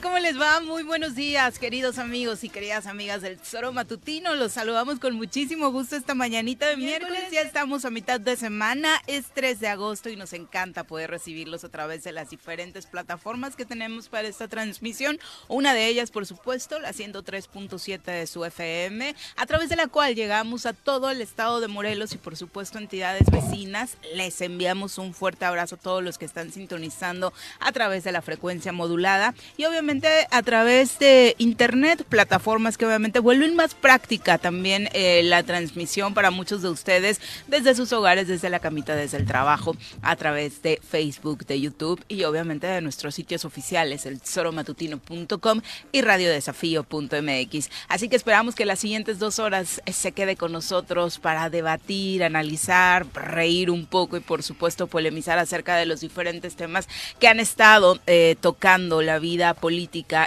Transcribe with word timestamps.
tal? 0.00 0.10
¿Cómo 0.10 0.18
les 0.18 0.40
va? 0.40 0.60
Muy 0.60 0.82
buenos 0.82 1.14
días, 1.14 1.58
queridos 1.58 1.98
amigos 1.98 2.42
y 2.44 2.48
queridas 2.48 2.86
amigas 2.86 3.22
del 3.22 3.38
Tesoro 3.38 3.72
Matutino. 3.72 4.34
Los 4.34 4.52
saludamos 4.52 4.98
con 4.98 5.14
muchísimo 5.14 5.70
gusto 5.70 5.96
esta 5.96 6.14
mañanita 6.14 6.66
de 6.68 6.76
miércoles. 6.76 7.30
Ya 7.30 7.42
estamos 7.42 7.84
a 7.84 7.90
mitad 7.90 8.18
de 8.18 8.36
semana, 8.36 9.00
es 9.06 9.26
3 9.34 9.60
de 9.60 9.68
agosto 9.68 10.08
y 10.08 10.16
nos 10.16 10.32
encanta 10.32 10.84
poder 10.84 11.10
recibirlos 11.10 11.64
a 11.64 11.68
través 11.68 12.02
de 12.02 12.12
las 12.12 12.30
diferentes 12.30 12.86
plataformas 12.86 13.56
que 13.56 13.64
tenemos 13.64 14.08
para 14.08 14.28
esta 14.28 14.48
transmisión. 14.48 15.18
Una 15.48 15.74
de 15.74 15.86
ellas, 15.86 16.10
por 16.10 16.26
supuesto, 16.26 16.78
la 16.78 16.92
103.7 16.92 18.02
de 18.02 18.26
su 18.26 18.44
FM, 18.44 19.14
a 19.36 19.46
través 19.46 19.68
de 19.68 19.76
la 19.76 19.86
cual 19.86 20.14
llegamos 20.14 20.66
a 20.66 20.72
todo 20.72 21.10
el 21.10 21.20
estado 21.20 21.60
de 21.60 21.68
Morelos 21.68 22.12
y, 22.12 22.18
por 22.18 22.36
supuesto, 22.36 22.78
entidades 22.78 23.30
vecinas. 23.30 23.96
Les 24.14 24.40
enviamos 24.40 24.98
un 24.98 25.14
fuerte 25.14 25.44
abrazo 25.44 25.76
a 25.76 25.78
todos 25.78 26.02
los 26.02 26.18
que 26.18 26.24
están 26.24 26.52
sintonizando 26.52 27.32
a 27.60 27.72
través 27.72 28.04
de 28.04 28.12
la 28.12 28.22
frecuencia 28.22 28.72
modulada 28.72 29.34
y 29.56 29.64
obviamente 29.64 29.89
a 30.30 30.42
través 30.44 31.00
de 31.00 31.34
internet, 31.38 32.04
plataformas 32.08 32.78
que 32.78 32.86
obviamente 32.86 33.18
vuelven 33.18 33.56
más 33.56 33.74
práctica 33.74 34.38
también 34.38 34.88
eh, 34.92 35.22
la 35.24 35.42
transmisión 35.42 36.14
para 36.14 36.30
muchos 36.30 36.62
de 36.62 36.68
ustedes 36.68 37.20
desde 37.48 37.74
sus 37.74 37.92
hogares, 37.92 38.28
desde 38.28 38.50
la 38.50 38.60
camita, 38.60 38.94
desde 38.94 39.16
el 39.16 39.26
trabajo, 39.26 39.76
a 40.02 40.14
través 40.14 40.62
de 40.62 40.80
Facebook, 40.88 41.44
de 41.44 41.60
YouTube 41.60 42.04
y 42.06 42.22
obviamente 42.22 42.68
de 42.68 42.80
nuestros 42.82 43.16
sitios 43.16 43.44
oficiales, 43.44 44.06
el 44.06 44.20
tesoromatutino.com 44.20 45.60
y 45.90 46.02
radiodesafío.mx. 46.02 47.70
Así 47.88 48.08
que 48.08 48.14
esperamos 48.14 48.54
que 48.54 48.66
las 48.66 48.78
siguientes 48.78 49.18
dos 49.18 49.40
horas 49.40 49.82
eh, 49.86 49.92
se 49.92 50.12
quede 50.12 50.36
con 50.36 50.52
nosotros 50.52 51.18
para 51.18 51.50
debatir, 51.50 52.22
analizar, 52.22 53.06
reír 53.12 53.72
un 53.72 53.86
poco 53.86 54.16
y 54.16 54.20
por 54.20 54.44
supuesto 54.44 54.86
polemizar 54.86 55.40
acerca 55.40 55.74
de 55.74 55.86
los 55.86 56.00
diferentes 56.00 56.54
temas 56.54 56.88
que 57.18 57.26
han 57.26 57.40
estado 57.40 57.98
eh, 58.06 58.36
tocando 58.40 59.02
la 59.02 59.18
vida 59.18 59.52
política 59.54 59.79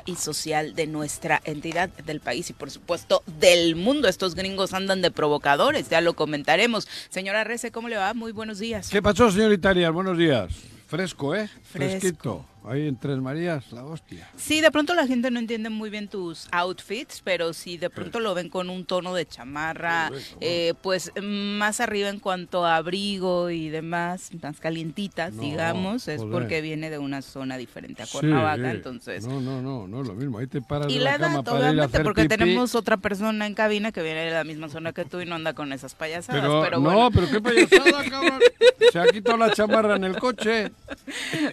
y 0.05 0.15
social 0.15 0.75
de 0.75 0.87
nuestra 0.87 1.41
entidad, 1.43 1.89
del 1.89 2.19
país 2.19 2.49
y 2.49 2.53
por 2.53 2.71
supuesto 2.71 3.23
del 3.39 3.75
mundo. 3.75 4.07
Estos 4.07 4.35
gringos 4.35 4.73
andan 4.73 5.01
de 5.01 5.11
provocadores, 5.11 5.89
ya 5.89 6.01
lo 6.01 6.13
comentaremos. 6.13 6.87
Señora 7.09 7.43
Rece, 7.43 7.71
¿cómo 7.71 7.89
le 7.89 7.97
va? 7.97 8.13
Muy 8.13 8.31
buenos 8.31 8.59
días. 8.59 8.89
¿Qué 8.89 9.01
pasó, 9.01 9.29
señorita 9.31 9.69
Arias? 9.69 9.91
Buenos 9.91 10.17
días. 10.17 10.51
Fresco, 10.87 11.35
¿eh? 11.35 11.49
Fresquito. 11.63 12.45
Ahí 12.65 12.87
en 12.87 12.95
Tres 12.97 13.17
Marías, 13.17 13.71
la 13.73 13.83
hostia. 13.83 14.29
Sí, 14.37 14.61
de 14.61 14.71
pronto 14.71 14.93
la 14.93 15.05
gente 15.05 15.29
no 15.31 15.39
entiende 15.39 15.69
muy 15.69 15.89
bien 15.89 16.07
tus 16.07 16.47
outfits, 16.51 17.21
pero 17.23 17.51
si 17.53 17.77
de 17.77 17.89
pronto 17.89 18.19
lo 18.21 18.33
ven 18.33 18.47
con 18.49 18.69
un 18.69 18.85
tono 18.85 19.13
de 19.13 19.25
chamarra, 19.25 20.09
eh, 20.39 20.73
pues 20.81 21.11
más 21.21 21.81
arriba 21.81 22.07
en 22.09 22.19
cuanto 22.19 22.65
a 22.65 22.77
abrigo 22.77 23.49
y 23.49 23.69
demás, 23.69 24.29
más 24.41 24.59
calientitas, 24.61 25.37
digamos, 25.37 26.07
es 26.07 26.21
porque 26.23 26.61
viene 26.61 26.89
de 26.89 26.99
una 26.99 27.21
zona 27.21 27.57
diferente 27.57 28.03
a 28.03 28.07
Cuernavaca, 28.07 28.71
entonces. 28.71 29.27
No, 29.27 29.41
no, 29.41 29.61
no, 29.61 29.87
no 29.87 30.01
es 30.01 30.07
lo 30.07 30.13
mismo, 30.13 30.37
ahí 30.37 30.47
te 30.47 30.61
paras 30.61 30.89
y 30.89 30.99
de 30.99 31.03
la, 31.03 31.11
la 31.13 31.17
cama 31.19 31.33
edad, 31.39 31.43
para 31.43 31.57
ir 31.57 31.63
a 31.63 31.69
obviamente, 31.69 31.85
hacer 31.85 32.03
porque 32.03 32.21
pipí. 32.23 32.37
tenemos 32.37 32.75
otra 32.75 32.97
persona 32.97 33.45
en 33.45 33.55
cabina 33.55 33.91
que 33.91 34.01
viene 34.01 34.21
de 34.25 34.31
la 34.31 34.43
misma 34.45 34.69
zona 34.69 34.93
que 34.93 35.03
tú 35.03 35.19
y 35.19 35.25
no 35.25 35.35
anda 35.35 35.53
con 35.53 35.73
esas 35.73 35.95
payasadas, 35.95 36.41
Pero, 36.41 36.61
pero, 36.63 36.79
no, 36.79 36.83
bueno. 36.91 37.11
pero 37.11 37.29
qué 37.29 37.41
payasada, 37.41 38.09
cabrón. 38.09 38.39
Se 38.91 38.99
ha 38.99 39.07
quitado 39.07 39.37
la 39.37 39.51
chamarra 39.53 39.95
en 39.95 40.03
el 40.05 40.17
coche. 40.17 40.71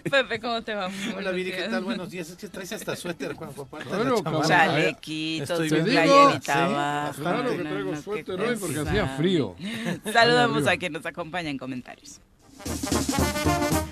Pepe, 0.09 0.39
¿cómo 0.39 0.61
te 0.61 0.73
va? 0.75 0.89
Hola 1.01 1.13
buenos 1.13 1.35
Viri, 1.35 1.51
¿qué 1.51 1.63
tal? 1.63 1.83
Buenos 1.83 2.09
días. 2.09 2.29
Es 2.29 2.35
que 2.35 2.47
traes 2.47 2.71
hasta 2.73 2.95
suéter, 2.95 3.35
de 3.35 3.45
la 3.45 3.83
Claro, 3.83 4.23
cabrón. 4.23 4.47
Chalequito, 4.47 5.59
bien. 5.59 5.83
playerita 5.83 6.53
Sí, 6.53 6.59
abajo. 6.59 7.21
Claro 7.21 7.57
que 7.57 7.63
traigo 7.63 7.95
suéter 7.95 8.41
hoy 8.41 8.57
porque 8.57 8.79
hacía 8.79 9.07
frío. 9.17 9.55
Saludamos 10.13 10.67
a 10.67 10.77
quien 10.77 10.93
nos 10.93 11.05
acompaña 11.05 11.49
en 11.49 11.57
comentarios. 11.57 12.19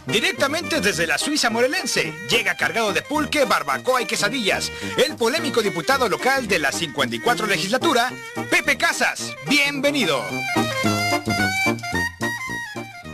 Directamente 0.05 0.81
desde 0.81 1.07
la 1.07 1.17
Suiza 1.17 1.49
morelense, 1.49 2.13
llega 2.29 2.55
cargado 2.55 2.93
de 2.93 3.01
pulque, 3.01 3.45
barbacoa 3.45 4.01
y 4.01 4.05
quesadillas, 4.05 4.71
el 5.05 5.15
polémico 5.15 5.61
diputado 5.61 6.09
local 6.09 6.47
de 6.47 6.59
la 6.59 6.71
54 6.71 7.47
legislatura, 7.47 8.11
Pepe 8.49 8.77
Casas. 8.77 9.35
Bienvenido. 9.47 10.23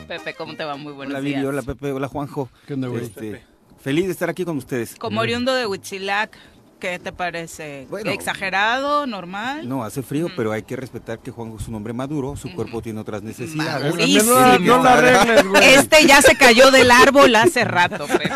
Pepe, 0.07 0.33
¿cómo 0.35 0.55
te 0.55 0.63
va? 0.63 0.75
Muy 0.77 0.93
buenos 0.93 1.13
Hola 1.15 1.21
días. 1.21 1.43
Hola 1.45 1.61
Pepe, 1.63 1.91
hola 1.91 2.07
Juanjo. 2.07 2.49
¿Qué 2.67 2.75
onda, 2.75 2.87
güey? 2.87 3.03
Este, 3.03 3.43
feliz 3.85 4.07
de 4.07 4.13
estar 4.13 4.31
aquí 4.31 4.43
con 4.43 4.57
ustedes. 4.57 4.95
Como 4.95 5.21
oriundo 5.21 5.53
de 5.53 5.67
Huitzilac, 5.67 6.35
¿qué 6.79 6.97
te 6.97 7.11
parece? 7.11 7.85
Bueno. 7.87 8.09
¿Exagerado? 8.09 9.05
¿Normal? 9.05 9.69
No, 9.69 9.83
hace 9.83 10.01
frío, 10.01 10.27
pero 10.35 10.51
hay 10.51 10.63
que 10.63 10.75
respetar 10.75 11.19
que 11.19 11.29
Juanjo 11.29 11.57
es 11.59 11.67
un 11.67 11.75
hombre 11.75 11.93
maduro, 11.93 12.35
su 12.35 12.51
cuerpo 12.55 12.81
tiene 12.81 12.99
otras 12.99 13.21
necesidades. 13.21 13.93
Maduro. 13.93 14.01
Eh, 14.03 14.59
No, 14.59 14.77
no 14.77 14.83
la 14.83 14.93
arregles, 14.93 15.47
güey. 15.47 15.63
Este 15.75 16.07
ya 16.07 16.19
se 16.23 16.35
cayó 16.35 16.71
del 16.71 16.89
árbol 16.89 17.35
hace 17.35 17.63
rato, 17.63 18.07
Pepe. 18.07 18.31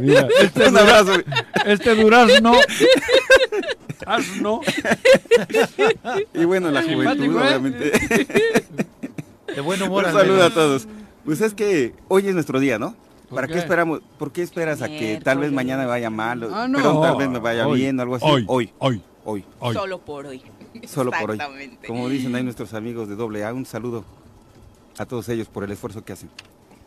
Mira, 0.00 0.26
este, 0.40 0.68
Un 0.70 0.78
abrazo. 0.78 1.12
este 1.66 1.94
durazno. 1.94 2.54
Asno. 4.06 4.62
Y 6.32 6.44
bueno, 6.46 6.70
la 6.70 6.82
juventud, 6.82 7.24
¿eh? 7.24 7.28
obviamente. 7.28 7.92
De 9.54 9.60
buen 9.60 9.82
humor. 9.82 10.04
Un 10.04 10.10
al 10.10 10.16
saludo 10.16 10.44
a 10.44 10.50
todos. 10.50 10.86
Pues 11.26 11.42
es 11.42 11.52
que 11.52 11.92
hoy 12.08 12.26
es 12.28 12.34
nuestro 12.34 12.58
día, 12.58 12.78
¿no? 12.78 12.96
¿Por 13.34 13.42
¿Para 13.42 13.46
qué? 13.48 13.52
qué 13.54 13.58
esperamos? 13.60 14.00
¿Por 14.18 14.32
qué 14.32 14.42
esperas 14.42 14.80
a 14.82 14.88
que 14.88 15.20
tal 15.22 15.38
vez 15.38 15.52
mañana 15.52 15.86
vaya 15.86 16.10
mal? 16.10 16.44
o- 16.44 16.54
Ah, 16.54 16.68
no. 16.68 16.78
Perdón, 16.78 17.02
tal 17.02 17.16
vez 17.16 17.28
me 17.28 17.38
vaya 17.38 17.66
Hoy, 17.66 17.80
bien, 17.80 17.98
algo 18.00 18.14
así. 18.16 18.24
Hoy, 18.26 18.44
hoy, 18.48 18.72
hoy, 18.78 19.02
hoy. 19.24 19.44
hoy. 19.60 19.74
Solo 19.74 19.98
por 19.98 20.26
hoy. 20.26 20.42
Solo 20.86 21.10
por 21.10 21.30
hoy. 21.30 21.36
Exactamente. 21.36 21.86
Como 21.86 22.08
dicen 22.08 22.34
ahí 22.34 22.42
nuestros 22.42 22.74
amigos 22.74 23.08
de 23.08 23.16
doble 23.16 23.44
A, 23.44 23.52
un 23.52 23.66
saludo 23.66 24.04
a 24.98 25.06
todos 25.06 25.28
ellos 25.28 25.48
por 25.48 25.64
el 25.64 25.72
esfuerzo 25.72 26.04
que 26.04 26.12
hacen. 26.12 26.30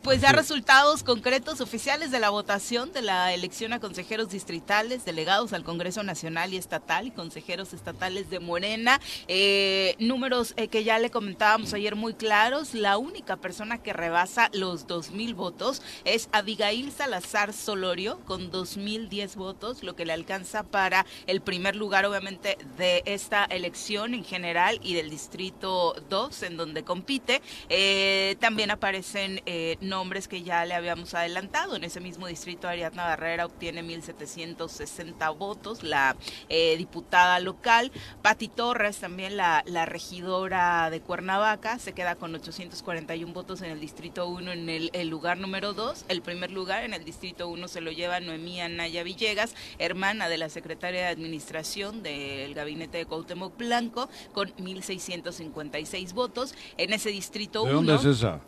Pues 0.07 0.21
ya 0.21 0.31
resultados 0.31 1.03
concretos 1.03 1.59
oficiales 1.59 2.11
de 2.11 2.21
la 2.21 2.29
votación 2.29 2.93
de 2.93 3.01
la 3.01 3.33
elección 3.33 3.73
a 3.73 3.81
consejeros 3.81 4.29
distritales, 4.29 5.03
delegados 5.03 5.51
al 5.51 5.65
Congreso 5.65 6.01
Nacional 6.01 6.53
y 6.53 6.55
Estatal 6.55 7.07
y 7.07 7.11
consejeros 7.11 7.73
estatales 7.73 8.29
de 8.29 8.39
Morena. 8.39 9.01
Eh, 9.27 9.97
números 9.99 10.53
eh, 10.55 10.69
que 10.69 10.85
ya 10.85 10.97
le 10.97 11.09
comentábamos 11.09 11.73
ayer 11.73 11.97
muy 11.97 12.13
claros. 12.13 12.73
La 12.73 12.97
única 12.97 13.35
persona 13.35 13.83
que 13.83 13.91
rebasa 13.91 14.49
los 14.53 14.87
2.000 14.87 15.35
votos 15.35 15.81
es 16.05 16.29
Abigail 16.31 16.89
Salazar 16.93 17.51
Solorio 17.51 18.21
con 18.23 18.49
2.010 18.49 19.35
votos, 19.35 19.83
lo 19.83 19.97
que 19.97 20.05
le 20.05 20.13
alcanza 20.13 20.63
para 20.63 21.05
el 21.25 21.41
primer 21.41 21.75
lugar 21.75 22.05
obviamente 22.05 22.57
de 22.77 23.03
esta 23.05 23.43
elección 23.43 24.13
en 24.13 24.23
general 24.23 24.79
y 24.81 24.93
del 24.93 25.09
Distrito 25.09 26.01
2 26.09 26.43
en 26.43 26.55
donde 26.55 26.85
compite. 26.85 27.41
Eh, 27.67 28.37
también 28.39 28.71
aparecen 28.71 29.41
eh, 29.45 29.75
nombres 29.97 30.27
que 30.27 30.43
ya 30.43 30.63
le 30.63 30.75
habíamos 30.75 31.15
adelantado. 31.15 31.75
En 31.75 31.83
ese 31.83 31.99
mismo 31.99 32.27
distrito, 32.27 32.67
Ariadna 32.67 33.03
Barrera 33.03 33.47
obtiene 33.47 33.81
1.760 33.83 35.35
votos, 35.35 35.81
la 35.81 36.15
eh, 36.49 36.77
diputada 36.77 37.39
local. 37.39 37.91
Pati 38.21 38.47
Torres, 38.47 38.97
también 38.99 39.37
la, 39.37 39.63
la 39.65 39.87
regidora 39.87 40.91
de 40.91 41.01
Cuernavaca, 41.01 41.79
se 41.79 41.93
queda 41.93 42.13
con 42.13 42.35
841 42.35 43.33
votos 43.33 43.63
en 43.63 43.71
el 43.71 43.79
distrito 43.79 44.27
1 44.27 44.51
en 44.51 44.69
el, 44.69 44.91
el 44.93 45.07
lugar 45.07 45.39
número 45.39 45.73
2. 45.73 46.05
El 46.09 46.21
primer 46.21 46.51
lugar 46.51 46.83
en 46.83 46.93
el 46.93 47.03
distrito 47.03 47.47
1 47.47 47.67
se 47.67 47.81
lo 47.81 47.91
lleva 47.91 48.19
Noemí 48.19 48.61
Anaya 48.61 49.01
Villegas, 49.01 49.55
hermana 49.79 50.29
de 50.29 50.37
la 50.37 50.49
secretaria 50.49 51.01
de 51.01 51.07
Administración 51.07 52.03
del 52.03 52.53
gabinete 52.53 52.99
de 52.99 53.07
Cuauhtémoc 53.07 53.57
Blanco, 53.57 54.09
con 54.31 54.49
1.656 54.57 56.13
votos. 56.13 56.53
En 56.77 56.93
ese 56.93 57.09
distrito 57.09 57.63
¿De 57.63 57.71
1... 57.71 57.75
dónde 57.77 57.95
es 57.95 58.17
esa? 58.17 58.41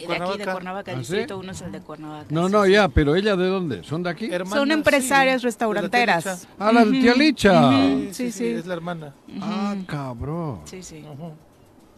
De 0.00 0.06
de 0.06 0.06
aquí 0.06 0.12
de 0.12 0.16
Cuernavaca. 0.18 0.52
Cuernavaca, 0.52 0.92
¿Ah, 0.92 0.94
sí? 0.94 0.98
distrito 1.00 1.38
1 1.38 1.52
es 1.52 1.62
el 1.62 1.72
de 1.72 1.80
Cuernavaca. 1.80 2.26
No, 2.30 2.46
sí, 2.46 2.52
no, 2.52 2.64
sí. 2.64 2.72
ya, 2.72 2.88
pero 2.88 3.14
ella 3.14 3.36
de 3.36 3.46
dónde? 3.46 3.82
¿Son 3.84 4.02
de 4.02 4.10
aquí? 4.10 4.26
Hermana, 4.32 4.56
Son 4.56 4.70
empresarias 4.72 5.40
sí, 5.40 5.46
restauranteras. 5.46 6.24
la. 6.58 6.66
Ah, 6.66 6.72
la 6.72 6.84
de 6.84 6.90
tía 6.92 7.14
Licha. 7.14 7.68
Ujú. 7.68 7.78
Sí, 7.78 8.08
Sí, 8.12 8.32
sí, 8.32 8.32
sí. 8.32 8.46
Es 8.46 8.66
la 8.66 8.74
hermana. 8.74 9.14
Ah, 9.40 9.74
cabrón. 9.86 10.60
Sí, 10.64 10.82
sí. 10.82 11.04
Ujú. 11.10 11.32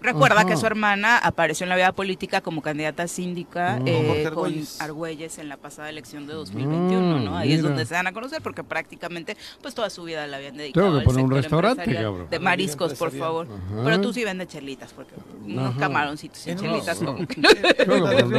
Recuerda 0.05 0.41
Ajá. 0.41 0.49
que 0.51 0.57
su 0.59 0.67
hermana 0.67 1.17
apareció 1.17 1.65
en 1.65 1.71
la 1.71 1.77
vida 1.77 1.93
política 1.93 2.43
como 2.43 2.61
candidata 2.61 3.09
síndica 3.09 3.77
Ah. 3.77 3.81
eh, 3.87 4.29
Con 4.35 4.53
Argüelles. 4.81 5.39
En 5.39 5.49
la 5.49 5.57
pasada 5.57 5.89
elección 5.89 6.27
de 6.27 6.35
2021, 6.35 7.21
¿no? 7.21 7.39
Ahí 7.39 7.53
es 7.55 7.61
mira. 7.61 7.71
donde 7.71 7.87
se 7.87 7.95
dan 7.95 8.07
a 8.07 8.13
conocer 8.13 8.43
porque 8.43 8.63
prácticamente 8.63 9.35
pues 9.63 9.75
toda 9.75 9.89
su 9.89 10.05
vida 10.05 10.27
la 10.27 10.37
habían 10.37 10.59
dedicado 10.59 10.85
Tengo 10.87 10.97
que 10.97 11.01
al 11.01 11.05
poner 11.07 11.25
un 11.25 11.31
restaurante, 11.31 11.95
cabrón. 11.95 12.27
De 12.31 12.39
mariscos, 12.39 12.93
por 12.95 13.11
favor. 13.13 13.47
Ajá. 13.47 13.81
Pero 13.85 14.01
tú 14.03 14.13
sí 14.13 14.25
vendes 14.25 14.49
chelitas 14.49 14.93
porque 14.93 15.15
unos 15.45 15.75
camaroncitos 15.77 16.47
y 16.47 16.51
En 16.51 16.59
chelitas 16.59 16.99
como 16.99 17.17
que- 17.27 17.27
Tengo 17.27 18.09
que 18.09 18.19
En 18.19 18.31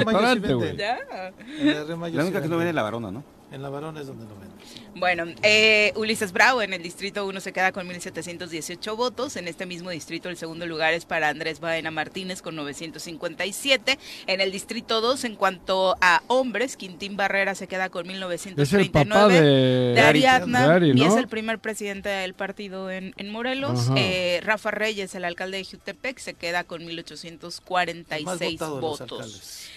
la 2.16 2.24
única 2.24 2.42
que 2.42 2.48
no 2.48 2.52
vende. 2.52 2.56
viene 2.58 2.70
es 2.70 2.76
la 2.76 2.84
varona, 2.84 3.12
¿no? 3.12 3.24
En 3.56 3.62
la 3.62 3.70
Varona 3.70 4.02
es 4.02 4.08
donde 4.08 4.26
lo 4.26 4.38
venden. 4.38 4.60
Bueno, 4.96 5.24
eh, 5.42 5.94
Ulises 5.96 6.34
Bravo 6.34 6.62
en 6.62 6.74
el 6.74 6.84
distrito 6.84 7.26
1 7.26 7.40
se 7.40 7.54
queda 7.54 7.72
con 7.72 7.88
1.718 7.88 8.98
votos. 8.98 9.38
En 9.38 9.48
este 9.48 9.66
mismo 9.66 9.92
distrito 9.92 10.28
el 10.28 10.36
segundo 10.36 10.66
lugar 10.66 10.94
es 10.94 11.06
para 11.06 11.30
Andrés 11.30 11.62
Baena 11.62 11.90
Martínez 11.90 12.42
con 12.42 12.58
957. 12.58 13.98
En 14.28 14.42
el 14.42 14.52
distrito 14.52 15.00
2, 15.00 15.24
en 15.24 15.36
cuanto 15.38 15.96
a 16.02 16.22
hombres, 16.28 16.76
Quintín 16.76 17.16
Barrera 17.16 17.56
se 17.56 17.68
queda 17.68 17.88
con 17.88 18.06
1939. 18.06 18.62
Es 18.62 18.74
el 18.74 18.92
papá 18.92 19.30
de, 19.30 19.42
de 19.42 20.02
Ariadna 20.02 20.68
de 20.68 20.74
Ari, 20.74 20.92
y 20.94 21.06
es 21.06 21.16
el 21.16 21.30
primer 21.30 21.60
presidente 21.60 22.10
del 22.10 22.34
partido 22.34 22.92
en, 22.92 23.14
en 23.16 23.30
Morelos. 23.30 23.90
Eh, 23.96 24.42
Rafa 24.44 24.72
Reyes, 24.72 25.16
el 25.16 25.24
alcalde 25.24 25.60
de 25.60 25.64
Jutepec, 25.64 26.20
se 26.20 26.34
queda 26.34 26.66
con 26.66 26.82
El 26.82 26.88
más 26.88 27.08
1846 27.08 28.60
votado 28.60 28.76
de 28.76 28.82
los 28.82 29.00
votos. 29.00 29.70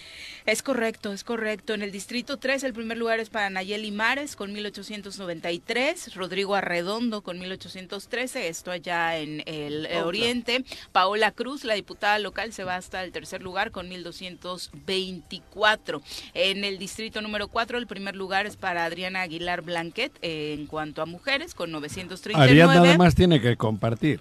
Es 0.45 0.63
correcto, 0.63 1.13
es 1.13 1.23
correcto. 1.23 1.73
En 1.73 1.81
el 1.81 1.91
distrito 1.91 2.37
3 2.37 2.63
el 2.63 2.73
primer 2.73 2.97
lugar 2.97 3.19
es 3.19 3.29
para 3.29 3.49
Nayeli 3.49 3.91
Mares 3.91 4.35
con 4.35 4.51
1893, 4.53 6.15
Rodrigo 6.15 6.55
Arredondo 6.55 7.21
con 7.21 7.39
1813, 7.39 8.47
esto 8.47 8.71
allá 8.71 9.17
en 9.17 9.43
el 9.45 9.85
eh, 9.85 10.01
oriente. 10.01 10.63
Paola 10.91 11.31
Cruz, 11.31 11.63
la 11.63 11.75
diputada 11.75 12.19
local, 12.19 12.53
se 12.53 12.63
va 12.63 12.75
hasta 12.75 13.03
el 13.03 13.11
tercer 13.11 13.41
lugar 13.41 13.71
con 13.71 13.89
1224. 13.89 16.01
En 16.33 16.63
el 16.63 16.77
distrito 16.77 17.21
número 17.21 17.47
4 17.47 17.77
el 17.77 17.87
primer 17.87 18.15
lugar 18.15 18.45
es 18.45 18.55
para 18.55 18.85
Adriana 18.85 19.21
Aguilar 19.21 19.61
Blanquet 19.61 20.11
eh, 20.21 20.55
en 20.57 20.67
cuanto 20.67 21.01
a 21.01 21.05
mujeres 21.05 21.53
con 21.53 21.71
939. 21.71 22.51
Ariadna 22.51 22.79
además 22.79 23.15
tiene 23.15 23.41
que 23.41 23.55
compartir. 23.57 24.19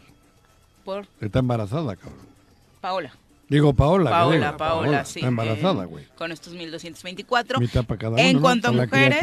Por 0.84 1.06
Está 1.20 1.40
embarazada, 1.40 1.96
cabrón. 1.96 2.26
Paola. 2.80 3.12
Digo 3.48 3.72
Paola. 3.72 4.10
Paola, 4.10 4.36
diga, 4.36 4.56
Paola, 4.56 5.04
sí. 5.04 5.20
Está 5.20 5.28
embarazada, 5.28 5.84
eh, 5.84 5.86
güey. 5.86 6.04
con 6.16 6.32
estos 6.32 6.52
1224. 6.52 7.60
Mitad 7.60 7.84
para 7.84 7.98
cada 7.98 8.12
uno, 8.12 8.20
En 8.22 8.36
¿no? 8.36 8.42
cuanto 8.42 8.68
a 8.68 8.72
mujeres, 8.72 9.20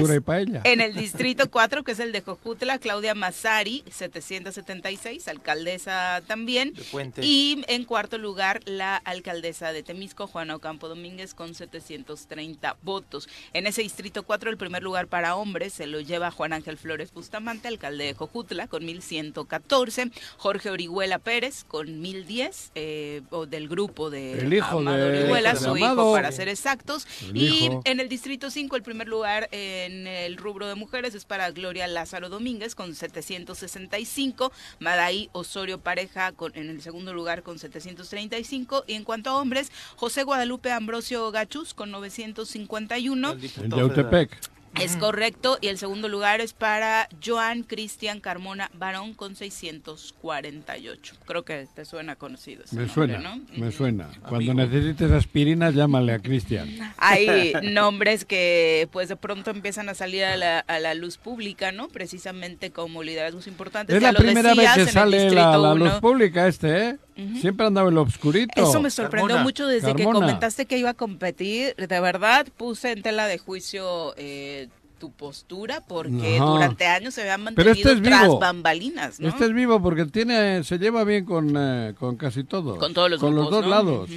en 0.63 0.81
el 0.81 0.94
distrito 0.95 1.50
4, 1.51 1.83
que 1.83 1.92
es 1.92 2.00
el 2.00 2.12
de 2.12 2.22
Jojutla, 2.22 2.80
Claudia 2.80 3.13
Mazari, 3.13 3.83
776, 3.89 5.27
alcaldesa 5.27 6.22
también. 6.25 6.74
De 6.74 6.83
Puente. 6.83 7.22
Y 7.24 7.63
en 7.68 7.86
cuarto 7.86 8.18
lugar, 8.18 8.62
la 8.66 8.95
alcaldesa 8.98 9.72
de 9.74 9.83
Temisco, 9.83 10.28
Juana 10.28 10.56
Ocampo 10.56 10.88
Domínguez, 10.88 11.33
con 11.33 11.54
730 11.54 12.78
votos. 12.81 13.30
En 13.54 13.68
ese 13.68 13.81
distrito 13.81 14.24
4, 14.24 14.50
el 14.50 14.57
primer 14.57 14.81
lugar 14.83 15.07
para 15.07 15.36
hombres 15.36 15.74
se 15.74 15.86
lo 15.88 16.00
lleva 16.00 16.31
Juan 16.31 16.54
Ángel 16.54 16.78
Flores 16.78 17.13
Bustamante, 17.13 17.68
alcalde 17.68 18.06
de 18.06 18.13
Jojutla, 18.13 18.68
con 18.68 18.86
1114. 18.86 20.12
Jorge 20.38 20.69
Orihuela 20.69 21.19
Pérez, 21.19 21.63
con 21.63 22.01
1010, 22.01 22.71
eh, 22.75 23.21
o 23.30 23.45
del 23.45 23.68
grupo 23.68 24.10
de 24.10 24.14
El 24.15 24.53
hijo 24.53 24.79
Amado 24.79 24.97
de- 24.97 25.21
Orihuela, 25.23 25.53
de 25.53 25.59
su 25.59 25.77
hijo, 25.77 26.13
para 26.13 26.31
ser 26.31 26.47
exactos. 26.50 27.07
El 27.29 27.38
y 27.38 27.45
hijo. 27.65 27.81
en 27.85 28.00
el 28.00 28.09
distrito 28.09 28.50
5, 28.50 28.75
el 28.75 28.83
primer 28.83 29.07
lugar 29.07 29.47
en 29.51 30.07
el 30.07 30.38
rubro 30.38 30.67
de 30.67 30.75
mujeres 30.75 31.15
es 31.15 31.25
para 31.25 31.51
Gloria 31.51 31.88
Lázaro 31.88 32.29
Domínguez 32.29 32.75
con 32.75 32.95
765, 32.95 34.51
Madaí 34.79 35.29
Osorio 35.33 35.79
Pareja 35.79 36.31
con, 36.31 36.51
en 36.56 36.69
el 36.69 36.81
segundo 36.81 37.13
lugar 37.13 37.44
con 37.44 37.59
735 37.59 38.83
y 38.88 38.94
en 38.94 39.03
cuanto 39.03 39.29
a 39.29 39.38
hombres, 39.39 39.71
José 39.95 40.23
Guadalupe 40.23 40.71
Ambrosio 40.71 41.31
Gachus 41.31 41.73
con 41.73 41.91
951. 41.91 43.31
El 43.31 43.69
Yautepec. 43.69 44.55
Es 44.81 44.98
correcto, 44.98 45.57
y 45.62 45.68
el 45.68 45.77
segundo 45.77 46.10
lugar 46.10 46.42
es 46.42 46.54
para 46.54 47.07
Joan 47.24 47.63
Cristian 47.63 48.19
Carmona 48.19 48.69
Barón 48.77 49.13
con 49.13 49.36
648. 49.36 51.16
Creo 51.25 51.45
que 51.45 51.68
te 51.74 51.86
suena 51.86 52.16
conocido. 52.16 52.63
ese 52.63 52.75
Me 52.75 52.86
nombre, 52.86 52.94
suena, 52.94 53.19
¿no? 53.19 53.42
me 53.56 53.72
suena. 53.72 54.10
Cuando 54.27 54.54
necesites 54.54 55.12
aspirinas, 55.12 55.74
llámale 55.75 56.13
a 56.13 56.19
Cristian. 56.19 56.69
Hay 56.98 57.54
nombres 57.63 58.25
que 58.25 58.89
pues 58.92 59.10
de 59.10 59.16
pronto 59.16 59.51
empiezan 59.51 59.89
a 59.89 59.94
salir 59.94 60.25
a 60.25 60.36
la, 60.36 60.60
a 60.60 60.80
la 60.80 60.94
luz 60.94 61.18
pública, 61.18 61.71
¿no? 61.71 61.88
Precisamente 61.88 62.71
como 62.71 63.01
liderazgos 63.01 63.48
importantes. 63.48 63.95
Es 63.95 64.01
Ya 64.01 64.12
la 64.12 64.19
lo 64.19 64.25
primera 64.25 64.54
vez 64.54 64.69
que 64.75 64.86
sale 64.88 65.18
la, 65.18 65.24
Distrito 65.24 65.62
la 65.62 65.74
luz 65.74 65.94
pública 66.01 66.48
este, 66.48 66.89
¿eh? 66.89 66.98
Siempre 67.39 67.65
andaba 67.65 67.89
en 67.89 67.95
lo 67.95 68.01
obscurito. 68.01 68.62
Eso 68.62 68.81
me 68.81 68.89
sorprendió 68.89 69.27
Carmona. 69.29 69.44
mucho 69.44 69.67
desde 69.67 69.95
que 69.95 70.03
comentaste 70.03 70.65
que 70.65 70.77
iba 70.77 70.89
a 70.89 70.94
competir. 70.94 71.73
De 71.75 72.00
verdad, 72.00 72.45
puse 72.57 72.91
en 72.91 73.01
tela 73.01 73.25
de 73.27 73.38
juicio 73.38 74.13
eh, 74.17 74.67
tu 75.00 75.12
postura 75.12 75.81
porque 75.88 76.38
Ajá. 76.38 76.45
durante 76.45 76.85
años 76.85 77.13
se 77.13 77.21
habían 77.21 77.44
Pero 77.56 77.69
mantenido 77.69 77.89
este 77.91 77.91
es 77.94 78.01
tras 78.01 78.39
bambalinas, 78.39 79.19
¿no? 79.19 79.29
Este 79.29 79.45
es 79.45 79.53
vivo 79.53 79.81
porque 79.81 80.06
tiene, 80.06 80.63
se 80.63 80.77
lleva 80.77 81.03
bien 81.03 81.25
con, 81.25 81.53
eh, 81.57 81.94
con 81.97 82.17
casi 82.17 82.44
todos. 82.44 82.77
Con 82.79 82.94
todos 82.94 83.09
los 83.09 83.19
Con 83.19 83.35
los 83.35 83.50
dos 83.50 83.63
¿no? 83.63 83.69
lados. 83.69 84.09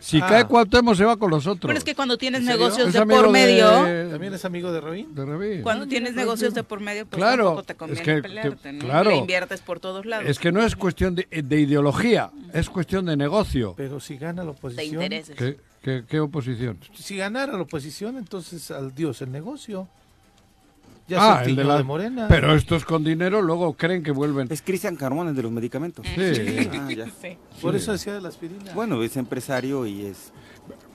Si 0.00 0.20
Ah. 0.20 0.26
cae 0.28 0.44
Cuauhtémoc 0.46 0.94
se 0.96 1.04
va 1.04 1.16
con 1.16 1.30
los 1.30 1.46
otros. 1.46 1.68
Pero 1.68 1.78
es 1.78 1.84
que 1.84 1.94
cuando 1.94 2.16
tienes 2.18 2.42
negocios 2.42 2.88
Es 2.88 2.94
de 2.94 3.06
por 3.06 3.30
medio, 3.30 3.84
de- 3.84 4.10
¿También 4.10 4.34
es 4.34 4.44
amigo 4.44 4.72
de 4.72 4.80
Rabín? 4.80 5.14
de 5.14 5.24
Rabín. 5.24 5.62
cuando 5.62 5.86
tienes 5.86 6.14
negocios 6.14 6.54
de 6.54 6.62
por 6.64 6.80
medio, 6.80 7.06
pues 7.06 7.18
Claro, 7.18 7.44
tampoco 7.44 7.62
te 7.64 7.72
es 7.72 7.78
conviene 7.78 8.02
que- 8.02 8.22
pelearte, 8.22 8.56
que- 8.62 8.72
¿no? 8.72 8.78
claro. 8.84 9.10
Le 9.10 9.16
inviertes 9.16 9.60
por 9.60 9.80
todos 9.80 10.06
lados. 10.06 10.26
Es 10.28 10.38
que 10.38 10.52
no 10.52 10.62
es 10.62 10.76
cuestión 10.76 11.14
de, 11.14 11.26
de 11.30 11.60
ideología, 11.60 12.30
es 12.52 12.68
cuestión 12.70 13.06
de 13.06 13.16
negocio. 13.16 13.74
Pero 13.76 14.00
si 14.00 14.16
gana 14.16 14.42
la 14.42 14.52
de 14.52 14.56
oposición. 14.58 15.02
intereses. 15.02 15.36
¿Qué, 15.36 15.56
qué, 15.82 16.04
qué 16.08 16.20
oposición? 16.20 16.78
Si 16.94 17.16
ganara 17.16 17.52
la 17.52 17.62
oposición, 17.62 18.16
entonces 18.16 18.70
al 18.70 18.94
Dios 18.94 19.20
el 19.22 19.32
negocio. 19.32 19.88
Ya 21.08 21.18
ah, 21.40 21.44
se 21.44 21.50
el 21.50 21.56
de 21.56 21.64
la... 21.64 21.78
de 21.78 21.84
Morena. 21.84 22.26
Pero 22.28 22.54
estos 22.54 22.84
con 22.84 23.02
dinero 23.04 23.42
luego 23.42 23.74
creen 23.74 24.02
que 24.02 24.12
vuelven. 24.12 24.48
Es 24.50 24.62
Cristian 24.62 24.96
Carmona, 24.96 25.30
el 25.30 25.36
de 25.36 25.42
los 25.42 25.52
medicamentos. 25.52 26.06
Sí. 26.14 26.20
Ah, 26.72 26.88
ya. 26.90 27.06
Sí. 27.06 27.36
Por 27.60 27.72
Sí. 27.72 27.78
eso 27.78 27.92
decía 27.92 28.14
de 28.14 28.20
la 28.20 28.28
aspirina. 28.28 28.72
Bueno, 28.74 29.02
es 29.02 29.16
empresario 29.16 29.84
y 29.86 30.06
es 30.06 30.32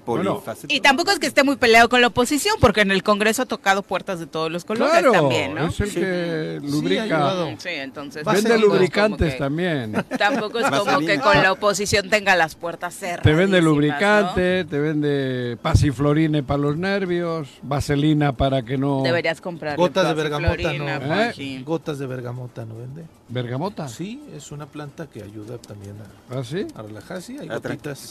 polifacético. 0.07 0.73
Y 0.73 0.79
tampoco 0.81 1.11
es 1.11 1.19
que 1.19 1.27
esté 1.27 1.43
muy 1.43 1.55
peleado 1.57 1.89
con 1.89 2.01
la 2.01 2.07
oposición, 2.07 2.55
porque 2.59 2.81
en 2.81 2.91
el 2.91 3.03
Congreso 3.03 3.43
ha 3.43 3.45
tocado 3.45 3.83
puertas 3.83 4.19
de 4.19 4.25
todos 4.27 4.51
los 4.51 4.65
colores 4.65 4.91
Claro, 4.93 5.11
también, 5.11 5.53
¿no? 5.53 5.67
es 5.67 5.79
el 5.79 5.89
Sí. 5.89 5.99
que 5.99 6.59
lubrica. 6.63 7.35
Sí, 7.59 7.69
entonces. 7.69 8.23
Vende 8.25 8.57
lubricantes 8.57 9.33
que- 9.33 9.39
también. 9.39 9.93
Tampoco 10.17 10.59
es 10.59 10.65
como 10.69 10.85
Vaselina. 10.85 11.13
que 11.13 11.19
con 11.19 11.43
la 11.43 11.51
oposición 11.51 12.09
tenga 12.09 12.35
las 12.35 12.55
puertas 12.55 12.95
cerradas. 12.95 13.23
Te 13.23 13.33
vende 13.33 13.61
lubricante, 13.61 14.65
te 14.65 14.79
vende 14.79 15.57
pasiflorine 15.61 16.43
para 16.43 16.59
los 16.59 16.77
nervios, 16.77 17.49
vaselina 17.61 18.31
para 18.33 18.63
que 18.63 18.77
no... 18.77 19.01
Deberías 19.03 19.41
comprar. 19.41 19.77
Gotas 19.77 20.07
de 20.07 20.13
bergamota, 20.13 20.73
¿no? 20.73 21.21
¿Eh? 21.21 21.63
Gotas 21.65 21.99
de 21.99 22.07
bergamota, 22.07 22.65
¿no 22.65 22.75
vende? 22.77 23.03
¿Bergamota? 23.29 23.87
Sí, 23.89 24.23
es 24.33 24.51
una 24.53 24.65
planta 24.67 25.07
que 25.07 25.21
ayuda 25.21 25.57
también 25.57 25.95
a, 26.31 26.39
¿Ah, 26.39 26.43
sí? 26.45 26.65
a 26.75 26.81
relajar. 26.81 27.21
Sí, 27.21 27.37
hay 27.37 27.49
Ah. 27.49 27.59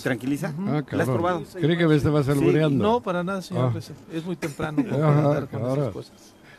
¿Tranquiliza? 0.03 0.53
Ah, 0.59 0.83
¿La 0.91 1.03
has 1.03 1.09
probado? 1.09 1.43
Creí 1.55 1.77
que 1.79 1.86
me 1.89 1.97
estabas 1.97 2.27
Sí, 2.27 2.33
albureando. 2.33 2.83
no, 2.85 3.01
para 3.03 3.23
nada, 3.25 3.43
señor. 3.43 3.73
Ah. 3.75 3.79
Es- 4.13 4.25
muy 4.25 4.37
temprano 4.37 4.83
para 4.91 5.47
con 5.47 5.63
esas 5.79 5.93
cosas. 5.93 6.13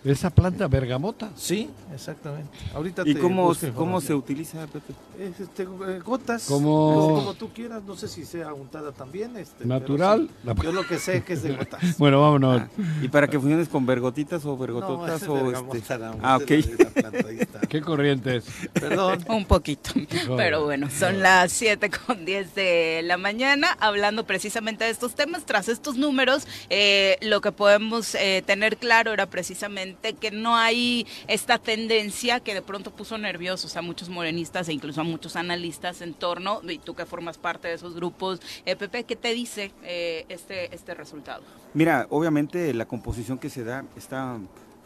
¿Esa 0.07 0.29
planta 0.29 0.67
bergamota? 0.67 1.29
Sí, 1.35 1.69
exactamente. 1.93 2.49
Ahorita 2.73 3.03
¿Y 3.05 3.13
te 3.13 3.19
cómo, 3.19 3.53
cómo 3.75 3.99
se 4.01 4.13
utiliza, 4.13 4.65
Pepe? 4.67 4.93
Es, 5.19 5.39
este, 5.39 5.63
eh, 5.63 5.99
gotas. 6.05 6.45
Como- 6.47 7.15
Como 7.17 7.33
tú 7.33 7.49
quieras. 7.53 7.83
No 7.83 7.95
sé 7.95 8.07
si 8.07 8.23
sea 8.25 8.53
untada 8.53 8.91
también. 8.91 9.35
Este, 9.37 9.65
¿Natural? 9.65 10.29
sí. 10.45 10.51
Yo 10.63 10.71
lo 10.71 10.85
que 10.87 10.97
sé 10.99 11.17
es 11.17 11.23
que 11.25 11.33
es 11.33 11.43
de 11.43 11.55
gotas. 11.55 11.81
Bueno, 11.97 12.21
vámonos. 12.21 12.61
Ah, 12.61 12.67
¿Y 13.01 13.07
para 13.09 13.27
que 13.27 13.39
funciones 13.39 13.67
con 13.67 13.85
vergotitas 13.85 14.45
o 14.45 14.49
No, 14.49 14.57
vergototas 14.57 15.21
es 15.23 15.27
o 15.27 15.51
este? 15.73 15.97
no, 15.97 16.15
Ah, 16.21 16.37
ok. 16.37 16.51
no 16.79 16.89
planta. 16.91 17.59
¿Qué 17.69 17.81
corrientes? 17.81 18.45
Perdón. 18.73 19.25
Un 19.27 19.45
poquito. 19.45 19.91
Pero 20.37 20.63
bueno, 20.63 20.89
son 20.89 21.21
las 21.21 21.51
7 21.51 21.89
con 22.05 22.23
10 22.23 22.55
de 22.55 23.01
la 23.03 23.17
mañana, 23.17 23.75
hablando 23.79 24.25
precisamente 24.25 24.85
de 24.85 24.91
estos 24.91 25.15
temas. 25.15 25.45
Tras 25.45 25.67
estos 25.67 25.97
números, 25.97 26.47
eh, 26.69 27.17
lo 27.21 27.41
que 27.41 27.51
podemos 27.51 28.15
eh, 28.15 28.43
tener 28.45 28.77
claro 28.77 29.11
era 29.11 29.25
precisamente 29.25 29.96
que 30.19 30.31
no 30.31 30.55
hay 30.55 31.05
esta 31.27 31.57
tendencia 31.57 32.39
que 32.39 32.53
de 32.53 32.61
pronto 32.61 32.91
puso 32.91 33.17
nerviosos 33.17 33.75
a 33.77 33.81
muchos 33.81 34.09
morenistas 34.09 34.69
e 34.69 34.73
incluso 34.73 35.01
a 35.01 35.03
muchos 35.03 35.35
analistas 35.35 36.01
en 36.01 36.13
torno, 36.13 36.61
y 36.69 36.77
tú 36.79 36.95
que 36.95 37.05
formas 37.05 37.37
parte 37.37 37.67
de 37.67 37.73
esos 37.75 37.95
grupos, 37.95 38.39
eh, 38.65 38.75
Pepe, 38.75 39.03
¿qué 39.03 39.15
te 39.15 39.33
dice 39.33 39.71
eh, 39.83 40.25
este, 40.29 40.73
este 40.73 40.93
resultado? 40.93 41.43
Mira, 41.73 42.07
obviamente 42.09 42.73
la 42.73 42.85
composición 42.85 43.37
que 43.37 43.49
se 43.49 43.63
da 43.63 43.83
está 43.97 44.37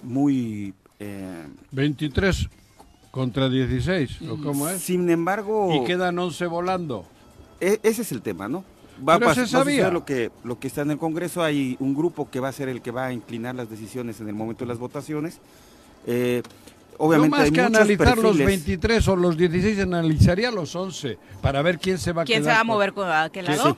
muy... 0.03 0.73
eh, 0.99 1.47
23 1.71 2.47
contra 3.11 3.49
16, 3.49 4.21
¿o 4.29 4.37
cómo 4.41 4.69
es? 4.69 4.81
sin 4.81 5.09
embargo, 5.09 5.69
Y 5.73 5.83
quedan 5.85 6.17
11 6.17 6.45
volando. 6.47 7.05
e- 7.59 7.79
ese 7.83 8.03
es 8.03 8.11
el 8.11 8.21
tema, 8.21 8.47
¿no? 8.47 8.63
Va, 9.07 9.17
Pero 9.17 9.29
a 9.29 9.31
pas- 9.31 9.35
se 9.35 9.41
va 9.41 9.45
a 9.45 9.47
suceder 9.47 9.63
sabía. 9.81 9.89
lo 9.91 10.05
que, 10.05 10.31
lo 10.43 10.59
que 10.59 10.67
está 10.67 10.81
en 10.83 10.91
el 10.91 10.97
Congreso. 10.97 11.41
Hay 11.43 11.75
un 11.79 11.95
grupo 11.95 12.29
que 12.29 12.39
va 12.39 12.49
a 12.49 12.51
ser 12.51 12.69
el 12.69 12.81
que 12.81 12.91
va 12.91 13.07
a 13.07 13.13
inclinar 13.13 13.55
las 13.55 13.69
decisiones 13.69 14.19
en 14.21 14.27
el 14.27 14.35
momento 14.35 14.63
de 14.63 14.69
las 14.69 14.77
votaciones. 14.77 15.39
Eh, 16.07 16.41
obviamente 16.97 17.29
no 17.29 17.37
más 17.37 17.45
hay 17.45 17.51
que 17.51 17.61
muchos 17.61 17.75
analizar 17.77 18.17
los 18.17 18.25
perfiles. 18.37 18.47
23 18.47 19.07
o 19.07 19.15
los 19.15 19.37
16, 19.37 19.79
analizaría 19.79 20.51
los 20.51 20.75
11 20.75 21.17
para 21.41 21.61
ver 21.63 21.79
quién 21.79 21.97
se 21.97 22.11
va 22.11 22.21
a 22.21 22.25
¿Quién 22.25 22.43
se 22.43 22.49
va 22.49 22.59
a 22.59 22.63
mover 22.63 22.93
con- 22.93 23.09
a 23.09 23.29
qué 23.31 23.41
Sí, 23.41 23.47
lado? 23.47 23.77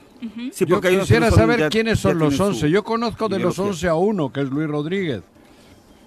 sí. 0.52 0.64
Yo 0.66 0.80
quisiera 0.80 1.30
saber 1.30 1.60
ya- 1.60 1.68
quiénes 1.70 1.98
son 2.00 2.18
los 2.18 2.30
tienen 2.34 2.36
su 2.36 2.42
11. 2.64 2.70
Yo 2.70 2.84
conozco 2.84 3.28
de 3.28 3.38
los 3.38 3.54
ideología. 3.54 3.70
11 3.72 3.88
a 3.88 3.94
uno, 3.94 4.32
que 4.32 4.40
es 4.42 4.48
Luis 4.50 4.68
Rodríguez. 4.68 5.22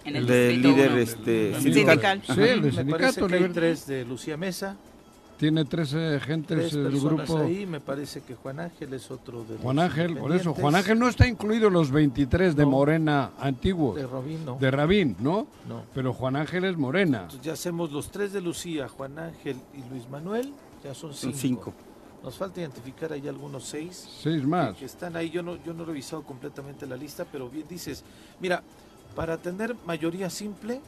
En 0.06 0.16
El 0.16 0.22
el 0.24 0.28
del 0.28 0.50
distrito 0.54 0.70
líder 0.78 0.92
uno. 0.92 1.00
este, 1.02 1.50
El 1.56 1.62
sindical. 1.62 2.22
Sí, 2.26 2.32
el 2.32 2.38
de 2.38 2.46
Me 2.46 2.62
parece 2.62 2.72
sindicato. 2.78 3.28
que 3.28 3.34
hay 3.36 3.40
liber- 3.42 3.54
tres 3.54 3.88
de 3.88 4.06
Lucía 4.06 4.38
Mesa, 4.38 4.78
Tiene 5.38 5.66
13 5.66 6.20
gentes 6.20 6.72
tres 6.72 6.74
el 6.74 6.84
personas 6.92 7.28
grupo. 7.28 7.38
ahí. 7.44 7.66
Me 7.68 7.80
parece 7.80 8.22
que 8.22 8.34
Juan 8.36 8.60
Ángel 8.60 8.92
es 8.94 9.12
otro 9.12 9.44
de 9.44 9.58
Juan 9.58 9.76
los 9.76 9.86
Ángel, 9.86 10.18
por 10.18 10.32
eso. 10.32 10.54
Juan 10.56 10.74
Ángel 10.76 10.98
no 10.98 11.08
está 11.08 11.28
incluido 11.28 11.68
en 11.68 11.74
los 11.74 11.92
23 11.92 12.56
de 12.56 12.64
No. 12.64 12.72
Morena 12.72 13.32
antiguos. 13.40 13.96
De 13.98 14.08
Robino. 14.08 14.58
De 14.60 14.72
Rabín, 14.72 15.16
¿no? 15.20 15.46
No. 15.68 15.84
Pero 15.94 16.12
Juan 16.14 16.36
Ángel 16.38 16.66
es 16.66 16.76
Morena. 16.76 17.20
Entonces 17.24 17.42
ya 17.42 17.54
hacemos 17.54 17.92
los 17.92 18.10
tres 18.10 18.34
de 18.34 18.42
Lucía, 18.42 18.88
Juan 18.90 19.20
Ángel 19.20 19.58
y 19.76 19.88
Luis 19.92 20.10
Manuel. 20.10 20.52
Ya 20.84 20.94
son 20.96 21.14
Son 21.14 21.34
cinco. 21.34 21.72
cinco. 21.72 21.74
Nos 22.24 22.36
falta 22.36 22.60
identificar 22.60 23.14
ahí 23.14 23.28
algunos 23.28 23.64
seis 23.64 24.10
Seis 24.24 24.44
más. 24.44 24.76
que 24.76 24.86
están 24.86 25.16
ahí. 25.16 25.30
Yo 25.30 25.44
no, 25.44 25.64
yo 25.64 25.72
no 25.74 25.84
he 25.84 25.86
revisado 25.86 26.24
completamente 26.24 26.88
la 26.88 26.96
lista, 26.98 27.26
pero 27.32 27.48
bien 27.48 27.68
dices, 27.70 28.04
mira, 28.42 28.64
para 29.16 29.38
tener 29.38 29.76
mayoría 29.86 30.30
simple, 30.32 30.82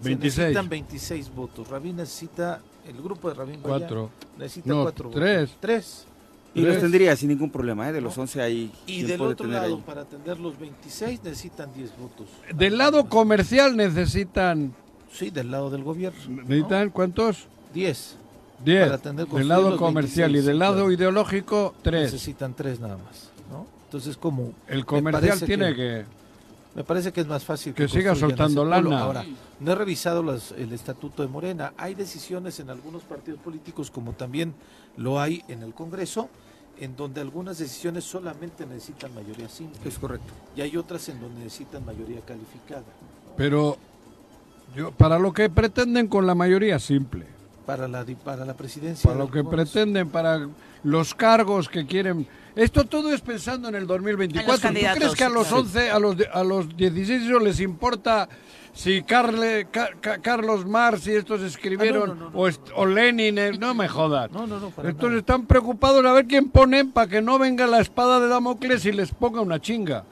se 0.00 0.08
26. 0.08 0.38
necesitan 0.38 0.68
26 0.68 1.34
votos. 1.34 1.68
Rabín 1.68 1.96
necesita, 1.96 2.60
el 2.88 3.02
grupo 3.02 3.28
de 3.28 3.34
Rabín 3.34 3.62
Goya 3.62 3.78
Cuatro. 3.78 4.10
necesita 4.38 4.68
No, 4.68 4.82
cuatro 4.82 5.10
tres. 5.10 5.40
votos. 5.40 5.56
Tres. 5.60 6.06
Y 6.54 6.62
los 6.62 6.78
tendría 6.78 7.14
sin 7.16 7.28
ningún 7.28 7.50
problema, 7.50 7.86
¿eh? 7.88 7.92
de 7.92 8.00
los 8.00 8.16
11 8.16 8.40
ahí. 8.40 8.72
Y 8.86 9.02
del 9.02 9.20
otro 9.20 9.46
lado, 9.46 9.78
para 9.80 10.00
atender 10.02 10.38
los 10.40 10.58
26 10.58 11.22
necesitan 11.22 11.70
10 11.74 11.98
votos. 11.98 12.28
Del 12.54 12.78
lado 12.78 13.10
comercial 13.10 13.76
necesitan... 13.76 14.74
Sí, 15.12 15.28
del 15.28 15.50
lado 15.50 15.68
del 15.68 15.82
gobierno. 15.82 16.18
¿Necesitan 16.44 16.88
cuántos? 16.88 17.46
10. 17.74 18.16
10. 18.64 19.02
Del 19.34 19.48
lado 19.48 19.76
comercial 19.76 20.34
y 20.34 20.40
del 20.40 20.58
lado 20.58 20.90
ideológico, 20.90 21.74
3. 21.82 22.04
Necesitan 22.12 22.54
3 22.54 22.80
nada 22.80 22.96
más. 22.96 23.30
¿no? 23.50 23.66
Entonces, 23.84 24.16
como... 24.16 24.52
El 24.66 24.86
comercial 24.86 25.38
tiene 25.40 25.74
que... 25.74 26.04
Me 26.76 26.84
parece 26.84 27.10
que 27.10 27.22
es 27.22 27.26
más 27.26 27.42
fácil 27.42 27.72
que, 27.72 27.88
siga 27.88 28.14
soltando 28.14 28.62
lana. 28.62 29.00
Ahora, 29.00 29.24
no 29.60 29.72
he 29.72 29.74
revisado 29.74 30.22
el 30.58 30.72
estatuto 30.74 31.22
de 31.22 31.28
Morena. 31.28 31.72
Hay 31.78 31.94
decisiones 31.94 32.60
en 32.60 32.68
algunos 32.68 33.02
partidos 33.02 33.40
políticos, 33.40 33.90
como 33.90 34.12
también 34.12 34.52
lo 34.98 35.18
hay 35.18 35.42
en 35.48 35.62
el 35.62 35.72
Congreso, 35.72 36.28
en 36.78 36.94
donde 36.94 37.22
algunas 37.22 37.56
decisiones 37.56 38.04
solamente 38.04 38.66
necesitan 38.66 39.14
mayoría 39.14 39.48
simple. 39.48 39.88
Es 39.88 39.98
correcto. 39.98 40.30
Y 40.54 40.60
hay 40.60 40.76
otras 40.76 41.08
en 41.08 41.18
donde 41.18 41.44
necesitan 41.44 41.82
mayoría 41.82 42.20
calificada. 42.20 42.84
Pero 43.38 43.78
yo, 44.76 44.92
para 44.92 45.18
lo 45.18 45.32
que 45.32 45.48
pretenden 45.48 46.08
con 46.08 46.26
la 46.26 46.34
mayoría 46.34 46.78
simple. 46.78 47.24
Para 47.66 47.88
la, 47.88 48.04
para 48.24 48.44
la 48.44 48.54
presidencia. 48.54 49.10
Para 49.10 49.18
lo 49.24 49.30
que 49.30 49.42
pretenden, 49.42 50.08
para 50.08 50.48
los 50.84 51.14
cargos 51.14 51.68
que 51.68 51.84
quieren. 51.84 52.26
Esto 52.54 52.84
todo 52.84 53.12
es 53.12 53.20
pensando 53.20 53.68
en 53.68 53.74
el 53.74 53.86
2024. 53.86 54.70
¿Tú 54.70 54.74
crees 54.94 55.14
que 55.14 55.24
a 55.24 55.28
los 55.28 55.50
11, 55.50 55.90
a 55.90 55.98
los, 55.98 56.16
a 56.32 56.44
los 56.44 56.76
16 56.76 57.28
les 57.42 57.60
importa 57.60 58.28
si 58.76 59.02
Carle, 59.02 59.68
Carlos 60.20 60.66
Marx 60.66 61.06
y 61.06 61.12
estos 61.12 61.40
escribieron, 61.40 62.30
o, 62.34 62.86
Lenin, 62.86 63.38
eh, 63.38 63.52
no 63.58 63.74
me 63.74 63.88
jodas. 63.88 64.30
Entonces 64.84 65.20
están 65.20 65.46
preocupados 65.46 66.04
a 66.04 66.12
ver 66.12 66.26
quién 66.26 66.50
ponen 66.50 66.92
para 66.92 67.08
que 67.08 67.22
no 67.22 67.38
venga 67.38 67.66
la 67.66 67.80
espada 67.80 68.20
de 68.20 68.28
Damocles 68.28 68.84
y 68.84 68.92
les 68.92 69.12
ponga 69.12 69.40
una 69.40 69.60
chinga. 69.60 70.04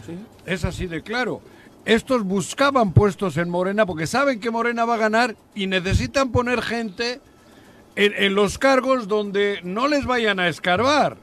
Es 0.47 0.65
así 0.65 0.87
de 0.87 1.03
claro. 1.03 1.43
Estos 1.85 2.25
buscaban 2.25 2.93
puestos 2.93 3.37
en 3.37 3.51
Morena 3.51 3.85
porque 3.85 4.07
saben 4.07 4.41
que 4.41 4.51
Morena 4.51 4.87
va 4.87 4.95
a 4.95 4.99
ganar 4.99 5.37
y 5.55 5.67
necesitan 5.67 6.33
poner 6.33 6.63
gente 6.63 7.21
en 7.97 8.35
los 8.35 8.59
cargos 8.59 9.09
donde 9.09 9.61
no 9.63 9.89
les 9.89 10.05
vayan 10.07 10.41
a 10.41 10.49
escarbar. 10.49 11.17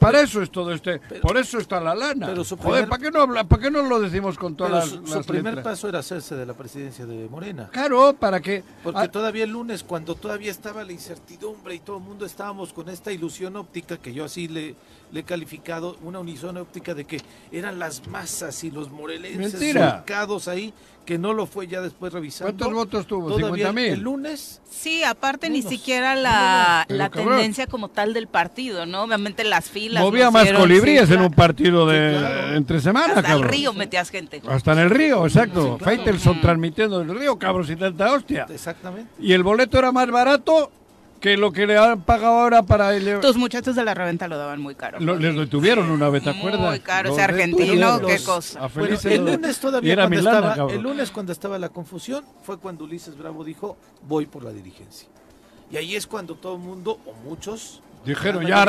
Para 0.00 0.22
eso 0.22 0.40
es 0.40 0.50
todo 0.50 0.72
este, 0.72 0.98
por 1.20 1.36
eso 1.36 1.58
está 1.58 1.78
la 1.78 1.94
lana. 1.94 2.28
Pero 2.28 2.42
Joder, 2.42 2.88
¿para 2.88 3.02
qué 3.02 3.10
no 3.10 3.20
habla, 3.20 3.44
para 3.44 3.62
qué 3.62 3.70
no 3.70 3.82
lo 3.82 4.00
decimos 4.00 4.38
con 4.38 4.56
todas 4.56 4.88
su, 4.88 5.02
las, 5.02 5.10
su 5.10 5.24
primer 5.24 5.62
paso 5.62 5.90
era 5.90 5.98
hacerse 5.98 6.34
de 6.36 6.46
la 6.46 6.54
presidencia 6.54 7.04
de 7.04 7.28
Morena. 7.28 7.68
Claro, 7.70 8.16
para 8.18 8.40
que 8.40 8.64
porque 8.82 8.98
ah. 8.98 9.10
todavía 9.10 9.44
el 9.44 9.50
lunes 9.50 9.84
cuando 9.84 10.14
todavía 10.14 10.50
estaba 10.50 10.84
la 10.84 10.92
incertidumbre 10.92 11.74
y 11.74 11.80
todo 11.80 11.98
el 11.98 12.02
mundo 12.02 12.24
estábamos 12.24 12.72
con 12.72 12.88
esta 12.88 13.12
ilusión 13.12 13.56
óptica 13.56 13.98
que 13.98 14.14
yo 14.14 14.24
así 14.24 14.48
le 14.48 14.74
le 15.12 15.20
he 15.20 15.24
calificado 15.24 15.96
una 16.02 16.20
unison 16.20 16.56
óptica 16.56 16.94
de 16.94 17.04
que 17.04 17.20
eran 17.52 17.78
las 17.78 18.06
masas 18.06 18.62
y 18.64 18.70
los 18.70 18.90
morelenses 18.90 19.54
ubicados 19.54 20.48
ahí, 20.48 20.72
que 21.10 21.18
no 21.18 21.32
lo 21.32 21.46
fue 21.46 21.66
ya 21.66 21.80
después 21.80 22.12
revisando. 22.12 22.52
¿Cuántos 22.52 22.72
votos 22.72 23.06
tuvo? 23.08 23.36
¿50 23.36 23.72
mil? 23.74 23.86
El 23.86 24.00
lunes. 24.00 24.62
Sí, 24.70 25.02
aparte 25.02 25.50
ni 25.50 25.60
siquiera 25.60 26.14
la, 26.14 26.86
la 26.86 27.10
tendencia 27.10 27.66
como 27.66 27.88
tal 27.88 28.14
del 28.14 28.28
partido, 28.28 28.86
¿no? 28.86 29.02
Obviamente 29.02 29.42
las 29.42 29.68
filas. 29.68 30.04
Movía 30.04 30.30
más 30.30 30.52
colibríes 30.52 31.10
en 31.10 31.22
un 31.22 31.32
partido 31.32 31.84
de 31.84 32.54
entre 32.54 32.80
semanas, 32.80 33.16
Hasta 33.16 33.32
el 33.32 33.42
río 33.42 33.72
metías 33.72 34.08
gente. 34.08 34.40
Hasta 34.48 34.72
en 34.74 34.78
el 34.78 34.90
río, 34.90 35.26
exacto. 35.26 35.78
Faitelson 35.80 36.40
transmitiendo 36.40 37.00
el 37.00 37.18
río, 37.18 37.36
cabros 37.40 37.68
y 37.70 37.74
tanta 37.74 38.12
hostia. 38.12 38.46
Exactamente. 38.48 39.10
Y 39.18 39.32
el 39.32 39.42
boleto 39.42 39.80
era 39.80 39.90
más 39.90 40.08
barato 40.12 40.70
que 41.20 41.36
lo 41.36 41.52
que 41.52 41.66
le 41.66 41.76
han 41.76 42.00
pagado 42.02 42.40
ahora 42.40 42.62
para 42.62 42.96
el... 42.96 43.20
Tus 43.20 43.36
muchachos 43.36 43.76
de 43.76 43.84
la 43.84 43.94
reventa 43.94 44.26
lo 44.26 44.38
daban 44.38 44.60
muy 44.60 44.74
caro. 44.74 44.98
les 44.98 45.36
detuvieron 45.36 45.90
una 45.90 46.08
vez, 46.08 46.24
¿te 46.24 46.30
acuerdas? 46.30 46.60
Muy 46.60 46.80
caro, 46.80 47.12
ese 47.12 47.22
argentino, 47.22 48.00
qué 48.00 48.18
cosa. 48.24 48.68
el 49.04 49.24
lunes 49.24 49.60
todavía 49.60 49.96
cuando 49.96 50.18
estaba, 50.18 50.72
el 50.72 50.80
lunes 50.80 51.10
cuando 51.10 51.32
estaba 51.32 51.58
la 51.58 51.68
confusión 51.68 52.24
fue 52.42 52.58
cuando 52.58 52.84
Ulises 52.84 53.16
Bravo 53.16 53.44
dijo, 53.44 53.76
voy 54.08 54.26
por 54.26 54.42
la 54.42 54.50
dirigencia. 54.50 55.08
Y 55.70 55.76
ahí 55.76 55.94
es 55.94 56.06
cuando 56.06 56.34
todo 56.34 56.56
el 56.56 56.62
mundo, 56.62 56.98
o 57.06 57.12
muchos... 57.28 57.80
Dijeron, 58.04 58.46
ya... 58.46 58.66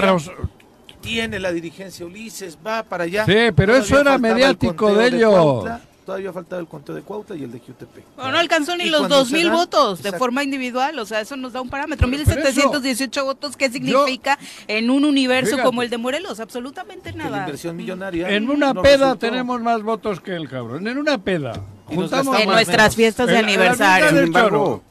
Tiene 0.99 1.39
la 1.39 1.51
dirigencia 1.51 2.05
Ulises, 2.05 2.59
va 2.65 2.83
para 2.83 3.05
allá. 3.05 3.25
Sí, 3.25 3.51
pero 3.55 3.75
eso 3.75 3.99
era 3.99 4.19
mediático 4.19 4.93
de 4.93 5.07
ellos 5.07 5.65
todavía 6.05 6.33
faltaba 6.33 6.61
el 6.61 6.67
conteo 6.67 6.95
de 6.95 7.01
Cuautla 7.01 7.35
y 7.35 7.43
el 7.43 7.51
de 7.51 7.59
QTP. 7.59 8.17
no 8.17 8.37
alcanzó 8.37 8.75
ni 8.75 8.89
los 8.89 9.09
2.000 9.09 9.51
votos 9.51 10.03
de 10.03 10.11
forma 10.13 10.43
individual, 10.43 10.97
o 10.99 11.05
sea, 11.05 11.21
eso 11.21 11.35
nos 11.35 11.53
da 11.53 11.61
un 11.61 11.69
parámetro. 11.69 12.07
1.718 12.07 13.23
votos, 13.23 13.57
¿qué 13.57 13.69
significa 13.69 14.37
en 14.67 14.89
un 14.89 15.05
universo 15.05 15.57
como 15.63 15.81
el 15.81 15.89
de 15.89 15.97
Morelos? 15.97 16.39
Absolutamente 16.39 17.13
nada. 17.13 17.29
La 17.29 17.39
inversión 17.39 17.75
millonaria. 17.75 18.29
En 18.29 18.49
una 18.49 18.73
peda 18.73 19.15
tenemos 19.15 19.61
más 19.61 19.83
votos 19.83 20.19
que 20.19 20.35
el 20.35 20.49
cabrón, 20.49 20.87
en 20.87 20.97
una 20.97 21.17
peda. 21.17 21.53
en 21.89 22.49
nuestras 22.49 22.95
fiestas 22.95 23.27
de 23.27 23.37
aniversario. 23.37 24.09
Sin 24.09 24.17
embargo, 24.17 24.83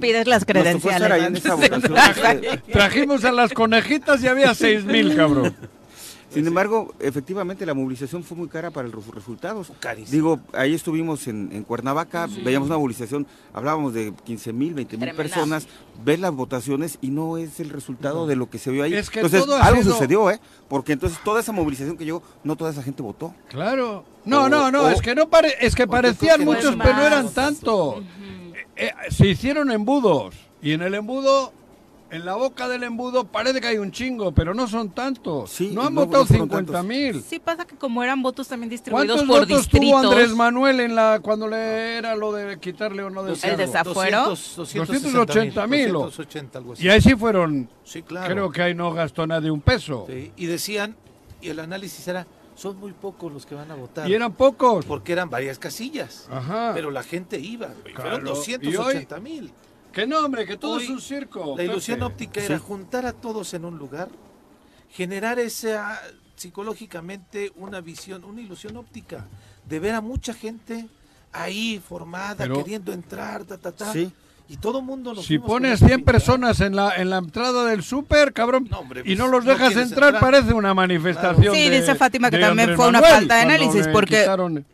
pides 0.00 0.26
las 0.26 0.44
credenciales. 0.44 1.42
Trajimos 2.72 3.24
a 3.24 3.32
las 3.32 3.52
conejitas 3.52 4.22
y 4.22 4.28
había 4.28 4.50
6.000, 4.52 5.16
cabrón. 5.16 5.77
Sin 6.30 6.46
embargo, 6.46 6.94
efectivamente 7.00 7.64
la 7.64 7.74
movilización 7.74 8.22
fue 8.22 8.36
muy 8.36 8.48
cara 8.48 8.70
para 8.70 8.88
los 8.88 9.06
resultados. 9.08 9.72
Digo, 10.10 10.40
ahí 10.52 10.74
estuvimos 10.74 11.26
en, 11.26 11.64
Cuernavaca, 11.64 12.28
veíamos 12.44 12.68
una 12.68 12.78
movilización, 12.78 13.26
hablábamos 13.52 13.94
de 13.94 14.12
15 14.24 14.52
mil, 14.52 14.74
20 14.74 14.96
mil 14.98 15.14
personas, 15.14 15.66
ves 16.04 16.20
las 16.20 16.32
votaciones 16.32 16.98
y 17.00 17.10
no 17.10 17.38
es 17.38 17.60
el 17.60 17.70
resultado 17.70 18.26
de 18.26 18.36
lo 18.36 18.50
que 18.50 18.58
se 18.58 18.70
vio 18.70 18.82
ahí. 18.82 18.94
entonces, 18.94 19.44
algo 19.60 19.82
sucedió, 19.82 20.30
¿eh? 20.30 20.40
Porque 20.68 20.92
entonces 20.92 21.18
toda 21.24 21.40
esa 21.40 21.52
movilización 21.52 21.96
que 21.96 22.04
llegó, 22.04 22.22
no 22.44 22.56
toda 22.56 22.70
esa 22.70 22.82
gente 22.82 23.02
votó. 23.02 23.34
Claro. 23.48 24.04
No, 24.24 24.48
no, 24.48 24.70
no, 24.70 24.88
es 24.90 25.00
que 25.00 25.14
no 25.14 25.28
pare, 25.28 25.54
es 25.60 25.74
que 25.74 25.86
parecían 25.86 26.44
muchos, 26.44 26.76
pero 26.76 26.96
no 26.96 27.06
eran 27.06 27.32
tanto. 27.32 28.02
Eh, 28.76 28.86
eh, 28.86 28.92
se 29.10 29.26
hicieron 29.26 29.70
embudos 29.70 30.34
y 30.60 30.72
en 30.72 30.82
el 30.82 30.94
embudo 30.94 31.52
en 32.10 32.24
la 32.24 32.34
boca 32.34 32.68
del 32.68 32.82
embudo 32.84 33.24
parece 33.24 33.60
que 33.60 33.66
hay 33.66 33.78
un 33.78 33.92
chingo, 33.92 34.32
pero 34.32 34.54
no 34.54 34.66
son 34.66 34.90
tantos. 34.90 35.60
no 35.72 35.82
han 35.82 35.94
votado 35.94 36.26
50 36.26 36.82
mil. 36.82 37.22
Sí, 37.22 37.38
pasa 37.38 37.66
que 37.66 37.76
como 37.76 38.02
eran 38.02 38.22
votos 38.22 38.48
también 38.48 38.70
distribuidos 38.70 39.22
por 39.24 39.40
votos 39.40 39.68
tuvo 39.68 39.98
Andrés 39.98 40.34
Manuel 40.34 40.80
en 40.80 40.94
la 40.94 41.20
cuando 41.22 41.48
le 41.48 41.98
era 41.98 42.14
lo 42.16 42.32
de 42.32 42.58
quitarle 42.58 43.02
o 43.02 43.10
no 43.10 43.24
de 43.24 43.34
El 43.42 43.56
desafuero. 43.56 44.26
280 44.26 45.66
mil. 45.66 45.94
Y 46.78 46.88
ahí 46.88 47.00
sí 47.00 47.14
fueron. 47.14 47.68
Sí, 47.84 48.02
claro. 48.02 48.32
Creo 48.32 48.50
que 48.50 48.62
ahí 48.62 48.74
no 48.74 48.92
gastó 48.92 49.26
nadie 49.26 49.50
un 49.50 49.60
peso. 49.60 50.06
y 50.08 50.46
decían, 50.46 50.96
y 51.40 51.48
el 51.50 51.60
análisis 51.60 52.06
era, 52.08 52.26
son 52.54 52.78
muy 52.78 52.92
pocos 52.92 53.32
los 53.32 53.46
que 53.46 53.54
van 53.54 53.70
a 53.70 53.74
votar. 53.74 54.08
Y 54.08 54.14
eran 54.14 54.32
pocos. 54.32 54.84
Porque 54.84 55.12
eran 55.12 55.30
varias 55.30 55.58
casillas. 55.58 56.26
Ajá. 56.30 56.72
Pero 56.74 56.90
la 56.90 57.02
gente 57.02 57.38
iba. 57.38 57.68
Fueron 57.94 58.24
280 58.24 59.20
mil. 59.20 59.52
Que 59.98 60.06
no, 60.06 60.24
hombre, 60.24 60.46
que 60.46 60.56
todo 60.56 60.78
es 60.78 60.88
un 60.88 61.00
circo. 61.00 61.56
La 61.56 61.64
ilusión 61.64 62.04
óptica 62.04 62.40
era 62.40 62.60
juntar 62.60 63.04
a 63.04 63.12
todos 63.12 63.52
en 63.54 63.64
un 63.64 63.78
lugar, 63.78 64.08
generar 64.92 65.40
esa 65.40 66.00
psicológicamente 66.36 67.50
una 67.56 67.80
visión, 67.80 68.22
una 68.22 68.40
ilusión 68.40 68.76
óptica, 68.76 69.26
de 69.68 69.80
ver 69.80 69.96
a 69.96 70.00
mucha 70.00 70.34
gente 70.34 70.86
ahí 71.32 71.82
formada, 71.84 72.48
queriendo 72.48 72.92
entrar, 72.92 73.44
ta, 73.44 73.58
ta, 73.58 73.72
ta. 73.72 73.92
Sí 73.92 74.12
y 74.50 74.56
todo 74.56 74.80
mundo 74.80 75.14
Si 75.16 75.38
pones 75.38 75.78
100 75.80 76.04
personas 76.04 76.60
en 76.60 76.74
la 76.74 76.96
en 76.96 77.10
la 77.10 77.18
entrada 77.18 77.66
del 77.66 77.82
súper, 77.82 78.32
cabrón, 78.32 78.68
y 79.04 79.14
no 79.14 79.28
pues, 79.28 79.30
los 79.30 79.44
dejas 79.44 79.76
entrar, 79.76 80.18
parece 80.18 80.54
una 80.54 80.72
manifestación. 80.72 81.54
Sí, 81.54 81.68
dice 81.68 81.94
Fátima 81.94 82.30
que 82.30 82.38
también 82.38 82.74
fue 82.74 82.88
una 82.88 83.02
falta 83.02 83.36
de 83.36 83.42
análisis 83.42 83.86
porque 83.88 84.26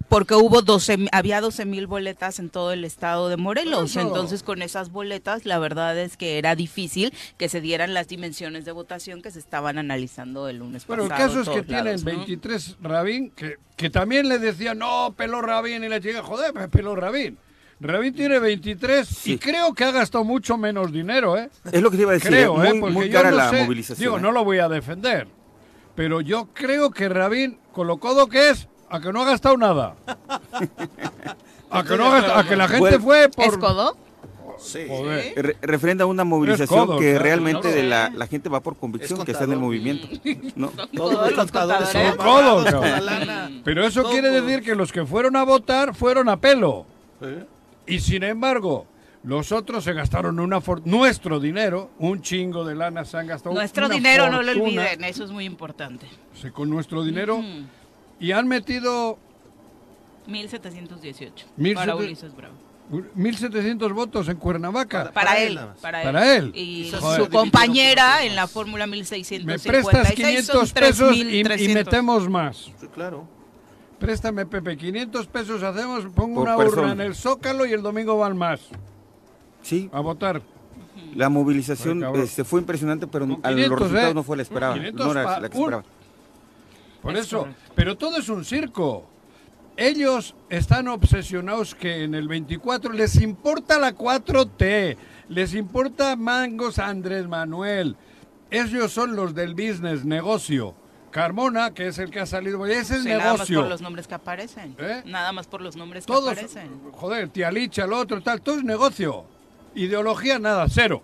porque 0.09 0.35
hubo 0.35 0.63
12 0.63 1.09
había 1.11 1.41
12 1.41 1.65
mil 1.65 1.89
boletas 1.89 2.39
en 2.39 2.51
todo 2.51 2.73
el 2.73 2.85
estado 2.85 3.29
de 3.29 3.37
Morelos, 3.37 3.97
entonces 3.97 4.45
con 4.45 4.63
esas 4.63 4.93
boletas 4.93 5.45
la 5.45 5.59
verdad 5.59 5.99
es 5.99 6.17
que 6.17 6.39
era 6.39 6.55
difícil 6.55 7.13
que 7.37 7.49
se 7.49 7.61
dieran 7.61 7.95
las 7.95 8.07
dimensiones 8.07 8.65
de 8.65 8.71
votación 8.71 9.23
que 9.23 9.33
se 9.33 9.41
estaban 9.41 9.79
analizando 9.79 10.49
el 10.49 10.59
lunes 10.59 10.85
pasado. 10.85 11.09
Bueno, 11.09 11.15
el 11.15 11.21
caso 11.21 11.41
es 11.41 11.49
que 11.49 11.63
tienen 11.67 12.03
23 12.05 12.77
Rabín 12.81 13.31
que 13.31 13.57
que 13.77 13.91
también 13.91 14.29
le 14.29 14.39
decían, 14.39 14.79
"No, 14.79 15.15
pelo 15.17 15.43
Rabín" 15.43 15.83
y 15.83 15.89
le 15.89 15.99
llega, 15.99 16.23
"Joder, 16.23 16.53
pelo 16.71 16.95
Rabín." 16.95 17.37
Rabín 17.85 18.15
tiene 18.15 18.39
23 18.39 19.27
y 19.27 19.37
creo 19.37 19.75
que 19.75 19.85
ha 19.85 19.91
gastado 19.91 20.25
mucho 20.25 20.57
menos 20.57 20.91
dinero, 20.91 21.37
¿eh? 21.37 21.51
Es 21.71 21.83
lo 21.83 21.91
que 21.91 21.99
te 21.99 22.03
iba 22.03 22.13
a 22.13 22.15
decir, 22.15 22.31
creo, 22.31 22.65
¿eh? 22.65 22.73
muy, 22.73 23.11
cara 23.11 23.31
la 23.31 23.53
movilización. 23.53 23.99
Digo, 23.99 24.19
no 24.19 24.31
¿eh? 24.31 24.33
lo 24.33 24.43
voy 24.43 24.59
a 24.59 24.71
defender, 24.71 25.29
pero 25.95 26.23
yo 26.23 26.49
creo 26.55 26.91
que 26.91 27.11
Rabín, 27.11 27.59
con 27.73 27.87
lo 27.87 27.99
codo 27.99 28.27
que 28.27 28.49
es, 28.49 28.69
a 28.89 29.01
que 29.01 29.13
no 29.13 29.21
ha 29.21 29.27
gastado 29.27 29.59
nada. 29.59 29.97
a 31.71 31.85
que, 31.85 31.97
no 31.99 32.11
a 32.11 32.47
que 32.49 32.57
la 32.57 32.69
gente 32.69 32.99
fue 33.01 33.29
por... 33.29 33.45
¿Es 33.45 33.59
codo? 33.59 33.99
Sí. 34.59 34.87
referente 35.61 36.05
a 36.05 36.07
una 36.07 36.25
movilización 36.25 36.99
que 36.99 37.19
realmente 37.19 37.71
de 37.71 37.83
la, 37.83 38.09
la, 38.09 38.27
gente 38.27 38.49
va 38.49 38.61
por 38.61 38.77
convicción 38.77 39.23
que 39.27 39.33
está 39.33 39.45
en 39.45 39.53
el 39.53 39.59
movimiento. 39.59 40.09
¿no? 40.57 40.69
Todos 40.97 41.21
los 41.21 41.35
contadores 41.35 41.91
son 41.91 42.17
codos. 42.17 42.67
Pero 43.63 43.87
eso 43.87 44.05
quiere 44.05 44.31
decir 44.31 44.63
que 44.63 44.75
los 44.75 44.91
que 44.91 45.05
fueron 45.05 45.37
a 45.37 45.45
votar 45.45 45.95
fueron 45.95 46.31
a 46.31 46.41
pelo. 46.41 46.87
Y 47.87 48.01
sin 48.01 48.23
embargo, 48.23 48.87
Los 49.25 49.53
otros 49.53 49.85
se 49.85 49.95
gastaron 49.95 50.39
una 50.39 50.61
nuestro 50.85 51.41
dinero, 51.41 51.91
un 51.99 52.21
chingo 52.21 52.63
de 52.63 52.75
lana 52.75 53.07
se 53.07 53.17
han 53.17 53.27
gastado. 53.27 53.55
Nuestro 53.55 53.89
dinero, 53.89 54.29
no 54.31 54.43
lo 54.43 54.53
olviden, 54.53 55.03
eso 55.03 55.25
es 55.25 55.31
muy 55.31 55.47
importante. 55.47 56.07
con 56.53 56.69
nuestro 56.69 57.03
dinero. 57.03 57.43
Y 58.21 58.33
han 58.33 58.47
metido 58.47 59.19
1718 60.27 61.47
para 61.75 61.97
Ulises 61.97 62.35
Bravo. 62.37 62.55
1700 63.15 63.93
votos 63.93 64.29
en 64.29 64.37
Cuernavaca. 64.37 65.11
Para, 65.11 65.39
él, 65.39 65.59
para, 65.81 66.37
él. 66.37 66.53
Y 66.55 66.91
su 66.91 67.29
compañera 67.31 68.25
en 68.25 68.37
la 68.37 68.47
Fórmula 68.47 68.87
1656. 68.87 69.67
Me 69.67 69.73
prestas 69.73 70.13
500 70.13 70.73
pesos 70.73 71.17
y, 71.17 71.73
metemos 71.73 72.29
más. 72.29 72.71
Sí, 72.79 72.87
claro. 72.93 73.27
Préstame, 73.99 74.47
Pepe, 74.47 74.77
500 74.77 75.27
pesos 75.29 75.63
hacemos, 75.63 76.07
pongo 76.15 76.43
una 76.43 76.57
urna 76.57 76.93
en 76.93 77.01
el 77.01 77.15
Zócalo 77.15 77.65
y 77.67 77.73
el 77.73 77.83
domingo 77.83 78.19
van 78.19 78.37
más. 78.37 78.61
Sí. 79.63 79.89
A 79.93 80.01
votar. 80.01 80.43
La 81.15 81.29
movilización 81.29 82.05
este, 82.17 82.45
fue 82.45 82.61
impresionante, 82.61 83.07
pero 83.07 83.27
los 83.27 83.41
resultados 83.43 84.11
¿eh? 84.11 84.15
no 84.15 84.23
fue 84.23 84.37
la 84.37 84.43
esperada. 84.43 84.77
No 84.77 85.11
era 85.13 85.41
la 85.41 85.49
que 85.49 85.57
esperaba. 85.57 85.85
Por 87.03 87.17
eso, 87.17 87.47
pero 87.75 87.97
todo 87.97 88.17
es 88.19 88.29
un 88.29 88.45
circo. 88.45 89.07
Ellos 89.77 90.35
están 90.49 90.89
obsesionados 90.89 91.75
que 91.75 92.05
en 92.05 92.15
el 92.15 92.29
24 92.29 92.93
les 92.93 93.21
importa 93.21 93.79
la 93.79 93.95
4T, 93.95 94.97
les 95.29 95.55
importa 95.55 96.17
Mangos 96.17 96.79
Andrés 96.79 97.27
Manuel. 97.27 97.97
Ellos 98.51 98.93
son 98.93 99.17
los 99.17 99.35
del 99.35 99.55
business, 99.55 100.05
negocio. 100.05 100.75
Carmona, 101.15 101.73
que 101.73 101.87
es 101.87 101.99
el 102.01 102.11
que 102.11 102.19
ha 102.19 102.27
salido, 102.27 102.67
ese 102.67 102.81
es 102.81 102.91
el 102.91 103.05
negocio. 103.05 103.19
Nada 103.19 103.37
más 103.39 103.49
por 103.49 103.69
los 103.69 103.81
nombres 103.81 104.09
que 104.09 104.15
aparecen. 104.15 104.75
¿Eh? 104.79 105.03
Nada 105.07 105.31
más 105.31 105.47
por 105.47 105.61
los 105.61 105.77
nombres 105.77 106.07
que 106.07 106.13
aparecen. 106.13 106.69
Joder, 106.91 107.29
tía 107.29 107.53
Licha, 107.53 107.85
el 107.85 107.93
otro, 107.93 108.21
tal, 108.21 108.43
todo 108.43 108.59
es 108.59 108.65
negocio. 108.65 109.25
Ideología, 109.77 110.41
nada, 110.41 110.67
cero. 110.69 111.03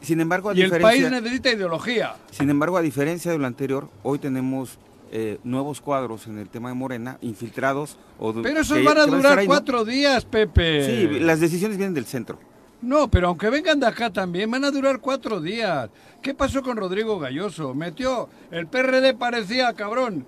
sin 0.00 0.20
embargo, 0.20 0.52
y 0.52 0.62
el 0.62 0.72
país 0.80 1.08
necesita 1.08 1.52
ideología. 1.52 2.16
Sin 2.32 2.50
embargo, 2.50 2.76
a 2.76 2.82
diferencia 2.82 3.30
de 3.30 3.38
lo 3.38 3.46
anterior, 3.46 3.88
hoy 4.02 4.18
tenemos 4.18 4.80
eh, 5.12 5.38
nuevos 5.44 5.80
cuadros 5.80 6.26
en 6.26 6.38
el 6.38 6.48
tema 6.48 6.70
de 6.70 6.74
Morena, 6.74 7.18
infiltrados. 7.20 7.98
O 8.18 8.34
pero 8.42 8.62
esos 8.62 8.82
van 8.82 8.98
a 8.98 9.06
durar 9.06 9.46
cuatro 9.46 9.84
días, 9.84 10.24
Pepe. 10.24 10.84
Sí, 10.84 11.20
las 11.20 11.38
decisiones 11.38 11.76
vienen 11.76 11.94
del 11.94 12.06
centro. 12.06 12.40
No, 12.82 13.08
pero 13.08 13.28
aunque 13.28 13.48
vengan 13.48 13.78
de 13.78 13.86
acá 13.86 14.12
también, 14.12 14.50
van 14.50 14.64
a 14.64 14.70
durar 14.70 15.00
cuatro 15.00 15.40
días. 15.40 15.88
¿Qué 16.20 16.34
pasó 16.34 16.62
con 16.62 16.76
Rodrigo 16.76 17.18
Galloso? 17.18 17.74
Metió, 17.74 18.28
el 18.50 18.66
PRD 18.66 19.14
parecía, 19.14 19.72
cabrón, 19.72 20.26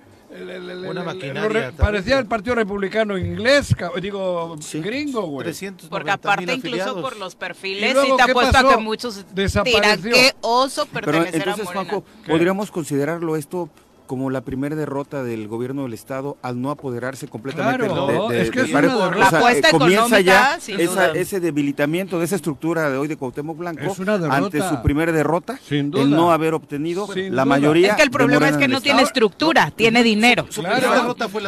una 0.89 1.05
maquinaria. 1.05 1.73
parecía 1.77 2.19
el 2.19 2.27
Partido 2.27 2.55
Republicano 2.57 3.19
inglés, 3.19 3.75
digo, 4.01 4.57
gringo, 4.75 5.23
güey. 5.23 5.53
Porque 5.89 6.11
aparte 6.11 6.55
incluso 6.55 7.01
por 7.01 7.17
los 7.17 7.35
perfiles, 7.35 7.97
y, 8.07 8.17
te 8.17 8.23
apuesto 8.23 8.59
a 8.59 8.71
que 8.71 8.77
muchos 8.77 9.25
dirán 9.35 10.03
que 10.03 10.33
oso 10.41 10.87
pertenecer 10.87 11.33
Pero 11.33 11.51
entonces, 11.51 11.69
a 11.69 11.73
Juanjo, 11.73 12.05
podríamos 12.27 12.71
considerarlo 12.71 13.37
esto 13.37 13.69
como 14.07 14.31
la 14.31 14.43
primera 14.43 14.77
derrota 14.77 15.23
del 15.23 15.49
gobierno 15.49 15.85
del 15.85 15.95
estado 15.95 16.37
al 16.43 16.61
no 16.61 16.71
apoderarse 16.71 17.29
completamente 17.29 17.89
de, 17.89 18.43
es 18.43 18.51
que 18.51 18.61
es 18.63 18.71
la 18.71 19.29
apuesta 19.29 19.71
comienza 19.71 20.21
ya 20.21 20.59
ese 20.59 21.41
debilitamiento 21.41 22.19
de 22.19 22.25
esa 22.27 22.37
estructura 22.37 22.91
de 22.91 22.99
hoy 22.99 23.09
de 23.09 23.17
Cuauhtémoc 23.17 23.57
Blanco 23.57 23.95
ante 24.31 24.61
su 24.61 24.83
primera 24.83 25.13
derrota 25.13 25.59
el 25.71 26.11
no 26.11 26.33
haber 26.33 26.55
obtenido 26.55 27.09
la 27.15 27.45
mayoría 27.45 27.91
es 27.91 27.97
que 27.97 28.03
el 28.03 28.11
problema 28.11 28.49
es 28.49 28.57
que 28.57 28.69
no 28.69 28.81
tiene 28.81 29.03
estructura 29.03 29.71
tiene 29.71 30.03
dinero. 30.03 30.47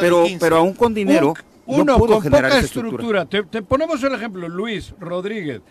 pero 0.00 0.24
pero 0.40 0.56
aún 0.56 0.72
con 0.72 0.94
dinero 0.94 1.34
uno 1.66 1.98
con 1.98 2.22
poca 2.22 2.58
estructura, 2.58 3.26
te 3.26 3.62
ponemos 3.62 4.02
el 4.02 4.14
ejemplo 4.14 4.48
Luis 4.48 4.94
Rodríguez 5.00 5.62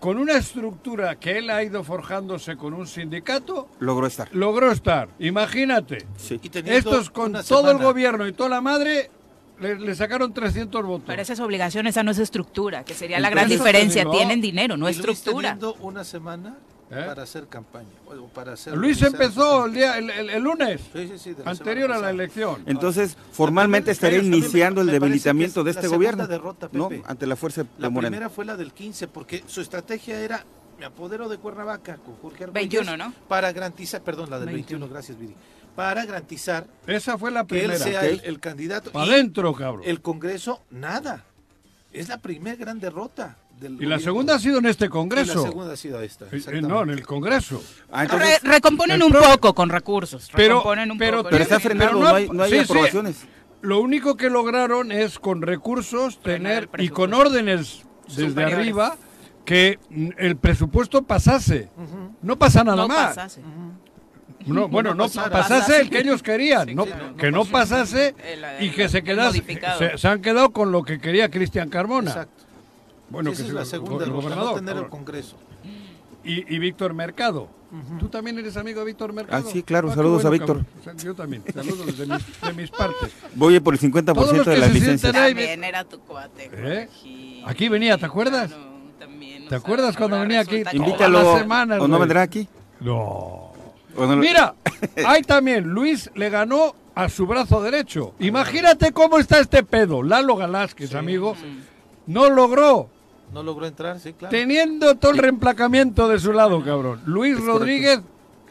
con 0.00 0.18
una 0.18 0.36
estructura 0.36 1.16
que 1.18 1.38
él 1.38 1.50
ha 1.50 1.62
ido 1.62 1.82
forjándose 1.82 2.56
con 2.56 2.74
un 2.74 2.86
sindicato, 2.86 3.68
logró 3.78 4.06
estar. 4.06 4.28
Logró 4.32 4.70
estar. 4.70 5.08
Imagínate. 5.18 6.06
Estos 6.66 7.10
con 7.10 7.32
todo 7.46 7.70
el 7.70 7.78
gobierno 7.78 8.26
y 8.26 8.32
toda 8.32 8.50
la 8.50 8.60
madre 8.60 9.10
le, 9.60 9.94
sacaron 9.94 10.32
300 10.32 10.84
votos. 10.84 11.06
Pero 11.06 11.22
esa 11.22 11.32
es 11.32 11.40
obligación, 11.40 11.86
esa 11.86 12.02
no 12.02 12.10
es 12.10 12.18
estructura, 12.18 12.84
que 12.84 12.94
sería 12.94 13.18
la 13.20 13.30
gran 13.30 13.48
diferencia. 13.48 14.04
Tienen 14.10 14.40
dinero, 14.40 14.76
no 14.76 14.88
estructura. 14.88 15.58
una 15.80 16.04
semana 16.04 16.56
¿Eh? 16.90 17.02
para 17.04 17.24
hacer 17.24 17.48
campaña. 17.48 17.88
Para 18.32 18.52
hacer 18.52 18.76
Luis 18.76 19.02
empezó 19.02 19.66
el, 19.66 19.74
día, 19.74 19.98
el, 19.98 20.42
lunes, 20.42 20.80
anterior 21.44 21.90
a 21.90 21.98
la 21.98 22.10
elección. 22.10 22.62
Entonces, 22.66 23.16
formalmente 23.32 23.90
estaría 23.90 24.20
iniciando 24.20 24.80
el 24.82 24.88
debilitamiento 24.88 25.64
de 25.64 25.72
este 25.72 25.88
gobierno 25.88 26.28
¿no? 26.72 26.90
ante 27.04 27.26
la 27.26 27.36
fuerza 27.36 27.64
de 27.64 27.68
La 27.78 27.90
primera 27.90 28.30
fue 28.30 28.44
la 28.44 28.56
del 28.56 28.72
15, 28.72 29.08
porque 29.08 29.42
su 29.46 29.60
estrategia 29.60 30.20
era 30.20 30.44
me 30.78 30.84
apodero 30.84 31.28
de 31.28 31.38
Cuernavaca 31.38 31.96
con 31.96 32.16
Jorge 32.16 32.46
21, 32.46 32.96
¿no? 32.98 33.12
Para 33.28 33.50
garantizar, 33.52 34.02
perdón, 34.02 34.28
la 34.28 34.38
del 34.38 34.50
21, 34.50 34.88
gracias, 34.88 35.18
Viri. 35.18 35.34
Para 35.74 36.04
garantizar 36.04 36.66
Esa 36.86 37.16
fue 37.18 37.30
la 37.30 37.44
primera. 37.44 37.76
que 37.76 37.84
él 37.84 37.90
sea 37.90 38.06
el, 38.06 38.40
candidato. 38.40 38.92
Para 38.92 39.12
adentro, 39.12 39.54
cabrón. 39.54 39.82
El 39.84 40.00
Congreso, 40.02 40.62
nada. 40.70 41.24
Es 41.92 42.08
la 42.08 42.18
primera 42.18 42.56
gran 42.56 42.78
derrota 42.78 43.36
y 43.60 43.86
la 43.86 43.98
segunda 43.98 44.34
ha 44.34 44.38
sido 44.38 44.58
en 44.58 44.66
este 44.66 44.88
Congreso. 44.88 45.42
la 45.44 45.48
segunda 45.48 45.72
ha 45.72 45.76
sido 45.76 46.00
esta. 46.00 46.26
Eh, 46.26 46.42
eh, 46.52 46.62
no, 46.62 46.82
en 46.82 46.90
el 46.90 47.06
Congreso. 47.06 47.62
Ah, 47.90 48.04
recomponen 48.42 49.02
un 49.02 49.12
poco 49.12 49.54
con 49.54 49.70
recursos. 49.70 50.30
Pero, 50.34 50.62
un 50.62 50.98
pero, 50.98 51.22
poco. 51.22 51.36
está 51.36 51.58
frenado, 51.60 51.98
no, 51.98 52.06
hay, 52.06 52.28
no 52.28 52.42
hay 52.42 52.58
aprobaciones. 52.58 53.26
Lo 53.62 53.80
único 53.80 54.16
que 54.16 54.28
lograron 54.28 54.92
es 54.92 55.18
con 55.18 55.42
recursos 55.42 56.20
tener 56.20 56.68
y 56.78 56.88
con 56.90 57.14
órdenes 57.14 57.82
desde 58.14 58.44
arriba 58.44 58.96
que 59.44 59.78
el 60.18 60.36
presupuesto 60.36 61.02
pasase. 61.02 61.70
No 62.22 62.38
pasa 62.38 62.62
nada 62.62 62.82
no 62.82 62.88
más. 62.88 63.14
Pasase. 63.14 63.40
No, 64.46 64.68
bueno, 64.68 64.94
no, 64.94 65.08
pasase, 65.08 65.80
el 65.80 65.90
que 65.90 65.98
ellos 65.98 66.22
querían, 66.22 66.72
no, 66.72 66.86
que 67.16 67.32
no 67.32 67.44
pasase 67.46 68.14
y 68.60 68.70
que 68.70 68.88
se 68.88 69.02
quedase. 69.02 69.42
Se, 69.78 69.98
se, 69.98 70.08
han 70.08 70.22
quedado 70.22 70.50
con 70.50 70.70
lo 70.70 70.84
que 70.84 71.00
quería 71.00 71.30
Cristian 71.30 71.68
Carmona. 71.68 72.10
Exacto. 72.10 72.35
Bueno, 73.08 73.32
que 73.32 73.42
es 73.42 73.52
la 73.52 73.64
segunda 73.64 74.04
el 74.04 74.12
gobernador, 74.12 74.46
no 74.46 74.54
tener 74.54 74.76
el 74.76 74.88
Congreso. 74.88 75.36
Y, 76.24 76.54
y 76.54 76.58
Víctor 76.58 76.92
Mercado. 76.92 77.48
¿Tú 77.98 78.08
también 78.08 78.38
eres 78.38 78.56
amigo 78.56 78.80
de 78.80 78.86
Víctor 78.86 79.12
Mercado? 79.12 79.44
Ah, 79.46 79.50
sí, 79.50 79.62
claro, 79.62 79.90
ah, 79.90 79.94
saludos 79.94 80.24
a 80.24 80.30
Víctor. 80.30 80.64
Yo 81.02 81.14
también, 81.14 81.42
saludos 81.52 81.98
de 81.98 82.06
mis, 82.06 82.40
de 82.40 82.52
mis 82.54 82.70
partes. 82.70 83.12
Voy 83.34 83.58
por 83.60 83.74
el 83.74 83.80
50% 83.80 84.44
de 84.44 84.56
la 84.58 84.68
licencia. 84.68 85.12
También 85.12 85.62
era 85.64 85.84
tu 85.84 85.98
cuate. 86.00 86.50
¿Eh? 86.52 86.88
Aquí 87.44 87.68
venía, 87.68 87.98
¿te 87.98 88.06
acuerdas? 88.06 88.50
también, 88.98 89.48
¿Te 89.48 89.54
acuerdas 89.54 89.96
cuando 89.96 90.18
venía 90.20 90.40
aquí? 90.40 90.62
Invítalo. 90.72 91.38
Semanas, 91.38 91.80
¿O 91.80 91.88
no 91.88 91.98
vendrá 91.98 92.22
aquí? 92.22 92.48
No. 92.80 93.52
Mira, 94.16 94.54
ahí 95.06 95.22
también 95.22 95.64
Luis 95.64 96.10
le 96.14 96.30
ganó 96.30 96.74
a 96.94 97.08
su 97.08 97.26
brazo 97.26 97.62
derecho. 97.62 98.14
Imagínate 98.18 98.92
cómo 98.92 99.18
está 99.18 99.38
este 99.38 99.62
pedo. 99.62 100.02
Lalo 100.02 100.36
Galásquez, 100.36 100.94
amigo, 100.94 101.36
no 102.06 102.30
logró 102.30 102.90
no 103.32 103.42
logró 103.42 103.66
entrar, 103.66 103.98
sí, 104.00 104.12
claro. 104.12 104.30
Teniendo 104.30 104.96
todo 104.96 105.12
el 105.12 105.18
reemplacamiento 105.18 106.08
de 106.08 106.18
su 106.18 106.32
lado, 106.32 106.62
cabrón. 106.64 107.02
Luis 107.06 107.38
Rodríguez 107.38 108.00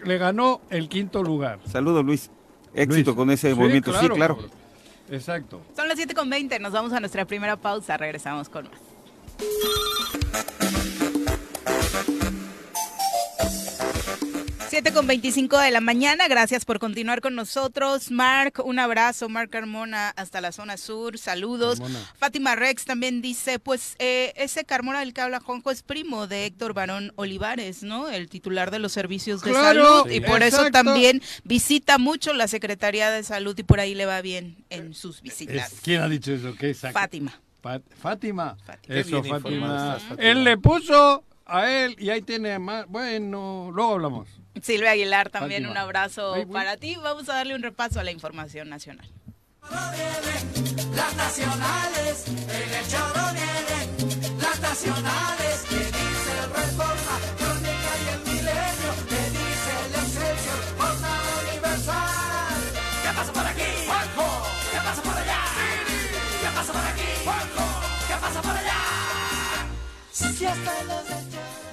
le 0.03 0.17
ganó 0.17 0.61
el 0.69 0.89
quinto 0.89 1.23
lugar. 1.23 1.59
Saludos, 1.65 2.05
Luis. 2.05 2.29
Éxito 2.73 3.15
con 3.15 3.31
ese 3.31 3.55
movimiento, 3.55 3.93
sí, 3.99 4.09
claro. 4.09 4.37
Exacto. 5.09 5.61
Son 5.75 5.87
las 5.87 5.97
7.20, 5.97 6.59
nos 6.59 6.73
vamos 6.73 6.91
a 6.91 6.99
nuestra 6.99 7.25
primera 7.25 7.55
pausa, 7.55 7.95
regresamos 7.95 8.49
con 8.49 8.65
más. 8.65 8.79
7 14.75 14.91
con 14.91 15.07
25 15.07 15.57
de 15.57 15.71
la 15.71 15.79
mañana, 15.79 16.27
gracias 16.27 16.65
por 16.65 16.79
continuar 16.79 17.21
con 17.21 17.33
nosotros. 17.33 18.11
Mark, 18.11 18.55
un 18.65 18.77
abrazo, 18.77 19.29
Mark 19.29 19.49
Carmona 19.49 20.09
hasta 20.09 20.41
la 20.41 20.51
zona 20.51 20.75
sur, 20.75 21.17
saludos. 21.17 21.81
Fátima 22.17 22.57
Rex 22.57 22.83
también 22.83 23.21
dice, 23.21 23.57
pues 23.57 23.95
eh, 23.99 24.33
ese 24.35 24.65
Carmona 24.65 24.99
del 24.99 25.13
que 25.13 25.21
habla 25.21 25.39
Juanjo 25.39 25.71
es 25.71 25.81
primo 25.81 26.27
de 26.27 26.45
Héctor 26.45 26.73
Barón 26.73 27.13
Olivares, 27.15 27.83
¿no? 27.83 28.09
El 28.09 28.27
titular 28.27 28.69
de 28.69 28.79
los 28.79 28.91
servicios 28.91 29.41
de 29.43 29.53
salud 29.53 30.11
y 30.11 30.19
por 30.19 30.43
eso 30.43 30.69
también 30.71 31.21
visita 31.45 31.97
mucho 31.97 32.33
la 32.33 32.49
Secretaría 32.49 33.09
de 33.11 33.23
Salud 33.23 33.57
y 33.57 33.63
por 33.63 33.79
ahí 33.79 33.95
le 33.95 34.05
va 34.05 34.19
bien 34.19 34.57
en 34.69 34.93
sus 34.93 35.21
visitas. 35.21 35.75
¿Quién 35.83 36.01
ha 36.01 36.09
dicho 36.09 36.33
eso? 36.33 36.53
¿Qué 36.53 36.73
Fátima. 36.73 37.39
Fátima. 37.97 38.57
Eso, 38.89 39.23
Fátima. 39.23 39.99
Él 40.17 40.43
le 40.43 40.57
puso 40.57 41.23
a 41.45 41.71
él 41.71 41.95
y 41.97 42.09
ahí 42.09 42.21
tiene 42.21 42.59
más. 42.59 42.85
Bueno, 42.89 43.71
luego 43.71 43.93
hablamos. 43.93 44.27
Silvia 44.61 44.91
Aguilar, 44.91 45.29
también 45.29 45.65
un 45.67 45.77
abrazo 45.77 46.35
para 46.51 46.77
ti. 46.77 46.95
Vamos 47.01 47.29
a 47.29 47.35
darle 47.35 47.55
un 47.55 47.61
repaso 47.61 47.99
a 47.99 48.03
la 48.03 48.11
información 48.11 48.69
nacional. 48.69 49.09
Las 50.95 51.15
nacionales, 51.15 52.27
en 52.27 52.73
el 52.73 52.87
choro 52.87 53.23
vienen, 53.33 54.39
las 54.39 54.59
nacionales, 54.59 55.61
que 55.69 55.75
dice 55.75 56.31
el 56.43 56.49
Reforma, 56.53 57.19
Crónica 57.37 57.91
y 58.03 58.07
el 58.13 58.19
Milenio, 58.21 58.91
que 59.09 59.21
dice 59.31 59.71
el 59.85 59.93
Excelsior, 59.95 60.59
Jornada 60.77 61.29
Universal. 61.49 62.61
¿Qué 63.03 63.09
pasa 63.15 63.31
por 63.33 63.45
aquí? 63.45 63.69
Juanjo. 63.85 64.27
¿Qué 64.71 64.77
pasa 64.77 65.01
por 65.01 65.17
allá? 65.17 65.41
¿Qué 66.41 66.49
pasa 66.55 66.71
por 66.73 66.85
aquí? 66.85 67.09
Juanjo. 67.23 67.65
¿Qué 68.07 68.15
pasa 68.21 68.41
por 68.41 68.51
allá? 68.51 68.85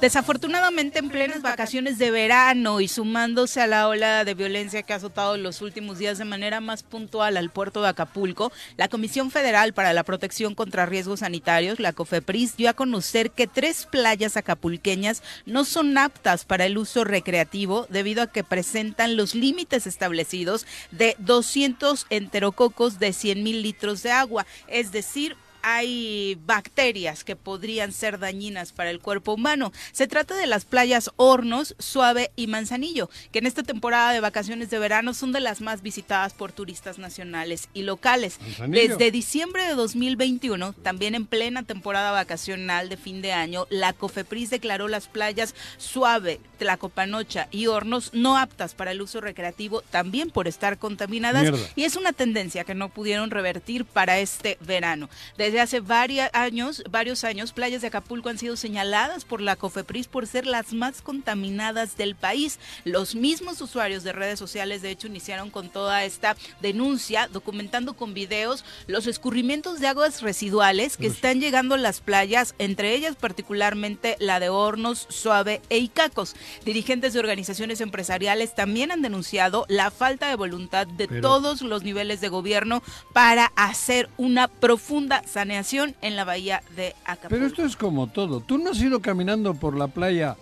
Desafortunadamente, 0.03 0.99
en 0.99 1.11
plenas 1.11 1.43
vacaciones 1.43 1.97
de 1.97 2.11
verano 2.11 2.81
y 2.81 2.89
sumándose 2.89 3.61
a 3.61 3.69
la 3.69 3.87
ola 3.87 4.25
de 4.25 4.35
violencia 4.35 4.83
que 4.83 4.93
ha 4.93 4.97
azotado 4.97 5.37
los 5.37 5.63
últimos 5.63 5.97
días 5.97 6.19
de 6.19 6.25
manera 6.25 6.61
más 6.61 6.83
puntual 6.83 7.37
al 7.37 7.51
puerto 7.51 7.83
de 7.83 7.91
Acapulco, 7.91 8.51
la 8.77 8.89
Comisión 8.89 9.31
Federal 9.31 9.75
para 9.75 9.93
la 9.93 10.03
Protección 10.03 10.57
contra 10.57 10.87
Riesgos 10.87 11.21
Sanitarios, 11.21 11.79
la 11.79 11.93
COFEPRIS, 11.93 12.57
dio 12.57 12.69
a 12.69 12.75
conocer 12.75 13.31
que 13.31 13.47
tres 13.47 13.87
playas 13.87 14.37
acapulqueñas 14.37 15.23
no 15.47 15.65
son 15.65 15.97
aptas 15.97 16.45
para 16.47 16.67
el 16.67 16.79
uso 16.79 17.05
recreativo 17.05 17.87
debido 17.89 18.25
a 18.25 18.27
que 18.27 18.43
presentan 18.43 19.17
los 19.17 19.37
límites 19.37 19.87
establecidos 19.87 20.67
de 20.91 21.15
200 21.21 22.07
enterococos 22.11 22.99
de 22.99 23.13
100 23.13 23.45
mil 23.45 23.63
litros 23.63 24.03
de 24.03 24.11
agua, 24.11 24.47
es 24.67 24.91
decir, 24.91 25.37
hay 25.63 26.39
bacterias 26.47 27.25
que 27.25 27.37
podrían 27.37 27.93
ser 27.93 28.19
dañinas 28.19 28.73
para 28.73 28.91
el 28.91 29.01
cuerpo 29.01 29.35
humano. 29.35 29.73
Se 29.93 30.07
trata 30.07 30.35
de 30.35 30.47
las 30.47 30.65
playas 30.65 31.11
Hornos, 31.17 31.75
Suave 31.79 32.31
y 32.37 32.47
Manzanillo, 32.47 33.09
que 33.31 33.39
en 33.39 33.47
esta 33.47 33.63
temporada 33.63 34.13
de 34.13 34.21
vacaciones 34.21 34.71
de 34.71 34.79
verano 34.79 35.15
son 35.15 35.33
de 35.33 35.41
las 35.41 35.61
más 35.61 35.83
visitadas 35.83 36.35
por 36.35 36.53
turistas 36.53 36.99
nacionales 36.99 37.69
y 37.75 37.83
locales. 37.83 38.39
Desde 38.69 39.11
diciembre 39.11 39.65
de 39.65 39.75
2021, 39.75 40.73
también 40.75 41.15
en 41.15 41.27
plena 41.27 41.63
temporada 41.63 42.11
vacacional 42.11 42.89
de 42.89 42.97
fin 42.97 43.23
de 43.23 43.33
año, 43.33 43.67
la 43.71 43.93
COFEPRIS 43.93 44.51
declaró 44.51 44.89
las 44.89 45.09
playas 45.09 45.55
Suave, 45.79 46.41
Tlacopanocha 46.59 47.49
y 47.51 47.67
Hornos 47.67 48.11
no 48.13 48.37
aptas 48.37 48.75
para 48.75 48.93
el 48.93 49.03
uso 49.03 49.21
recreativo, 49.21 49.83
también 49.83 50.31
por 50.31 50.49
estar 50.49 50.79
contaminadas. 50.79 51.53
Y 51.77 51.85
es 51.85 51.97
una 51.97 52.13
tendencia 52.13 52.65
que 52.65 52.75
no 52.75 52.89
pudieron 52.89 53.31
revertir 53.31 53.85
para 53.85 54.19
este 54.19 54.59
verano. 54.61 55.09
Desde 55.37 55.52
hace 55.61 55.81
varios 55.81 56.29
años, 56.33 56.83
varios 56.91 57.25
años, 57.25 57.53
playas 57.53 57.83
de 57.83 57.89
Acapulco 57.89 58.29
han 58.29 58.39
sido 58.39 58.57
señaladas 58.57 59.25
por 59.25 59.41
la 59.41 59.57
COFEPRIS 59.57 60.09
por 60.09 60.27
ser 60.27 60.47
las 60.47 60.73
más 60.73 61.03
contaminadas 61.03 61.97
del 61.97 62.15
país. 62.15 62.59
Los 62.85 63.15
mismos 63.15 63.61
usuarios 63.61 64.03
de 64.03 64.13
redes 64.13 64.39
sociales, 64.39 64.81
de 64.83 64.91
hecho, 64.91 65.09
iniciaron 65.09 65.51
con 65.51 65.69
toda 65.69 66.05
esta 66.05 66.37
denuncia, 66.61 67.29
documentando 67.29 67.95
con 67.95 68.15
videos 68.15 68.65
los 68.87 69.07
escurrimientos 69.07 69.81
de 69.81 69.89
aguas 69.89 70.23
residuales 70.23 70.97
que 70.97 71.07
están 71.07 71.41
llegando 71.41 71.75
a 71.75 71.79
las 71.79 72.01
playas, 72.01 72.55
entre 72.59 72.95
ellas 72.95 73.17
particularmente 73.17 74.17
la 74.19 74.41
de 74.41 74.49
Hornos, 74.49 75.07
Suave 75.11 75.61
e 75.69 75.79
Icacos. 75.79 76.35
Dirigentes 76.65 77.13
de 77.13 77.21
organizaciones 77.21 77.81
empresariales 77.81 78.55
también 78.55 78.91
han 78.91 79.03
denunciado 79.03 79.67
la 79.69 79.91
falta 79.91 80.29
de 80.29 80.37
voluntad 80.37 80.87
de 80.87 81.09
todos 81.09 81.61
los 81.63 81.83
niveles 81.83 82.21
de 82.21 82.29
gobierno 82.29 82.83
para 83.13 83.53
hacer 83.57 84.09
una 84.17 84.49
profunda 84.49 85.23
salud 85.27 85.42
saneación 85.43 85.97
en 86.03 86.15
la 86.15 86.25
bahía 86.25 86.63
de 86.77 86.95
Acapulco. 87.05 87.29
Pero 87.31 87.47
esto 87.47 87.65
es 87.65 87.77
como 87.77 88.07
todo. 88.07 88.41
Tú 88.41 88.59
no 88.59 88.71
has 88.71 88.81
ido 88.81 89.01
caminando 89.01 89.55
por 89.55 89.77
la 89.77 89.89
playa 89.89 90.37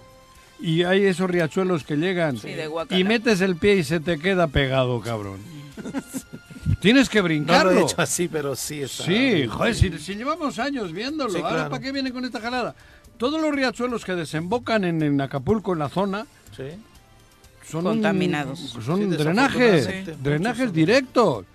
y 0.60 0.82
hay 0.82 1.04
esos 1.04 1.30
riachuelos 1.30 1.84
que 1.84 1.96
llegan 1.96 2.38
y 2.90 3.04
metes 3.04 3.40
el 3.40 3.56
pie 3.56 3.76
y 3.76 3.84
se 3.84 4.00
te 4.00 4.18
queda 4.18 4.48
pegado, 4.48 5.00
cabrón. 5.00 5.40
Tienes 6.82 7.08
que 7.08 7.22
brincarlo. 7.22 7.70
No 7.70 7.76
lo 7.76 7.80
he 7.80 7.84
hecho 7.90 8.02
así, 8.02 8.28
pero 8.28 8.54
sí 8.54 8.82
está. 8.82 9.04
Sí, 9.04 9.46
joder, 9.46 9.74
si, 9.74 10.14
llevamos 10.14 10.58
años 10.58 10.92
viéndolo, 10.92 11.46
ahora 11.46 11.70
¿para 11.70 11.82
qué 11.82 11.92
viene 11.92 12.12
con 12.12 12.26
esta 12.26 12.38
jalada? 12.38 12.74
Todos 13.16 13.40
los 13.40 13.54
riachuelos 13.54 14.04
que 14.04 14.14
desembocan 14.14 14.84
en, 14.84 15.18
Acapulco, 15.18 15.72
en 15.72 15.78
la 15.78 15.88
zona, 15.88 16.26
son 17.66 17.84
contaminados. 17.84 18.76
son 18.84 19.08
drenajes, 19.08 20.22
drenajes 20.22 20.72
directos. 20.74 21.46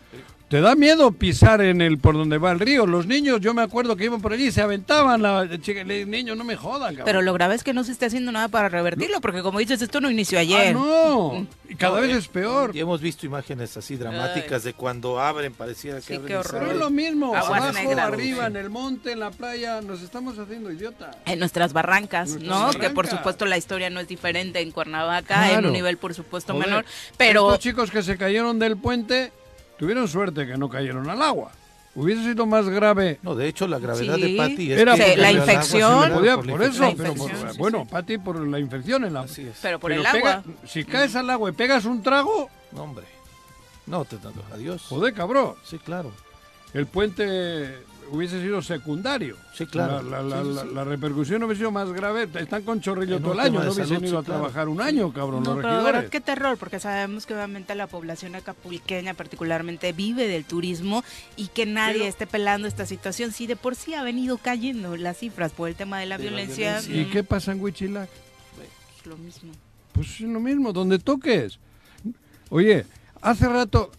Te 0.50 0.62
da 0.62 0.76
miedo 0.76 1.12
pisar 1.12 1.60
en 1.62 1.82
el 1.82 1.98
por 1.98 2.16
donde 2.16 2.38
va 2.38 2.52
el 2.52 2.60
río. 2.60 2.86
Los 2.86 3.08
niños, 3.08 3.42
yo 3.42 3.56
me 3.56 3.64
acuerdo 3.64 3.96
que 3.96 4.06
iban 4.06 4.22
por 4.22 4.32
allí 4.32 4.48
y 4.48 4.52
se 4.52 4.62
aventaban. 4.62 5.20
La, 5.24 5.46
niños, 5.46 6.38
no 6.38 6.44
me 6.44 6.56
jodan, 6.56 6.94
cabrón. 6.94 7.06
Pero 7.06 7.22
lo 7.24 7.34
grave 7.34 7.56
es 7.56 7.64
que 7.64 7.74
no 7.74 7.84
se 7.84 7.92
esté 7.92 8.06
haciendo 8.06 8.32
nada 8.32 8.48
para 8.48 8.70
revertirlo, 8.70 9.22
porque 9.22 9.42
como 9.42 9.58
dices, 9.58 9.82
esto 9.82 10.00
no 10.02 10.12
inició 10.12 10.38
ayer. 10.38 10.76
Ah, 10.78 10.80
no, 10.80 11.48
y 11.68 11.74
cada 11.76 12.00
vez 12.00 12.16
es 12.16 12.28
peor. 12.28 12.76
Y 12.76 12.80
hemos 12.80 13.02
visto 13.02 13.26
imágenes 13.26 13.76
así 13.76 13.96
dramáticas 13.96 14.64
de 14.64 14.74
cuando 14.74 15.20
abren, 15.20 15.52
pareciera 15.52 16.00
que 16.00 16.16
abren. 16.16 16.44
Qué 16.44 16.72
es 16.72 16.78
lo 16.78 16.92
mismo, 16.92 17.36
abajo, 17.36 17.64
arriba, 18.00 18.46
en 18.46 18.56
el 18.56 18.70
monte, 18.70 19.14
en 19.14 19.22
la 19.22 19.32
playa, 19.32 19.82
nos 19.82 20.04
estamos 20.04 20.38
haciendo 20.38 20.72
idiotas. 20.72 21.18
En 21.26 21.40
nuestras 21.40 21.74
barrancas, 21.74 22.40
¿no? 22.40 22.70
Que 22.72 22.92
por 22.92 23.08
supuesto 23.08 23.48
la 23.48 23.58
historia 23.58 23.90
no 23.90 24.00
es 24.00 24.08
diferente 24.08 24.60
en 24.60 24.70
Cuernavaca, 24.70 25.54
en 25.54 25.66
un 25.66 25.74
nivel 25.74 25.98
por 25.98 26.14
supuesto 26.14 26.54
menor. 26.54 26.86
Pero. 27.18 27.48
Estos 27.48 27.64
chicos 27.64 27.90
que 27.90 28.04
se 28.04 28.16
cayeron 28.16 28.60
del 28.60 28.78
puente 28.78 29.32
Tuvieron 29.78 30.08
suerte 30.08 30.46
que 30.48 30.58
no 30.58 30.70
cayeron 30.70 31.10
al 31.10 31.22
agua. 31.22 31.52
Hubiese 31.96 32.24
sido 32.24 32.46
más 32.46 32.68
grave. 32.68 33.20
No, 33.24 33.36
de 33.36 33.48
hecho, 33.48 33.68
la 33.68 33.80
gravedad 33.80 34.18
de 34.18 34.36
Patty 34.36 34.74
es 34.74 34.80
Era 34.80 34.98
la 34.98 35.32
infección. 35.32 36.12
por, 36.46 36.62
eso, 36.62 36.94
pero 36.98 37.14
bueno, 37.58 37.86
Patty 37.86 38.18
por 38.18 38.46
la 38.46 38.60
infección 38.60 39.06
en 39.06 39.14
la. 39.14 39.26
Pero 39.62 39.80
por 39.80 39.94
el 39.94 40.06
agua. 40.06 40.44
Si 40.68 40.84
caes 40.84 41.16
al 41.16 41.30
agua 41.30 41.50
y 41.50 41.54
pegas 41.54 41.86
un 41.86 42.04
trago. 42.04 42.50
No, 42.74 42.84
hombre. 42.84 43.06
No, 43.88 44.04
te, 44.04 44.18
adiós. 44.54 44.84
Joder, 44.90 45.14
cabrón. 45.14 45.56
Sí, 45.64 45.78
claro. 45.78 46.12
El 46.74 46.88
puente 46.88 47.78
hubiese 48.12 48.42
sido 48.42 48.62
secundario. 48.62 49.38
Sí, 49.54 49.66
claro. 49.66 50.02
La, 50.02 50.84
repercusión 50.84 51.44
hubiese 51.44 51.60
sido 51.60 51.72
más 51.72 51.92
grave. 51.92 52.28
Están 52.34 52.64
con 52.64 52.82
chorrillo 52.82 53.20
todo 53.20 53.34
el 53.34 53.40
año, 53.40 53.64
no 53.64 53.72
hubiesen 53.72 54.04
ido 54.04 54.20
a 54.20 54.24
trabajar 54.24 54.68
un 54.68 54.82
año, 54.82 55.12
cabrón, 55.14 55.44
no, 55.44 55.56
los 55.56 55.84
pero 55.84 56.10
qué 56.10 56.22
terror, 56.22 56.58
porque 56.58 56.80
sabemos 56.80 57.26
que 57.26 57.34
obviamente 57.34 57.76
la 57.76 57.88
población 57.88 58.36
acapulqueña 58.36 59.14
particularmente 59.14 59.94
vive 59.94 60.28
del 60.28 60.46
turismo 60.46 61.04
y 61.36 61.48
que 61.48 61.66
nadie 61.66 62.08
esté 62.08 62.28
pelando 62.28 62.68
esta 62.68 62.86
situación. 62.86 63.32
Si 63.32 63.48
de 63.48 63.56
por 63.56 63.76
sí 63.76 63.94
ha 63.94 64.04
venido 64.04 64.38
cayendo 64.38 64.96
las 64.98 65.18
cifras 65.18 65.52
por 65.52 65.70
el 65.70 65.76
tema 65.76 66.00
de 66.00 66.06
la, 66.06 66.18
violencia. 66.18 66.82
¿Y 66.88 67.06
qué 67.06 67.24
pasa 67.24 67.52
en 67.52 67.62
Huichilac? 67.62 68.10
Pues 68.56 69.06
lo 69.06 69.18
mismo. 69.18 69.52
Pues 69.92 70.08
es 70.16 70.22
lo 70.22 70.40
mismo, 70.40 70.74
donde 70.74 71.00
toques. 71.00 71.60
Oye, 72.50 72.86
hace 73.22 73.48
rato 73.48 73.92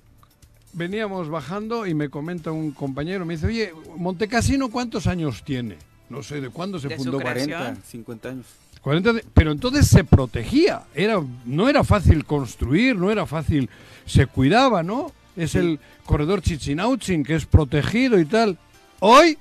veníamos 0.77 1.29
bajando 1.29 1.87
y 1.87 1.95
me 1.95 2.09
comenta 2.11 2.53
un 2.53 2.71
compañero, 2.71 3.25
me 3.25 3.35
dice, 3.35 3.47
oye, 3.47 3.73
Montecasino, 3.97 4.71
¿cuántos 4.71 5.07
años 5.07 5.43
tiene? 5.43 5.77
No 6.09 6.23
sé, 6.23 6.41
¿de 6.41 6.51
cuándo 6.51 6.79
se 6.79 6.91
fundó? 6.91 7.19
40, 7.19 7.77
50 7.85 8.29
años. 8.29 8.47
40, 8.83 9.15
pero 9.35 9.51
entonces 9.51 9.89
se 9.89 10.05
protegía, 10.05 10.85
era, 10.95 11.21
no 11.45 11.69
era 11.69 11.83
fácil 11.83 12.25
construir, 12.25 12.95
no 12.95 13.11
era 13.11 13.27
fácil, 13.27 13.69
se 14.05 14.27
cuidaba, 14.27 14.83
¿no? 14.83 15.11
Es 15.35 15.55
el 15.55 15.81
corredor 16.05 16.41
Chichinauchin, 16.41 17.25
que 17.25 17.35
es 17.35 17.47
protegido 17.47 18.21
y 18.21 18.27
tal. 18.27 18.57
Hoy, 19.01 19.37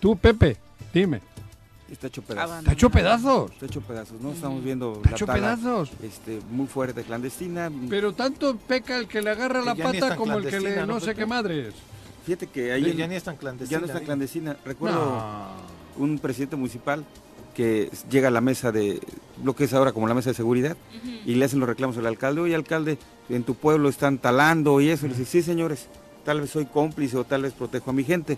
tú, 0.00 0.16
Pepe, 0.16 0.56
dime. 0.94 1.20
Está 1.90 2.08
hecho 2.08 2.22
pedazos. 2.22 2.58
Está 2.58 2.72
hecho 2.72 2.90
pedazos. 2.90 3.50
Está 3.52 3.66
hecho 3.66 3.80
pedazos, 3.80 4.20
¿no? 4.20 4.32
Estamos 4.32 4.64
viendo 4.64 5.00
Está 5.04 5.10
hecho 5.10 5.26
pedazos. 5.26 5.90
Este, 6.02 6.40
muy 6.50 6.66
fuerte, 6.66 7.04
clandestina. 7.04 7.70
Pero 7.88 8.12
tanto 8.12 8.56
peca 8.56 8.98
el 8.98 9.06
que 9.06 9.22
le 9.22 9.30
agarra 9.30 9.62
la 9.62 9.74
pata 9.74 10.16
como 10.16 10.38
el 10.38 10.46
que 10.46 10.60
le 10.60 10.86
no, 10.86 10.98
sé 11.00 11.14
qué 11.14 11.26
madres. 11.26 11.74
Fíjate 12.24 12.48
que 12.48 12.72
ahí... 12.72 12.94
Ya 12.94 13.06
ni 13.06 13.14
es 13.14 13.22
tan 13.22 13.36
clandestina. 13.36 13.80
Ya 13.80 13.86
no 13.86 13.92
está 13.92 14.04
clandestina. 14.04 14.56
Recuerdo 14.64 15.48
un 15.96 16.18
presidente 16.18 16.56
municipal 16.56 17.04
que 17.54 17.88
llega 18.10 18.28
a 18.28 18.30
la 18.30 18.40
mesa 18.40 18.72
de 18.72 19.00
lo 19.42 19.54
que 19.54 19.64
es 19.64 19.72
ahora 19.72 19.92
como 19.92 20.06
la 20.08 20.14
mesa 20.14 20.30
de 20.30 20.34
seguridad 20.34 20.76
y 21.24 21.36
le 21.36 21.44
hacen 21.44 21.60
los 21.60 21.68
reclamos 21.68 21.96
al 21.96 22.06
alcalde. 22.06 22.40
Oye, 22.40 22.54
alcalde, 22.54 22.98
en 23.28 23.44
tu 23.44 23.54
pueblo 23.54 23.88
están 23.88 24.18
talando 24.18 24.80
y 24.80 24.90
eso. 24.90 25.06
Y 25.06 25.10
le 25.10 25.14
dice, 25.16 25.30
sí, 25.30 25.42
señores, 25.42 25.86
tal 26.24 26.40
vez 26.40 26.50
soy 26.50 26.66
cómplice 26.66 27.16
o 27.16 27.24
tal 27.24 27.42
vez 27.42 27.52
protejo 27.52 27.90
a 27.90 27.92
mi 27.94 28.02
gente. 28.02 28.36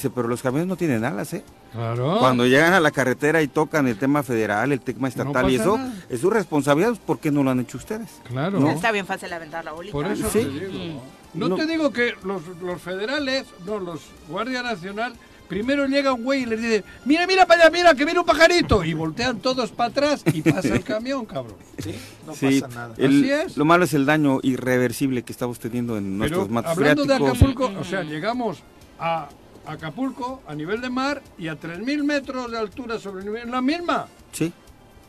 Dice, 0.00 0.08
pero 0.08 0.28
los 0.28 0.40
camiones 0.40 0.66
no 0.66 0.76
tienen 0.76 1.04
alas, 1.04 1.34
¿eh? 1.34 1.44
Claro. 1.72 2.16
Cuando 2.20 2.46
llegan 2.46 2.72
a 2.72 2.80
la 2.80 2.90
carretera 2.90 3.42
y 3.42 3.48
tocan 3.48 3.86
el 3.86 3.98
tema 3.98 4.22
federal, 4.22 4.72
el 4.72 4.80
tema 4.80 5.08
estatal 5.08 5.50
y 5.50 5.56
eso, 5.56 5.78
es 6.08 6.22
su 6.22 6.30
responsabilidad, 6.30 6.94
¿por 7.04 7.18
qué 7.18 7.30
no 7.30 7.42
lo 7.42 7.50
han 7.50 7.60
hecho 7.60 7.76
ustedes? 7.76 8.08
Claro. 8.24 8.66
Está 8.70 8.92
bien 8.92 9.04
fácil 9.04 9.30
aventar 9.30 9.62
la 9.62 9.72
bolita. 9.72 9.92
Por 9.92 10.06
eso 10.06 10.26
te 10.28 10.48
digo. 10.48 11.02
Mm. 11.34 11.38
No, 11.38 11.54
te 11.54 11.66
digo 11.66 11.92
que 11.92 12.14
los, 12.24 12.40
los 12.62 12.80
federales, 12.80 13.44
no, 13.66 13.78
los 13.78 14.00
Guardia 14.26 14.62
Nacional, 14.62 15.12
primero 15.50 15.84
llega 15.86 16.14
un 16.14 16.24
güey 16.24 16.44
y 16.44 16.46
les 16.46 16.62
dice, 16.62 16.82
mira, 17.04 17.26
mira 17.26 17.44
para 17.44 17.64
allá, 17.64 17.70
mira, 17.70 17.94
que 17.94 18.06
viene 18.06 18.20
un 18.20 18.24
pajarito. 18.24 18.82
Y 18.82 18.94
voltean 18.94 19.40
todos 19.40 19.70
para 19.70 19.90
atrás 19.90 20.22
y 20.32 20.40
pasa 20.40 20.68
el 20.68 20.82
camión, 20.84 21.26
cabrón. 21.26 21.56
Sí, 21.76 21.94
no 22.26 22.32
pasa 22.32 22.68
nada. 22.68 22.94
Así 22.94 23.30
es. 23.30 23.58
Lo 23.58 23.66
malo 23.66 23.84
es 23.84 23.92
el 23.92 24.06
daño 24.06 24.38
irreversible 24.42 25.24
que 25.24 25.32
estamos 25.32 25.58
teniendo 25.58 25.98
en 25.98 26.16
nuestros 26.16 26.48
matos 26.48 26.70
Hablando 26.70 27.04
de 27.04 27.14
Acapulco, 27.16 27.70
o 27.78 27.84
sea, 27.84 28.02
llegamos 28.02 28.62
a 28.98 29.28
Acapulco 29.70 30.42
a 30.48 30.54
nivel 30.54 30.80
de 30.80 30.90
mar 30.90 31.22
y 31.38 31.48
a 31.48 31.58
3.000 31.58 32.02
metros 32.02 32.50
de 32.50 32.58
altura 32.58 32.98
sobre 32.98 33.20
el 33.20 33.26
nivel, 33.26 33.50
la 33.50 33.62
misma. 33.62 34.06
Sí. 34.32 34.52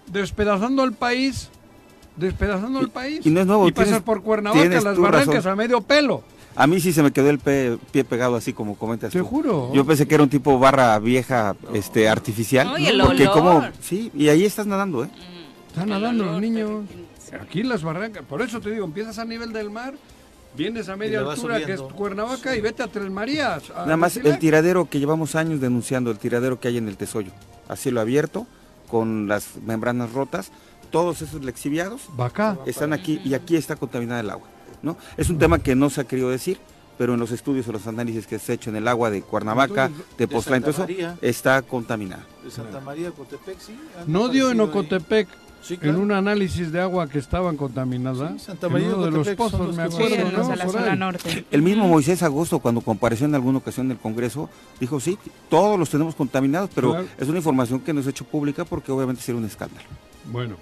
Despedazando 0.08 0.84
el 0.84 0.94
país, 0.94 1.50
despedazando 2.16 2.80
el 2.80 2.90
país. 2.90 3.26
Y 3.26 3.32
no 3.32 3.42
es 3.42 3.48
nuevo. 3.48 3.68
Y 3.68 3.72
pasas 3.72 4.02
por 4.02 4.22
Cuernavaca, 4.22 4.82
las 4.82 4.98
barrancas 4.98 5.46
a 5.46 5.56
medio 5.56 5.82
pelo. 5.82 6.24
A 6.56 6.68
mí 6.68 6.80
sí 6.82 6.92
se 6.92 7.02
me 7.02 7.12
quedó 7.12 7.30
el 7.30 7.40
pie, 7.40 8.04
pegado 8.04 8.36
así 8.36 8.52
como 8.52 8.76
comentas 8.76 9.14
Te 9.14 9.22
juro. 9.22 9.72
Yo 9.74 9.86
pensé 9.86 10.06
que 10.06 10.16
era 10.16 10.24
un 10.24 10.30
tipo 10.30 10.60
barra 10.60 11.00
vieja 11.00 11.56
este 11.74 12.10
artificial. 12.10 12.68
No, 12.68 12.78
y 12.78 12.88
el 12.88 13.02
porque 13.02 13.28
como 13.28 13.64
sí, 13.80 14.12
y 14.14 14.28
ahí 14.28 14.44
estás 14.44 14.68
nadando, 14.68 15.06
¿eh? 15.06 15.08
Mm, 15.08 15.68
Están 15.70 15.90
nadando 15.90 16.26
los 16.26 16.42
niños. 16.42 16.84
Aquí 17.42 17.64
las 17.64 17.82
barrancas, 17.82 18.24
por 18.26 18.42
eso 18.42 18.60
te 18.60 18.70
digo, 18.70 18.84
empiezas 18.84 19.18
a 19.18 19.24
nivel 19.26 19.54
del 19.54 19.70
mar 19.70 19.94
Vienes 20.56 20.90
a 20.90 20.96
media 20.96 21.20
altura, 21.22 21.66
que 21.66 21.74
es 21.74 21.82
Cuernavaca, 21.82 22.56
y 22.56 22.62
vete 22.62 22.84
a 22.84 22.88
Tres 22.88 23.10
Marías. 23.10 23.70
Nada 23.70 23.98
más 23.98 24.18
el 24.18 24.38
tiradero 24.38 24.90
que 24.90 25.00
llevamos 25.00 25.36
años 25.36 25.62
denunciando, 25.62 26.12
el 26.12 26.18
tiradero 26.18 26.60
que 26.60 26.68
hay 26.68 26.78
en 26.78 26.88
el 26.88 26.98
Tesoyo. 26.98 27.32
a 27.70 27.76
cielo 27.76 28.02
abierto, 28.02 28.48
con 28.90 29.28
las 29.28 29.56
membranas 29.66 30.12
rotas, 30.12 30.52
todos 30.92 31.22
esos 31.22 31.44
lexiviados 31.46 32.02
están 32.66 32.92
aquí 32.92 33.22
y 33.24 33.34
aquí 33.34 33.56
está 33.56 33.78
contaminada 33.78 34.20
el 34.20 34.30
agua. 34.30 34.48
¿no? 34.82 34.98
Es 35.16 35.30
un 35.30 35.40
tema 35.40 35.60
que 35.60 35.76
no 35.76 35.90
se 35.90 36.02
ha 36.02 36.04
querido 36.04 36.30
decir, 36.30 36.60
pero 36.98 37.14
en 37.14 37.20
los 37.20 37.32
estudios 37.32 37.68
o 37.70 37.72
los 37.72 37.88
análisis 37.88 38.28
que 38.28 38.38
se 38.38 38.52
ha 38.52 38.56
hecho 38.56 38.70
en 38.70 38.76
el 38.76 38.88
agua 38.88 39.10
de 39.10 39.22
Cuernavaca, 39.22 39.90
de 40.18 40.28
Poztlán, 40.28 40.64
está 41.22 41.62
contaminada. 41.62 42.26
De 42.44 42.52
Santa 42.52 42.82
María, 42.82 43.12
Cotepec, 43.12 43.60
sí. 43.60 43.80
No 44.06 44.28
dio 44.28 44.52
en 44.52 44.60
Ocotepec. 44.60 45.28
En 45.70 45.96
un 45.96 46.12
análisis 46.12 46.72
de 46.72 46.82
agua 46.82 47.08
que 47.08 47.20
estaban 47.20 47.56
contaminadas, 47.56 48.42
Santa 48.42 48.68
María 48.68 48.88
en 48.88 48.94
uno 48.96 49.06
de 49.06 49.12
los 49.12 49.28
pozos, 49.30 49.76
me 49.76 49.84
acuerdo, 49.84 50.16
El 51.52 51.62
mismo 51.62 51.88
Moisés 51.88 52.24
Agosto, 52.24 52.60
cuando 52.60 52.82
compareció 52.82 53.28
en 53.28 53.36
alguna 53.36 53.60
ocasión 53.60 53.86
en 53.88 53.92
el 53.94 53.98
Congreso, 53.98 54.50
dijo, 54.80 55.00
sí, 55.00 55.18
todos 55.50 55.78
los 55.78 55.90
tenemos 55.90 56.16
contaminados, 56.16 56.70
pero 56.74 57.06
es 57.18 57.28
una 57.28 57.38
información 57.38 57.80
que 57.80 57.94
no 57.94 58.02
se 58.02 58.10
ha 58.10 58.12
hecho 58.12 58.26
pública 58.26 58.66
porque 58.66 58.92
obviamente 58.92 59.22
sería 59.22 59.40
un 59.40 59.46
escándalo. 59.46 59.88
Bueno, 60.32 60.56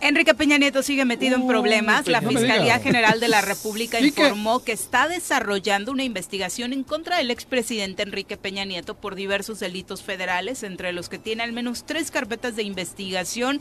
Enrique 0.00 0.34
Peña 0.34 0.58
Nieto 0.58 0.82
sigue 0.82 1.04
metido 1.04 1.36
en 1.36 1.46
problemas. 1.46 2.06
La 2.08 2.20
Fiscalía 2.20 2.78
General 2.80 3.20
de 3.20 3.28
la 3.28 3.40
República 3.40 4.00
informó 4.00 4.62
que... 4.64 4.72
está 4.72 5.08
desarrollando 5.08 5.92
una 5.92 6.04
investigación 6.04 6.72
en 6.72 6.84
contra 6.84 7.18
del 7.18 7.30
expresidente 7.30 8.02
Enrique 8.02 8.36
Peña 8.36 8.64
Nieto 8.64 8.94
por 8.94 9.14
diversos 9.14 9.60
delitos 9.60 10.02
federales, 10.02 10.62
entre 10.62 10.92
los 10.92 11.08
que 11.08 11.18
tiene 11.18 11.42
al 11.42 11.52
menos 11.52 11.84
tres 11.84 12.10
carpetas 12.10 12.56
de 12.56 12.62
investigación. 12.62 13.60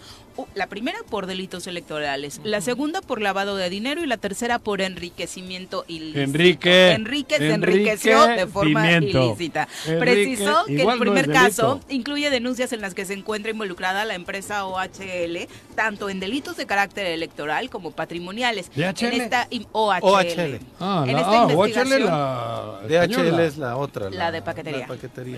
La 0.55 0.67
primera 0.67 0.99
por 1.09 1.25
delitos 1.25 1.67
electorales, 1.67 2.39
la 2.43 2.61
segunda 2.61 3.01
por 3.01 3.21
lavado 3.21 3.57
de 3.57 3.69
dinero 3.69 4.03
y 4.03 4.07
la 4.07 4.17
tercera 4.17 4.59
por 4.59 4.81
enriquecimiento 4.81 5.83
ilícito. 5.87 6.19
Enrique. 6.19 6.91
Enrique 6.91 7.37
se 7.37 7.53
enriqueció 7.53 8.25
de 8.27 8.47
forma 8.47 8.91
ilícita. 8.91 9.67
Precisó 9.99 10.65
que 10.65 10.81
el 10.81 10.99
primer 10.99 11.29
caso 11.31 11.81
incluye 11.89 12.29
denuncias 12.29 12.71
en 12.71 12.81
las 12.81 12.93
que 12.93 13.05
se 13.05 13.13
encuentra 13.13 13.51
involucrada 13.51 14.05
la 14.05 14.15
empresa 14.15 14.65
OHL 14.65 15.47
tanto 15.75 16.09
en 16.09 16.19
delitos 16.19 16.57
de 16.57 16.65
carácter 16.65 17.05
electoral 17.07 17.69
como 17.69 17.91
patrimoniales. 17.91 18.69
¿DHL? 18.75 19.05
En 19.05 19.21
esta 19.21 19.47
OHL. 19.71 20.59
Ah, 20.79 21.05
en 21.07 21.17
esta 21.17 21.41
ah, 21.41 21.47
investigación, 21.49 22.05
la 22.05 22.79
DHL 22.87 23.39
es 23.39 23.57
la 23.57 23.77
otra. 23.77 24.09
La, 24.09 24.31
de 24.31 24.41
paquetería. 24.41 24.87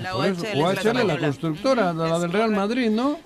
La, 0.01 0.15
OHL, 0.15 0.31
es 0.31 0.83
la, 0.85 1.17
constructora, 1.19 1.93
la, 1.93 2.19
del 2.19 2.31
Real 2.31 2.51
Madrid, 2.51 2.89
¿no? 2.89 3.19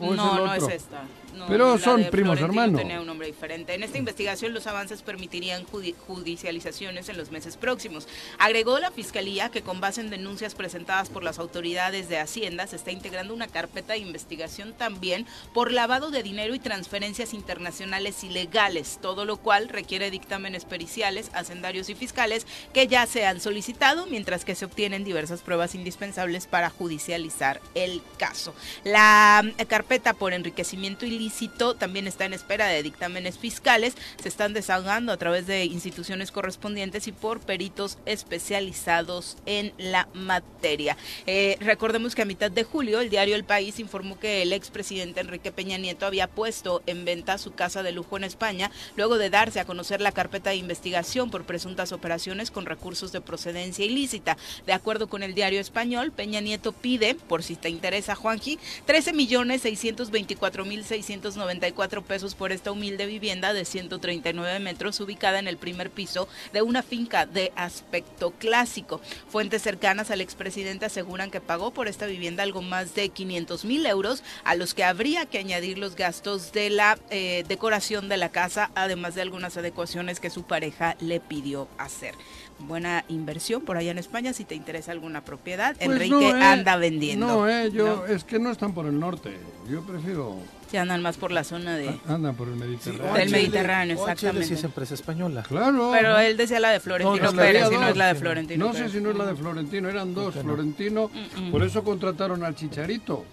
no, 0.00 0.46
no 0.46 0.54
es 0.54 0.68
esta. 0.68 1.02
Pero 1.48 1.78
son 1.78 2.04
primos 2.10 2.40
hermanos. 2.40 2.80
Tenía 2.80 3.00
un 3.00 3.06
nombre 3.06 3.26
diferente. 3.26 3.74
En 3.74 3.82
esta 3.82 3.98
investigación 3.98 4.52
los 4.52 4.66
avances 4.66 5.02
permitirían 5.02 5.64
judicializaciones 5.64 7.08
en 7.08 7.16
los 7.16 7.30
meses 7.30 7.56
próximos. 7.56 8.06
Agregó 8.38 8.78
la 8.78 8.90
Fiscalía 8.90 9.48
que 9.48 9.62
con 9.62 9.80
base 9.80 10.00
en 10.00 10.10
denuncias 10.10 10.54
presentadas 10.54 11.08
por 11.08 11.24
las 11.24 11.38
autoridades 11.38 12.08
de 12.08 12.18
Hacienda 12.18 12.66
se 12.66 12.76
está 12.76 12.90
integrando 12.90 13.32
una 13.32 13.48
carpeta 13.48 13.94
de 13.94 14.00
investigación 14.00 14.74
también 14.76 15.26
por 15.54 15.72
lavado 15.72 16.10
de 16.10 16.22
dinero 16.22 16.54
y 16.54 16.58
transferencias 16.58 17.32
internacionales 17.32 18.22
ilegales, 18.22 18.98
todo 19.00 19.24
lo 19.24 19.38
cual 19.38 19.68
requiere 19.68 20.10
dictámenes 20.10 20.64
periciales, 20.64 21.30
hacendarios 21.32 21.88
y 21.88 21.94
fiscales 21.94 22.46
que 22.72 22.86
ya 22.86 23.06
se 23.06 23.24
han 23.24 23.40
solicitado, 23.40 24.06
mientras 24.06 24.44
que 24.44 24.54
se 24.54 24.66
obtienen 24.66 25.04
diversas 25.04 25.40
pruebas 25.40 25.74
indispensables 25.74 26.46
para 26.46 26.70
judicializar 26.70 27.60
el 27.74 28.02
caso. 28.18 28.54
La 28.84 29.42
carpeta 29.68 30.12
por 30.12 30.32
enriquecimiento 30.32 31.06
ilícito 31.06 31.29
también 31.78 32.06
está 32.06 32.24
en 32.24 32.32
espera 32.32 32.66
de 32.66 32.82
dictámenes 32.82 33.38
fiscales, 33.38 33.94
se 34.20 34.28
están 34.28 34.52
desahogando 34.52 35.12
a 35.12 35.16
través 35.16 35.46
de 35.46 35.64
instituciones 35.64 36.30
correspondientes 36.30 37.06
y 37.06 37.12
por 37.12 37.40
peritos 37.40 37.98
especializados 38.04 39.36
en 39.46 39.72
la 39.78 40.08
materia. 40.12 40.96
Eh, 41.26 41.56
recordemos 41.60 42.14
que 42.14 42.22
a 42.22 42.26
mitad 42.26 42.50
de 42.50 42.64
julio 42.64 43.00
el 43.00 43.10
diario 43.10 43.36
El 43.36 43.44
País 43.44 43.78
informó 43.78 44.18
que 44.18 44.42
el 44.42 44.52
expresidente 44.52 45.20
Enrique 45.20 45.52
Peña 45.52 45.78
Nieto 45.78 46.06
había 46.06 46.28
puesto 46.28 46.82
en 46.86 47.04
venta 47.04 47.38
su 47.38 47.52
casa 47.52 47.82
de 47.82 47.92
lujo 47.92 48.16
en 48.16 48.24
España 48.24 48.70
luego 48.96 49.18
de 49.18 49.30
darse 49.30 49.60
a 49.60 49.64
conocer 49.64 50.00
la 50.00 50.12
carpeta 50.12 50.50
de 50.50 50.56
investigación 50.56 51.30
por 51.30 51.44
presuntas 51.44 51.92
operaciones 51.92 52.50
con 52.50 52.66
recursos 52.66 53.12
de 53.12 53.20
procedencia 53.20 53.84
ilícita. 53.84 54.36
De 54.66 54.72
acuerdo 54.72 55.08
con 55.08 55.22
el 55.22 55.34
diario 55.34 55.60
español, 55.60 56.12
Peña 56.12 56.40
Nieto 56.40 56.72
pide, 56.72 57.14
por 57.14 57.42
si 57.42 57.56
te 57.56 57.70
interesa 57.70 58.14
Juanji, 58.14 58.58
13 58.86 59.12
millones 59.12 59.62
624 59.62 60.64
mil 60.64 60.84
694 61.20 62.02
pesos 62.02 62.34
por 62.34 62.52
esta 62.52 62.72
humilde 62.72 63.06
vivienda 63.06 63.52
de 63.52 63.64
139 63.64 64.58
metros 64.60 65.00
ubicada 65.00 65.38
en 65.38 65.48
el 65.48 65.56
primer 65.56 65.90
piso 65.90 66.28
de 66.52 66.62
una 66.62 66.82
finca 66.82 67.26
de 67.26 67.52
aspecto 67.56 68.32
clásico. 68.32 69.00
Fuentes 69.28 69.62
cercanas 69.62 70.10
al 70.10 70.20
expresidente 70.20 70.86
aseguran 70.86 71.30
que 71.30 71.40
pagó 71.40 71.72
por 71.72 71.88
esta 71.88 72.06
vivienda 72.06 72.42
algo 72.42 72.62
más 72.62 72.94
de 72.94 73.10
500 73.10 73.64
mil 73.64 73.86
euros, 73.86 74.22
a 74.44 74.54
los 74.54 74.74
que 74.74 74.84
habría 74.84 75.26
que 75.26 75.38
añadir 75.38 75.78
los 75.78 75.94
gastos 75.94 76.52
de 76.52 76.70
la 76.70 76.98
eh, 77.10 77.44
decoración 77.48 78.08
de 78.08 78.16
la 78.16 78.30
casa, 78.30 78.70
además 78.74 79.14
de 79.14 79.22
algunas 79.22 79.56
adecuaciones 79.56 80.20
que 80.20 80.30
su 80.30 80.44
pareja 80.44 80.96
le 81.00 81.20
pidió 81.20 81.68
hacer 81.78 82.14
buena 82.60 83.04
inversión 83.08 83.62
por 83.62 83.76
allá 83.76 83.90
en 83.90 83.98
España 83.98 84.32
si 84.32 84.44
te 84.44 84.54
interesa 84.54 84.92
alguna 84.92 85.24
propiedad. 85.24 85.76
Pues 85.76 85.90
Enrique 85.90 86.28
eh, 86.28 86.42
anda 86.42 86.76
vendiendo. 86.76 87.26
No, 87.26 87.48
eh, 87.48 87.70
yo, 87.72 88.06
es 88.06 88.24
que 88.24 88.38
no 88.38 88.50
están 88.50 88.74
por 88.74 88.86
el 88.86 88.98
norte. 88.98 89.38
Yo 89.68 89.82
prefiero 89.82 90.36
andan 90.78 91.02
más 91.02 91.16
por 91.16 91.32
la 91.32 91.44
zona 91.44 91.76
de... 91.76 91.88
Ah, 91.88 92.14
andan 92.14 92.34
por 92.34 92.48
el 92.48 92.56
Mediterráneo. 92.56 93.14
del 93.14 93.30
Mediterráneo, 93.30 93.96
exactamente. 93.98 94.46
sí 94.46 94.54
es 94.54 94.64
empresa 94.64 94.94
española. 94.94 95.42
Claro. 95.42 95.90
Pero 95.92 96.18
él 96.18 96.36
decía 96.36 96.60
la 96.60 96.70
de 96.70 96.80
Florentino 96.80 97.32
Pérez, 97.32 97.68
si 97.68 97.74
no 97.74 97.88
es 97.88 97.96
la 97.96 98.06
de 98.08 98.14
Florentino 98.14 98.66
No 98.66 98.72
sé 98.72 98.88
si 98.88 99.00
no 99.00 99.10
es 99.10 99.16
la 99.16 99.26
de 99.26 99.34
Florentino, 99.34 99.88
eran 99.88 100.14
dos. 100.14 100.34
Florentino, 100.34 101.10
mm, 101.12 101.48
mm. 101.48 101.50
por 101.50 101.62
eso 101.62 101.82
contrataron 101.82 102.44
al 102.44 102.54
Chicharito. 102.54 103.24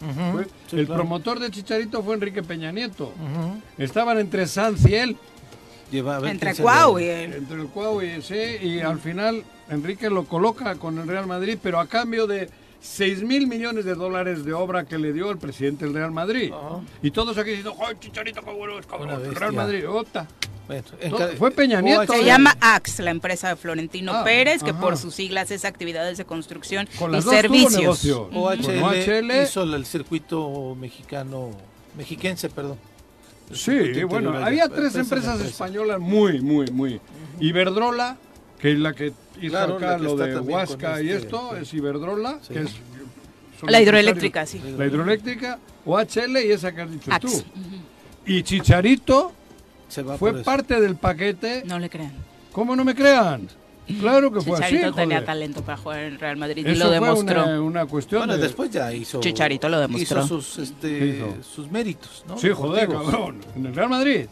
el 0.72 0.88
promotor 0.88 1.40
de 1.40 1.52
Chicharito 1.52 2.04
fue 2.04 2.16
Enrique 2.16 2.44
Peña 2.44 2.72
Nieto. 2.72 3.14
Estaban 3.78 4.20
entre 4.20 4.48
Sanz 4.48 4.86
y 4.88 4.96
él. 4.96 5.18
entre 5.92 6.56
Cuau 6.56 7.00
y 7.00 7.06
él. 7.06 7.34
Entre 7.34 7.62
el 7.62 7.68
Cuau 7.68 8.02
y 8.02 8.22
sí, 8.22 8.58
y 8.62 8.80
al 8.80 9.00
final 9.00 9.44
Enrique 9.70 10.10
lo 10.10 10.26
coloca 10.26 10.76
con 10.76 10.98
el 10.98 11.08
Real 11.08 11.28
Madrid, 11.28 11.58
pero 11.62 11.80
a 11.80 11.88
cambio 11.88 12.28
de 12.28 12.50
6 12.82 13.24
mil 13.24 13.48
millones 13.48 13.86
de 13.86 13.96
dólares 13.96 14.46
de 14.46 14.54
obra 14.54 14.86
que 14.86 14.98
le 14.98 15.14
dio 15.14 15.32
el 15.32 15.38
presidente 15.38 15.86
del 15.86 15.94
Real 15.94 16.12
Madrid. 16.12 16.52
Y 17.02 17.12
todos 17.12 17.38
aquí 17.38 17.52
diciendo, 17.52 17.76
¡ay, 17.86 17.96
Chicharito, 18.00 18.42
qué 18.42 18.52
bueno 18.52 18.80
es, 18.80 18.86
cabrón! 18.86 19.34
Real 19.34 19.54
Madrid, 19.54 19.88
¡ota! 19.90 20.28
fue 21.38 21.52
Peña 21.52 21.82
Nieto. 21.82 22.14
Se 22.14 22.24
llama 22.24 22.56
AX, 22.60 23.00
la 23.00 23.12
empresa 23.12 23.50
de 23.50 23.56
Florentino 23.56 24.12
ah, 24.14 24.24
Pérez, 24.24 24.64
que 24.64 24.74
por 24.74 24.98
sus 24.98 25.16
siglas 25.16 25.52
es 25.52 25.66
Actividades 25.66 26.18
de 26.18 26.26
Construcción 26.26 26.88
y 27.18 27.22
Servicios. 27.22 28.06
OHL, 28.06 29.32
hizo 29.44 29.64
el 29.64 29.86
circuito 29.86 30.76
mexicano, 30.76 31.52
mexiquense, 31.96 32.50
perdón. 32.50 32.78
Sí, 33.54 34.04
bueno, 34.04 34.38
había 34.38 34.68
tres 34.68 34.96
empresas 34.96 35.40
españolas 35.40 36.00
muy, 36.00 36.42
muy, 36.42 36.68
muy. 36.72 37.00
Iberdrola, 37.40 38.18
que 38.60 38.72
es 38.72 38.80
la 38.80 38.94
que 38.94 39.14
hizo 39.42 39.58
acá 39.58 39.98
lo 39.98 40.16
de 40.16 40.40
Huasca 40.40 41.02
y 41.02 41.10
este, 41.10 41.26
esto, 41.26 41.56
es 41.56 41.74
Iberdrola, 41.74 42.40
que 42.48 42.62
es... 42.62 42.72
La 43.64 43.82
hidroeléctrica, 43.82 44.46
sí. 44.46 44.62
La 44.78 44.86
hidroeléctrica, 44.86 45.60
OHL 45.86 46.38
y 46.46 46.52
esa 46.52 46.74
que 46.74 46.82
has 46.82 46.92
dicho 46.92 47.12
tú. 47.20 47.44
Y 48.26 48.44
Chicharito 48.44 49.32
fue 50.20 50.44
parte 50.44 50.80
del 50.80 50.96
paquete. 50.96 51.64
No 51.66 51.80
le 51.80 51.90
crean. 51.90 52.14
¿Cómo 52.52 52.76
no 52.76 52.84
me 52.84 52.94
crean? 52.94 53.48
Claro 54.00 54.32
que 54.32 54.42
fue 54.42 54.58
así. 54.58 54.76
Chicharito 54.76 54.94
tenía 54.94 55.26
talento 55.26 55.62
para 55.64 55.78
jugar 55.78 56.00
en 56.02 56.20
Real 56.20 56.38
Madrid 56.38 56.68
y 56.68 56.76
lo 56.76 56.90
demostró. 56.90 57.44
Fue 57.44 57.60
una, 57.60 57.86
cuestión. 57.86 58.28
Bueno, 58.28 58.38
después 58.38 58.70
ya 58.70 58.94
hizo. 58.94 59.22
Chicharito 59.22 59.70
lo 59.70 59.80
demostró. 59.80 60.24
Hizo 60.24 60.42
sus, 60.42 60.60
este, 60.60 61.24
sus 61.42 61.72
méritos, 61.72 62.26
¿no? 62.28 62.38
Sí, 62.38 62.50
joder, 62.50 62.90
cabrón. 62.90 63.40
En 63.56 63.66
el 63.66 63.74
Real 63.74 63.90
Madrid. 63.90 64.28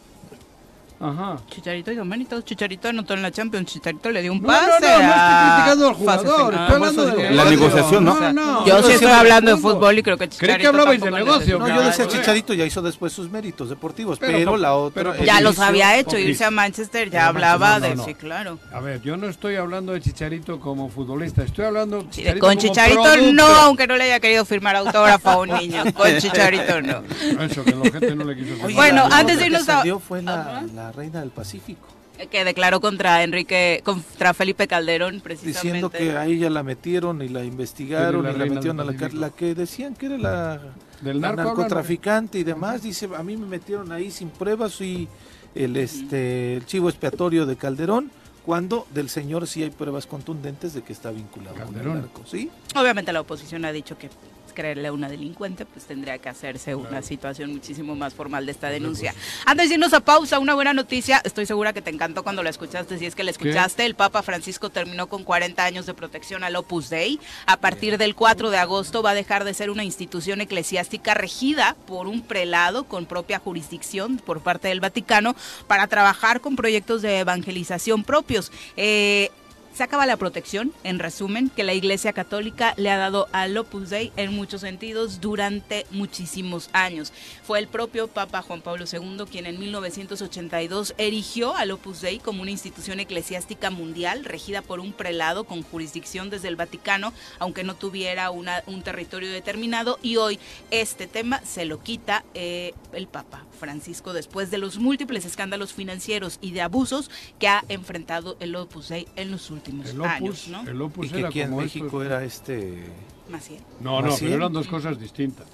Ajá. 0.99 1.38
Chicharito 1.49 1.91
y 1.91 1.95
Domenito, 1.95 2.41
Chicharito 2.41 2.88
anotó 2.88 3.13
en 3.13 3.21
la 3.21 3.31
Champions, 3.31 3.71
Chicharito 3.71 4.10
le 4.12 4.21
dio 4.21 4.31
un 4.31 4.41
pase. 4.41 4.65
No, 4.65 4.79
no, 4.79 4.79
no, 4.79 5.03
no 5.03 5.13
estoy 5.13 5.51
criticando 5.51 5.88
al 5.88 5.93
jugador, 5.93 6.53
estoy 6.53 6.75
hablando 6.75 7.05
de 7.05 7.31
la 7.31 7.45
negociación, 7.45 8.05
¿no? 8.05 8.34
no 8.34 8.65
yo 8.65 8.84
sí 8.84 8.91
estoy 8.93 9.12
hablando 9.12 9.55
de 9.55 9.62
fútbol 9.62 9.99
y 9.99 10.03
creo 10.03 10.17
que 10.17 10.29
Chicharito. 10.29 10.53
Creí 10.53 10.62
que 10.62 10.67
hablabais 10.67 11.01
de 11.01 11.12
negocio. 11.12 11.60
No, 11.60 11.67
yo 11.67 11.81
decía 11.81 12.08
Chicharito 12.08 12.53
ya 12.53 12.65
hizo 12.65 12.81
después 12.81 13.12
sus 13.12 13.29
méritos 13.29 13.69
deportivos, 13.69 14.19
pero, 14.19 14.58
la 14.58 14.75
otra. 14.75 15.17
ya 15.23 15.41
los 15.41 15.60
había 15.60 15.97
hecho, 15.97 16.17
irse 16.17 16.45
a 16.45 16.51
Manchester 16.51 17.10
ya 17.10 17.27
hablaba 17.27 17.79
de. 17.79 17.97
Sí, 17.97 18.13
claro. 18.13 18.60
A 18.71 18.79
ver, 18.79 19.01
yo 19.01 19.17
no 19.17 19.27
estoy 19.27 19.55
hablando 19.55 19.93
de 19.93 20.01
Chicharito 20.01 20.60
como 20.60 20.89
futbolista, 20.89 21.43
estoy 21.43 21.65
hablando. 21.65 22.05
Con 22.39 22.58
Chicharito 22.58 23.17
no, 23.34 23.45
aunque 23.45 23.88
no 23.88 23.97
le 23.97 24.05
haya 24.05 24.19
querido 24.19 24.45
firmar 24.45 24.75
autógrafo 24.75 25.29
a 25.29 25.38
un 25.38 25.49
niño. 25.49 25.84
Con 25.93 26.17
Chicharito 26.19 26.81
no. 26.81 27.03
Eso, 27.43 27.63
que 27.63 27.71
la 27.71 27.91
gente 27.91 28.15
no 28.15 28.23
le 28.23 28.36
quiso 28.36 28.55
Bueno, 28.73 29.08
antes 29.12 29.39
de 29.39 29.45
irnos 29.47 29.67
a. 29.67 29.84
fue 29.99 30.21
la 30.21 30.63
reina 30.95 31.19
del 31.19 31.31
Pacífico 31.31 31.88
que 32.31 32.45
declaró 32.45 32.79
contra 32.79 33.23
Enrique, 33.23 33.81
contra 33.84 34.34
Felipe 34.34 34.67
Calderón, 34.67 35.21
precisamente. 35.21 35.60
Diciendo 35.60 35.89
que 35.89 36.12
a 36.12 36.25
ella 36.25 36.49
la 36.49 36.63
metieron 36.63 37.21
y 37.21 37.29
la 37.29 37.43
investigaron 37.43 38.21
y 38.21 38.38
la 38.38 38.45
metieron 38.45 38.79
a 38.79 38.86
la 38.86 38.95
cárcel, 38.95 39.19
la 39.19 39.29
que 39.31 39.53
decían 39.53 39.95
que 39.95 40.05
era 40.08 40.17
la, 40.17 40.62
Del 41.01 41.19
narcotraficante 41.19 42.39
y 42.39 42.43
demás. 42.43 42.84
Dice, 42.84 43.10
a 43.15 43.23
mí 43.23 43.36
me 43.38 43.45
metieron 43.45 43.91
ahí 43.91 44.12
sin 44.12 44.29
pruebas 44.29 44.79
y 44.81 45.08
el, 45.53 45.75
este, 45.77 46.58
el 46.58 46.65
chivo 46.65 46.89
expiatorio 46.89 47.45
de 47.45 47.55
Calderón 47.55 48.12
cuando 48.45 48.86
del 48.93 49.10
señor 49.10 49.47
sí 49.47 49.63
hay 49.63 49.71
pruebas 49.71 50.05
contundentes 50.05 50.75
de 50.75 50.84
que 50.84 50.93
está 50.93 51.10
vinculado 51.10 51.55
con 51.65 51.75
el 51.79 51.93
narco, 51.93 52.21
¿sí? 52.27 52.51
Obviamente 52.75 53.12
la 53.12 53.21
oposición 53.21 53.65
ha 53.65 53.71
dicho 53.71 53.97
que 53.97 54.10
creerle 54.55 54.87
a 54.87 54.93
una 54.93 55.07
delincuente, 55.07 55.67
pues 55.67 55.85
tendría 55.85 56.17
que 56.17 56.29
hacerse 56.29 56.73
una 56.73 57.03
situación 57.03 57.51
muchísimo 57.51 57.95
más 57.95 58.15
formal 58.15 58.47
de 58.47 58.53
esta 58.53 58.69
denuncia. 58.69 59.13
Antes 59.45 59.69
de 59.69 59.75
irnos 59.75 59.93
a 59.93 59.99
pausa, 59.99 60.39
una 60.39 60.55
buena 60.55 60.73
noticia, 60.73 61.21
estoy 61.23 61.45
segura 61.45 61.73
que 61.73 61.83
te 61.83 61.91
encantó 61.91 62.23
cuando 62.23 62.41
la 62.41 62.49
escuchaste, 62.49 62.97
si 62.97 63.05
es 63.05 63.13
que 63.13 63.23
la 63.23 63.31
escuchaste, 63.31 63.85
el 63.85 63.93
Papa 63.93 64.23
Francisco 64.23 64.71
terminó 64.71 65.07
con 65.07 65.23
40 65.23 65.63
años 65.63 65.85
de 65.85 65.93
protección 65.93 66.43
al 66.43 66.55
Opus 66.55 66.89
Dei. 66.89 67.19
A 67.45 67.57
partir 67.57 67.99
del 67.99 68.15
4 68.15 68.49
de 68.49 68.57
agosto 68.57 69.03
va 69.03 69.11
a 69.11 69.15
dejar 69.15 69.43
de 69.43 69.53
ser 69.53 69.69
una 69.69 69.83
institución 69.83 70.41
eclesiástica 70.41 71.13
regida 71.13 71.75
por 71.85 72.07
un 72.07 72.21
prelado 72.21 72.85
con 72.85 73.05
propia 73.05 73.37
jurisdicción 73.37 74.17
por 74.17 74.41
parte 74.41 74.69
del 74.69 74.79
Vaticano 74.79 75.35
para 75.67 75.87
trabajar 75.87 76.41
con 76.41 76.55
proyectos 76.55 77.01
de 77.01 77.19
evangelización 77.19 78.03
propios. 78.03 78.51
Eh, 78.77 79.29
se 79.75 79.83
acaba 79.83 80.05
la 80.05 80.15
protección, 80.15 80.71
en 80.85 80.99
resumen, 80.99 81.49
que 81.49 81.65
la 81.65 81.73
Iglesia 81.73 82.13
Católica 82.13 82.73
le 82.77 82.89
ha 82.91 82.97
dado 82.97 83.27
al 83.33 83.57
Opus 83.57 83.89
Dei 83.89 84.13
en 84.15 84.33
muchos 84.33 84.61
sentidos 84.61 85.19
durante 85.19 85.85
muchísimos 85.91 86.69
años. 86.71 87.11
Fue 87.43 87.59
el 87.59 87.67
propio 87.67 88.07
Papa 88.07 88.41
Juan 88.41 88.61
Pablo 88.61 88.85
II 88.89 89.25
quien 89.29 89.45
en 89.45 89.59
1982 89.59 90.95
erigió 90.97 91.57
al 91.57 91.71
Opus 91.71 91.99
Dei 91.99 92.19
como 92.19 92.41
una 92.41 92.51
institución 92.51 93.01
eclesiástica 93.01 93.69
mundial 93.69 94.23
regida 94.23 94.61
por 94.61 94.79
un 94.79 94.93
prelado 94.93 95.43
con 95.43 95.61
jurisdicción 95.61 96.29
desde 96.29 96.47
el 96.47 96.55
Vaticano, 96.55 97.11
aunque 97.38 97.65
no 97.65 97.75
tuviera 97.75 98.31
un 98.31 98.81
territorio 98.81 99.29
determinado. 99.29 99.99
Y 100.01 100.15
hoy 100.15 100.39
este 100.71 101.05
tema 101.05 101.41
se 101.43 101.65
lo 101.65 101.83
quita 101.83 102.23
eh, 102.33 102.73
el 102.93 103.07
Papa 103.07 103.43
Francisco 103.59 104.13
después 104.13 104.51
de 104.51 104.57
los 104.57 104.77
múltiples 104.77 105.25
escándalos 105.25 105.73
financieros 105.73 106.39
y 106.39 106.51
de 106.51 106.61
abusos 106.61 107.11
que 107.39 107.49
ha 107.49 107.65
enfrentado 107.67 108.38
el 108.39 108.55
Opus 108.55 108.88
Dei 108.88 109.05
en 109.17 109.31
los 109.31 109.51
últimos 109.51 109.64
el 109.67 110.01
opus, 110.01 110.47
¿no? 110.49 110.62
El 110.67 110.82
opus 110.82 111.08
y 111.08 111.10
que 111.10 111.19
era 111.19 111.28
aquí 111.30 111.41
en 111.41 111.56
México 111.56 112.04
era 112.04 112.23
este... 112.23 112.84
Maciel. 113.30 113.62
No, 113.80 114.01
no, 114.01 114.15
pero 114.19 114.36
eran 114.36 114.54
dos 114.54 114.67
cosas 114.67 114.99
distintas. 114.99 115.47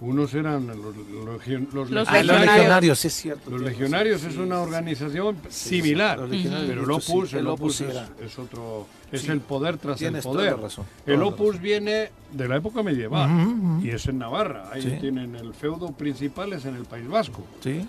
Unos 0.00 0.32
eran 0.34 0.68
los, 0.68 0.96
los, 0.96 1.90
los, 1.90 1.90
legionarios. 1.90 3.04
es 3.04 3.12
cierto. 3.14 3.50
Los 3.50 3.62
legionarios 3.62 4.22
es 4.22 4.36
una 4.36 4.60
organización 4.60 5.36
similar, 5.48 6.20
pero 6.28 6.82
el 6.82 6.90
opus, 6.90 7.32
el 7.32 7.46
opus 7.48 7.80
es, 7.80 8.38
otro, 8.38 8.86
es 9.10 9.28
el 9.28 9.40
poder 9.40 9.76
tras 9.78 10.00
el 10.00 10.20
poder. 10.22 10.56
el 11.04 11.22
opus 11.22 11.60
viene 11.60 12.12
de 12.30 12.48
la 12.48 12.56
época 12.56 12.84
medieval 12.84 13.80
y 13.82 13.90
es 13.90 14.06
en 14.06 14.18
Navarra. 14.18 14.70
Ahí 14.72 14.98
tienen 15.00 15.34
el 15.34 15.52
feudo 15.52 15.90
principal 15.90 16.52
es 16.52 16.64
en 16.64 16.76
el 16.76 16.84
País 16.84 17.08
Vasco. 17.08 17.44
Sí. 17.60 17.84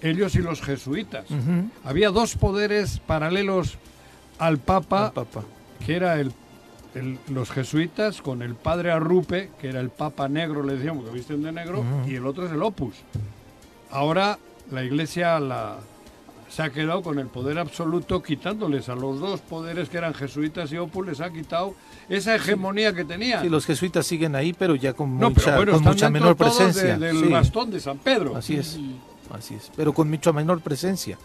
Ellos 0.00 0.34
y 0.34 0.38
los 0.38 0.60
jesuitas. 0.62 1.26
Había 1.84 2.10
dos 2.10 2.34
poderes 2.34 2.98
paralelos 2.98 3.78
al 4.42 4.58
Papa, 4.58 5.12
que 5.86 5.94
era 5.94 6.18
el, 6.18 6.32
los 7.28 7.52
jesuitas, 7.52 8.20
con 8.20 8.42
el 8.42 8.56
padre 8.56 8.90
Arrupe, 8.90 9.50
que 9.60 9.68
era 9.68 9.78
el 9.78 9.90
Papa 9.90 10.28
negro, 10.28 10.64
le 10.64 10.74
decíamos, 10.74 11.04
que 11.04 11.12
visten 11.12 11.44
de 11.44 11.52
negro, 11.52 11.84
y 12.08 12.16
el 12.16 12.26
otro 12.26 12.46
es 12.46 12.52
el 12.52 12.60
Opus. 12.60 12.96
Ahora 13.92 14.40
la 14.72 14.82
Iglesia 14.82 15.38
la, 15.38 15.76
se 16.48 16.62
ha 16.62 16.70
quedado 16.70 17.02
con 17.02 17.20
el 17.20 17.28
poder 17.28 17.56
absoluto, 17.60 18.20
quitándoles 18.20 18.88
a 18.88 18.96
los 18.96 19.20
dos 19.20 19.40
poderes 19.42 19.88
que 19.88 19.98
eran 19.98 20.12
jesuitas 20.12 20.72
y 20.72 20.78
Opus, 20.78 21.06
les 21.06 21.20
ha 21.20 21.30
quitado 21.30 21.76
esa 22.08 22.34
hegemonía 22.34 22.92
que 22.92 23.04
tenían. 23.04 23.42
Sí, 23.42 23.48
los 23.48 23.64
jesuitas 23.64 24.04
siguen 24.04 24.34
ahí, 24.34 24.52
pero 24.52 24.74
ya 24.74 24.92
con 24.92 25.08
mucha, 25.10 25.64
con 25.64 25.82
mucha 25.84 26.10
menor 26.10 26.36
presencia. 26.36 26.98
del 26.98 27.28
bastón 27.28 27.70
de 27.70 27.78
San 27.78 27.98
Pedro. 27.98 28.36
Así 28.36 28.56
es, 28.56 28.76
así 29.32 29.54
es, 29.54 29.70
pero 29.76 29.92
con 29.92 30.10
mucha 30.10 30.32
menor 30.32 30.60
presencia 30.62 31.16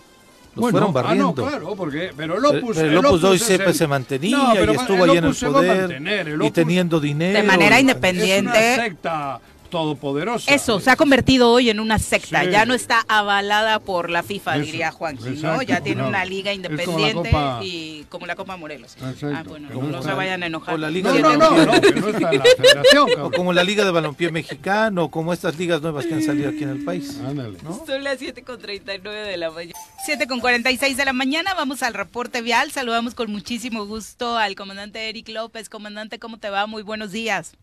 fueron 0.62 0.94
barriendo. 0.94 1.30
Ah, 1.30 1.34
no, 1.36 1.50
claro, 1.50 1.76
porque, 1.76 2.12
pero 2.16 2.38
el 2.38 2.46
Opus, 2.46 2.78
el, 2.78 2.98
Opus, 2.98 3.22
Dei 3.22 3.40
siempre 3.40 3.74
se 3.74 3.88
mantenía 3.88 4.54
y 4.54 4.76
estuvo 4.76 5.04
ahí 5.04 5.18
en 5.18 5.26
el 5.26 5.36
poder 5.36 6.02
y 6.42 6.52
teniendo 6.52 7.00
dinero. 7.00 7.40
De 7.40 7.44
manera 7.44 7.80
independiente. 7.80 8.74
Es 8.74 8.78
una 8.78 8.84
secta 8.86 9.42
todopoderosa. 9.70 10.54
Eso, 10.54 10.80
se 10.80 10.90
ha 10.90 10.96
convertido 10.96 11.52
hoy 11.52 11.70
en 11.70 11.80
una 11.80 12.00
secta, 12.00 12.44
ya 12.44 12.66
no 12.66 12.74
está 12.74 13.04
avalada 13.08 13.80
por 13.80 14.10
la 14.10 14.24
FIFA, 14.24 14.60
diría 14.60 14.92
Juanji, 14.92 15.42
¿no? 15.42 15.62
Ya 15.62 15.82
tiene 15.82 16.04
una 16.04 16.26
liga 16.26 16.54
independiente 16.54 17.32
y 17.62 18.06
como 18.10 18.26
la 18.26 18.36
Copa 18.36 18.58
Morelos. 18.58 18.98
Ah, 19.02 19.44
bueno, 19.48 19.70
no, 19.70 20.02
se 20.02 20.14
vayan 20.14 20.44
a 20.44 20.48
enojar. 20.48 20.76
O 20.76 20.78
la 20.78 20.90
Liga 20.90 21.12
de 21.12 21.22
no, 21.22 21.36
no, 21.38 21.66
no, 21.66 21.82
que 21.82 21.92
no 21.92 22.08
está 22.10 22.32
en 22.32 22.40
la 22.40 22.46
federación. 22.46 23.08
O 23.18 23.32
como 23.32 23.52
la 23.52 23.64
Liga 23.64 23.84
de 23.84 23.92
Balompié 23.92 24.32
Mexicano, 24.32 25.06
o 25.06 25.12
como 25.12 25.34
estas 25.34 25.58
ligas 25.58 25.82
nuevas 25.82 26.06
que 26.06 26.14
han 26.14 26.22
salido 26.22 26.50
aquí 26.50 26.64
en 26.64 26.70
el 26.70 26.84
país. 26.84 27.20
Ándale. 27.26 27.58
Son 27.86 28.04
las 28.04 28.20
7 28.20 28.44
con 28.44 28.60
39 28.60 29.28
de 29.28 29.38
la 29.38 29.52
mañana. 29.52 29.74
7 30.06 30.28
con 30.28 30.40
46 30.40 30.98
de 30.98 31.06
la 31.06 31.14
mañana, 31.14 31.54
vamos 31.54 31.84
al 31.84 31.94
reporte 31.94 32.42
vial. 32.42 32.72
Saludamos 32.72 33.16
con 33.16 33.32
muchísimo 33.32 33.86
gusto 33.86 34.38
al 34.38 34.56
comandante 34.56 35.10
Eric 35.10 35.30
López. 35.30 35.70
Comandante, 35.70 36.20
¿cómo 36.20 36.38
te 36.38 36.50
va? 36.50 36.68
Muy 36.68 36.84
buenos 36.84 37.12
días. 37.12 37.56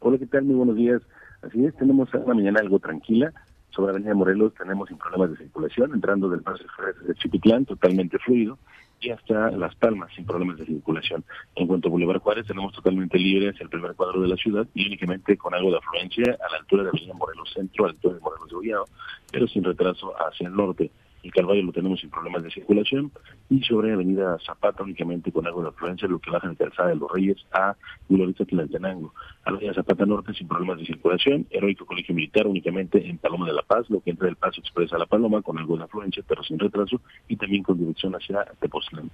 Hola, 0.00 0.18
¿qué 0.18 0.26
tal? 0.26 0.42
Muy 0.42 0.56
buenos 0.56 0.76
días. 0.76 1.00
Así 1.42 1.64
es, 1.64 1.74
tenemos 1.76 2.12
una 2.14 2.34
mañana 2.34 2.60
algo 2.60 2.78
tranquila. 2.78 3.32
Sobre 3.70 3.90
Avenida 3.90 4.14
Morelos 4.14 4.54
tenemos 4.54 4.88
sin 4.88 4.98
problemas 4.98 5.30
de 5.30 5.38
circulación, 5.38 5.94
entrando 5.94 6.28
del 6.28 6.42
Paso 6.42 6.64
de 7.06 7.14
Chipitlán, 7.14 7.64
totalmente 7.64 8.18
fluido, 8.18 8.58
y 9.00 9.10
hasta 9.10 9.50
Las 9.50 9.74
Palmas, 9.74 10.10
sin 10.14 10.24
problemas 10.24 10.58
de 10.58 10.66
circulación. 10.66 11.24
En 11.56 11.66
cuanto 11.66 11.88
a 11.88 11.90
Boulevard 11.90 12.20
Juárez, 12.20 12.46
tenemos 12.46 12.72
totalmente 12.72 13.18
libre 13.18 13.50
hacia 13.50 13.64
el 13.64 13.70
primer 13.70 13.94
cuadro 13.94 14.20
de 14.20 14.28
la 14.28 14.36
ciudad 14.36 14.66
y 14.74 14.86
únicamente 14.86 15.36
con 15.36 15.54
algo 15.54 15.70
de 15.70 15.78
afluencia 15.78 16.38
a 16.46 16.52
la 16.52 16.58
altura 16.58 16.84
de 16.84 16.90
Avenida 16.90 17.14
Morelos 17.14 17.52
Centro, 17.52 17.84
a 17.84 17.88
la 17.88 17.94
altura 17.94 18.14
de 18.14 18.20
Morelos 18.20 18.48
de 18.48 18.56
Ullado, 18.56 18.84
pero 19.32 19.48
sin 19.48 19.64
retraso 19.64 20.12
hacia 20.20 20.46
el 20.46 20.54
norte 20.54 20.90
el 21.22 21.32
Calvario 21.32 21.62
lo 21.62 21.72
tenemos 21.72 22.00
sin 22.00 22.10
problemas 22.10 22.42
de 22.42 22.50
circulación 22.50 23.12
y 23.48 23.62
sobre 23.62 23.92
Avenida 23.92 24.38
Zapata 24.44 24.82
únicamente 24.82 25.30
con 25.30 25.46
algo 25.46 25.62
de 25.62 25.68
afluencia 25.68 26.08
lo 26.08 26.18
que 26.18 26.30
baja 26.30 26.48
de 26.48 26.56
Calzada 26.56 26.88
de 26.88 26.96
los 26.96 27.10
Reyes 27.12 27.36
a 27.52 27.76
Glorita 28.08 28.44
Tlaltenango. 28.44 29.14
Avenida 29.44 29.74
Zapata 29.74 30.04
Norte 30.04 30.34
sin 30.34 30.48
problemas 30.48 30.78
de 30.78 30.86
circulación, 30.86 31.46
Heroico 31.50 31.86
Colegio 31.86 32.14
Militar 32.14 32.46
únicamente 32.46 33.08
en 33.08 33.18
Paloma 33.18 33.46
de 33.46 33.52
la 33.52 33.62
Paz, 33.62 33.88
lo 33.88 34.00
que 34.00 34.10
entra 34.10 34.26
del 34.26 34.36
Paso 34.36 34.60
Express 34.60 34.92
a 34.92 34.98
La 34.98 35.06
Paloma 35.06 35.42
con 35.42 35.58
algo 35.58 35.76
de 35.76 35.84
afluencia 35.84 36.24
pero 36.26 36.42
sin 36.42 36.58
retraso 36.58 37.00
y 37.28 37.36
también 37.36 37.62
con 37.62 37.78
dirección 37.78 38.14
hacia 38.14 38.44
Tepoztlán. 38.60 39.10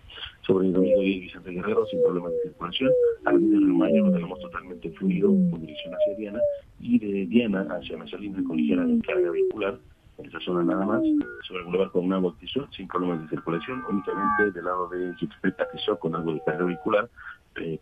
Sobre 0.47 0.71
Domingo 0.71 1.03
y 1.03 1.21
Vicente 1.21 1.51
Guerrero 1.51 1.87
sin 1.87 2.03
problemas 2.03 2.33
de 2.33 2.43
circulación, 2.45 2.91
Avenida 3.25 3.59
Mayo 3.61 4.07
lo 4.07 4.13
tenemos 4.13 4.41
totalmente 4.41 4.91
fluido 4.93 5.29
con 5.51 5.61
dirección 5.61 5.95
hacia 5.95 6.15
Diana 6.17 6.41
y 6.81 6.99
de 6.99 7.27
Diana 7.27 7.67
hacia 7.71 7.99
Mesalina 7.99 8.43
con 8.45 8.57
ligera 8.57 8.87
carga 9.07 9.31
vehicular 9.31 9.75
en 9.75 9.98
esa 10.27 10.41
zona 10.41 10.65
nada 10.65 10.85
más, 10.85 11.03
sobre 11.47 11.61
el 11.61 11.67
boulevard 11.67 11.91
con 11.91 12.05
una 12.05 12.21
Tizot, 12.39 12.73
sin 12.73 12.89
problemas 12.89 13.23
de 13.23 13.29
circulación, 13.29 13.85
únicamente 13.89 14.51
del 14.53 14.65
lado 14.65 14.89
de 14.89 15.15
Jixpet 15.17 15.61
a 15.61 15.97
con 15.97 16.15
algo 16.15 16.35
de 16.35 16.43
carga 16.45 16.65
vehicular, 16.65 17.09
eh, 17.57 17.81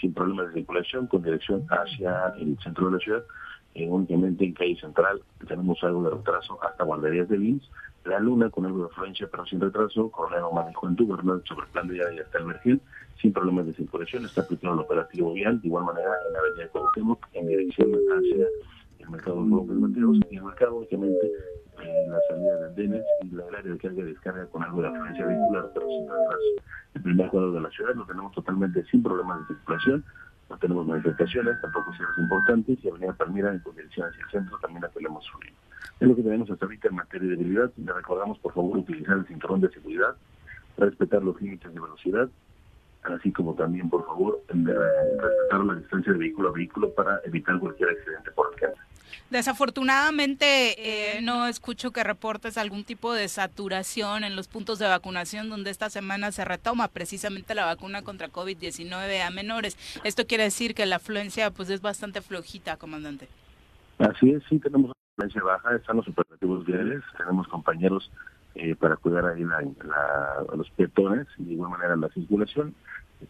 sin 0.00 0.12
problemas 0.12 0.48
de 0.48 0.54
circulación, 0.54 1.06
con 1.06 1.22
dirección 1.22 1.66
hacia 1.70 2.34
el 2.38 2.58
centro 2.60 2.86
de 2.86 2.92
la 2.92 2.98
ciudad, 2.98 3.24
eh, 3.74 3.86
únicamente 3.88 4.44
en 4.44 4.54
calle 4.54 4.76
central 4.80 5.20
tenemos 5.46 5.78
algo 5.84 6.02
de 6.02 6.10
retraso 6.10 6.58
hasta 6.62 6.84
guarderías 6.84 7.28
de 7.28 7.38
Lins, 7.38 7.70
la 8.04 8.18
Luna 8.18 8.50
con 8.50 8.64
algo 8.64 8.78
de 8.78 8.84
afluencia 8.86 9.28
pero 9.30 9.46
sin 9.46 9.60
retraso, 9.60 10.10
Coronel 10.10 10.42
Manejo 10.52 10.88
en 10.88 10.96
Bernal 10.96 11.42
sobre 11.46 11.66
el 11.66 11.72
plan 11.72 11.88
de 11.88 11.96
y 11.96 12.18
hasta 12.18 12.38
el 12.38 12.46
Mergil, 12.46 12.80
sin 13.20 13.32
problemas 13.32 13.66
de 13.66 13.74
circulación, 13.74 14.24
está 14.24 14.40
aplicando 14.40 14.74
el 14.74 14.86
operativo 14.86 15.32
vial, 15.32 15.60
de 15.60 15.68
igual 15.68 15.84
manera 15.84 16.10
en 16.26 16.32
la 16.32 16.38
avenida 16.38 16.68
Cuauhtémoc, 16.68 17.26
en 17.34 17.46
dirección 17.46 17.90
hacia 17.92 18.46
el 18.98 19.10
mercado 19.10 19.44
de 19.44 19.50
López 19.50 19.76
Mateos 19.76 20.18
y 20.30 20.36
el 20.36 20.44
mercado 20.44 20.76
únicamente 20.76 21.32
en 21.82 22.12
la 22.12 22.18
salida 22.28 22.56
del 22.56 22.74
DENES 22.74 23.04
y 23.22 23.30
la 23.34 23.44
área 23.46 23.72
de 23.72 23.78
carga 23.78 24.00
y 24.00 24.04
descarga 24.04 24.46
con 24.46 24.62
algo 24.62 24.82
de 24.82 24.88
afluencia 24.88 25.26
vehicular, 25.26 25.70
pero 25.74 25.86
sin 25.86 26.08
retraso. 26.08 26.38
El 26.94 27.02
primer 27.02 27.28
cuadro 27.30 27.52
de 27.52 27.60
la 27.60 27.70
ciudad 27.70 27.94
lo 27.94 28.06
tenemos 28.06 28.32
totalmente 28.32 28.84
sin 28.90 29.02
problemas 29.02 29.40
de 29.40 29.54
circulación, 29.54 30.04
no 30.50 30.58
tenemos 30.58 30.86
manifestaciones, 30.86 31.60
tampoco 31.60 31.92
cierres 31.92 32.18
importantes, 32.18 32.78
y 32.82 32.88
Avenida 32.88 33.12
Palmira 33.12 33.50
en 33.50 33.62
dirección 33.62 34.08
hacia 34.08 34.24
el 34.24 34.30
centro 34.30 34.58
también 34.60 34.82
la 34.82 34.88
tenemos 34.88 35.28
fluido. 35.30 35.54
Es 36.00 36.08
lo 36.08 36.16
que 36.16 36.22
tenemos 36.22 36.50
hasta 36.50 36.64
ahorita 36.64 36.88
en 36.88 36.94
materia 36.94 37.28
de 37.28 37.36
debilidad. 37.36 37.70
Le 37.76 37.92
recordamos, 37.92 38.38
por 38.38 38.54
favor, 38.54 38.78
utilizar 38.78 39.18
el 39.18 39.26
cinturón 39.26 39.60
de 39.60 39.68
seguridad, 39.70 40.16
respetar 40.76 41.22
los 41.22 41.40
límites 41.40 41.74
de 41.74 41.80
velocidad, 41.80 42.28
así 43.02 43.32
como 43.32 43.54
también, 43.54 43.90
por 43.90 44.06
favor, 44.06 44.40
respetar 44.48 45.64
la 45.64 45.74
distancia 45.74 46.12
de 46.12 46.18
vehículo 46.18 46.48
a 46.48 46.52
vehículo 46.52 46.94
para 46.94 47.20
evitar 47.24 47.58
cualquier 47.58 47.90
accidente 47.90 48.30
por 48.32 48.54
camino. 48.56 48.87
Desafortunadamente 49.30 51.16
eh, 51.16 51.20
no 51.22 51.46
escucho 51.46 51.90
que 51.90 52.04
reportes 52.04 52.58
algún 52.58 52.84
tipo 52.84 53.12
de 53.12 53.28
saturación 53.28 54.24
en 54.24 54.36
los 54.36 54.48
puntos 54.48 54.78
de 54.78 54.86
vacunación 54.86 55.50
donde 55.50 55.70
esta 55.70 55.90
semana 55.90 56.32
se 56.32 56.44
retoma 56.44 56.88
precisamente 56.88 57.54
la 57.54 57.64
vacuna 57.64 58.02
contra 58.02 58.28
COVID-19 58.28 59.20
a 59.20 59.30
menores. 59.30 59.76
Esto 60.04 60.26
quiere 60.26 60.44
decir 60.44 60.74
que 60.74 60.86
la 60.86 60.96
afluencia 60.96 61.50
pues 61.50 61.70
es 61.70 61.80
bastante 61.80 62.20
flojita, 62.22 62.76
comandante. 62.76 63.28
Así 63.98 64.30
es, 64.30 64.42
sí 64.48 64.58
tenemos 64.58 64.92
afluencia 65.14 65.42
baja, 65.42 65.76
están 65.76 65.96
los 65.96 66.08
operativos 66.08 66.64
viales, 66.64 67.02
tenemos 67.16 67.48
compañeros 67.48 68.10
eh, 68.54 68.74
para 68.74 68.96
cuidar 68.96 69.26
ahí 69.26 69.44
la, 69.44 69.58
a 70.52 70.56
los 70.56 70.70
peatones 70.70 71.26
y 71.38 71.44
de 71.44 71.52
igual 71.52 71.70
manera 71.70 71.96
la 71.96 72.08
circulación. 72.10 72.74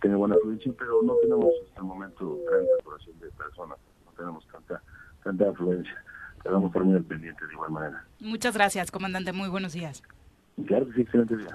Tiene 0.00 0.16
buena 0.16 0.34
afluencia, 0.34 0.70
pero 0.78 1.02
no 1.02 1.14
tenemos 1.22 1.50
hasta 1.66 1.80
el 1.80 1.86
momento 1.86 2.38
gran 2.46 2.64
saturación 2.76 3.18
de 3.20 3.30
personas, 3.30 3.78
no 4.04 4.12
tenemos 4.12 4.46
tanta 4.48 4.82
tanta 5.22 5.50
afluencia. 5.50 5.94
Quedamos 6.42 6.72
por 6.72 6.84
muy 6.84 7.00
pendiente 7.00 7.46
de 7.46 7.52
igual 7.52 7.70
manera. 7.70 8.04
Muchas 8.20 8.54
gracias, 8.54 8.90
comandante. 8.90 9.32
Muy 9.32 9.48
buenos 9.48 9.72
días. 9.72 10.02
Claro 10.66 10.88
que 10.88 10.94
sí, 10.94 11.00
excelente 11.02 11.36
día. 11.36 11.48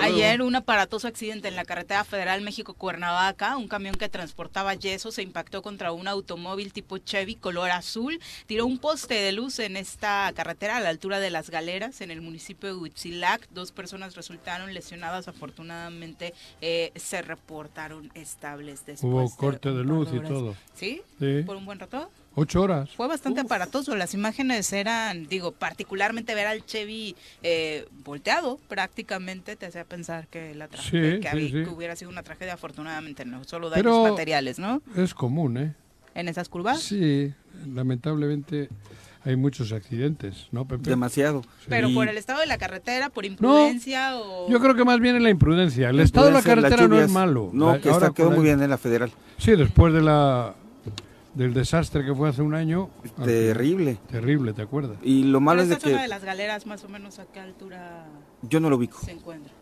Ayer 0.00 0.42
un 0.42 0.54
aparatoso 0.54 1.08
accidente 1.08 1.48
en 1.48 1.56
la 1.56 1.64
carretera 1.64 2.04
federal 2.04 2.40
México-Cuernavaca. 2.42 3.56
Un 3.56 3.66
camión 3.66 3.96
que 3.96 4.08
transportaba 4.08 4.74
yeso 4.74 5.10
se 5.10 5.22
impactó 5.22 5.60
contra 5.62 5.92
un 5.92 6.06
automóvil 6.06 6.72
tipo 6.72 6.98
Chevy 6.98 7.34
color 7.34 7.70
azul. 7.70 8.20
Tiró 8.46 8.66
un 8.66 8.78
poste 8.78 9.14
de 9.14 9.32
luz 9.32 9.58
en 9.58 9.76
esta 9.76 10.30
carretera 10.36 10.76
a 10.76 10.80
la 10.80 10.90
altura 10.90 11.18
de 11.18 11.30
Las 11.30 11.50
Galeras, 11.50 12.00
en 12.00 12.10
el 12.10 12.20
municipio 12.20 12.68
de 12.68 12.80
Huitzilac. 12.80 13.48
Dos 13.50 13.72
personas 13.72 14.14
resultaron 14.14 14.72
lesionadas. 14.72 15.26
Afortunadamente 15.26 16.32
eh, 16.60 16.92
se 16.94 17.22
reportaron 17.22 18.10
estables 18.14 18.86
después. 18.86 19.12
Hubo 19.12 19.36
corte 19.36 19.72
de, 19.72 19.82
luz 19.82 20.10
y 20.12 20.20
todo. 20.20 20.54
¿Sí? 20.74 21.02
¿Sí? 21.18 21.42
¿Por 21.44 21.56
un 21.56 21.66
buen 21.66 21.80
rato? 21.80 22.08
Ocho 22.34 22.62
horas. 22.62 22.90
Fue 22.90 23.08
bastante 23.08 23.40
aparatoso. 23.40 23.94
Las 23.94 24.14
imágenes 24.14 24.72
eran, 24.72 25.26
digo, 25.26 25.52
particularmente 25.52 26.34
ver 26.34 26.46
al 26.46 26.64
Chevy 26.64 27.14
eh, 27.42 27.86
volteado 28.04 28.58
prácticamente 28.68 29.56
te 29.56 29.66
hacía 29.66 29.84
pensar 29.84 30.28
que 30.28 30.54
la 30.54 30.68
tragedia, 30.68 31.30
que, 31.30 31.68
hubiera 31.68 31.94
sido 31.96 32.10
una 32.10 32.22
tragedia. 32.22 32.54
Afortunadamente 32.54 33.24
no, 33.24 33.44
solo 33.44 33.68
daños 33.68 34.10
materiales, 34.10 34.58
¿no? 34.58 34.82
Es 34.96 35.14
común, 35.14 35.56
¿eh? 35.58 35.74
¿En 36.14 36.28
esas 36.28 36.48
curvas? 36.48 36.80
Sí, 36.80 37.32
lamentablemente 37.66 38.68
hay 39.24 39.36
muchos 39.36 39.72
accidentes, 39.72 40.48
¿no, 40.52 40.66
Pepe? 40.66 40.90
Demasiado. 40.90 41.42
Pero 41.68 41.92
por 41.94 42.08
el 42.08 42.18
estado 42.18 42.40
de 42.40 42.46
la 42.46 42.58
carretera, 42.58 43.08
por 43.08 43.24
imprudencia 43.24 44.16
o... 44.16 44.50
Yo 44.50 44.58
creo 44.60 44.74
que 44.74 44.84
más 44.84 45.00
bien 45.00 45.16
es 45.16 45.22
la 45.22 45.30
imprudencia. 45.30 45.90
El 45.90 46.00
estado 46.00 46.26
de 46.26 46.32
la 46.32 46.42
carretera 46.42 46.88
no 46.88 47.00
es 47.00 47.10
malo. 47.10 47.50
No, 47.52 47.80
que 47.80 47.90
está, 47.90 48.12
quedó 48.12 48.30
muy 48.30 48.44
bien 48.44 48.62
en 48.62 48.70
la 48.70 48.78
federal. 48.78 49.12
Sí, 49.38 49.52
después 49.52 49.92
de 49.92 50.02
la 50.02 50.54
del 51.34 51.54
desastre 51.54 52.04
que 52.04 52.14
fue 52.14 52.28
hace 52.28 52.42
un 52.42 52.54
año. 52.54 52.90
Terrible. 53.24 53.98
Terrible, 54.10 54.52
¿te 54.52 54.62
acuerdas? 54.62 54.98
Y 55.02 55.24
lo 55.24 55.40
malo 55.40 55.62
es 55.62 55.68
de 55.68 55.76
que... 55.76 55.90
de 55.90 56.08
las 56.08 56.24
galeras, 56.24 56.66
más 56.66 56.84
o 56.84 56.88
menos, 56.88 57.18
¿a 57.18 57.26
qué 57.26 57.40
altura 57.40 58.06
Yo 58.42 58.60
no 58.60 58.70
lo 58.70 58.76
ubico. 58.76 58.98
se 58.98 59.12
encuentra? 59.12 59.52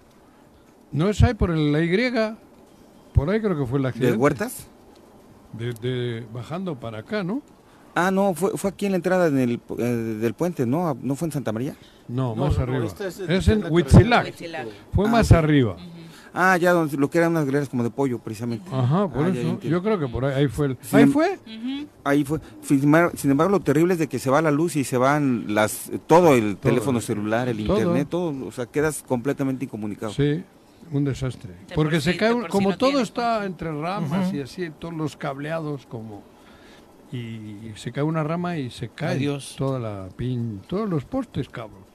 No 0.93 1.09
es 1.09 1.23
ahí 1.23 1.35
por 1.35 1.51
la 1.51 1.83
Y, 1.83 2.37
por 3.15 3.31
ahí 3.31 3.41
creo 3.41 3.57
que 3.57 3.67
fue 3.67 3.79
el 3.79 3.87
accidente. 3.87 4.13
¿De 4.13 4.19
Huertas? 4.19 4.67
De, 5.53 6.27
bajando 6.33 6.79
para 6.79 6.99
acá, 6.99 7.23
¿no? 7.23 7.43
Ah, 7.95 8.11
no, 8.11 8.35
fue, 8.35 8.57
fue 8.57 8.71
aquí 8.71 8.87
en 8.87 8.93
la 8.93 8.97
entrada 8.97 9.31
del, 9.31 9.61
eh, 9.79 9.83
del 9.83 10.35
puente, 10.35 10.65
¿no? 10.65 10.97
¿No 11.01 11.17
fue 11.17 11.27
en 11.27 11.33
Santa 11.33 11.53
María? 11.53 11.75
No, 12.07 12.35
más 12.35 12.59
arriba. 12.59 12.87
es, 12.87 13.49
en 13.49 13.65
Huitzilac. 13.71 14.35
Fue 14.93 15.07
ah, 15.07 15.11
más 15.11 15.33
arriba. 15.33 15.77
Ah, 16.33 16.57
ya 16.57 16.73
donde, 16.73 16.97
lo 16.97 17.11
que 17.11 17.19
eran 17.19 17.33
unas 17.33 17.45
galeras 17.45 17.69
como 17.69 17.83
de 17.83 17.91
pollo, 17.91 18.19
precisamente. 18.19 18.69
Ajá, 18.73 19.09
por 19.09 19.27
ah, 19.27 19.29
eso. 19.29 19.61
Yo 19.63 19.83
creo 19.83 19.99
que 19.99 20.07
por 20.07 20.25
ahí, 20.25 20.35
ahí 20.35 20.49
fue. 20.49 20.67
El... 20.67 20.79
¿Ahí 20.93 21.03
em- 21.03 21.13
fue? 21.13 21.39
Ahí 22.05 22.25
fue. 22.25 22.41
Sin 22.63 23.31
embargo, 23.31 23.51
lo 23.51 23.61
terrible 23.61 23.95
es 23.95 23.99
de 23.99 24.09
que 24.09 24.19
se 24.19 24.31
va 24.31 24.41
la 24.43 24.51
luz 24.51 24.77
y 24.77 24.85
se 24.85 24.97
van 24.97 25.55
las 25.55 25.91
todo 26.07 26.35
el 26.35 26.57
teléfono 26.57 27.01
celular, 27.01 27.49
el 27.49 27.61
internet, 27.61 28.09
todo. 28.09 28.47
O 28.47 28.53
sea, 28.53 28.67
quedas 28.67 29.05
completamente 29.07 29.65
incomunicado. 29.65 30.13
Sí, 30.13 30.43
un 30.93 31.05
desastre. 31.05 31.55
Porque 31.75 32.01
se 32.01 32.17
cae, 32.17 32.49
como 32.49 32.77
todo 32.77 33.01
está 33.01 33.45
entre 33.45 33.71
ramas 33.73 34.33
y 34.33 34.41
así, 34.41 34.71
todos 34.79 34.95
los 34.95 35.17
cableados 35.17 35.87
como... 35.87 36.23
Y 37.13 37.73
se 37.75 37.91
cae 37.91 38.05
una 38.05 38.23
rama 38.23 38.57
y 38.57 38.71
se 38.71 38.89
cae 38.89 39.17
Adiós. 39.17 39.57
toda 39.59 39.81
la 39.81 40.09
pin, 40.17 40.61
todos 40.69 40.89
los 40.89 41.05
postes, 41.05 41.49
cabrón. 41.49 41.90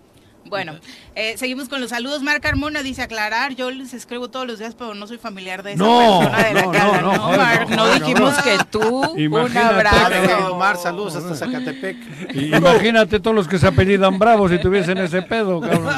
Bueno, 0.48 0.76
eh, 1.16 1.38
seguimos 1.38 1.70
con 1.70 1.82
los 1.82 1.90
saludos. 1.90 2.22
Marc 2.22 2.42
Carmona 2.42 2.84
dice 2.84 3.02
aclarar, 3.02 3.56
yo 3.56 3.72
les 3.72 3.94
escribo 3.94 4.30
todos 4.30 4.46
los 4.46 4.60
días, 4.60 4.76
pero 4.76 4.94
no 4.94 5.08
soy 5.08 5.18
familiar 5.18 5.64
de 5.64 5.74
esa 5.74 5.84
no, 5.84 6.20
persona 6.20 6.44
de 6.44 6.54
la 6.54 6.62
no, 6.62 6.72
cara. 6.72 7.02
No, 7.02 7.18
no, 7.18 7.38
Marc, 7.38 7.70
no, 7.70 7.94
dijimos 7.94 8.36
que 8.44 8.58
tú. 8.70 9.02
un 9.16 9.58
abrazo. 9.58 10.54
Omar, 10.54 10.78
saludos 10.78 11.16
hasta 11.16 11.36
Zacatepec. 11.36 11.98
imagínate 12.36 13.20
todos 13.20 13.36
los 13.36 13.48
que 13.48 13.58
se 13.58 13.68
apellidan 13.68 14.20
bravos 14.20 14.52
si 14.52 14.60
tuviesen 14.60 15.00
ese 15.00 15.24
pedo, 15.24 15.62
cabrón. 15.62 15.96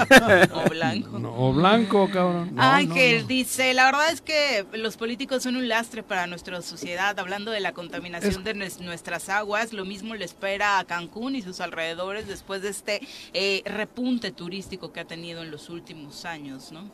O 0.53 0.69
blanco. 0.69 1.33
o 1.35 1.53
blanco, 1.53 2.09
cabrón. 2.09 2.53
Ángel 2.57 3.27
dice, 3.27 3.73
la 3.73 3.85
verdad 3.85 4.11
es 4.11 4.21
que 4.21 4.65
los 4.73 4.95
políticos 4.95 5.43
son 5.43 5.57
un 5.57 5.67
lastre 5.67 6.03
para 6.03 6.25
nuestra 6.25 6.61
sociedad, 6.61 7.19
hablando 7.19 7.51
de 7.51 7.59
la 7.59 7.73
contaminación 7.73 8.43
de 8.43 8.53
nuestras 8.53 9.29
aguas, 9.29 9.73
lo 9.73 9.83
mismo 9.83 10.15
le 10.15 10.23
espera 10.23 10.79
a 10.79 10.85
Cancún 10.85 11.35
y 11.35 11.41
sus 11.41 11.59
alrededores 11.59 12.27
después 12.27 12.61
de 12.61 12.69
este 12.69 13.01
eh, 13.33 13.61
repunte 13.65 14.31
turístico 14.37 14.93
que 14.93 15.01
ha 15.01 15.05
tenido 15.05 15.43
en 15.43 15.51
los 15.51 15.69
últimos 15.69 16.23
años, 16.23 16.71
¿no? 16.71 16.89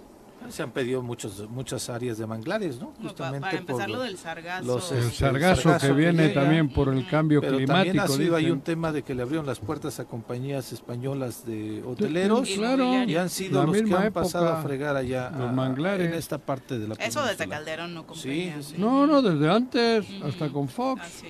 Se 0.49 0.61
han 0.61 0.71
pedido 0.71 1.01
muchos, 1.01 1.49
muchas 1.49 1.89
áreas 1.89 2.17
de 2.17 2.27
manglares, 2.27 2.77
¿no? 2.77 2.93
Justamente 3.01 3.39
para 3.39 3.57
empezar 3.57 3.89
lo 3.89 4.01
del 4.01 4.17
sargazo. 4.17 4.93
el 4.93 4.99
este, 4.99 5.15
sargazo, 5.15 5.77
que 5.79 5.93
viene 5.93 6.29
también 6.29 6.67
por 6.69 6.89
el 6.89 7.07
cambio 7.07 7.39
pero 7.39 7.57
climático. 7.57 7.95
También 7.95 7.99
ha 7.99 8.07
sido 8.07 8.35
ahí 8.35 8.51
un 8.51 8.59
tema 8.59 8.91
de 8.91 9.03
que 9.03 9.15
le 9.15 9.21
abrieron 9.21 9.45
las 9.45 9.59
puertas 9.59 10.01
a 10.01 10.05
compañías 10.05 10.73
españolas 10.73 11.45
de 11.45 11.81
hoteleros 11.85 12.49
claro, 12.49 13.03
y 13.03 13.15
han 13.15 13.29
sido 13.29 13.63
los 13.65 13.81
que 13.81 13.93
han 13.93 14.11
pasado 14.11 14.49
a 14.49 14.61
fregar 14.61 14.97
allá 14.97 15.29
los 15.29 15.53
manglares. 15.53 16.07
en 16.07 16.13
esta 16.13 16.37
parte 16.37 16.77
de 16.77 16.89
la 16.89 16.95
Eso 16.95 17.23
desde 17.23 17.47
Calderón 17.47 17.93
no 17.93 18.05
sí, 18.13 18.51
No, 18.77 19.07
no, 19.07 19.21
desde 19.21 19.49
antes, 19.49 20.05
hasta 20.23 20.49
con 20.49 20.67
Fox. 20.67 21.01
Ah, 21.03 21.27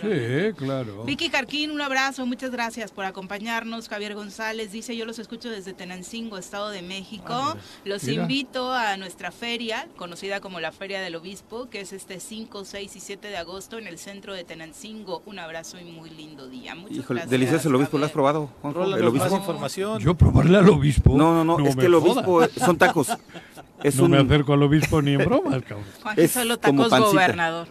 Sí, 0.00 0.52
claro. 0.56 1.04
Vicky 1.04 1.28
Jarquín, 1.28 1.70
un 1.70 1.80
abrazo, 1.80 2.26
muchas 2.26 2.50
gracias 2.50 2.90
por 2.92 3.04
acompañarnos. 3.04 3.88
Javier 3.88 4.14
González 4.14 4.72
dice, 4.72 4.96
yo 4.96 5.04
los 5.04 5.18
escucho 5.18 5.50
desde 5.50 5.72
Tenancingo, 5.72 6.38
Estado 6.38 6.70
de 6.70 6.82
México. 6.82 7.24
Ah, 7.28 7.56
los 7.84 8.06
invito 8.08 8.72
a 8.72 8.96
nuestra 8.96 9.30
feria, 9.30 9.88
conocida 9.96 10.40
como 10.40 10.60
la 10.60 10.72
Feria 10.72 11.00
del 11.00 11.16
Obispo, 11.16 11.68
que 11.70 11.80
es 11.80 11.92
este 11.92 12.20
5, 12.20 12.64
6 12.64 12.96
y 12.96 13.00
7 13.00 13.28
de 13.28 13.36
agosto 13.36 13.78
en 13.78 13.86
el 13.86 13.98
centro 13.98 14.34
de 14.34 14.44
Tenancingo. 14.44 15.22
Un 15.26 15.38
abrazo 15.38 15.78
y 15.78 15.84
muy 15.84 16.10
lindo 16.10 16.48
día. 16.48 16.74
Muchas 16.74 16.98
Híjole, 16.98 17.26
delicioso 17.26 17.68
el 17.68 17.74
obispo, 17.74 17.98
¿lo 17.98 18.06
has 18.06 18.12
probado, 18.12 18.50
¿El 18.62 19.06
obispo? 19.06 19.36
información. 19.36 20.00
Yo 20.00 20.14
probarle 20.14 20.58
al 20.58 20.68
obispo. 20.68 21.16
No, 21.16 21.44
no, 21.44 21.58
no, 21.58 21.66
es 21.66 21.76
que 21.76 21.86
el 21.86 21.94
obispo 21.94 22.46
son 22.48 22.76
tacos. 22.76 23.08
no 23.96 24.08
me 24.08 24.18
acerco 24.18 24.52
al 24.52 24.62
obispo 24.62 25.02
ni 25.02 25.12
en 25.14 25.24
broma, 25.24 25.60
cabrón. 25.60 25.84
es 26.16 26.32
solo 26.32 26.58
tacos 26.58 26.90
gobernador. 26.90 27.68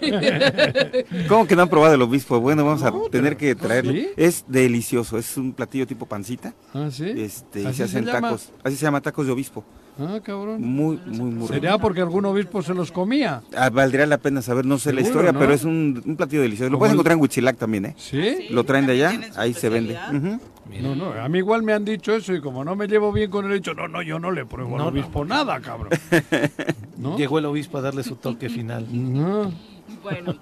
¿Cómo 1.28 1.39
que 1.46 1.56
no 1.56 1.62
han 1.62 1.68
probado 1.68 1.94
el 1.94 2.02
obispo? 2.02 2.40
Bueno, 2.40 2.64
vamos 2.64 2.82
a 2.82 2.92
tener 3.10 3.36
que 3.36 3.54
traerlo. 3.54 3.92
Es 4.16 4.44
delicioso, 4.48 5.18
es 5.18 5.36
un 5.36 5.52
platillo 5.52 5.86
tipo 5.86 6.06
pancita. 6.06 6.54
Ah, 6.74 6.88
sí. 6.90 7.08
Este, 7.16 7.62
y 7.62 7.72
se 7.74 7.84
hacen 7.84 8.04
tacos. 8.04 8.52
Así 8.62 8.76
se 8.76 8.82
llama 8.82 9.00
tacos 9.00 9.26
de 9.26 9.32
obispo. 9.32 9.64
Ah, 9.98 10.18
cabrón. 10.22 10.62
Muy, 10.62 10.98
muy, 11.06 11.30
muy 11.30 11.48
¿Sería 11.48 11.76
porque 11.76 12.00
algún 12.00 12.24
obispo 12.24 12.62
se 12.62 12.72
los 12.72 12.90
comía? 12.90 13.42
Ah, 13.54 13.68
valdría 13.68 14.06
la 14.06 14.18
pena 14.18 14.40
saber, 14.40 14.64
no 14.64 14.78
sé 14.78 14.92
la 14.92 15.02
historia, 15.02 15.32
pero 15.32 15.52
es 15.52 15.64
un, 15.64 16.02
un 16.06 16.16
platillo 16.16 16.42
delicioso. 16.42 16.70
Lo 16.70 16.78
puedes 16.78 16.94
encontrar 16.94 17.16
en 17.16 17.22
Huichilac 17.22 17.58
también, 17.58 17.86
¿eh? 17.86 17.94
¿Sí? 17.98 18.46
Lo 18.50 18.64
traen 18.64 18.86
de 18.86 18.92
allá, 18.92 19.20
ahí 19.36 19.52
se 19.52 19.68
vende. 19.68 19.98
No, 20.80 20.94
no, 20.94 21.12
a 21.12 21.28
mí 21.28 21.38
igual 21.38 21.62
me 21.62 21.72
han 21.72 21.84
dicho 21.84 22.14
eso 22.14 22.32
y 22.32 22.40
como 22.40 22.64
no 22.64 22.76
me 22.76 22.86
llevo 22.86 23.12
bien 23.12 23.30
con 23.30 23.44
el 23.44 23.52
hecho, 23.58 23.74
no, 23.74 23.88
no, 23.88 24.02
yo 24.02 24.18
no 24.20 24.30
le 24.30 24.46
pruebo 24.46 24.76
al 24.76 24.88
obispo 24.88 25.24
nada, 25.24 25.60
cabrón. 25.60 25.90
Llegó 27.18 27.38
el 27.38 27.46
obispo 27.46 27.78
a 27.78 27.80
darle 27.80 28.02
su 28.02 28.16
toque 28.16 28.48
final. 28.50 28.86
No. 28.90 29.52
Bueno, 30.02 30.36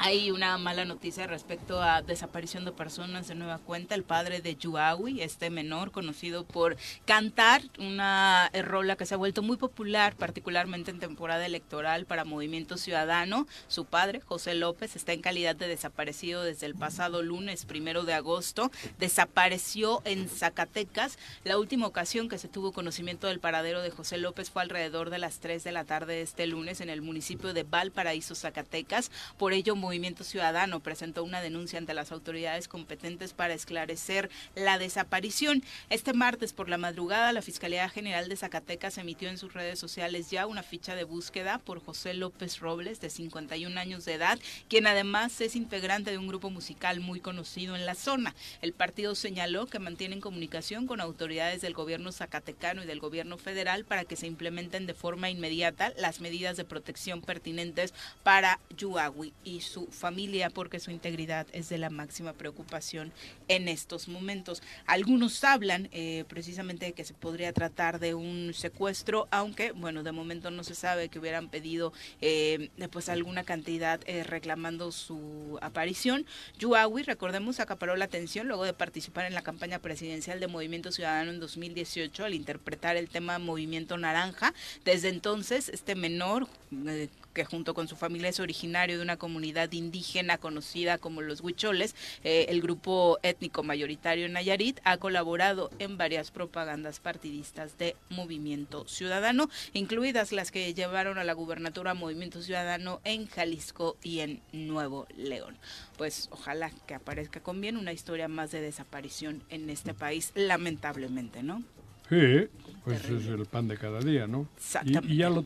hay 0.00 0.30
una 0.30 0.56
mala 0.58 0.84
noticia 0.84 1.26
respecto 1.26 1.82
a 1.82 2.02
desaparición 2.02 2.64
de 2.64 2.70
personas 2.70 3.26
de 3.26 3.34
nueva 3.34 3.58
cuenta. 3.58 3.96
El 3.96 4.04
padre 4.04 4.40
de 4.40 4.54
Yuawi, 4.54 5.22
este 5.22 5.50
menor 5.50 5.90
conocido 5.90 6.44
por 6.44 6.76
cantar 7.04 7.62
una 7.78 8.48
rola 8.62 8.94
que 8.94 9.06
se 9.06 9.14
ha 9.14 9.18
vuelto 9.18 9.42
muy 9.42 9.56
popular, 9.56 10.14
particularmente 10.14 10.92
en 10.92 11.00
temporada 11.00 11.44
electoral 11.44 12.06
para 12.06 12.24
Movimiento 12.24 12.76
Ciudadano. 12.76 13.48
Su 13.66 13.86
padre, 13.86 14.20
José 14.20 14.54
López, 14.54 14.94
está 14.94 15.12
en 15.12 15.20
calidad 15.20 15.56
de 15.56 15.66
desaparecido 15.66 16.44
desde 16.44 16.66
el 16.66 16.76
pasado 16.76 17.22
lunes 17.22 17.64
primero 17.64 18.04
de 18.04 18.14
agosto. 18.14 18.70
Desapareció 19.00 20.00
en 20.04 20.28
Zacatecas. 20.28 21.18
La 21.42 21.58
última 21.58 21.88
ocasión 21.88 22.28
que 22.28 22.38
se 22.38 22.46
tuvo 22.46 22.72
conocimiento 22.72 23.26
del 23.26 23.40
paradero 23.40 23.82
de 23.82 23.90
José 23.90 24.18
López 24.18 24.50
fue 24.50 24.62
alrededor 24.62 25.10
de 25.10 25.18
las 25.18 25.40
3 25.40 25.64
de 25.64 25.72
la 25.72 25.84
tarde 25.84 26.14
de 26.14 26.22
este 26.22 26.46
lunes 26.46 26.80
en 26.80 26.88
el 26.88 27.02
municipio 27.02 27.52
de 27.52 27.64
Valparaíso, 27.64 28.36
Zacatecas. 28.36 29.10
Por 29.36 29.52
ello, 29.52 29.74
Movimiento 29.88 30.22
Ciudadano 30.22 30.80
presentó 30.80 31.24
una 31.24 31.40
denuncia 31.40 31.78
ante 31.78 31.94
las 31.94 32.12
autoridades 32.12 32.68
competentes 32.68 33.32
para 33.32 33.54
esclarecer 33.54 34.28
la 34.54 34.76
desaparición. 34.76 35.62
Este 35.88 36.12
martes 36.12 36.52
por 36.52 36.68
la 36.68 36.76
madrugada, 36.76 37.32
la 37.32 37.40
Fiscalía 37.40 37.88
General 37.88 38.28
de 38.28 38.36
Zacatecas 38.36 38.98
emitió 38.98 39.30
en 39.30 39.38
sus 39.38 39.54
redes 39.54 39.78
sociales 39.78 40.30
ya 40.30 40.46
una 40.46 40.62
ficha 40.62 40.94
de 40.94 41.04
búsqueda 41.04 41.56
por 41.56 41.82
José 41.82 42.12
López 42.12 42.58
Robles, 42.58 43.00
de 43.00 43.08
51 43.08 43.80
años 43.80 44.04
de 44.04 44.12
edad, 44.12 44.38
quien 44.68 44.86
además 44.86 45.40
es 45.40 45.56
integrante 45.56 46.10
de 46.10 46.18
un 46.18 46.28
grupo 46.28 46.50
musical 46.50 47.00
muy 47.00 47.20
conocido 47.20 47.74
en 47.74 47.86
la 47.86 47.94
zona. 47.94 48.34
El 48.60 48.74
partido 48.74 49.14
señaló 49.14 49.68
que 49.68 49.78
mantienen 49.78 50.20
comunicación 50.20 50.86
con 50.86 51.00
autoridades 51.00 51.62
del 51.62 51.72
gobierno 51.72 52.12
zacatecano 52.12 52.82
y 52.82 52.86
del 52.86 53.00
gobierno 53.00 53.38
federal 53.38 53.86
para 53.86 54.04
que 54.04 54.16
se 54.16 54.26
implementen 54.26 54.84
de 54.84 54.92
forma 54.92 55.30
inmediata 55.30 55.94
las 55.96 56.20
medidas 56.20 56.58
de 56.58 56.66
protección 56.66 57.22
pertinentes 57.22 57.94
para 58.22 58.60
Yuagui 58.76 59.32
y 59.44 59.62
su 59.62 59.77
familia 59.86 60.50
porque 60.50 60.80
su 60.80 60.90
integridad 60.90 61.46
es 61.52 61.68
de 61.68 61.78
la 61.78 61.90
máxima 61.90 62.32
preocupación 62.32 63.12
en 63.48 63.68
estos 63.68 64.08
momentos. 64.08 64.62
Algunos 64.86 65.42
hablan 65.44 65.88
eh, 65.92 66.24
precisamente 66.28 66.86
de 66.86 66.92
que 66.92 67.04
se 67.04 67.14
podría 67.14 67.52
tratar 67.52 67.98
de 67.98 68.14
un 68.14 68.52
secuestro, 68.54 69.28
aunque 69.30 69.72
bueno, 69.72 70.02
de 70.02 70.12
momento 70.12 70.50
no 70.50 70.64
se 70.64 70.74
sabe 70.74 71.08
que 71.08 71.18
hubieran 71.18 71.48
pedido 71.48 71.92
eh, 72.20 72.70
pues 72.90 73.08
alguna 73.08 73.44
cantidad 73.44 74.00
eh, 74.06 74.24
reclamando 74.24 74.92
su 74.92 75.58
aparición. 75.62 76.26
Yuawi, 76.58 77.02
recordemos, 77.02 77.60
acaparó 77.60 77.96
la 77.96 78.06
atención 78.06 78.48
luego 78.48 78.64
de 78.64 78.72
participar 78.72 79.26
en 79.26 79.34
la 79.34 79.42
campaña 79.42 79.78
presidencial 79.78 80.40
de 80.40 80.46
Movimiento 80.46 80.92
Ciudadano 80.92 81.30
en 81.30 81.40
2018 81.40 82.24
al 82.24 82.34
interpretar 82.34 82.96
el 82.96 83.08
tema 83.08 83.38
Movimiento 83.38 83.96
Naranja. 83.96 84.54
Desde 84.84 85.08
entonces, 85.08 85.68
este 85.68 85.94
menor 85.94 86.48
eh, 86.86 87.08
que 87.32 87.44
junto 87.44 87.74
con 87.74 87.88
su 87.88 87.96
familia 87.96 88.28
es 88.28 88.40
originario 88.40 88.96
de 88.96 89.02
una 89.02 89.16
comunidad 89.16 89.72
indígena 89.72 90.38
conocida 90.38 90.98
como 90.98 91.22
los 91.22 91.40
huicholes, 91.40 91.94
eh, 92.24 92.46
el 92.48 92.60
grupo 92.60 93.18
étnico 93.22 93.62
mayoritario 93.62 94.28
Nayarit, 94.28 94.80
ha 94.84 94.96
colaborado 94.96 95.70
en 95.78 95.96
varias 95.96 96.30
propagandas 96.30 97.00
partidistas 97.00 97.78
de 97.78 97.96
Movimiento 98.10 98.86
Ciudadano, 98.88 99.48
incluidas 99.72 100.32
las 100.32 100.50
que 100.50 100.74
llevaron 100.74 101.18
a 101.18 101.24
la 101.24 101.32
gubernatura 101.32 101.94
Movimiento 101.94 102.42
Ciudadano 102.42 103.00
en 103.04 103.26
Jalisco 103.26 103.96
y 104.02 104.20
en 104.20 104.40
Nuevo 104.52 105.06
León. 105.16 105.56
Pues 105.96 106.28
ojalá 106.30 106.70
que 106.86 106.94
aparezca 106.94 107.40
con 107.40 107.60
bien 107.60 107.76
una 107.76 107.92
historia 107.92 108.28
más 108.28 108.50
de 108.50 108.60
desaparición 108.60 109.42
en 109.48 109.70
este 109.70 109.94
país, 109.94 110.32
lamentablemente, 110.34 111.42
¿no? 111.42 111.62
Sí, 112.08 112.48
pues 112.84 113.04
es 113.04 113.26
el 113.26 113.44
pan 113.44 113.68
de 113.68 113.76
cada 113.76 114.00
día, 114.00 114.26
¿no? 114.26 114.46
Exactamente. 114.56 115.12
Y, 115.12 115.18
ya 115.18 115.28
lo 115.28 115.44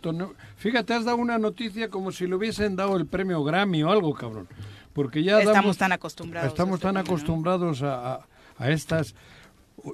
Fíjate, 0.56 0.94
has 0.94 1.04
dado 1.04 1.16
una 1.16 1.38
noticia 1.38 1.88
como 1.88 2.12
si 2.12 2.26
le 2.26 2.36
hubiesen 2.36 2.76
dado 2.76 2.96
el 2.96 3.06
premio 3.06 3.42
Grammy 3.42 3.82
o 3.82 3.90
algo, 3.90 4.14
cabrón. 4.14 4.46
Porque 4.92 5.24
ya 5.24 5.40
estamos 5.40 5.76
tan 5.76 5.90
acostumbrados. 5.90 6.48
Estamos 6.48 6.74
este 6.76 6.86
tan 6.86 6.96
acostumbrados 6.98 7.82
a, 7.82 8.20
a, 8.58 8.70
estas. 8.70 9.14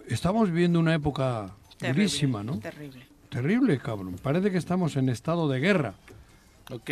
Estamos 0.08 0.50
viviendo 0.50 0.78
una 0.78 0.94
época 0.94 1.54
durísima, 1.80 2.42
¿no? 2.42 2.58
Terrible. 2.58 3.06
Terrible, 3.30 3.78
cabrón. 3.78 4.16
Parece 4.22 4.50
que 4.50 4.58
estamos 4.58 4.96
en 4.96 5.08
estado 5.08 5.48
de 5.48 5.60
guerra. 5.60 5.94
Ok. 6.70 6.90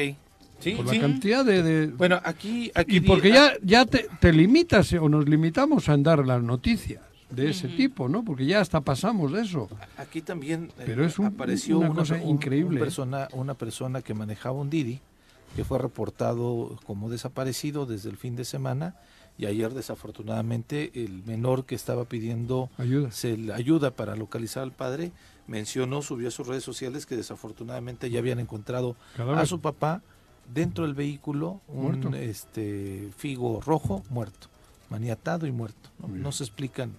Sí, 0.60 0.72
por 0.72 0.86
la 0.86 0.98
cantidad 0.98 1.44
de, 1.44 1.88
Bueno, 1.88 2.18
aquí, 2.24 2.70
aquí 2.74 2.96
y 2.96 3.00
porque 3.00 3.28
ya 3.28 3.52
ya 3.62 3.84
te, 3.84 4.08
te 4.20 4.32
limitas 4.32 4.90
o 4.94 5.06
nos 5.06 5.28
limitamos 5.28 5.90
a 5.90 5.96
dar 5.98 6.26
las 6.26 6.42
noticias 6.42 7.02
de 7.30 7.50
ese 7.50 7.68
tipo, 7.68 8.08
¿no? 8.08 8.24
Porque 8.24 8.46
ya 8.46 8.60
hasta 8.60 8.80
pasamos 8.80 9.32
de 9.32 9.42
eso. 9.42 9.68
Aquí 9.96 10.22
también 10.22 10.70
eh, 10.78 10.84
Pero 10.86 11.04
es 11.04 11.18
apareció 11.18 11.78
una, 11.78 11.94
cosa 11.94 12.22
increíble. 12.22 12.78
persona, 12.78 13.28
una 13.32 13.54
persona 13.54 14.02
que 14.02 14.14
manejaba 14.14 14.60
un 14.60 14.70
Didi, 14.70 15.00
que 15.54 15.64
fue 15.64 15.78
reportado 15.78 16.78
como 16.86 17.10
desaparecido 17.10 17.86
desde 17.86 18.10
el 18.10 18.16
fin 18.16 18.36
de 18.36 18.44
semana 18.44 18.94
y 19.38 19.46
ayer 19.46 19.74
desafortunadamente 19.74 20.92
el 20.94 21.22
menor 21.24 21.66
que 21.66 21.74
estaba 21.74 22.04
pidiendo 22.04 22.70
ayuda, 22.78 23.10
se, 23.10 23.52
ayuda 23.52 23.90
para 23.90 24.16
localizar 24.16 24.62
al 24.62 24.72
padre 24.72 25.12
mencionó, 25.46 26.02
subió 26.02 26.28
a 26.28 26.30
sus 26.30 26.46
redes 26.46 26.64
sociales 26.64 27.06
que 27.06 27.16
desafortunadamente 27.16 28.10
ya 28.10 28.18
habían 28.18 28.40
encontrado 28.40 28.96
a 29.18 29.46
su 29.46 29.60
papá 29.60 30.02
dentro 30.52 30.84
del 30.84 30.94
vehículo, 30.94 31.60
un 31.68 32.14
este 32.14 33.10
figo 33.16 33.60
rojo 33.60 34.02
muerto, 34.10 34.48
maniatado 34.90 35.46
y 35.46 35.52
muerto. 35.52 35.90
no 36.06 36.32
se 36.32 36.44
explican 36.44 36.92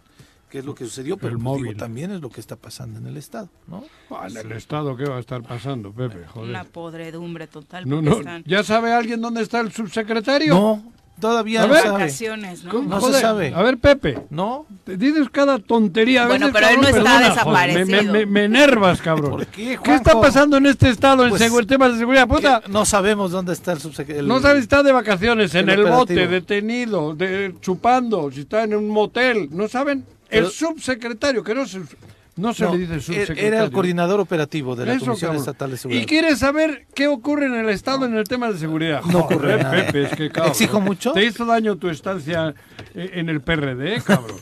qué 0.49 0.59
es 0.59 0.65
lo 0.65 0.75
que 0.75 0.85
sucedió, 0.85 1.17
pero 1.17 1.37
también 1.77 2.11
es 2.11 2.21
lo 2.21 2.29
que 2.29 2.39
está 2.39 2.55
pasando 2.55 2.99
en 2.99 3.07
el 3.07 3.17
Estado, 3.17 3.49
¿no? 3.67 3.83
Ah, 4.09 4.27
en 4.29 4.37
el 4.37 4.51
Estado, 4.53 4.95
¿qué 4.95 5.05
va 5.05 5.17
a 5.17 5.19
estar 5.19 5.41
pasando, 5.43 5.91
Pepe? 5.91 6.25
Joder. 6.27 6.49
Una 6.49 6.63
podredumbre 6.63 7.47
total. 7.47 7.87
No, 7.87 8.01
no. 8.01 8.19
¿Ya 8.45 8.63
sabe 8.63 8.93
alguien 8.93 9.21
dónde 9.21 9.41
está 9.41 9.59
el 9.59 9.71
subsecretario? 9.71 10.53
No, 10.53 10.93
todavía 11.19 11.63
a 11.63 11.67
no 11.67 11.73
ver, 11.73 11.83
sabe. 11.83 12.37
¿no? 12.63 12.81
no 12.83 13.01
se 13.01 13.19
sabe. 13.19 13.53
A 13.53 13.61
ver, 13.61 13.77
Pepe. 13.77 14.19
¿No? 14.29 14.65
Te 14.85 14.95
dices 14.95 15.29
cada 15.29 15.59
tontería. 15.59 16.27
bueno, 16.27 16.49
pero 16.53 16.69
él 16.69 16.81
no 16.81 16.87
está 16.87 17.29
desaparecido. 17.29 18.13
me, 18.13 18.25
me, 18.25 18.43
enervas, 18.45 19.01
cabrón. 19.01 19.31
¿Por 19.31 19.47
qué, 19.47 19.77
¿Qué 19.83 19.95
está 19.95 20.19
pasando 20.19 20.57
en 20.57 20.67
este 20.67 20.89
estado 20.89 21.23
en 21.25 21.29
pues, 21.29 21.67
temas 21.67 21.93
de 21.93 21.99
seguridad? 21.99 22.27
Puta. 22.27 22.61
No 22.69 22.85
sabemos 22.85 23.31
dónde 23.31 23.51
está 23.53 23.73
el 23.73 23.79
subsecretario. 23.79 24.27
No 24.27 24.39
sabes 24.39 24.59
si 24.59 24.63
está 24.63 24.81
de 24.81 24.93
vacaciones, 24.93 25.53
en 25.55 25.69
el, 25.69 25.83
bote, 25.83 26.27
detenido, 26.27 27.13
de, 27.15 27.55
chupando, 27.59 28.31
si 28.31 28.41
está 28.41 28.63
en 28.63 28.75
un 28.75 28.87
motel. 28.87 29.49
¿No 29.51 29.67
saben? 29.67 30.05
El 30.29 30.47
subsecretario, 30.47 31.43
que 31.43 31.55
no 31.55 31.65
se, 31.65 31.81
no 32.35 32.53
se 32.53 32.69
le 32.69 32.77
dice 32.77 32.99
subsecretario. 32.99 33.43
Era 33.43 33.63
el 33.63 33.71
coordinador 33.71 34.19
operativo 34.19 34.75
de 34.75 34.85
la 34.85 34.99
Comisión 34.99 35.35
Estatal 35.35 35.71
de 35.71 35.77
Seguridad. 35.77 36.03
Y 36.03 36.05
quiere 36.05 36.35
saber 36.35 36.85
qué 36.93 37.07
ocurre 37.07 37.47
en 37.47 37.55
el 37.55 37.69
Estado 37.69 38.05
en 38.05 38.15
el 38.15 38.25
tema 38.25 38.51
de 38.51 38.59
seguridad. 38.59 39.01
No 39.03 39.19
ocurre 39.19 39.61
nada. 39.61 39.77
Es 39.79 40.15
que, 40.15 40.29
cabrón, 40.29 40.51
¿Exijo 40.51 40.79
mucho? 40.81 41.13
Te 41.13 41.25
hizo 41.25 41.45
daño 41.45 41.77
tu 41.77 41.89
estancia 41.89 42.53
en 42.93 43.29
el 43.29 43.41
PRD, 43.41 44.01
cabrón. 44.03 44.37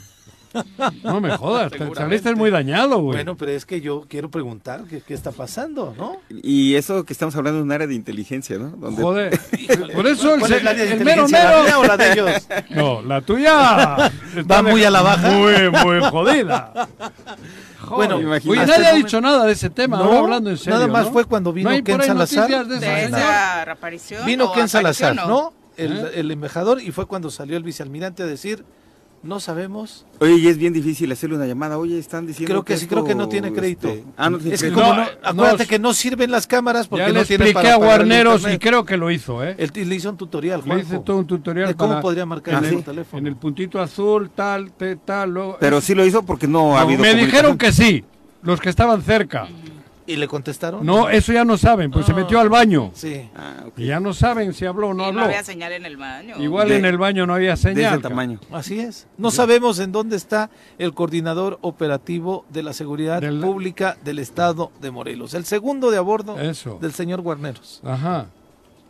No 1.03 1.21
me 1.21 1.35
jodas, 1.37 1.71
saliste 1.95 2.33
muy 2.35 2.51
dañado, 2.51 2.99
güey. 2.99 3.17
Bueno, 3.17 3.35
pero 3.35 3.51
es 3.51 3.65
que 3.65 3.81
yo 3.81 4.05
quiero 4.07 4.29
preguntar 4.29 4.83
qué, 4.89 5.01
qué, 5.01 5.13
está 5.13 5.31
pasando, 5.31 5.93
¿no? 5.97 6.17
Y 6.29 6.75
eso 6.75 7.05
que 7.05 7.13
estamos 7.13 7.35
hablando 7.35 7.59
es 7.59 7.63
un 7.63 7.71
área 7.71 7.87
de 7.87 7.95
inteligencia, 7.95 8.57
¿no? 8.57 8.69
Donde... 8.69 9.01
Joder, 9.01 9.39
por 9.93 10.07
eso 10.07 10.35
el, 10.35 10.53
es 10.53 10.63
la 10.63 10.73
de 10.73 10.93
el 10.93 11.05
mero 11.05 11.27
mero... 11.27 11.63
¿La 11.63 11.79
o 11.79 11.83
la 11.83 11.97
de 11.97 12.11
ellos? 12.11 12.47
No, 12.69 13.01
la 13.01 13.21
tuya 13.21 14.11
va 14.49 14.61
muy 14.61 14.83
a 14.83 14.89
la 14.89 15.01
baja. 15.01 15.29
Muy, 15.31 15.69
muy 15.69 16.01
jodida. 16.09 16.87
Joder, 17.79 18.13
bueno, 18.13 18.39
oye, 18.47 18.65
nadie 18.65 18.87
ha 18.87 18.93
dicho 18.93 19.21
nada 19.21 19.45
de 19.45 19.53
ese 19.53 19.69
tema, 19.69 19.97
no, 19.97 20.11
hablando 20.17 20.49
en 20.49 20.57
serio. 20.57 20.73
Nada 20.73 20.87
más 20.87 21.09
fue 21.09 21.25
cuando 21.25 21.53
vino 21.53 21.69
Ken 21.83 22.01
Salazar. 22.01 22.67
De 22.67 22.77
esa, 22.77 23.01
esa 23.01 23.65
reaparición. 23.65 24.25
Vino 24.25 24.51
Ken 24.51 24.67
Salazar, 24.67 25.15
¿no? 25.15 25.53
El, 25.77 25.97
¿Eh? 25.97 26.11
el 26.15 26.31
embajador, 26.31 26.81
y 26.81 26.91
fue 26.91 27.05
cuando 27.05 27.29
salió 27.29 27.57
el 27.57 27.63
vicealmirante 27.63 28.23
a 28.23 28.25
decir 28.25 28.65
no 29.25 29.39
sabemos. 29.39 30.05
Oye, 30.19 30.35
y 30.35 30.47
es 30.47 30.57
bien 30.57 30.71
difícil 30.71 31.11
hacerle 31.11 31.35
una 31.35 31.47
llamada. 31.47 31.77
Oye, 31.77 31.97
están 31.97 32.27
diciendo 32.27 32.53
creo 32.53 32.63
que, 32.63 32.77
sí, 32.77 32.87
creo 32.87 33.03
que 33.03 33.15
no 33.15 33.27
tiene 33.27 33.51
crédito. 33.51 33.89
Este, 33.89 34.05
ah, 34.17 34.29
no 34.29 34.37
es 34.37 34.61
que 34.61 34.71
como 34.71 34.93
no, 34.93 35.05
acuérdate 35.23 35.65
que 35.65 35.79
no 35.79 35.93
sirven 35.93 36.31
las 36.31 36.47
cámaras 36.47 36.87
porque 36.87 37.07
ya 37.07 37.13
no 37.13 37.25
tiene 37.25 37.51
para 37.51 37.73
a 37.73 37.77
Guarneros 37.77 38.45
y 38.51 38.57
creo 38.59 38.85
que 38.85 38.97
lo 38.97 39.11
hizo, 39.11 39.43
¿eh? 39.43 39.55
Él, 39.57 39.89
le 39.89 39.95
hizo 39.95 40.09
un 40.09 40.17
tutorial, 40.17 40.61
Juanjo, 40.61 40.75
Le 40.77 40.83
hizo 40.83 41.01
todo 41.01 41.17
un 41.17 41.27
tutorial 41.27 41.67
de 41.67 41.75
cómo 41.75 41.99
podría 42.01 42.25
marcar 42.25 42.63
en 42.63 42.75
el, 42.75 42.83
teléfono. 42.83 43.19
En 43.19 43.27
el 43.27 43.35
puntito 43.35 43.81
azul, 43.81 44.29
tal, 44.33 44.71
tal, 45.03 45.31
luego. 45.31 45.57
Pero 45.59 45.81
sí 45.81 45.95
lo 45.95 46.05
hizo 46.05 46.23
porque 46.23 46.47
no, 46.47 46.77
ha 46.77 46.81
habido. 46.81 47.01
Me 47.01 47.15
dijeron 47.15 47.57
que 47.57 47.71
sí, 47.71 48.05
los 48.43 48.61
que 48.61 48.69
estaban 48.69 49.01
cerca. 49.01 49.47
¿Y 50.07 50.17
le 50.17 50.27
contestaron? 50.27 50.85
No, 50.85 51.09
eso 51.09 51.33
ya 51.33 51.43
no 51.43 51.57
saben, 51.57 51.89
pues 51.89 52.05
se 52.05 52.13
metió 52.13 52.39
al 52.39 52.47
baño. 52.49 52.91
Sí. 52.93 53.27
Ah, 53.35 53.63
Y 53.75 53.87
ya 53.87 53.99
no 53.99 54.13
saben 54.13 54.53
si 54.53 54.65
habló 54.65 54.89
o 54.89 54.93
no 54.93 55.05
habló. 55.05 55.21
No 55.21 55.25
había 55.25 55.43
señal 55.43 55.73
en 55.73 55.85
el 55.85 55.97
baño. 55.97 56.35
Igual 56.37 56.71
en 56.71 56.85
el 56.85 56.97
baño 56.97 57.25
no 57.25 57.33
había 57.33 57.55
señal. 57.57 57.75
De 57.75 57.83
ese 57.85 57.97
tamaño. 57.99 58.39
Así 58.51 58.79
es. 58.79 59.07
No 59.17 59.31
sabemos 59.31 59.79
en 59.79 59.91
dónde 59.91 60.15
está 60.15 60.51
el 60.77 60.93
coordinador 60.93 61.57
operativo 61.61 62.45
de 62.49 62.61
la 62.61 62.73
seguridad 62.73 63.21
pública 63.41 63.97
del 64.03 64.19
estado 64.19 64.71
de 64.79 64.91
Morelos. 64.91 65.33
El 65.33 65.45
segundo 65.45 65.89
de 65.89 65.97
a 65.97 66.01
bordo 66.01 66.35
del 66.35 66.93
señor 66.93 67.21
Guarneros. 67.21 67.81
Ajá. 67.83 68.27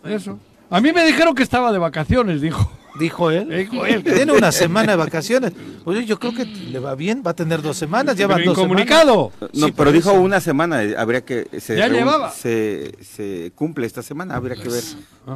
Eso. 0.04 0.38
A 0.70 0.82
mí 0.82 0.92
me 0.92 1.06
dijeron 1.06 1.34
que 1.34 1.44
estaba 1.44 1.72
de 1.72 1.78
vacaciones, 1.78 2.42
dijo. 2.42 2.70
Dijo 3.00 3.32
él. 3.32 3.50
Dijo 3.50 3.86
él. 3.86 4.04
Tiene 4.04 4.32
una 4.32 4.52
semana 4.52 4.94
de 4.94 4.98
vacaciones. 4.98 5.52
Oye, 5.84 6.06
yo 6.06 6.20
creo 6.20 6.34
que 6.34 6.46
le 6.46 6.80
va 6.80 6.96
bien, 6.96 7.22
va 7.26 7.32
a 7.32 7.36
tener 7.36 7.62
dos 7.62 7.78
semanas, 7.78 8.16
ya 8.16 8.28
van 8.28 8.44
dos 8.44 8.58
comunicado. 8.58 9.32
No, 9.54 9.74
pero 9.76 9.92
dijo 9.92 10.14
una 10.14 10.40
semana, 10.40 10.82
habría 10.98 11.24
que 11.24 11.48
se, 11.60 11.78
ya 11.78 11.88
llevaba. 11.88 12.32
Se, 12.32 12.94
se, 13.04 13.52
cumple 13.56 13.86
esta 13.86 14.02
semana, 14.02 14.36
habría 14.36 14.56
que 14.56 14.70
ver 14.70 14.84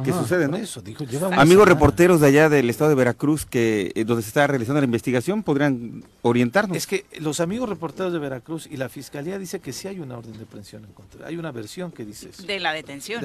qué 0.04 0.12
sucede, 0.12 0.48
¿no? 0.48 0.56
Eso, 0.56 0.80
dijo, 0.80 1.04
Amigos 1.32 1.68
reporteros 1.68 2.20
de 2.20 2.28
allá 2.28 2.48
del 2.48 2.70
estado 2.70 2.90
de 2.90 2.96
Veracruz 2.96 3.44
que 3.44 3.92
eh, 3.94 4.04
donde 4.04 4.22
se 4.22 4.28
está 4.28 4.46
realizando 4.46 4.80
la 4.80 4.84
investigación 4.84 5.42
podrían 5.42 6.04
orientarnos. 6.22 6.76
Es 6.76 6.86
que 6.86 7.04
los 7.18 7.40
amigos 7.40 7.68
reporteros 7.68 8.12
de 8.12 8.18
Veracruz 8.18 8.68
y 8.70 8.76
la 8.76 8.88
fiscalía 8.88 9.38
dice 9.38 9.60
que 9.60 9.72
sí 9.72 9.88
hay 9.88 10.00
una 10.00 10.16
orden 10.18 10.38
de 10.38 10.46
presión 10.46 10.84
en 10.84 10.92
contra. 10.92 11.26
Hay 11.26 11.36
una 11.36 11.50
versión 11.50 11.90
que 11.90 12.04
dice 12.04 12.30
eso. 12.30 12.44
De 12.44 12.60
la 12.60 12.72
detención. 12.72 13.22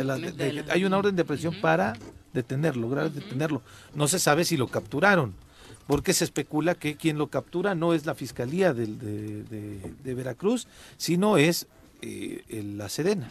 hay 0.69 0.85
una 0.85 0.97
orden 0.97 1.15
de 1.15 1.25
presión 1.25 1.55
para 1.61 1.95
detenerlo, 2.33 2.83
lograr 2.83 3.11
detenerlo. 3.11 3.61
No 3.93 4.07
se 4.07 4.19
sabe 4.19 4.45
si 4.45 4.57
lo 4.57 4.67
capturaron, 4.67 5.33
porque 5.87 6.13
se 6.13 6.23
especula 6.23 6.75
que 6.75 6.95
quien 6.95 7.17
lo 7.17 7.27
captura 7.27 7.75
no 7.75 7.93
es 7.93 8.05
la 8.05 8.15
Fiscalía 8.15 8.73
de, 8.73 8.87
de, 8.87 10.13
Veracruz, 10.13 10.67
sino 10.97 11.37
es 11.37 11.67
eh, 12.01 12.43
la 12.75 12.89
Sedena. 12.89 13.29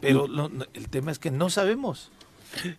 Pero 0.00 0.26
el 0.74 0.88
tema 0.88 1.10
es 1.10 1.18
que 1.18 1.30
no 1.30 1.50
sabemos. 1.50 2.10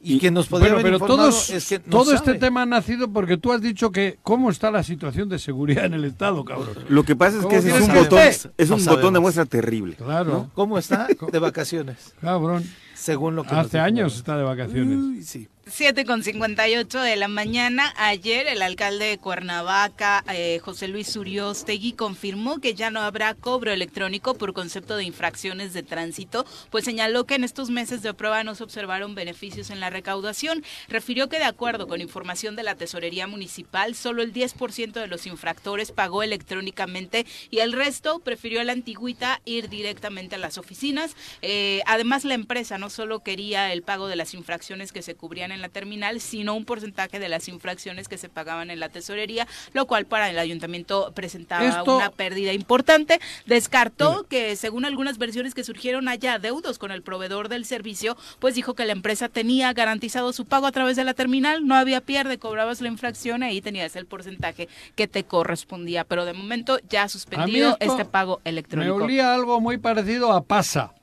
Y, 0.01 0.19
que 0.19 0.31
nos 0.31 0.47
podría 0.47 0.75
pero 0.81 0.99
todos, 0.99 1.49
es 1.49 1.69
que 1.69 1.79
todo 1.79 2.13
este 2.13 2.33
tema 2.35 2.63
ha 2.63 2.65
nacido 2.65 3.11
porque 3.11 3.37
tú 3.37 3.53
has 3.53 3.61
dicho 3.61 3.91
que 3.91 4.19
cómo 4.21 4.49
está 4.49 4.69
la 4.69 4.83
situación 4.83 5.29
de 5.29 5.39
seguridad 5.39 5.85
en 5.85 5.93
el 5.93 6.03
Estado, 6.03 6.43
cabrón. 6.43 6.75
Lo 6.89 7.03
que 7.03 7.15
pasa 7.15 7.39
es 7.39 7.45
que 7.45 7.55
es 7.55 7.81
un 7.81 7.93
botón, 7.93 8.19
es 8.57 8.69
un 8.69 8.85
botón 8.85 9.13
de 9.13 9.19
muestra 9.21 9.45
terrible. 9.45 9.95
Claro. 9.95 10.49
¿Cómo 10.53 10.77
está? 10.77 11.07
De 11.31 11.39
vacaciones. 11.39 12.13
Cabrón. 12.19 12.65
Según 12.95 13.35
lo 13.35 13.43
que 13.43 13.55
Hace 13.55 13.79
años 13.79 14.15
está 14.15 14.37
de 14.37 14.43
vacaciones. 14.43 15.25
sí. 15.25 15.47
7 15.67 16.05
con 16.05 16.23
58 16.23 17.01
de 17.01 17.15
la 17.15 17.27
mañana. 17.27 17.93
Ayer 17.95 18.47
el 18.47 18.63
alcalde 18.63 19.05
de 19.05 19.17
Cuernavaca, 19.19 20.23
eh, 20.33 20.59
José 20.59 20.87
Luis 20.87 21.15
Uriostegui, 21.15 21.93
confirmó 21.93 22.59
que 22.59 22.73
ya 22.73 22.89
no 22.89 23.01
habrá 23.01 23.35
cobro 23.35 23.71
electrónico 23.71 24.33
por 24.33 24.53
concepto 24.53 24.97
de 24.97 25.03
infracciones 25.03 25.73
de 25.73 25.83
tránsito, 25.83 26.47
pues 26.71 26.83
señaló 26.83 27.25
que 27.25 27.35
en 27.35 27.43
estos 27.43 27.69
meses 27.69 28.01
de 28.01 28.15
prueba 28.15 28.43
no 28.43 28.55
se 28.55 28.63
observaron 28.63 29.13
beneficios 29.13 29.69
en 29.69 29.79
la 29.79 29.91
recaudación. 29.91 30.63
Refirió 30.87 31.29
que 31.29 31.37
de 31.37 31.45
acuerdo 31.45 31.87
con 31.87 32.01
información 32.01 32.55
de 32.55 32.63
la 32.63 32.73
Tesorería 32.73 33.27
Municipal, 33.27 33.93
solo 33.93 34.23
el 34.23 34.33
10% 34.33 34.93
de 34.93 35.07
los 35.07 35.27
infractores 35.27 35.91
pagó 35.91 36.23
electrónicamente 36.23 37.27
y 37.51 37.59
el 37.59 37.73
resto 37.73 38.19
prefirió 38.19 38.63
la 38.63 38.73
antigüita 38.73 39.41
ir 39.45 39.69
directamente 39.69 40.35
a 40.35 40.39
las 40.39 40.57
oficinas. 40.57 41.15
Eh, 41.43 41.83
además, 41.85 42.25
la 42.25 42.33
empresa 42.33 42.79
no 42.79 42.89
solo 42.89 43.19
quería 43.19 43.71
el 43.71 43.83
pago 43.83 44.07
de 44.07 44.15
las 44.15 44.33
infracciones 44.33 44.91
que 44.91 45.03
se 45.03 45.13
cubrían 45.13 45.50
en 45.51 45.61
la 45.61 45.69
terminal, 45.69 46.19
sino 46.19 46.55
un 46.55 46.65
porcentaje 46.65 47.19
de 47.19 47.29
las 47.29 47.47
infracciones 47.47 48.07
que 48.07 48.17
se 48.17 48.29
pagaban 48.29 48.71
en 48.71 48.79
la 48.79 48.89
tesorería, 48.89 49.47
lo 49.73 49.85
cual 49.85 50.05
para 50.05 50.29
el 50.29 50.39
ayuntamiento 50.39 51.11
presentaba 51.13 51.83
una 51.83 52.09
pérdida 52.09 52.53
importante. 52.53 53.19
Descartó 53.45 54.25
que, 54.27 54.55
según 54.55 54.85
algunas 54.85 55.17
versiones 55.17 55.53
que 55.53 55.63
surgieron 55.63 56.07
haya 56.07 56.39
deudos 56.39 56.77
con 56.77 56.91
el 56.91 57.01
proveedor 57.01 57.49
del 57.49 57.65
servicio, 57.65 58.17
pues 58.39 58.55
dijo 58.55 58.73
que 58.73 58.85
la 58.85 58.93
empresa 58.93 59.29
tenía 59.29 59.73
garantizado 59.73 60.33
su 60.33 60.45
pago 60.45 60.67
a 60.67 60.71
través 60.71 60.95
de 60.95 61.03
la 61.03 61.13
terminal, 61.13 61.65
no 61.65 61.75
había 61.75 62.01
pierde, 62.01 62.37
cobrabas 62.37 62.81
la 62.81 62.87
infracción 62.87 63.43
y 63.43 63.45
ahí 63.45 63.61
tenías 63.61 63.95
el 63.95 64.05
porcentaje 64.05 64.67
que 64.95 65.07
te 65.07 65.23
correspondía. 65.23 66.03
Pero 66.03 66.25
de 66.25 66.33
momento 66.33 66.79
ya 66.89 67.03
ha 67.03 67.09
suspendido 67.09 67.77
este 67.79 68.05
pago 68.05 68.41
electrónico. 68.43 68.97
Me 68.97 69.03
olía 69.03 69.33
algo 69.33 69.59
muy 69.59 69.77
parecido 69.77 70.31
a 70.33 70.43
PASA 70.43 70.93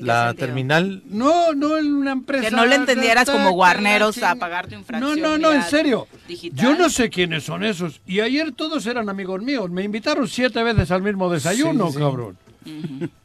la 0.00 0.34
terminal. 0.34 1.02
No, 1.06 1.54
no 1.54 1.76
en 1.76 1.94
una 1.94 2.12
empresa. 2.12 2.48
Que 2.48 2.54
no 2.54 2.66
le 2.66 2.76
entendieras 2.76 3.28
como 3.28 3.52
guarneros 3.52 4.22
a 4.22 4.34
pagar 4.36 4.66
tu 4.66 4.74
infracción. 4.74 5.20
No, 5.20 5.36
no, 5.36 5.38
no, 5.38 5.52
en 5.52 5.62
serio. 5.62 6.06
Yo 6.52 6.76
no 6.76 6.90
sé 6.90 7.10
quiénes 7.10 7.44
son 7.44 7.64
esos. 7.64 8.00
Y 8.06 8.20
ayer 8.20 8.52
todos 8.52 8.86
eran 8.86 9.08
amigos 9.08 9.42
míos. 9.42 9.70
Me 9.70 9.82
invitaron 9.82 10.28
siete 10.28 10.62
veces 10.62 10.90
al 10.90 11.02
mismo 11.02 11.30
desayuno, 11.30 11.92
cabrón. 11.92 12.36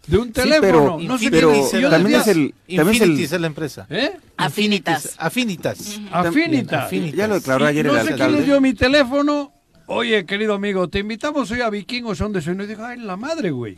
De 0.07 0.17
un 0.17 0.31
teléfono. 0.31 0.97
no 0.99 1.17
sé 1.17 1.29
pero 1.29 1.53
también 1.89 2.21
es 2.21 2.27
el. 2.27 2.53
También 2.75 3.19
es, 3.19 3.31
la 3.31 3.47
empresa. 3.47 3.85
¿Eh? 3.89 4.17
Afinitas. 4.35 5.15
Afinitas. 5.19 5.99
Afinitas. 6.11 6.91
Ya 7.13 7.27
lo 7.27 7.35
declaró 7.35 7.65
ayer 7.65 7.85
no 7.85 7.95
el 7.97 8.07
sé 8.07 8.15
quién 8.15 8.31
les 8.31 8.45
dio 8.45 8.59
mi 8.59 8.73
teléfono. 8.73 9.53
Oye, 9.89 10.25
querido 10.25 10.53
amigo, 10.53 10.89
te 10.89 10.99
invitamos 10.99 11.49
hoy 11.49 11.61
a 11.61 11.69
Vikingos, 11.69 12.17
son 12.17 12.33
de 12.33 12.39
Y 12.39 12.67
digo, 12.67 12.83
ay, 12.83 12.99
la 12.99 13.15
madre, 13.15 13.51
güey. 13.51 13.77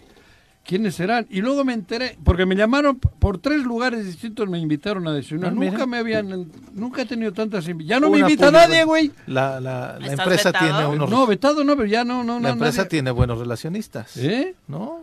¿Quiénes 0.65 0.93
serán? 0.95 1.25
Y 1.31 1.41
luego 1.41 1.65
me 1.65 1.73
enteré, 1.73 2.17
porque 2.23 2.45
me 2.45 2.55
llamaron 2.55 2.99
por 2.99 3.39
tres 3.39 3.63
lugares 3.63 4.05
distintos, 4.05 4.47
me 4.47 4.59
invitaron 4.59 5.07
a 5.07 5.13
desayunar. 5.13 5.51
Ah, 5.51 5.55
nunca 5.55 5.87
me 5.87 5.97
habían, 5.97 6.51
nunca 6.73 7.01
he 7.01 7.05
tenido 7.05 7.33
tantas 7.33 7.67
invitaciones. 7.67 7.89
Ya 7.89 7.99
no 7.99 8.11
me 8.11 8.19
invita 8.19 8.51
nadie, 8.51 8.83
güey. 8.83 9.11
La, 9.25 9.59
la, 9.59 9.97
la 9.99 10.11
empresa 10.11 10.51
tiene 10.53 10.85
unos... 10.85 11.09
No, 11.09 11.25
vetado 11.25 11.63
no, 11.63 11.75
pero 11.75 11.87
ya 11.87 12.03
no, 12.03 12.23
no, 12.23 12.39
La 12.39 12.49
empresa 12.49 12.87
tiene 12.87 13.09
buenos 13.09 13.39
relacionistas. 13.39 14.15
¿Eh? 14.17 14.53
¿No? 14.67 14.99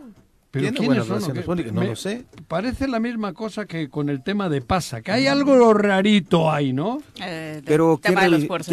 ¿Pero 0.59 0.79
¿Tiene 0.79 1.03
son? 1.03 1.73
No 1.73 1.83
lo 1.83 1.95
sé. 1.95 2.25
Parece 2.47 2.87
la 2.87 2.99
misma 2.99 3.33
cosa 3.33 3.65
que 3.65 3.89
con 3.89 4.09
el 4.09 4.23
tema 4.23 4.49
de 4.49 4.61
PASA, 4.61 5.01
que 5.01 5.11
hay 5.11 5.27
algo 5.27 5.73
rarito 5.73 6.51
ahí, 6.51 6.73
¿no? 6.73 7.01
Eh, 7.21 7.61
Pero 7.65 7.99
¿quién, 8.01 8.17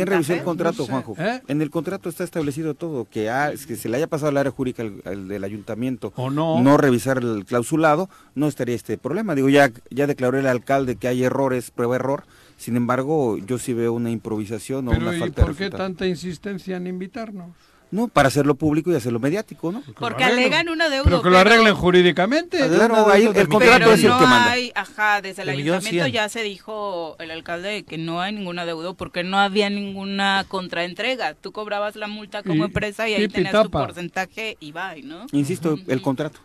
revisó 0.07 0.35
el 0.35 0.43
contrato, 0.43 0.87
Juanjo? 0.87 1.15
¿Eh? 1.19 1.43
En 1.49 1.63
el 1.63 1.71
contrato 1.71 2.09
está 2.09 2.25
establecido 2.25 2.75
todo, 2.75 3.07
que, 3.11 3.31
que 3.67 3.77
se 3.77 3.89
le 3.89 3.97
haya 3.97 4.07
pasado 4.07 4.31
al 4.31 4.37
área 4.39 4.53
jurídica 4.53 4.85
al, 5.05 5.29
del 5.29 5.45
ayuntamiento 5.45 6.13
o 6.17 6.31
no. 6.31 6.63
no 6.63 6.77
revisar 6.77 7.19
el 7.19 7.45
clausulado, 7.45 8.09
no 8.35 8.49
estaría 8.49 8.75
este 8.75 8.99
problema. 8.99 9.35
Digo, 9.35 9.49
ya, 9.49 9.71
ya 9.91 10.07
declaró 10.07 10.39
el 10.39 10.47
alcalde 10.47 10.97
que 10.97 11.09
hay 11.09 11.25
errores, 11.25 11.71
prueba 11.71 11.97
error. 11.97 12.25
Sin 12.57 12.77
embargo, 12.77 13.37
yo 13.39 13.59
sí 13.59 13.73
veo 13.73 13.93
una 13.93 14.11
improvisación 14.11 14.89
o 14.89 14.93
una 14.93 15.13
falta 15.13 15.43
¿y 15.43 15.45
por 15.45 15.57
qué 15.57 15.71
tanta 15.71 16.07
insistencia 16.07 16.77
en 16.77 16.87
invitarnos? 16.87 17.51
¿No? 17.95 18.09
Para 18.09 18.27
hacerlo 18.27 18.57
público 18.57 18.91
y 18.91 18.97
hacerlo 18.97 19.21
mediático, 19.21 19.71
¿no? 19.71 19.83
Porque, 19.99 20.25
alegan 20.25 20.69
una 20.69 20.89
deuda. 20.89 21.05
Pero 21.05 21.23
que 21.23 21.31
lo 21.31 21.39
arreglen 21.39 21.75
jurídicamente. 21.75 22.59
Claro, 22.59 23.09
ahí 23.09 23.31
el 23.33 23.49
contrato 23.49 23.93
es 23.93 24.03
el 24.03 24.11
que 24.11 24.25
manda. 24.27 24.51
Hay, 24.51 24.73
ajá, 24.75 25.23
desde 25.23 25.43
el, 25.43 25.51
ayuntamiento 25.51 26.09
ya 26.09 26.29
se 26.29 26.43
dijo 26.43 27.17
el 27.21 27.31
alcalde 27.31 27.85
que 27.85 27.97
no 27.97 28.21
hay 28.21 28.35
ninguna 28.35 28.67
deuda 28.67 28.95
porque 28.95 29.23
no 29.23 29.39
había 29.39 29.71
ninguna 29.71 30.45
contraentrega. 30.49 31.35
Tú 31.35 31.53
cobrabas 31.53 31.95
la 31.95 32.09
multa 32.09 32.43
como 32.43 32.65
empresa 32.65 33.09
y 33.09 33.15
ahí 33.15 33.29
tenías 33.29 33.63
tu 33.63 33.71
porcentaje 33.71 34.57
y 34.59 34.73
va, 34.73 34.95
¿no? 35.03 35.27
Insisto, 35.31 35.79
el 35.87 36.03
contrato. 36.03 36.41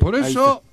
por 0.00 0.16
eso, 0.16 0.64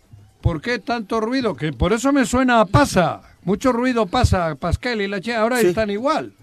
¿por 0.41 0.59
qué 0.59 0.79
tanto 0.79 1.21
ruido? 1.21 1.55
Que 1.55 1.71
por 1.71 1.93
eso 1.93 2.11
me 2.11 2.25
suena 2.25 2.61
a 2.61 2.65
pasa. 2.65 3.21
Mucho 3.43 3.71
ruido 3.71 4.07
pasa, 4.07 4.55
Pascal 4.55 5.01
y 5.01 5.07
la 5.07 5.21
Che, 5.21 5.35
ahora 5.35 5.61
están 5.61 5.91
igual. 5.91 6.33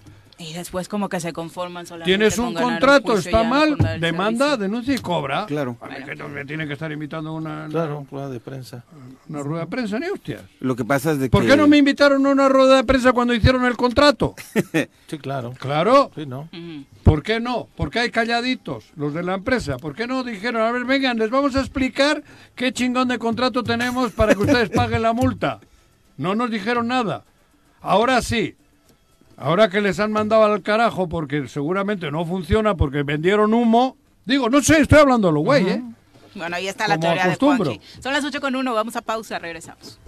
Y 0.42 0.54
después 0.54 0.88
como 0.88 1.08
que 1.08 1.20
se 1.20 1.32
conforman 1.32 1.86
solamente 1.86 2.10
Tienes 2.10 2.36
un 2.38 2.52
contrato, 2.54 3.16
está 3.16 3.44
mal, 3.44 3.76
demanda, 4.00 4.56
denuncia 4.56 4.94
y 4.94 4.98
cobra. 4.98 5.46
Claro. 5.46 5.76
que 6.04 6.16
me 6.24 6.44
tiene 6.44 6.66
que 6.66 6.72
estar 6.72 6.90
invitando 6.90 7.32
una, 7.32 7.68
claro, 7.68 8.06
rueda 8.10 8.28
de 8.28 8.40
prensa. 8.40 8.84
Una 9.28 9.42
rueda 9.42 9.60
de 9.62 9.66
prensa, 9.68 9.98
ni 9.98 10.06
hostias. 10.06 10.42
Lo 10.60 10.74
que 10.74 10.84
pasa 10.84 11.12
es 11.12 11.18
de 11.18 11.30
¿Por 11.30 11.46
qué 11.46 11.56
no 11.56 11.68
me 11.68 11.76
invitaron 11.76 12.26
a 12.26 12.30
una 12.30 12.48
rueda 12.48 12.76
de 12.76 12.84
prensa 12.84 13.12
cuando 13.12 13.34
hicieron 13.34 13.64
el 13.64 13.76
contrato? 13.76 14.34
sí, 15.06 15.18
claro. 15.18 15.54
Claro. 15.58 16.10
Sí, 16.14 16.26
¿no? 16.26 16.48
¿Por 17.04 17.22
qué 17.22 17.38
no? 17.38 17.68
¿Por 17.76 17.90
qué 17.90 18.00
hay 18.00 18.10
calladitos 18.10 18.86
los 18.96 19.14
de 19.14 19.22
la 19.22 19.34
empresa? 19.34 19.76
¿Por 19.76 19.94
qué 19.94 20.06
no 20.06 20.24
dijeron, 20.24 20.62
a 20.62 20.72
ver, 20.72 20.84
vengan, 20.84 21.18
les 21.18 21.30
vamos 21.30 21.54
a 21.54 21.60
explicar 21.60 22.22
qué 22.54 22.72
chingón 22.72 23.08
de 23.08 23.18
contrato 23.18 23.62
tenemos 23.62 24.12
para 24.12 24.34
que 24.34 24.40
ustedes 24.40 24.70
paguen 24.70 25.02
la 25.02 25.12
multa? 25.12 25.60
No 26.16 26.34
nos 26.34 26.50
dijeron 26.50 26.88
nada. 26.88 27.24
Ahora 27.80 28.22
sí, 28.22 28.56
Ahora 29.36 29.68
que 29.68 29.80
les 29.80 29.98
han 30.00 30.12
mandado 30.12 30.44
al 30.44 30.62
carajo 30.62 31.08
porque 31.08 31.48
seguramente 31.48 32.10
no 32.10 32.24
funciona 32.24 32.76
porque 32.76 33.02
vendieron 33.02 33.54
humo. 33.54 33.96
Digo, 34.24 34.48
no 34.48 34.62
sé, 34.62 34.80
estoy 34.80 35.00
hablando 35.00 35.32
lo 35.32 35.40
güey, 35.40 35.68
¿eh? 35.68 35.82
Bueno, 36.34 36.56
ahí 36.56 36.68
está 36.68 36.88
la 36.88 36.98
teoría 36.98 37.28
de 37.28 37.36
Juanji. 37.36 37.80
Son 38.00 38.12
las 38.12 38.24
8 38.24 38.40
con 38.40 38.54
1, 38.56 38.74
vamos 38.74 38.96
a 38.96 39.02
pausa, 39.02 39.38
regresamos. 39.38 39.98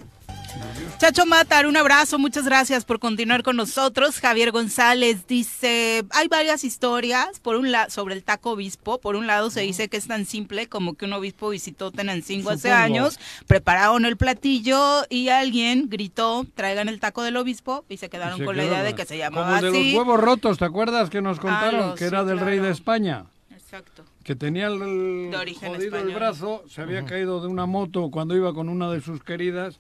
Chacho 0.98 1.26
Matar, 1.26 1.66
un 1.66 1.76
abrazo, 1.76 2.18
muchas 2.18 2.44
gracias 2.44 2.84
por 2.84 2.98
continuar 2.98 3.42
con 3.42 3.57
nosotros. 3.57 4.20
Javier 4.20 4.52
González 4.52 5.26
dice, 5.26 6.05
hay 6.11 6.28
varias 6.28 6.64
historias, 6.64 7.40
por 7.40 7.57
un 7.57 7.72
lado, 7.72 7.90
sobre 7.90 8.14
el 8.14 8.22
taco 8.22 8.52
obispo. 8.52 8.98
Por 8.98 9.16
un 9.16 9.26
lado 9.26 9.50
se 9.50 9.61
dice 9.61 9.88
que 9.88 9.96
es 9.96 10.07
tan 10.07 10.24
simple 10.24 10.68
como 10.68 10.94
que 10.94 11.05
un 11.05 11.12
obispo 11.12 11.50
visitó 11.50 11.90
Tenancingo 11.90 12.50
hace 12.50 12.70
años, 12.70 13.18
prepararon 13.46 14.05
el 14.07 14.16
platillo 14.16 15.02
y 15.11 15.28
alguien 15.28 15.88
gritó, 15.90 16.46
traigan 16.55 16.88
el 16.88 17.00
taco 17.00 17.22
del 17.22 17.36
obispo 17.36 17.84
y 17.88 17.96
se 17.96 18.09
quedaron 18.09 18.42
con 18.44 18.57
la 18.57 18.64
idea 18.64 18.82
de 18.82 18.94
que 18.94 19.05
se 19.05 19.18
llamaba 19.18 19.61
como 19.61 19.72
de 19.72 19.84
los 19.84 19.94
huevos 19.94 20.20
rotos, 20.20 20.59
¿te 20.59 20.64
acuerdas 20.64 21.11
que 21.11 21.20
nos 21.20 21.38
ah, 21.38 21.42
contaron? 21.42 21.94
que 21.96 22.05
era 22.05 22.24
del 22.24 22.40
rey 22.40 22.61
de 22.61 22.70
España. 22.70 23.26
Exacto 23.50 24.05
que 24.22 24.34
tenía 24.34 24.68
el, 24.68 25.30
jodido 25.61 25.98
el 25.98 26.14
brazo, 26.14 26.64
se 26.66 26.80
había 26.80 27.05
caído 27.05 27.42
de 27.42 27.46
una 27.46 27.66
moto 27.66 28.11
cuando 28.11 28.34
iba 28.34 28.55
con 28.55 28.70
una 28.70 28.90
de 28.90 29.02
sus 29.02 29.22
queridas 29.22 29.78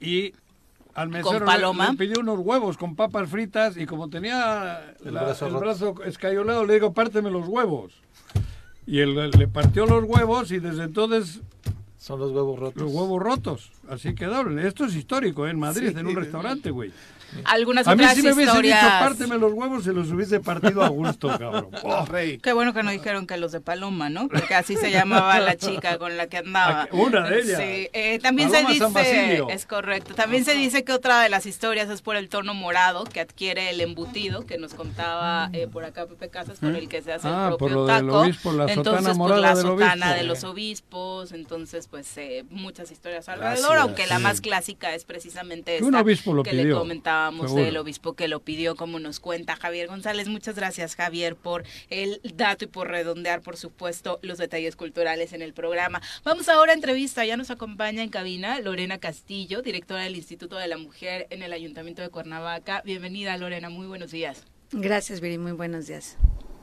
y 0.00 0.34
al 0.94 1.08
mesero 1.08 1.44
le, 1.46 1.96
pidió 1.96 2.20
unos 2.20 2.38
huevos 2.40 2.76
con 2.76 2.96
papas 2.96 3.28
fritas 3.28 3.76
y 3.76 3.86
como 3.86 4.08
tenía 4.10 4.94
el, 5.04 5.12
brazo, 5.12 5.94
el 6.02 6.08
escayolado 6.08 6.66
le 6.66 6.74
digo, 6.74 6.92
párteme 6.92 7.30
los 7.30 7.46
huevos. 7.48 7.94
Y 8.86 8.98
él 9.00 9.30
le 9.30 9.48
partió 9.48 9.86
los 9.86 10.04
huevos 10.04 10.50
y 10.50 10.58
desde 10.58 10.84
entonces... 10.84 11.40
Son 11.96 12.18
los 12.18 12.32
huevos 12.32 12.58
rotos. 12.58 12.82
Los 12.82 12.92
huevos 12.92 13.22
rotos. 13.22 13.72
Así 13.88 14.14
quedaron. 14.14 14.58
Esto 14.58 14.86
es 14.86 14.94
histórico, 14.94 15.46
¿eh? 15.46 15.50
en 15.50 15.58
Madrid, 15.58 15.96
en 15.96 16.06
un 16.06 16.16
restaurante, 16.16 16.70
güey. 16.70 16.90
Algunas 17.44 17.86
a 17.86 17.94
mí 17.94 18.04
si 18.14 18.22
me 18.22 18.32
hubiese 18.32 18.62
dicho 18.62 18.76
párteme 18.76 19.38
los 19.38 19.52
huevos 19.52 19.84
se 19.84 19.92
los 19.92 20.10
hubiese 20.10 20.40
partido 20.40 20.82
a 20.82 20.88
gusto, 20.88 21.28
cabrón. 21.38 21.68
Oh, 21.82 22.04
Qué 22.42 22.52
bueno 22.52 22.72
que 22.72 22.82
no 22.82 22.90
dijeron 22.90 23.26
que 23.26 23.36
los 23.36 23.52
de 23.52 23.60
Paloma, 23.60 24.10
¿no? 24.10 24.28
Porque 24.28 24.54
así 24.54 24.76
se 24.76 24.90
llamaba 24.90 25.38
la 25.40 25.56
chica 25.56 25.98
con 25.98 26.16
la 26.16 26.26
que 26.26 26.38
andaba. 26.38 26.88
Una 26.92 27.28
de 27.28 27.40
ellas. 27.40 27.60
Sí, 27.60 27.88
eh, 27.92 28.18
también 28.20 28.50
se 28.50 28.64
dice, 28.64 29.44
es 29.50 29.66
correcto, 29.66 30.14
también 30.14 30.44
se 30.44 30.54
dice 30.54 30.84
que 30.84 30.92
otra 30.92 31.22
de 31.22 31.28
las 31.28 31.46
historias 31.46 31.88
es 31.90 32.02
por 32.02 32.16
el 32.16 32.28
tono 32.28 32.54
morado 32.54 33.04
que 33.04 33.20
adquiere 33.20 33.70
el 33.70 33.80
embutido 33.80 34.46
que 34.46 34.58
nos 34.58 34.74
contaba 34.74 35.50
eh, 35.52 35.66
por 35.66 35.84
acá 35.84 36.06
Pepe 36.06 36.28
Casas 36.28 36.58
con 36.58 36.76
el 36.76 36.88
que 36.88 37.02
se 37.02 37.12
hace 37.12 37.28
ah, 37.28 37.50
el 37.50 37.56
propio 37.56 37.58
por 37.58 37.70
lo 37.70 37.86
taco. 37.86 38.00
Del 38.00 38.10
obispo, 38.10 38.52
la 38.52 38.72
entonces, 38.72 39.04
sotana 39.04 39.28
pues, 39.28 39.40
la 39.40 39.56
sotana 39.56 40.14
de 40.14 40.22
los 40.24 40.44
obispos, 40.44 41.32
entonces 41.32 41.88
pues 41.88 42.16
eh, 42.16 42.44
muchas 42.50 42.90
historias 42.90 43.28
alrededor, 43.28 43.78
aunque 43.78 44.06
la 44.06 44.18
más 44.18 44.40
clásica 44.40 44.94
es 44.94 45.04
precisamente 45.04 45.76
esta 45.76 46.04
que 46.44 46.52
le 46.52 46.64
comentábamos 47.20 47.54
del 47.54 47.76
obispo 47.76 48.14
que 48.14 48.28
lo 48.28 48.40
pidió, 48.40 48.76
como 48.76 48.98
nos 48.98 49.20
cuenta 49.20 49.56
Javier 49.56 49.88
González. 49.88 50.28
Muchas 50.28 50.56
gracias, 50.56 50.96
Javier, 50.96 51.36
por 51.36 51.64
el 51.88 52.20
dato 52.34 52.64
y 52.64 52.68
por 52.68 52.88
redondear, 52.88 53.42
por 53.42 53.56
supuesto, 53.56 54.18
los 54.22 54.38
detalles 54.38 54.76
culturales 54.76 55.32
en 55.32 55.42
el 55.42 55.52
programa. 55.52 56.00
Vamos 56.24 56.48
ahora 56.48 56.72
a 56.72 56.74
entrevista. 56.74 57.24
Ya 57.24 57.36
nos 57.36 57.50
acompaña 57.50 58.02
en 58.02 58.10
cabina 58.10 58.60
Lorena 58.60 58.98
Castillo, 58.98 59.62
directora 59.62 60.02
del 60.02 60.16
Instituto 60.16 60.56
de 60.56 60.68
la 60.68 60.78
Mujer 60.78 61.26
en 61.30 61.42
el 61.42 61.52
Ayuntamiento 61.52 62.02
de 62.02 62.08
Cuernavaca. 62.08 62.82
Bienvenida, 62.84 63.36
Lorena. 63.36 63.68
Muy 63.68 63.86
buenos 63.86 64.10
días. 64.10 64.44
Gracias, 64.72 65.20
Viri. 65.20 65.38
Muy 65.38 65.52
buenos 65.52 65.86
días. 65.86 66.16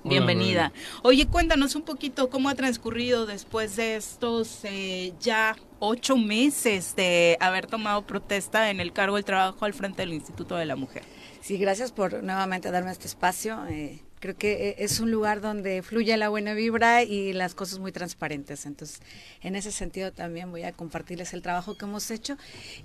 Bienvenida. 0.07 0.71
Oye, 1.03 1.27
cuéntanos 1.27 1.75
un 1.75 1.81
poquito 1.81 2.29
cómo 2.29 2.49
ha 2.49 2.55
transcurrido 2.55 3.25
después 3.25 3.75
de 3.75 3.97
estos 3.97 4.59
eh, 4.63 5.13
ya 5.19 5.55
ocho 5.79 6.17
meses 6.17 6.95
de 6.95 7.37
haber 7.39 7.67
tomado 7.67 8.05
protesta 8.05 8.69
en 8.69 8.79
el 8.79 8.93
cargo 8.93 9.15
del 9.15 9.25
trabajo 9.25 9.65
al 9.65 9.73
frente 9.73 10.03
del 10.03 10.13
Instituto 10.13 10.55
de 10.55 10.65
la 10.65 10.75
Mujer. 10.75 11.03
Sí, 11.41 11.57
gracias 11.57 11.91
por 11.91 12.23
nuevamente 12.23 12.71
darme 12.71 12.91
este 12.91 13.07
espacio. 13.07 13.65
Eh, 13.67 14.01
creo 14.19 14.35
que 14.35 14.69
eh, 14.69 14.75
es 14.79 14.99
un 14.99 15.11
lugar 15.11 15.41
donde 15.41 15.81
fluye 15.81 16.15
la 16.17 16.29
buena 16.29 16.53
vibra 16.53 17.03
y 17.03 17.33
las 17.33 17.53
cosas 17.53 17.79
muy 17.79 17.91
transparentes. 17.91 18.65
Entonces, 18.65 19.01
en 19.41 19.55
ese 19.55 19.71
sentido 19.71 20.11
también 20.11 20.51
voy 20.51 20.63
a 20.63 20.71
compartirles 20.71 21.33
el 21.33 21.41
trabajo 21.41 21.77
que 21.77 21.85
hemos 21.85 22.09
hecho 22.11 22.37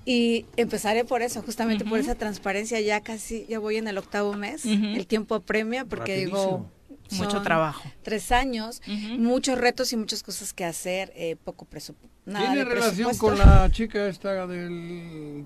y 0.05 0.47
empezaré 0.57 1.05
por 1.05 1.23
eso, 1.23 1.43
justamente 1.43 1.85
por 1.85 1.99
esa 1.99 2.15
transparencia. 2.15 2.81
Ya 2.81 3.01
casi, 3.01 3.47
ya 3.49 3.59
voy 3.59 3.77
en 3.77 3.89
el 3.89 3.99
octavo 3.99 4.35
mes, 4.35 4.65
el 4.65 5.07
tiempo 5.07 5.35
apremia 5.35 5.85
porque 5.85 6.17
digo 6.17 6.69
mucho 7.11 7.43
trabajo. 7.43 7.83
Tres 8.03 8.33
años, 8.33 8.81
muchos 9.19 9.59
retos 9.59 9.93
y 9.93 9.97
muchas 9.97 10.23
cosas 10.23 10.53
que 10.53 10.65
hacer, 10.65 11.13
eh, 11.15 11.37
poco 11.37 11.65
presupuesto. 11.65 12.13
¿Tiene 12.25 12.65
relación 12.65 13.17
con 13.17 13.37
la 13.37 13.69
chica 13.73 14.07
esta 14.07 14.47
del... 14.47 15.45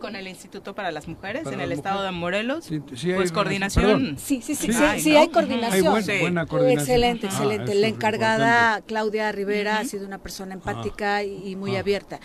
Con 0.00 0.16
el 0.16 0.26
Instituto 0.26 0.74
para 0.74 0.90
las 0.90 1.06
Mujeres 1.06 1.46
en 1.46 1.60
el 1.60 1.70
estado 1.70 2.02
de 2.02 2.12
Morelos? 2.12 2.68
pues 3.16 3.30
coordinación. 3.30 4.16
Sí, 4.18 4.40
sí, 4.40 4.54
sí, 4.54 4.72
sí, 4.72 5.16
hay, 5.16 5.28
coordinación. 5.28 5.92
buena, 6.20 6.46
coordinación. 6.46 6.80
Excelente, 6.80 7.26
ah, 7.26 7.30
excelente. 7.30 7.74
la 7.74 7.88
encargada, 7.88 8.80
Claudia 8.82 9.32
Rivera, 9.32 9.78
ha 9.78 9.84
sido 9.84 10.06
una 10.06 10.18
persona 10.18 10.54
empática 10.54 11.22
y, 11.22 11.56
muy 11.56 11.76
ah. 11.76 11.80
abierta. 11.80 12.20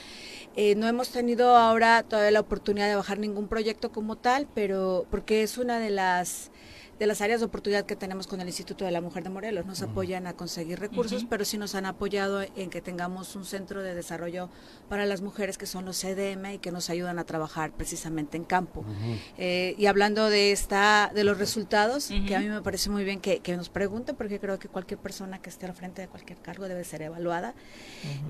Eh, 0.55 0.75
no 0.75 0.88
hemos 0.88 1.09
tenido 1.11 1.57
ahora 1.57 2.03
todavía 2.03 2.32
la 2.32 2.39
oportunidad 2.39 2.88
de 2.88 2.95
bajar 2.95 3.19
ningún 3.19 3.47
proyecto 3.47 3.91
como 3.91 4.15
tal, 4.15 4.47
pero 4.55 5.05
porque 5.11 5.43
es 5.43 5.57
una 5.57 5.80
de 5.80 5.89
las 5.89 6.51
de 7.00 7.08
las 7.08 7.22
áreas 7.22 7.39
de 7.39 7.45
oportunidad 7.45 7.86
que 7.86 7.95
tenemos 7.95 8.28
con 8.28 8.41
el 8.41 8.47
Instituto 8.47 8.84
de 8.84 8.91
la 8.91 9.00
Mujer 9.00 9.24
de 9.24 9.30
Morelos. 9.30 9.66
Nos 9.66 9.82
apoyan 9.82 10.28
a 10.28 10.34
conseguir 10.34 10.80
recursos, 10.80 11.26
pero 11.30 11.45
sí 11.45 11.58
nos 11.58 11.74
han 11.74 11.86
apoyado 11.86 12.41
en 12.41 12.70
que 12.70 12.82
tengamos 12.82 13.36
un 13.38 13.45
centro 13.45 13.82
de 13.82 13.95
desarrollo 13.95 14.50
para 14.89 15.06
las 15.06 15.22
mujeres 15.22 15.58
que 15.58 15.66
son 15.66 15.86
los 15.86 15.97
CDM 15.97 16.56
y 16.56 16.58
que 16.60 16.72
nos 16.72 16.89
ayudan 16.89 17.18
a 17.18 17.24
trabajar 17.24 17.72
precisamente 17.72 18.36
en 18.36 18.43
campo. 18.43 18.84
Eh, 19.38 19.76
y 19.78 19.86
hablando 19.86 20.30
de 20.30 20.52
esta, 20.52 21.12
de 21.16 21.24
los 21.24 21.38
resultados, 21.38 22.10
que 22.28 22.36
a 22.36 22.39
mí 22.39 22.50
me 22.50 22.62
parece 22.62 22.89
muy 22.89 23.06
bien 23.06 23.22
que, 23.22 23.41
nos 23.56 23.70
pregunten, 23.70 24.16
porque 24.16 24.39
creo 24.39 24.60
que 24.60 24.68
cualquier 24.68 25.00
persona 25.00 25.41
que 25.41 25.50
esté 25.50 25.66
al 25.66 25.74
frente 25.74 26.02
de 26.02 26.08
cualquier 26.08 26.39
cargo 26.39 26.68
debe 26.68 26.84
ser 26.84 27.02
evaluada. 27.02 27.54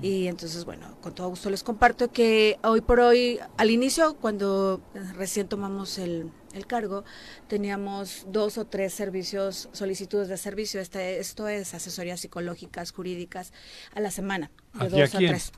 Y 0.00 0.28
entonces, 0.28 0.64
bueno, 0.64 0.96
con 1.00 1.14
todo 1.14 1.28
gusto 1.28 1.50
les 1.50 1.64
comparto 1.64 2.12
que 2.12 2.58
hoy 2.62 2.80
por 2.80 3.00
hoy, 3.00 3.40
al 3.56 3.70
inicio, 3.70 4.14
cuando 4.14 4.80
recién 5.16 5.48
tomamos 5.48 5.98
el 5.98 6.30
el 6.52 6.66
cargo, 6.66 7.04
teníamos 7.48 8.26
dos 8.28 8.58
o 8.58 8.66
tres 8.66 8.92
servicios, 8.92 9.68
solicitudes 9.72 10.28
de 10.28 10.36
servicio. 10.36 10.80
Este, 10.80 11.18
esto 11.18 11.48
es 11.48 11.74
asesorías 11.74 12.20
psicológicas, 12.20 12.92
jurídicas, 12.92 13.52
a 13.94 14.00
la 14.00 14.10
semana, 14.10 14.50
de 14.74 14.88
dos 14.88 15.14
a 15.14 15.18
tres. 15.18 15.52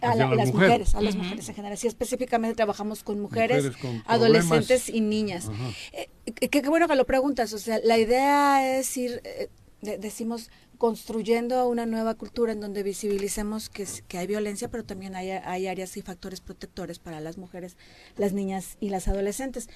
A, 0.00 0.14
las 0.14 0.52
mujeres, 0.52 0.94
a 0.94 1.00
las 1.00 1.16
mujeres 1.16 1.48
en 1.48 1.54
general. 1.54 1.78
Sí, 1.78 1.86
específicamente 1.86 2.54
trabajamos 2.56 3.02
con 3.02 3.20
mujeres, 3.20 3.70
adolescentes 4.04 4.90
y 4.90 5.00
niñas. 5.00 5.50
Eh, 5.92 6.10
qué, 6.48 6.60
bueno 6.68 6.88
que 6.88 6.94
lo 6.94 7.06
preguntas. 7.06 7.54
O 7.54 7.58
sea, 7.58 7.80
la 7.82 7.96
idea 7.96 8.78
es 8.78 8.94
ir, 8.98 9.22
eh, 9.24 9.48
decimos, 9.80 10.50
construyendo 10.76 11.66
una 11.68 11.86
nueva 11.86 12.16
cultura 12.16 12.52
en 12.52 12.60
donde 12.60 12.82
visibilicemos 12.82 13.70
que, 13.70 13.86
que 14.06 14.18
hay 14.18 14.26
violencia, 14.26 14.68
pero 14.68 14.84
también 14.84 15.16
hay, 15.16 15.30
hay, 15.30 15.68
áreas 15.68 15.96
y 15.96 16.02
factores 16.02 16.42
protectores 16.42 16.98
para 16.98 17.20
las 17.20 17.38
mujeres, 17.38 17.78
las 18.18 18.34
niñas 18.34 18.76
y 18.80 18.90
las 18.90 19.08
adolescentes 19.08 19.70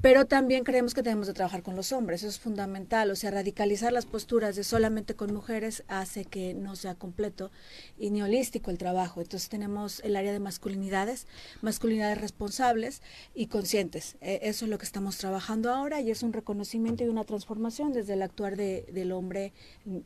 pero 0.00 0.26
también 0.26 0.64
creemos 0.64 0.94
que 0.94 1.02
tenemos 1.02 1.26
de 1.26 1.34
trabajar 1.34 1.62
con 1.62 1.74
los 1.74 1.92
hombres, 1.92 2.22
eso 2.22 2.28
es 2.28 2.38
fundamental, 2.38 3.10
o 3.10 3.16
sea, 3.16 3.30
radicalizar 3.32 3.92
las 3.92 4.06
posturas 4.06 4.54
de 4.54 4.62
solamente 4.62 5.14
con 5.14 5.34
mujeres 5.34 5.82
hace 5.88 6.24
que 6.24 6.54
no 6.54 6.76
sea 6.76 6.94
completo 6.94 7.50
y 7.98 8.10
ni 8.10 8.22
holístico 8.22 8.70
el 8.70 8.78
trabajo. 8.78 9.20
Entonces 9.20 9.48
tenemos 9.48 10.00
el 10.00 10.16
área 10.16 10.32
de 10.32 10.38
masculinidades, 10.40 11.26
masculinidades 11.62 12.20
responsables 12.20 13.02
y 13.34 13.46
conscientes. 13.46 14.16
E, 14.20 14.40
eso 14.42 14.66
es 14.66 14.70
lo 14.70 14.78
que 14.78 14.84
estamos 14.84 15.16
trabajando 15.18 15.72
ahora 15.72 16.00
y 16.00 16.10
es 16.10 16.22
un 16.22 16.32
reconocimiento 16.32 17.04
y 17.04 17.08
una 17.08 17.24
transformación 17.24 17.92
desde 17.92 18.14
el 18.14 18.22
actuar 18.22 18.56
de, 18.56 18.86
del 18.92 19.12
hombre, 19.12 19.52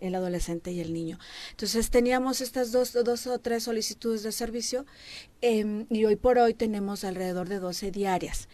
el 0.00 0.14
adolescente 0.14 0.72
y 0.72 0.80
el 0.80 0.92
niño. 0.92 1.18
Entonces 1.50 1.90
teníamos 1.90 2.40
estas 2.40 2.72
dos, 2.72 2.92
dos 2.92 3.26
o 3.26 3.38
tres 3.38 3.64
solicitudes 3.64 4.22
de 4.22 4.32
servicio 4.32 4.86
em, 5.42 5.86
y 5.90 6.04
hoy 6.04 6.16
por 6.16 6.38
hoy 6.38 6.54
tenemos 6.54 7.04
alrededor 7.04 7.48
de 7.48 7.58
12 7.58 7.90
diarias. 7.90 8.48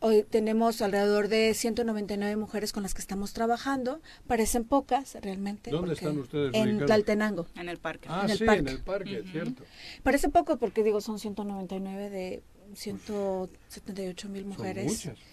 Hoy 0.00 0.24
tenemos 0.28 0.82
alrededor 0.82 1.28
de 1.28 1.54
199 1.54 2.36
mujeres 2.36 2.72
con 2.72 2.82
las 2.82 2.94
que 2.94 3.00
estamos 3.00 3.32
trabajando. 3.32 4.00
Parecen 4.26 4.64
pocas 4.64 5.16
realmente. 5.22 5.70
¿Dónde 5.70 5.94
están 5.94 6.18
ustedes? 6.18 6.54
En 6.54 6.84
Tlaltenango. 6.84 7.46
En 7.56 7.68
el 7.68 7.78
parque. 7.78 8.08
Ah, 8.10 8.26
sí, 8.28 8.44
en 8.44 8.68
el 8.68 8.80
parque, 8.80 9.24
cierto. 9.30 9.64
Parece 10.02 10.28
poco 10.28 10.56
porque 10.58 10.82
digo, 10.82 11.00
son 11.00 11.18
199 11.18 12.10
de 12.10 12.42
178 12.74 14.28
mil 14.28 14.44
mujeres. 14.46 15.00
Son 15.00 15.12
muchas. 15.12 15.26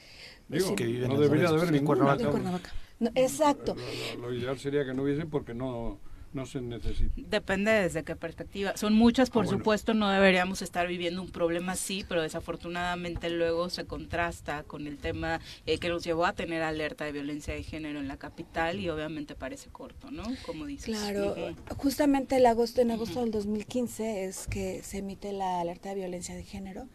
Digo, 0.47 0.75
que 0.75 0.85
no 0.85 1.19
debería 1.19 1.49
de 1.49 1.57
haber 1.57 1.71
ninguna. 1.71 2.13
En 2.13 2.29
Cuernavaca. 2.31 2.73
exacto. 3.15 3.75
lo 4.19 4.33
ideal 4.33 4.59
sería 4.59 4.85
que 4.85 4.93
no 4.93 5.03
hubiesen 5.03 5.29
porque 5.29 5.53
no 5.53 5.99
no 6.33 6.45
se 6.45 6.61
necesita. 6.61 7.13
Depende 7.15 7.71
desde 7.71 8.03
qué 8.03 8.15
perspectiva. 8.15 8.75
Son 8.77 8.93
muchas, 8.93 9.29
por 9.29 9.45
ah, 9.45 9.49
supuesto, 9.49 9.93
no 9.93 10.09
deberíamos 10.09 10.61
estar 10.61 10.87
viviendo 10.87 11.21
un 11.21 11.29
problema 11.29 11.73
así, 11.73 12.05
pero 12.07 12.21
desafortunadamente 12.21 13.29
luego 13.29 13.69
se 13.69 13.85
contrasta 13.85 14.63
con 14.63 14.87
el 14.87 14.97
tema 14.97 15.39
eh, 15.65 15.77
que 15.77 15.89
nos 15.89 16.03
llevó 16.03 16.25
a 16.25 16.33
tener 16.33 16.63
alerta 16.63 17.05
de 17.05 17.11
violencia 17.11 17.53
de 17.53 17.63
género 17.63 17.99
en 17.99 18.07
la 18.07 18.17
capital 18.17 18.79
y 18.79 18.89
obviamente 18.89 19.35
parece 19.35 19.69
corto, 19.69 20.11
¿no? 20.11 20.23
Como 20.45 20.65
dices. 20.65 20.85
Claro, 20.85 21.35
justamente 21.77 22.37
el 22.37 22.45
agosto, 22.45 22.81
en 22.81 22.91
agosto 22.91 23.21
del 23.21 23.31
2015 23.31 24.25
es 24.25 24.47
que 24.47 24.81
se 24.83 24.99
emite 24.99 25.33
la 25.33 25.59
alerta 25.61 25.89
de 25.89 25.95
violencia 25.95 26.35
de 26.35 26.43
género 26.43 26.87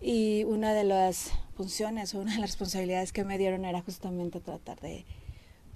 y 0.00 0.44
una 0.44 0.72
de 0.74 0.84
las 0.84 1.32
funciones 1.56 2.14
o 2.14 2.20
una 2.20 2.34
de 2.34 2.40
las 2.40 2.50
responsabilidades 2.50 3.12
que 3.12 3.24
me 3.24 3.38
dieron 3.38 3.64
era 3.64 3.80
justamente 3.80 4.40
tratar 4.40 4.80
de 4.80 5.04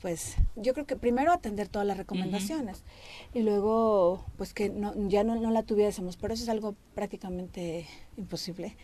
pues 0.03 0.35
yo 0.57 0.75
creo 0.75 0.85
que 0.85 0.97
primero 0.97 1.33
atender 1.33 1.69
todas 1.69 1.87
las 1.87 1.97
recomendaciones 1.97 2.83
y 3.33 3.43
luego 3.43 4.27
pues 4.37 4.53
que 4.53 4.69
no, 4.69 4.93
ya 5.09 5.23
no, 5.23 5.37
no, 5.37 5.53
la 5.53 5.63
tuviésemos, 5.63 6.17
pero 6.17 6.35
eso 6.35 6.43
es 6.43 6.49
algo 6.49 6.75
prácticamente 6.95 7.87
imposible. 8.17 8.77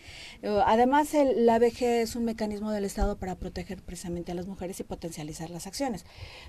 Eh, 0.43 0.61
además 0.65 1.13
el, 1.15 1.45
la 1.45 1.57
ABG 1.57 1.83
es 1.83 2.15
un 2.15 2.25
mecanismo 2.25 2.71
del 2.71 2.85
Estado 2.85 3.17
para 3.17 3.35
proteger 3.35 3.83
precisamente 3.83 4.31
a 4.31 4.37
las 4.37 4.47
mujeres 4.47 4.79
y 4.79 4.85
potencializar 4.85 5.51
las 5.51 5.67
acciones. 5.67 6.07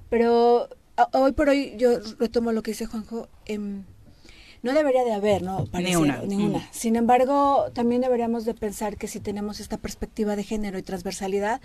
Pero 0.08 0.70
hoy 1.14 1.32
por 1.32 1.50
hoy 1.50 1.74
yo 1.78 2.00
retomo 2.20 2.52
lo 2.52 2.62
que 2.62 2.72
dice 2.72 2.86
Juanjo. 2.86 3.28
Eh, 3.48 3.82
no 4.62 4.74
debería 4.74 5.04
de 5.04 5.14
haber, 5.14 5.42
¿no? 5.42 5.66
Ni 5.74 5.96
una. 5.96 6.22
Ninguna. 6.24 6.68
Sin 6.72 6.96
embargo, 6.96 7.68
también 7.74 8.02
deberíamos 8.02 8.46
de 8.46 8.54
pensar 8.54 8.98
que 8.98 9.08
si 9.08 9.20
tenemos 9.20 9.60
esta 9.60 9.78
perspectiva 9.78 10.36
de 10.36 10.44
género 10.44 10.78
y 10.78 10.84
transversalidad, 10.84 11.62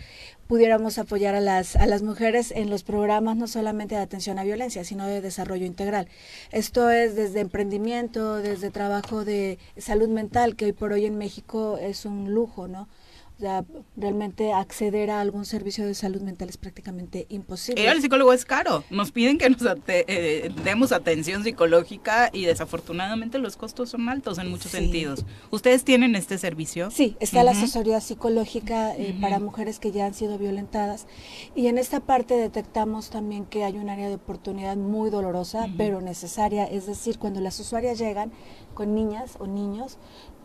pudiéramos 0.47 0.99
apoyar 0.99 1.35
a 1.35 1.41
las, 1.41 1.77
a 1.77 1.87
las 1.87 2.03
mujeres 2.03 2.53
en 2.53 2.71
los 2.71 2.85
programas 2.85 3.37
no 3.37 3.49
solamente 3.49 3.95
de 3.97 4.03
atención 4.03 4.39
a 4.39 4.45
violencia, 4.45 4.85
sino 4.85 5.07
de 5.07 5.21
desarrollo 5.21 5.67
integral. 5.67 6.09
Esto 6.53 6.91
es 6.91 7.17
desde 7.17 7.41
emprendimiento, 7.41 8.37
desde 8.37 8.71
trabajo 8.71 9.25
de 9.25 9.59
salud 9.77 10.09
mental, 10.09 10.57
que 10.57 10.67
hoy 10.67 10.73
por 10.73 10.93
hoy 10.93 11.07
en 11.07 11.19
México 11.19 11.79
es 11.81 12.05
un 12.05 12.33
lujo, 12.33 12.69
¿no? 12.69 12.89
O 13.37 13.41
sea, 13.41 13.65
realmente 13.97 14.53
acceder 14.53 15.11
a 15.11 15.21
algún 15.21 15.45
servicio 15.45 15.85
de 15.85 15.95
salud 15.95 16.21
mental 16.21 16.49
es 16.49 16.57
prácticamente 16.57 17.27
imposible. 17.31 17.83
Ir 17.83 17.89
al 17.89 18.01
psicólogo 18.01 18.33
es 18.33 18.45
caro. 18.45 18.85
Nos 18.91 19.11
piden 19.11 19.39
que 19.39 19.51
nos 19.51 19.61
eh, 19.89 20.53
demos 20.63 20.93
atención 20.93 21.43
psicológica 21.43 22.31
y 22.33 22.45
desafortunadamente 22.45 23.39
los 23.39 23.57
costos 23.57 23.91
son 23.91 24.09
altos 24.09 24.39
en 24.39 24.51
muchos 24.51 24.71
sentidos. 24.71 25.25
¿Ustedes 25.51 25.83
tienen 25.83 26.15
este 26.15 26.39
servicio? 26.39 26.93
Sí, 26.93 27.17
está 27.19 27.43
la 27.43 27.51
asesoría 27.51 28.01
psicológica 28.01 28.95
eh, 28.97 29.17
para 29.21 29.41
mujeres 29.41 29.81
que 29.81 29.91
ya 29.91 30.07
han 30.07 30.15
sido 30.15 30.39
violentadas. 30.39 31.09
Y 31.57 31.67
en 31.67 31.77
esta 31.77 31.99
parte 31.99 32.37
detectamos 32.37 33.11
también 33.11 33.47
que 33.47 33.65
hay 33.65 33.79
un 33.79 33.91
área 33.91 34.09
de 34.09 34.15
oportunidad 34.15 34.77
muy 34.77 35.11
dolorosa, 35.11 35.67
pero 35.77 36.01
necesaria. 36.01 36.67
Es 36.67 36.87
decir, 36.87 37.19
cuando 37.19 37.41
las 37.41 37.59
usuarias 37.59 37.99
llegan 37.99 38.31
con 38.75 38.95
niñas 38.95 39.37
o 39.41 39.49
niños, 39.49 39.99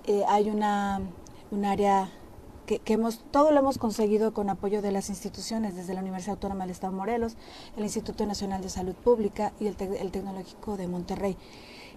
eh, 0.08 0.24
hay 0.28 0.50
una 0.50 1.02
un 1.52 1.66
área 1.66 2.10
que, 2.78 2.94
hemos, 2.94 3.24
todo 3.32 3.52
lo 3.52 3.60
hemos 3.60 3.80
conseguido 3.80 4.34
con 4.34 4.50
apoyo 4.50 4.84
de 4.84 4.92
las 4.92 5.10
instituciones, 5.10 5.76
desde 5.76 5.96
la 5.96 6.02
Universidad 6.02 6.36
Autónoma 6.36 6.66
del 6.66 6.72
Estado 6.72 6.94
de 6.94 7.00
Morelos, 7.00 7.36
el 7.76 7.84
Instituto 7.84 8.26
Nacional 8.28 8.62
de 8.62 8.70
Salud 8.70 8.94
Pública 8.94 9.54
y 9.60 9.66
el, 9.66 9.76
Tecnológico 9.76 10.78
de 10.78 10.88
Monterrey. 10.88 11.36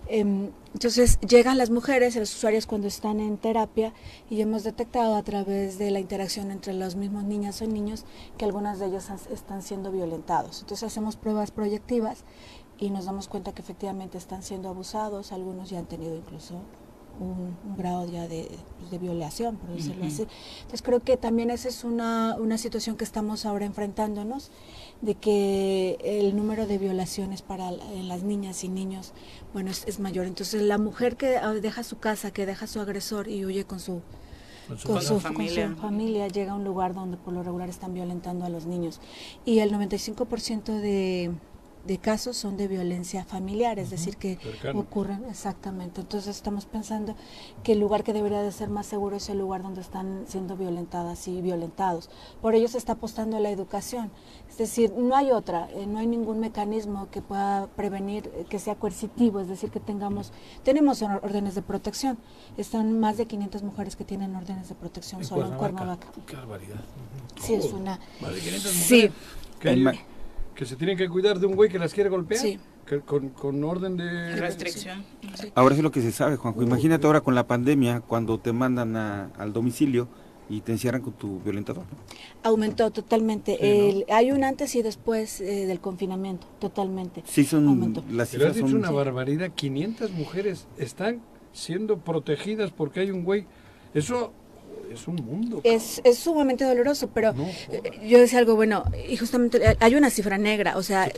Em, 0.08 0.50
entonces 0.72 1.20
llegan 1.20 1.58
las 1.58 1.70
mujeres, 1.70 2.16
los 2.16 2.34
usuarios 2.34 2.66
cuando 2.66 2.88
están 2.88 3.20
en 3.20 3.36
terapia 3.36 3.92
y 4.28 4.40
hemos 4.40 4.64
detectado 4.64 5.14
a 5.14 5.22
través 5.22 5.78
de 5.78 5.92
la 5.92 6.00
interacción 6.00 6.50
entre 6.50 6.72
los 6.72 6.96
mismos 6.96 7.22
niñas 7.22 7.62
o 7.62 7.66
niños 7.66 8.04
que 8.36 8.44
algunas 8.44 8.80
de 8.80 8.86
ellas 8.86 9.12
están 9.30 9.62
siendo 9.62 9.92
violentados. 9.92 10.62
Entonces 10.62 10.84
hacemos 10.84 11.16
pruebas 11.16 11.52
proyectivas 11.52 12.24
y 12.78 12.90
nos 12.90 13.04
damos 13.04 13.28
cuenta 13.28 13.52
que 13.52 13.62
efectivamente 13.62 14.18
están 14.18 14.42
siendo 14.42 14.68
abusados, 14.68 15.30
algunos 15.30 15.70
ya 15.70 15.78
han 15.78 15.86
tenido 15.86 16.16
incluso 16.16 16.56
un, 17.20 17.56
grado 17.76 18.06
ya 18.06 18.28
de, 18.28 18.48
pues, 18.78 18.90
de, 18.90 18.98
violación, 18.98 19.56
por 19.56 19.70
decirlo 19.70 20.04
así. 20.04 20.26
Entonces 20.56 20.82
creo 20.82 21.00
que 21.00 21.16
también 21.16 21.50
esa 21.50 21.68
es 21.68 21.84
una, 21.84 22.36
una 22.38 22.58
situación 22.58 22.96
que 22.96 23.04
estamos 23.04 23.46
ahora 23.46 23.66
enfrentándonos, 23.66 24.50
de 25.00 25.14
que 25.14 25.98
el 26.02 26.36
número 26.36 26.66
de 26.66 26.78
violaciones 26.78 27.42
para 27.42 27.70
en 27.70 28.08
las 28.08 28.22
niñas 28.22 28.64
y 28.64 28.68
niños, 28.68 29.12
bueno, 29.52 29.70
es, 29.70 30.00
mayor. 30.00 30.26
Entonces 30.26 30.62
la 30.62 30.78
mujer 30.78 31.16
que 31.16 31.36
ah, 31.36 31.52
deja 31.52 31.82
su 31.82 31.98
casa, 31.98 32.30
que 32.30 32.46
deja 32.46 32.66
su 32.66 32.80
agresor 32.80 33.28
y 33.28 33.44
huye 33.44 33.64
con 33.64 33.80
su 33.80 34.02
con 34.68 34.78
su, 34.78 35.20
familia. 35.20 35.66
Con 35.66 35.76
su, 35.76 35.82
familia. 35.82 36.28
llega 36.28 36.52
a 36.52 36.54
un 36.54 36.64
lugar 36.64 36.94
donde 36.94 37.16
por 37.16 37.34
lo 37.34 37.42
regular 37.42 37.68
están 37.68 37.94
violentando 37.94 38.44
a 38.44 38.48
los 38.48 38.66
niños. 38.66 39.00
Y 39.44 39.58
el 39.58 39.72
95% 39.72 40.80
de, 40.80 41.32
de 41.84 41.98
casos 41.98 42.36
son 42.36 42.56
de 42.56 42.68
violencia 42.68 43.24
familiar, 43.24 43.78
es 43.78 43.90
decir, 43.90 44.16
que 44.16 44.38
ocurren 44.74 45.24
exactamente. 45.28 46.00
Entonces 46.00 46.36
estamos 46.36 46.66
pensando 46.66 47.16
que 47.62 47.72
el 47.72 47.80
lugar 47.80 48.04
que 48.04 48.12
debería 48.12 48.42
de 48.42 48.52
ser 48.52 48.68
más 48.68 48.86
seguro 48.86 49.16
es 49.16 49.28
el 49.28 49.38
lugar 49.38 49.62
donde 49.62 49.80
están 49.80 50.24
siendo 50.26 50.56
violentadas 50.56 51.26
y 51.28 51.40
violentados. 51.42 52.08
Por 52.40 52.54
ello 52.54 52.68
se 52.68 52.78
está 52.78 52.92
apostando 52.92 53.36
a 53.36 53.40
la 53.40 53.50
educación. 53.50 54.10
Es 54.48 54.58
decir, 54.58 54.92
no 54.96 55.16
hay 55.16 55.32
otra, 55.32 55.68
eh, 55.72 55.86
no 55.86 55.98
hay 55.98 56.06
ningún 56.06 56.38
mecanismo 56.38 57.08
que 57.10 57.22
pueda 57.22 57.66
prevenir 57.68 58.30
eh, 58.34 58.44
que 58.48 58.58
sea 58.58 58.76
coercitivo, 58.76 59.40
es 59.40 59.48
decir, 59.48 59.70
que 59.70 59.80
tengamos, 59.80 60.32
tenemos 60.62 61.02
órdenes 61.02 61.54
de 61.54 61.62
protección. 61.62 62.18
Están 62.56 63.00
más 63.00 63.16
de 63.16 63.26
500 63.26 63.62
mujeres 63.62 63.96
que 63.96 64.04
tienen 64.04 64.36
órdenes 64.36 64.68
de 64.68 64.74
protección 64.74 65.24
solo 65.24 65.46
en 65.46 65.54
Cuernavaca. 65.54 66.08
Qué 66.26 66.36
barbaridad. 66.36 66.80
Sí, 67.40 67.54
es 67.54 67.72
una... 67.72 67.98
Más 68.20 68.34
de 68.34 68.40
500 68.40 68.74
mujeres. 68.74 68.86
Sí 68.86 69.10
que 69.62 69.98
se 70.64 70.76
tienen 70.76 70.96
que 70.96 71.08
cuidar 71.08 71.38
de 71.38 71.46
un 71.46 71.54
güey 71.54 71.70
que 71.70 71.78
las 71.78 71.94
quiere 71.94 72.10
golpear. 72.10 72.40
Sí. 72.40 72.58
con, 73.06 73.64
orden 73.64 73.96
de 73.96 74.36
restricción. 74.36 75.04
Ahora 75.54 75.74
es 75.74 75.82
lo 75.82 75.90
que 75.90 76.00
se 76.00 76.12
sabe, 76.12 76.36
Juanjo. 76.36 76.62
Imagínate 76.62 77.06
ahora 77.06 77.20
con 77.20 77.34
la 77.34 77.46
pandemia, 77.46 78.00
cuando 78.00 78.38
te 78.38 78.52
mandan 78.52 78.96
al 78.96 79.52
domicilio 79.52 80.08
y 80.48 80.60
te 80.60 80.72
encierran 80.72 81.00
con 81.00 81.14
tu 81.14 81.40
violentador. 81.40 81.84
Aumentó 82.42 82.90
totalmente. 82.90 84.04
hay 84.10 84.32
un 84.32 84.44
antes 84.44 84.74
y 84.74 84.82
después 84.82 85.40
eh, 85.40 85.66
del 85.66 85.80
confinamiento, 85.80 86.46
totalmente. 86.58 87.22
Sí, 87.26 87.44
son 87.44 87.66
Aumentó. 87.68 88.04
las 88.10 88.30
cifras 88.30 88.50
has 88.50 88.56
dicho 88.56 88.76
una 88.76 88.90
barbaridad. 88.90 89.50
500 89.54 90.10
mujeres 90.12 90.66
están 90.76 91.22
siendo 91.52 91.98
protegidas 91.98 92.70
porque 92.70 93.00
hay 93.00 93.10
un 93.10 93.24
güey. 93.24 93.46
Eso 93.94 94.32
es 94.90 95.08
un 95.08 95.16
mundo. 95.16 95.60
Es, 95.64 96.00
es, 96.04 96.18
sumamente 96.18 96.64
doloroso, 96.64 97.08
pero 97.08 97.34
eh, 97.70 97.82
yo 98.06 98.18
decía 98.18 98.38
algo 98.38 98.56
bueno, 98.56 98.84
y 99.08 99.16
justamente 99.16 99.58
eh, 99.58 99.76
hay 99.80 99.94
una 99.94 100.10
cifra 100.10 100.38
negra, 100.38 100.76
o 100.76 100.82
sea, 100.82 101.10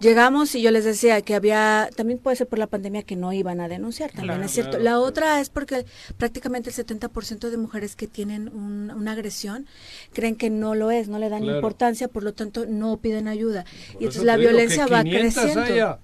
llegamos 0.00 0.54
y 0.54 0.62
yo 0.62 0.70
les 0.70 0.84
decía 0.84 1.20
que 1.22 1.34
había, 1.34 1.90
también 1.96 2.18
puede 2.18 2.36
ser 2.36 2.48
por 2.48 2.58
la 2.58 2.66
pandemia 2.66 3.02
que 3.02 3.16
no 3.16 3.32
iban 3.32 3.60
a 3.60 3.68
denunciar, 3.68 4.10
también 4.12 4.42
es 4.42 4.52
cierto. 4.52 4.78
la 4.78 4.98
otra 5.00 5.40
es 5.40 5.50
porque 5.50 5.84
prácticamente 6.16 6.70
el 6.70 6.76
70% 6.76 7.50
de 7.50 7.56
mujeres 7.56 7.96
que 7.96 8.06
tienen 8.06 8.48
una 8.48 9.12
agresión 9.12 9.66
creen 10.12 10.36
que 10.36 10.50
no 10.50 10.74
lo 10.74 10.90
es, 10.90 11.08
no 11.08 11.18
le 11.18 11.28
dan 11.28 11.44
importancia, 11.44 12.08
por 12.08 12.22
lo 12.22 12.32
tanto 12.34 12.66
no 12.66 12.96
piden 12.98 13.28
ayuda. 13.28 13.64
y 13.94 14.04
entonces 14.04 14.24
la 14.24 14.36
violencia 14.36 14.86
va 14.86 15.02
creciendo. 15.02 16.00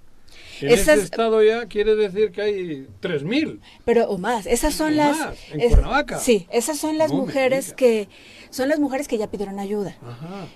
En 0.60 0.70
ese 0.70 0.94
estado 0.94 1.42
ya 1.42 1.66
quiere 1.66 1.96
decir 1.96 2.32
que 2.32 2.42
hay 2.42 2.86
3.000. 3.00 3.60
Pero 3.84 4.08
o 4.08 4.18
más. 4.18 4.46
Esas 4.46 4.74
son 4.74 4.96
las... 4.96 5.16
en 5.52 5.68
Cuernavaca. 5.70 6.18
Sí, 6.18 6.46
esas 6.50 6.78
son 6.78 6.98
las 6.98 7.12
mujeres 7.12 7.72
que 7.72 8.08
son 8.50 8.68
las 8.68 8.78
mujeres 8.78 9.08
que 9.08 9.18
ya 9.18 9.30
pidieron 9.30 9.58
ayuda. 9.58 9.96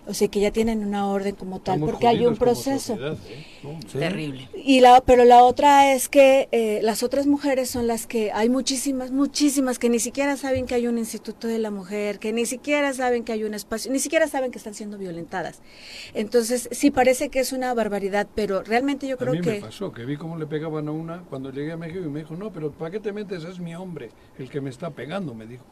O 0.07 0.14
sea, 0.14 0.28
que 0.28 0.41
ya 0.41 0.51
tienen 0.51 0.84
una 0.84 1.07
orden 1.09 1.34
como 1.34 1.61
tal, 1.61 1.80
porque 1.80 2.07
hay 2.07 2.26
un 2.26 2.36
proceso. 2.36 2.97
¿eh? 3.01 3.16
Terrible. 3.93 4.49
Y 4.55 4.80
la, 4.80 5.01
pero 5.01 5.24
la 5.24 5.45
otra 5.45 5.93
es 5.93 6.09
que 6.09 6.49
eh, 6.53 6.80
las 6.82 7.03
otras 7.03 7.26
mujeres 7.26 7.70
son 7.70 7.86
las 7.86 8.07
que 8.07 8.32
hay 8.32 8.49
muchísimas, 8.49 9.11
muchísimas 9.11 9.78
que 9.78 9.88
ni 9.88 9.99
siquiera 9.99 10.36
saben 10.36 10.66
que 10.66 10.74
hay 10.74 10.86
un 10.86 10.99
instituto 10.99 11.47
de 11.47 11.59
la 11.59 11.70
mujer, 11.70 12.18
que 12.18 12.32
ni 12.32 12.47
siquiera 12.47 12.93
saben 12.95 13.24
que 13.24 13.32
hay 13.32 13.45
un 13.45 13.55
espacio, 13.55 13.93
ni 13.93 13.99
siquiera 13.99 14.28
saben 14.28 14.51
que 14.51 14.59
están 14.59 14.74
siendo 14.74 14.99
violentadas. 14.99 15.61
Entonces, 16.14 16.68
sí 16.72 16.91
parece 16.91 17.28
que 17.28 17.41
es 17.41 17.53
una 17.53 17.72
barbaridad, 17.74 18.26
pero 18.34 18.62
realmente 18.62 19.07
yo 19.07 19.16
creo 19.16 19.32
a 19.32 19.36
mí 19.36 19.41
que... 19.41 19.51
me 19.53 19.61
pasó, 19.61 19.93
que 19.93 20.05
vi 20.05 20.16
cómo 20.16 20.36
le 20.36 20.47
pegaban 20.47 20.88
a 20.88 20.93
una 20.93 21.22
cuando 21.22 21.51
llegué 21.51 21.72
a 21.72 21.76
México 21.76 22.05
y 22.05 22.09
me 22.09 22.20
dijo, 22.20 22.36
no, 22.36 22.53
pero 22.53 22.70
¿para 22.72 22.91
qué 22.91 23.01
te 23.01 23.12
metes? 23.12 23.45
Es 23.45 23.59
mi 23.59 23.74
hombre 23.74 24.11
el 24.38 24.51
que 24.51 24.61
me 24.61 24.70
está 24.70 24.91
pegando, 24.91 25.34
me 25.34 25.47
dijo. 25.47 25.64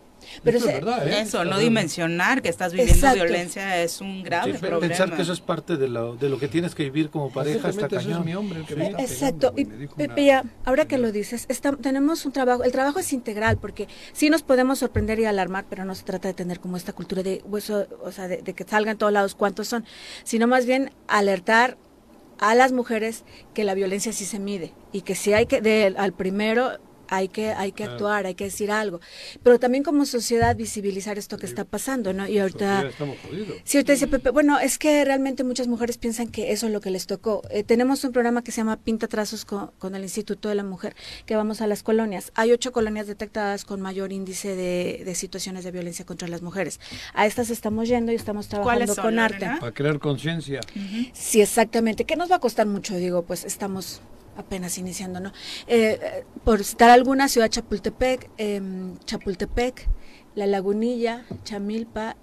Pero 0.43 0.59
eso, 0.59 0.69
es 0.69 0.75
verdad, 0.75 1.09
¿eh? 1.09 1.21
eso 1.23 1.45
no 1.45 1.59
dimensionar 1.59 2.43
que 2.43 2.49
estás 2.49 2.73
viviendo 2.73 3.15
violencia 3.15 3.83
es 3.83 4.01
un 4.01 4.23
grave 4.23 4.55
problema. 4.55 4.81
Pensar 4.81 5.15
que 5.15 5.23
eso 5.23 5.33
es 5.33 5.41
parte 5.41 5.77
de 5.77 5.89
lo, 5.89 6.17
de 6.17 6.29
lo 6.29 6.39
que 6.39 6.49
tienes 6.49 6.75
que 6.75 6.85
vivir 6.85 7.11
como 7.11 7.31
pareja 7.31 7.69
está 7.69 7.89
cañón. 7.89 8.25
mi 8.25 8.35
hombre 8.35 8.65
Exacto. 8.99 9.53
Y, 9.57 9.65
Pepe, 9.65 10.43
ahora 10.65 10.87
que 10.87 10.99
lo 10.99 11.13
dices, 11.13 11.47
tenemos 11.81 12.25
un 12.27 12.33
trabajo, 12.33 12.65
el 12.65 12.73
trabajo 12.73 12.99
es 12.99 13.13
integral 13.13 13.59
porque 13.59 13.89
sí 14.13 14.31
nos 14.31 14.43
podemos 14.43 14.79
sorprender 14.79 15.19
y 15.21 15.25
alarmar, 15.25 15.67
pero 15.69 15.85
no 15.85 15.95
se 15.95 16.05
trata 16.05 16.29
de 16.29 16.35
tener 16.35 16.61
como 16.61 16.77
esta 16.77 16.93
cultura 16.93 17.23
de, 17.23 17.43
hueso, 17.45 17.87
o 18.03 18.13
sea, 18.13 18.29
de, 18.29 18.43
que 18.43 18.65
salgan 18.65 18.99
todos 18.99 19.13
lados 19.13 19.35
cuántos 19.35 19.69
son, 19.69 19.85
sino 20.25 20.47
más 20.47 20.67
bien 20.67 20.91
alertar 21.07 21.77
a 22.39 22.55
las 22.55 22.73
mujeres 22.73 23.25
que 23.55 23.65
la 23.65 23.75
violencia 23.75 24.13
sí 24.13 24.25
se 24.25 24.39
mide 24.39 24.73
y 24.93 25.03
que 25.03 25.15
si 25.15 25.33
hay 25.33 25.47
que, 25.47 25.61
de, 25.61 25.95
al 25.97 26.13
primero 26.13 26.79
hay 27.09 27.29
que, 27.29 27.53
hay 27.53 27.73
que 27.73 27.85
actuar, 27.85 28.27
hay 28.27 28.35
que 28.35 28.45
decir 28.45 28.71
algo. 28.71 29.01
Pero 29.43 29.59
también 29.59 29.83
como 29.85 30.05
sociedad 30.05 30.57
visibilizar 30.57 31.19
esto 31.19 31.39
que 31.39 31.47
está 31.47 31.65
pasando, 31.65 32.13
¿no? 32.13 32.29
Y 32.29 32.39
ahorita... 32.39 32.91
Sí, 33.65 33.79
ahorita 33.79 33.93
dice 33.93 34.07
Pepe, 34.07 34.31
bueno, 34.31 34.59
es 34.59 34.79
que 34.79 35.05
realmente 35.05 35.45
muchas 35.45 35.69
mujeres 35.69 35.99
piensan 35.99 36.29
que 36.29 36.53
eso 36.53 36.67
es 36.67 36.73
lo 36.73 36.81
que 36.81 36.91
les 36.91 37.07
tocó. 37.07 37.43
Eh, 37.51 37.63
tenemos 37.65 38.05
un 38.05 38.13
programa 38.13 38.43
que 38.43 38.53
se 38.53 38.59
llama 38.59 38.77
Pinta 38.77 39.09
Trazos 39.09 39.45
con, 39.45 39.95
el 39.95 40.03
Instituto 40.03 40.49
de 40.49 40.55
la 40.55 40.65
Mujer, 40.65 40.95
que 41.27 41.37
vamos 41.37 41.61
a 41.61 41.67
las 41.67 41.83
colonias. 41.83 42.33
Hay 42.35 42.53
ocho 42.53 42.73
colonias 42.73 43.07
detectadas 43.07 43.65
con 43.65 43.81
mayor 43.81 44.13
índice 44.13 44.55
de, 44.55 45.15
situaciones 45.15 45.65
de 45.65 45.71
violencia 45.71 46.05
contra 46.05 46.29
las 46.29 46.43
mujeres. 46.43 46.81
A 47.15 47.27
estas 47.27 47.51
estamos 47.51 47.89
yendo 47.89 48.13
y 48.13 48.15
estamos 48.15 48.49
trabajando 48.49 48.95
con 48.97 49.19
arte. 49.19 49.49
Para 49.59 49.73
crear 49.73 49.99
conciencia. 49.99 50.61
Sí, 51.13 51.41
exactamente. 51.41 52.05
¿Qué 52.05 52.17
nos 52.17 52.31
va 52.31 52.37
a 52.37 52.41
costar 52.41 52.67
mucho? 52.67 52.95
Digo, 52.97 53.23
pues 53.23 53.45
estamos 53.45 54.01
apenas 54.39 54.79
iniciando, 54.79 55.21
¿no? 55.21 55.33
Eh, 55.67 55.99
eh, 56.01 56.25
por 56.45 56.65
citar 56.65 56.91
alguna, 56.91 57.29
Ciudad 57.29 57.51
Chapultepec, 57.51 58.31
em, 58.39 58.97
Chapultepec, 59.05 59.89
La 60.35 60.47
Lagunilla, 60.47 61.27
Chamilpa, 61.45 62.17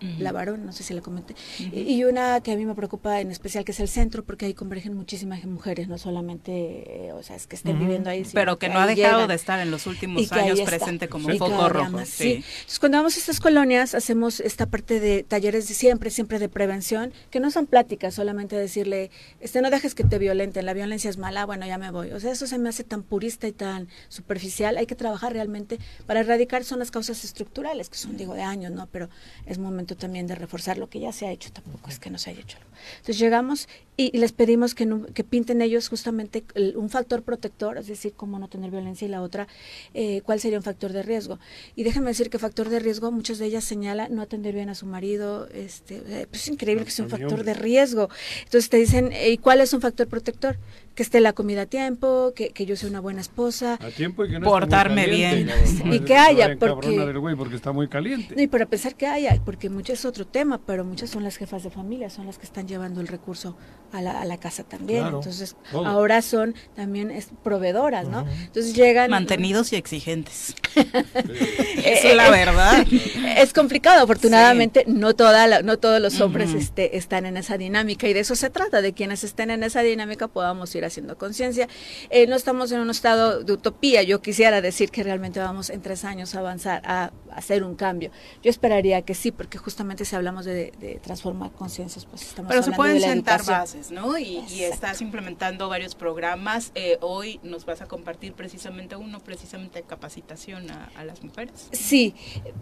Milpillas, 0.00 0.20
la 0.20 0.32
varón, 0.32 0.66
no 0.66 0.72
sé 0.72 0.82
si 0.82 0.94
la 0.94 1.00
comenté, 1.00 1.34
y 1.58 2.04
una 2.04 2.40
que 2.40 2.52
a 2.52 2.56
mí 2.56 2.64
me 2.66 2.74
preocupa 2.74 3.20
en 3.20 3.30
especial, 3.30 3.64
que 3.64 3.72
es 3.72 3.80
el 3.80 3.88
centro, 3.88 4.24
porque 4.24 4.46
ahí 4.46 4.54
convergen 4.54 4.94
muchísimas 4.94 5.44
mujeres, 5.44 5.88
no 5.88 5.98
solamente, 5.98 7.06
eh, 7.06 7.12
o 7.12 7.22
sea, 7.22 7.36
es 7.36 7.46
que 7.46 7.56
estén 7.56 7.78
viviendo 7.78 8.10
ahí. 8.10 8.24
Pero 8.32 8.58
que, 8.58 8.68
no 8.68 8.78
ha 8.78 8.86
dejado 8.86 9.26
de 9.26 9.34
estar 9.34 9.60
en 9.60 9.70
los 9.70 9.86
últimos 9.86 10.30
años 10.32 10.60
presente 10.60 11.08
como 11.08 11.28
foco 11.36 11.68
rojo. 11.68 12.00
sí. 12.04 12.42
Entonces, 12.60 12.78
cuando 12.78 12.98
vamos 12.98 13.16
a 13.16 13.18
estas 13.18 13.40
colonias, 13.40 13.94
hacemos 13.94 14.40
esta 14.40 14.66
parte 14.66 15.00
de 15.00 15.22
talleres 15.22 15.68
de 15.68 15.74
siempre, 15.74 16.10
siempre 16.10 16.38
de 16.38 16.48
prevención, 16.48 17.12
que 17.30 17.40
no 17.40 17.50
son 17.50 17.66
pláticas, 17.66 18.14
solamente 18.14 18.56
decirle, 18.56 19.10
este 19.40 19.62
no 19.62 19.70
dejes 19.70 19.94
que 19.94 20.04
te 20.04 20.18
violenten, 20.18 20.66
la 20.66 20.74
violencia 20.74 21.10
es 21.10 21.18
mala, 21.18 21.46
bueno, 21.46 21.66
ya 21.66 21.78
me 21.78 21.90
voy. 21.90 22.12
O 22.12 22.20
sea, 22.20 22.32
eso 22.32 22.46
se 22.46 22.58
me 22.58 22.68
hace 22.68 22.84
tan 22.84 23.02
purista 23.02 23.46
y 23.48 23.52
tan 23.52 23.88
superficial, 24.08 24.76
hay 24.76 24.86
que 24.86 24.94
trabajar 24.94 25.32
realmente 25.32 25.78
para 26.06 26.20
erradicar, 26.20 26.64
son 26.64 26.78
las 26.78 26.90
causas 26.90 27.24
estructurales, 27.24 27.88
que 27.88 27.96
son, 27.96 28.16
digo, 28.16 28.34
de 28.34 28.42
años, 28.42 28.72
¿no? 28.72 28.86
Pero 28.86 29.08
es 29.46 29.58
momento 29.58 29.89
también 29.96 30.26
de 30.26 30.34
reforzar 30.34 30.78
lo 30.78 30.88
que 30.88 31.00
ya 31.00 31.12
se 31.12 31.26
ha 31.26 31.30
hecho, 31.30 31.52
tampoco 31.52 31.88
es 31.88 31.98
que 31.98 32.10
no 32.10 32.18
se 32.18 32.30
haya 32.30 32.40
hecho. 32.40 32.58
Entonces 32.92 33.18
llegamos 33.18 33.68
y, 34.00 34.16
les 34.16 34.32
pedimos 34.32 34.74
que, 34.74 34.88
que 35.12 35.24
pinten 35.24 35.60
ellos 35.60 35.88
justamente 35.88 36.44
un 36.74 36.88
factor 36.88 37.22
protector, 37.22 37.76
es 37.76 37.86
decir, 37.86 38.14
cómo 38.16 38.38
no 38.38 38.48
tener 38.48 38.70
violencia 38.70 39.06
y 39.06 39.10
la 39.10 39.20
otra, 39.20 39.46
eh, 39.94 40.22
cuál 40.24 40.40
sería 40.40 40.58
un 40.58 40.64
factor 40.64 40.92
de 40.92 41.02
riesgo. 41.02 41.38
Y 41.76 41.82
déjenme 41.82 42.08
decir 42.08 42.30
que 42.30 42.38
factor 42.38 42.70
de 42.70 42.80
riesgo, 42.80 43.12
muchas 43.12 43.38
de 43.38 43.46
ellas 43.46 43.64
señalan 43.64 44.14
no 44.14 44.22
atender 44.22 44.54
bien 44.54 44.70
a 44.70 44.74
su 44.74 44.86
marido, 44.86 45.48
este, 45.52 46.02
eh, 46.06 46.26
pues 46.30 46.42
es 46.42 46.48
increíble 46.48 46.84
que 46.84 46.90
sea 46.90 47.04
un 47.04 47.10
factor 47.10 47.44
de 47.44 47.54
riesgo. 47.54 48.08
Entonces 48.44 48.70
te 48.70 48.78
dicen, 48.78 49.12
¿y 49.12 49.36
cuál 49.38 49.60
es 49.60 49.72
un 49.72 49.80
factor 49.80 50.08
protector? 50.08 50.56
Que 50.94 51.02
esté 51.02 51.20
la 51.20 51.32
comida 51.32 51.62
a 51.62 51.66
tiempo, 51.66 52.32
que, 52.34 52.50
que 52.50 52.66
yo 52.66 52.76
sea 52.76 52.88
una 52.88 53.00
buena 53.00 53.20
esposa. 53.20 53.78
A 53.80 53.90
tiempo 53.90 54.24
y 54.24 54.30
que 54.30 54.40
no 54.40 54.46
portarme 54.46 55.06
bien. 55.06 55.48
y 55.84 56.00
que 56.00 56.16
haya, 56.16 56.56
porque... 56.58 57.36
porque 57.36 57.54
está 57.54 57.72
muy 57.72 57.88
caliente. 57.88 58.34
Y 58.42 58.48
para 58.48 58.66
pensar 58.66 58.94
que 58.94 59.06
haya, 59.06 59.40
porque 59.44 59.70
muchas 59.70 60.00
es 60.00 60.04
otro 60.04 60.26
tema, 60.26 60.58
pero 60.58 60.84
muchas 60.84 61.10
son 61.10 61.22
las 61.22 61.36
jefas 61.36 61.62
de 61.62 61.70
familia, 61.70 62.10
son 62.10 62.26
las 62.26 62.38
que 62.38 62.44
están 62.44 62.66
llevando 62.66 63.00
el 63.00 63.08
recurso 63.08 63.56
a 63.92 64.00
la, 64.00 64.20
a 64.20 64.24
la 64.24 64.38
casa 64.38 64.64
también. 64.64 65.06
Entonces, 65.06 65.56
ahora 65.72 66.22
son 66.22 66.54
también 66.74 67.10
es, 67.10 67.28
proveedoras, 67.42 68.08
¿no? 68.08 68.26
Entonces 68.28 68.74
llegan... 68.74 69.10
Mantenidos 69.10 69.72
y 69.72 69.76
exigentes. 69.76 70.54
Eso 70.74 72.08
es 72.08 72.16
la 72.16 72.30
verdad. 72.30 72.86
Es 73.36 73.52
complicado, 73.52 74.02
afortunadamente 74.02 74.84
no, 74.86 75.14
toda 75.14 75.62
no 75.62 75.78
todos 75.78 76.00
los 76.00 76.20
hombres 76.20 76.52
este, 76.52 76.96
están 76.96 77.26
en 77.26 77.36
esa 77.36 77.56
dinámica 77.56 78.08
y 78.08 78.12
de 78.12 78.20
eso 78.20 78.34
se 78.34 78.50
trata, 78.50 78.82
de 78.82 78.92
quienes 78.92 79.24
estén 79.24 79.50
en 79.50 79.62
esa 79.62 79.80
dinámica 79.82 80.28
podamos 80.28 80.74
ir 80.74 80.84
haciendo 80.84 81.16
conciencia. 81.16 81.68
Eh, 82.10 82.26
no 82.26 82.36
estamos 82.36 82.72
en 82.72 82.80
un 82.80 82.90
estado 82.90 83.42
de 83.42 83.52
utopía, 83.52 84.02
yo 84.02 84.20
quisiera 84.20 84.60
decir 84.60 84.90
que 84.90 85.02
realmente 85.02 85.40
vamos 85.40 85.70
en 85.70 85.80
tres 85.80 86.04
años 86.04 86.34
a 86.34 86.40
avanzar, 86.40 86.82
a, 86.84 87.12
hacer 87.34 87.62
un 87.62 87.76
cambio. 87.76 88.10
Yo 88.42 88.50
esperaría 88.50 89.02
que 89.02 89.14
sí, 89.14 89.30
porque 89.30 89.58
justamente 89.58 90.04
si 90.04 90.16
hablamos 90.16 90.44
de, 90.44 91.00
transformar 91.02 91.52
conciencias, 91.52 92.04
pues 92.04 92.22
estamos 92.22 92.50
Pero 92.50 92.62
se 92.62 92.72
pueden 92.72 93.00
sentar 93.00 93.44
bases 93.44 93.79
dices, 93.80 93.92
¿no? 93.92 94.18
Y, 94.18 94.38
estás 94.60 95.00
implementando 95.00 95.68
varios 95.68 95.94
programas. 95.94 96.72
Eh, 96.74 96.98
hoy 97.00 97.40
nos 97.42 97.64
vas 97.64 97.80
a 97.80 97.86
compartir 97.86 98.34
precisamente 98.34 98.96
uno, 98.96 99.20
precisamente 99.20 99.80
de 99.80 99.86
capacitación 99.86 100.70
a, 100.70 101.04
las 101.04 101.22
mujeres. 101.22 101.68
Sí, 101.72 102.14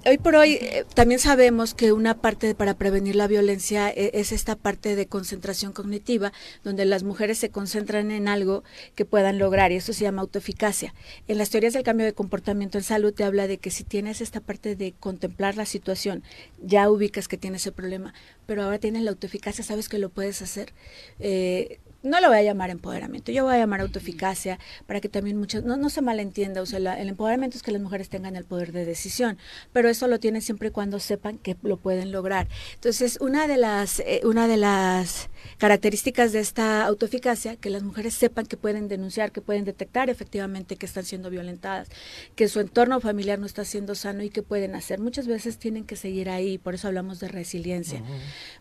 hoy 0.06 0.18
por 0.18 0.36
hoy 0.36 0.58
eh, 0.60 0.84
también 0.94 1.18
sabemos 1.18 1.74
que 1.74 1.92
una 1.92 2.14
parte 2.14 2.54
para 2.54 2.74
prevenir 2.74 3.16
la 3.16 3.26
violencia 3.26 3.90
eh, 3.90 4.12
es 4.14 4.32
esta 4.32 4.54
parte 4.54 4.94
de 4.94 5.06
concentración 5.06 5.72
cognitiva, 5.72 6.32
donde 6.62 6.84
las 6.84 7.02
mujeres 7.02 7.38
se 7.38 7.50
concentran 7.50 8.10
en 8.10 8.28
algo 8.28 8.62
que 8.94 9.04
puedan 9.04 9.38
lograr, 9.38 9.72
y 9.72 9.76
eso 9.76 9.92
se 9.92 10.04
llama 10.04 10.22
autoeficacia. 10.22 10.94
En 11.26 11.38
las 11.38 11.50
teorías 11.50 11.72
del 11.72 11.82
cambio 11.82 12.06
de 12.06 12.12
comportamiento 12.12 12.78
en 12.78 12.84
salud 12.84 13.12
te 13.12 13.24
habla 13.24 13.48
de 13.48 13.58
que 13.58 13.70
si 13.70 13.82
tienes 13.82 14.20
esta 14.20 14.40
parte 14.40 14.76
de 14.76 14.92
contemplar 14.92 15.56
la 15.56 15.66
situación, 15.66 16.22
ya 16.62 16.88
ubicas 16.90 17.26
que 17.26 17.36
tienes 17.36 17.62
ese 17.62 17.72
problema, 17.72 18.14
pero 18.46 18.62
ahora 18.62 18.78
tienes 18.78 19.02
la 19.02 19.10
autoeficacia, 19.10 19.64
sabes 19.64 19.88
que 19.88 19.98
lo 19.98 20.10
puedes 20.10 20.42
hacer. 20.42 20.72
Eh, 21.18 21.80
no 22.02 22.20
lo 22.20 22.28
voy 22.28 22.38
a 22.38 22.42
llamar 22.42 22.70
empoderamiento, 22.70 23.32
yo 23.32 23.44
voy 23.44 23.56
a 23.56 23.58
llamar 23.58 23.80
autoeficacia 23.80 24.58
para 24.86 25.00
que 25.00 25.08
también 25.08 25.36
muchos, 25.36 25.64
no, 25.64 25.76
no 25.76 25.90
se 25.90 26.00
malentienda, 26.00 26.62
o 26.62 26.66
sea, 26.66 26.78
el 26.78 27.08
empoderamiento 27.08 27.56
es 27.56 27.62
que 27.62 27.72
las 27.72 27.82
mujeres 27.82 28.08
tengan 28.08 28.36
el 28.36 28.44
poder 28.44 28.72
de 28.72 28.84
decisión, 28.84 29.38
pero 29.72 29.88
eso 29.88 30.06
lo 30.06 30.20
tienen 30.20 30.42
siempre 30.42 30.70
cuando 30.70 31.00
sepan 31.00 31.38
que 31.38 31.56
lo 31.62 31.76
pueden 31.76 32.12
lograr. 32.12 32.48
Entonces, 32.74 33.18
una 33.20 33.48
de 33.48 33.56
las, 33.56 34.00
eh, 34.00 34.20
una 34.24 34.46
de 34.46 34.56
las 34.56 35.28
características 35.58 36.32
de 36.32 36.40
esta 36.40 36.84
autoeficacia, 36.84 37.56
que 37.56 37.70
las 37.70 37.82
mujeres 37.82 38.14
sepan 38.14 38.46
que 38.46 38.56
pueden 38.56 38.88
denunciar, 38.88 39.32
que 39.32 39.40
pueden 39.40 39.64
detectar 39.64 40.08
efectivamente 40.08 40.76
que 40.76 40.86
están 40.86 41.04
siendo 41.04 41.30
violentadas, 41.30 41.88
que 42.36 42.48
su 42.48 42.60
entorno 42.60 43.00
familiar 43.00 43.38
no 43.38 43.46
está 43.46 43.64
siendo 43.64 43.94
sano 43.94 44.22
y 44.22 44.30
que 44.30 44.42
pueden 44.42 44.74
hacer. 44.74 45.00
Muchas 45.00 45.26
veces 45.26 45.58
tienen 45.58 45.84
que 45.84 45.96
seguir 45.96 46.30
ahí, 46.30 46.58
por 46.58 46.74
eso 46.74 46.88
hablamos 46.88 47.18
de 47.20 47.28
resiliencia. 47.28 48.02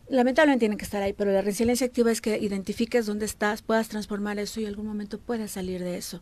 Lamentablemente 0.09 0.61
tienen 0.61 0.77
que 0.77 0.85
estar 0.85 1.03
ahí, 1.03 1.13
pero 1.13 1.31
la 1.31 1.41
resiliencia 1.41 1.85
activa 1.85 2.11
es 2.11 2.21
que 2.21 2.37
identifiques 2.39 3.05
dónde 3.05 3.25
estás, 3.37 3.61
puedas 3.61 3.87
transformar 3.87 4.39
eso 4.39 4.59
y 4.59 4.63
en 4.63 4.69
algún 4.69 4.87
momento 4.87 5.19
puedas 5.19 5.51
salir 5.51 5.83
de 5.83 5.95
eso. 5.95 6.21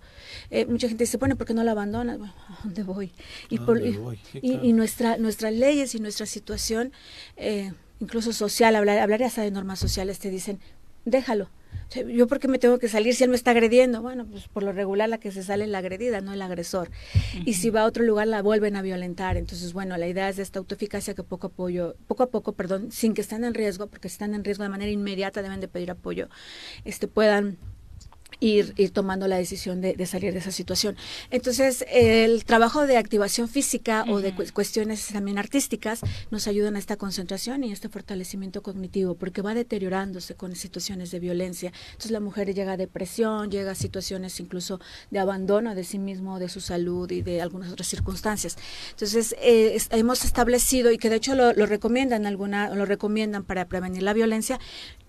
Eh, 0.52 0.66
mucha 0.66 0.90
gente 0.90 1.06
dice, 1.06 1.16
bueno, 1.16 1.38
¿por 1.38 1.48
qué 1.48 1.54
no 1.54 1.64
la 1.64 1.72
abandonas? 1.72 2.20
¿a 2.20 2.60
dónde 2.62 2.84
voy? 2.84 3.14
Y, 3.50 3.58
por, 3.60 3.82
y, 3.82 4.74
nuestra, 4.74 5.18
nuestras 5.18 5.54
leyes 5.54 5.96
y 5.96 6.02
nuestra 6.02 6.26
situación, 6.26 6.92
eh, 7.38 7.72
incluso 8.02 8.34
social, 8.34 8.76
hablar, 8.76 9.00
hablar 9.00 9.24
hasta 9.24 9.44
de 9.44 9.52
normas 9.52 9.80
sociales, 9.80 10.20
te 10.20 10.30
dicen, 10.30 10.60
déjalo. 11.06 11.50
¿Yo 12.08 12.28
por 12.28 12.40
qué 12.40 12.48
me 12.48 12.60
tengo 12.60 12.80
que 12.80 12.88
salir 12.88 13.16
si 13.16 13.24
él 13.24 13.30
me 13.30 13.36
está 13.36 13.52
agrediendo? 13.52 14.02
Bueno, 14.02 14.26
pues 14.26 14.48
por 14.48 14.64
lo 14.64 14.72
regular 14.72 15.08
la 15.08 15.18
que 15.18 15.32
se 15.32 15.44
sale 15.44 15.64
es 15.64 15.70
la 15.70 15.80
agredida, 15.80 16.22
no 16.22 16.34
el 16.34 16.42
agresor. 16.42 16.90
Y 17.46 17.54
si 17.54 17.70
va 17.70 17.82
a 17.82 17.86
otro 17.86 18.04
lugar 18.04 18.28
la 18.28 18.42
vuelven 18.42 18.76
a 18.76 18.82
violentar. 18.82 19.38
Entonces, 19.38 19.74
bueno, 19.74 19.98
la 19.98 20.08
idea 20.08 20.30
es 20.30 20.38
de 20.38 20.44
esta 20.44 20.60
autoeficacia 20.60 21.14
que 21.14 21.24
poco 21.24 21.48
apoyo, 21.48 21.96
poco 22.08 22.24
a 22.24 22.30
poco, 22.30 22.54
perdón, 22.54 22.92
sin 22.92 23.14
que 23.14 23.22
estén 23.22 23.44
en 23.44 23.54
riesgo, 23.54 23.88
porque 23.88 24.10
si 24.10 24.14
están 24.14 24.34
en 24.34 24.44
riesgo 24.44 24.64
de 24.64 24.70
manera 24.70 24.92
inmediata 24.92 25.42
deben 25.42 25.62
de 25.62 25.68
pedir 25.68 25.92
apoyo, 25.92 26.30
este 26.84 27.08
puedan 27.08 27.58
Ir, 28.40 28.74
ir, 28.78 28.92
tomando 28.92 29.28
la 29.28 29.38
decisión 29.38 29.82
de, 29.82 30.06
salir 30.06 30.34
de 30.34 30.40
esa 30.40 30.52
situación. 30.52 30.96
Entonces, 31.32 31.86
el 31.90 32.44
trabajo 32.46 32.86
de 32.86 32.98
activación 32.98 33.48
física 33.48 34.06
o 34.08 34.22
de 34.22 34.34
cuestiones 34.54 35.08
también 35.08 35.38
artísticas 35.38 36.02
nos 36.32 36.48
ayudan 36.48 36.76
a 36.76 36.80
esta 36.80 36.98
concentración 36.98 37.64
y 37.64 37.72
este 37.72 37.90
fortalecimiento 37.90 38.62
cognitivo, 38.62 39.16
porque 39.16 39.42
va 39.42 39.54
deteriorándose 39.54 40.36
con 40.36 40.56
situaciones 40.56 41.12
de 41.12 41.20
violencia. 41.20 41.72
Entonces, 41.88 42.12
la 42.12 42.20
mujer 42.20 42.54
llega 42.54 42.74
a 42.74 42.78
depresión, 42.78 43.50
llega 43.50 43.72
a 43.72 43.76
situaciones 43.76 44.40
incluso 44.40 44.80
de 45.12 45.20
abandono 45.20 45.76
de 45.76 45.84
sí 45.84 46.00
mismo, 46.00 46.40
de 46.40 46.50
su 46.50 46.62
salud 46.62 47.10
y 47.12 47.22
de 47.22 47.42
algunas 47.42 47.72
otras 47.72 47.88
circunstancias. 47.88 48.58
Entonces, 48.92 49.36
eh, 49.40 49.78
hemos 49.92 50.26
establecido, 50.26 50.92
y 50.92 50.98
que 50.98 51.10
de 51.10 51.16
hecho 51.18 51.36
lo, 51.36 51.54
lo 51.54 51.66
recomiendan, 51.66 52.26
alguna, 52.26 52.70
lo 52.70 52.86
recomiendan 52.86 53.44
para 53.44 53.66
prevenir 53.68 54.04
la 54.04 54.14
violencia, 54.14 54.60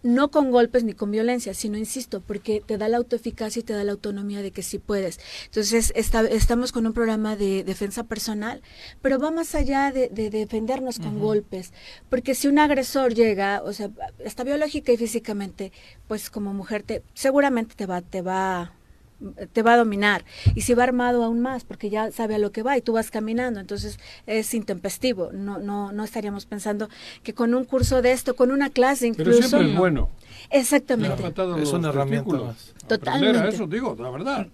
no 0.07 0.31
con 0.31 0.51
golpes 0.51 0.85
ni 0.85 0.95
con 0.95 1.11
violencia, 1.11 1.53
sino, 1.53 1.77
insisto, 1.77 2.21
porque 2.21 2.63
te 2.65 2.79
da 2.79 2.89
la 2.89 2.97
autoeficacia 2.97 3.61
y 3.61 3.63
te 3.65 3.73
da 3.73 3.85
la 3.85 3.93
autonomía 3.93 4.41
de 4.41 4.53
que 4.53 4.63
sí 4.63 4.79
puedes. 4.79 5.19
Entonces, 5.47 5.93
estamos 5.95 6.73
con 6.73 6.87
un 6.87 6.93
programa 6.93 7.37
de 7.37 7.65
defensa 7.65 8.05
personal, 8.05 8.63
pero 9.03 9.19
va 9.19 9.31
más 9.31 9.55
allá 9.55 9.93
de, 9.93 10.09
defendernos 10.09 10.99
con 10.99 11.19
golpes, 11.19 11.73
porque 12.09 12.35
si 12.35 12.49
un 12.49 12.59
agresor 12.59 13.15
llega, 13.15 13.63
o 13.65 13.73
sea, 13.73 13.91
está 14.21 14.45
biológica 14.45 14.93
y 14.93 14.97
físicamente, 14.97 15.73
pues 16.07 16.31
como 16.31 16.55
mujer, 16.55 16.83
te, 16.83 17.03
seguramente 17.15 17.75
te 17.75 17.87
va, 17.87 18.01
te 18.01 18.23
va 18.23 18.76
te 19.53 19.63
va 19.63 19.75
a 19.75 19.77
dominar 19.77 20.25
y 20.55 20.63
si 20.63 20.75
va 20.75 20.85
armado 20.85 21.25
aún 21.25 21.41
más 21.41 21.65
porque 21.65 21.91
ya 21.91 22.11
sabe 22.13 22.35
a 22.35 22.39
lo 22.39 22.53
que 22.53 22.63
va 22.63 22.77
y 22.77 22.83
tú 22.83 22.93
vas 22.93 23.11
caminando. 23.11 23.61
Entonces 23.61 23.99
es 24.27 24.53
intempestivo. 24.55 25.31
No 25.33 25.59
no 25.59 25.93
no 25.93 26.05
estaríamos 26.05 26.47
pensando 26.47 26.89
que 27.23 27.35
con 27.35 27.55
un 27.55 27.65
curso 27.65 28.03
de 28.03 28.13
esto 28.13 28.37
con 28.37 28.51
una 28.51 28.71
clase 28.71 29.07
incluso 29.07 29.31
Pero 29.31 29.49
siempre 29.49 29.73
es 29.73 29.79
bueno. 29.79 30.11
Exactamente. 30.51 31.33
Es 31.63 31.73
una 31.73 31.89
herramienta. 31.89 32.33
más 32.37 32.75
totalmente 32.87 33.49
eso 33.49 33.67
digo 33.67 33.97
la 33.99 34.11
verdad 34.11 34.47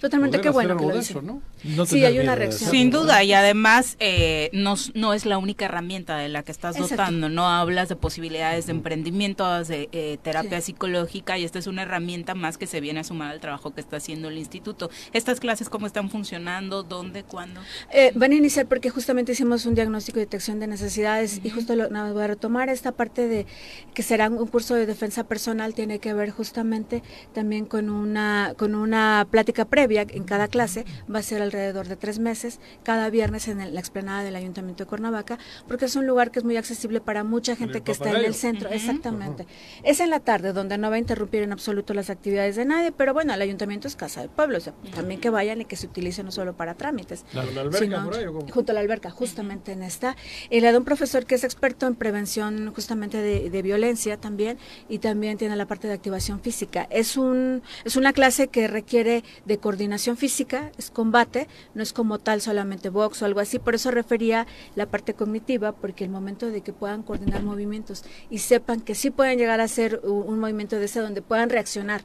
Totalmente, 0.00 0.40
qué 0.40 0.50
bueno 0.50 0.76
que 0.76 0.84
lo 0.84 0.98
eso, 0.98 1.22
¿no? 1.22 1.40
sí, 1.86 2.04
hay 2.04 2.18
una 2.18 2.34
reacción. 2.34 2.70
Sin 2.70 2.90
duda, 2.90 3.22
y 3.24 3.32
además 3.32 3.96
eh, 4.00 4.50
no, 4.52 4.74
no 4.94 5.14
es 5.14 5.26
la 5.26 5.38
única 5.38 5.64
herramienta 5.66 6.16
de 6.16 6.28
la 6.28 6.42
que 6.42 6.52
estás 6.52 6.76
dotando, 6.76 7.28
no 7.28 7.48
hablas 7.48 7.88
de 7.88 7.96
posibilidades 7.96 8.66
de 8.66 8.72
emprendimiento, 8.72 9.64
de 9.64 9.88
eh, 9.92 10.18
terapia 10.22 10.60
psicológica, 10.60 11.38
y 11.38 11.44
esta 11.44 11.58
es 11.58 11.66
una 11.66 11.82
herramienta 11.82 12.34
más 12.34 12.58
que 12.58 12.66
se 12.66 12.80
viene 12.80 13.00
a 13.00 13.04
sumar 13.04 13.30
al 13.30 13.40
trabajo 13.40 13.72
que 13.74 13.80
está 13.80 13.96
haciendo 13.96 14.28
el 14.28 14.38
instituto. 14.38 14.90
¿Estas 15.12 15.40
clases 15.40 15.68
cómo 15.68 15.86
están 15.86 16.10
funcionando? 16.10 16.82
¿Dónde? 16.82 17.22
¿Cuándo? 17.24 17.60
Eh, 17.92 18.12
van 18.14 18.32
a 18.32 18.34
iniciar 18.34 18.66
porque 18.66 18.90
justamente 18.90 19.32
hicimos 19.32 19.66
un 19.66 19.74
diagnóstico 19.74 20.18
y 20.18 20.22
detección 20.22 20.60
de 20.60 20.66
necesidades, 20.66 21.40
y 21.42 21.50
justo 21.50 21.76
lo, 21.76 21.88
voy 21.88 22.22
a 22.22 22.26
retomar 22.26 22.68
esta 22.68 22.92
parte 22.92 23.28
de 23.28 23.46
que 23.94 24.02
será 24.02 24.28
un 24.28 24.46
curso 24.48 24.74
de 24.74 24.86
defensa 24.86 25.24
personal, 25.24 25.74
tiene 25.74 25.98
que 25.98 26.14
ver 26.14 26.30
justamente 26.30 27.02
también 27.32 27.66
con 27.66 27.90
una, 27.90 28.54
con 28.56 28.74
una 28.74 29.26
plática 29.30 29.61
previa 29.66 30.06
en 30.08 30.24
cada 30.24 30.48
clase 30.48 30.84
va 31.12 31.20
a 31.20 31.22
ser 31.22 31.42
alrededor 31.42 31.88
de 31.88 31.96
tres 31.96 32.18
meses, 32.18 32.60
cada 32.82 33.10
viernes 33.10 33.48
en 33.48 33.74
la 33.74 33.80
explanada 33.80 34.22
del 34.22 34.36
Ayuntamiento 34.36 34.84
de 34.84 34.88
Cuernavaca, 34.88 35.38
porque 35.68 35.86
es 35.86 35.96
un 35.96 36.06
lugar 36.06 36.30
que 36.30 36.38
es 36.38 36.44
muy 36.44 36.56
accesible 36.56 37.00
para 37.00 37.24
mucha 37.24 37.56
gente 37.56 37.82
que 37.82 37.92
está 37.92 38.10
en 38.10 38.24
el 38.24 38.34
centro. 38.34 38.68
Exactamente. 38.70 39.46
Es 39.82 40.00
en 40.00 40.10
la 40.10 40.20
tarde, 40.20 40.52
donde 40.52 40.78
no 40.78 40.90
va 40.90 40.96
a 40.96 40.98
interrumpir 40.98 41.42
en 41.42 41.52
absoluto 41.52 41.94
las 41.94 42.10
actividades 42.10 42.56
de 42.56 42.64
nadie, 42.64 42.92
pero 42.92 43.14
bueno, 43.14 43.34
el 43.34 43.42
Ayuntamiento 43.42 43.88
es 43.88 43.96
casa 43.96 44.20
del 44.20 44.30
pueblo, 44.30 44.58
o 44.58 44.60
sea, 44.60 44.74
también 44.94 45.20
que 45.20 45.30
vayan 45.30 45.60
y 45.60 45.64
que 45.64 45.76
se 45.76 45.86
utilice 45.86 46.22
no 46.22 46.30
solo 46.30 46.54
para 46.54 46.74
trámites. 46.74 47.24
La, 47.32 47.42
alberca 47.42 48.04
Junto 48.52 48.72
a 48.72 48.74
la 48.74 48.80
alberca, 48.80 49.10
justamente 49.10 49.72
en 49.72 49.82
esta. 49.82 50.16
Y 50.50 50.60
le 50.60 50.72
da 50.72 50.78
un 50.78 50.84
profesor 50.84 51.26
que 51.26 51.34
es 51.34 51.44
experto 51.44 51.86
en 51.86 51.94
prevención 51.94 52.72
justamente 52.74 53.18
de, 53.18 53.50
de 53.50 53.62
violencia 53.62 54.16
también, 54.16 54.58
y 54.88 54.98
también 54.98 55.38
tiene 55.38 55.56
la 55.56 55.66
parte 55.66 55.88
de 55.88 55.94
activación 55.94 56.40
física. 56.40 56.86
Es, 56.90 57.16
un, 57.16 57.62
es 57.84 57.96
una 57.96 58.12
clase 58.12 58.48
que 58.48 58.68
requiere 58.68 59.24
de 59.44 59.51
de 59.52 59.58
coordinación 59.58 60.16
física, 60.16 60.72
es 60.78 60.90
combate, 60.90 61.46
no 61.74 61.82
es 61.82 61.92
como 61.92 62.18
tal 62.18 62.40
solamente 62.40 62.88
box 62.88 63.20
o 63.20 63.26
algo 63.26 63.38
así, 63.38 63.58
por 63.58 63.74
eso 63.74 63.90
refería 63.90 64.46
la 64.76 64.86
parte 64.86 65.12
cognitiva, 65.12 65.72
porque 65.72 66.04
el 66.04 66.10
momento 66.10 66.46
de 66.50 66.62
que 66.62 66.72
puedan 66.72 67.02
coordinar 67.02 67.42
movimientos 67.42 68.02
y 68.30 68.38
sepan 68.38 68.80
que 68.80 68.94
sí 68.94 69.10
pueden 69.10 69.38
llegar 69.38 69.60
a 69.60 69.64
hacer 69.64 70.00
un, 70.04 70.40
movimiento 70.40 70.76
de 70.76 70.86
ese 70.86 71.00
donde 71.00 71.20
puedan 71.20 71.50
reaccionar, 71.50 72.00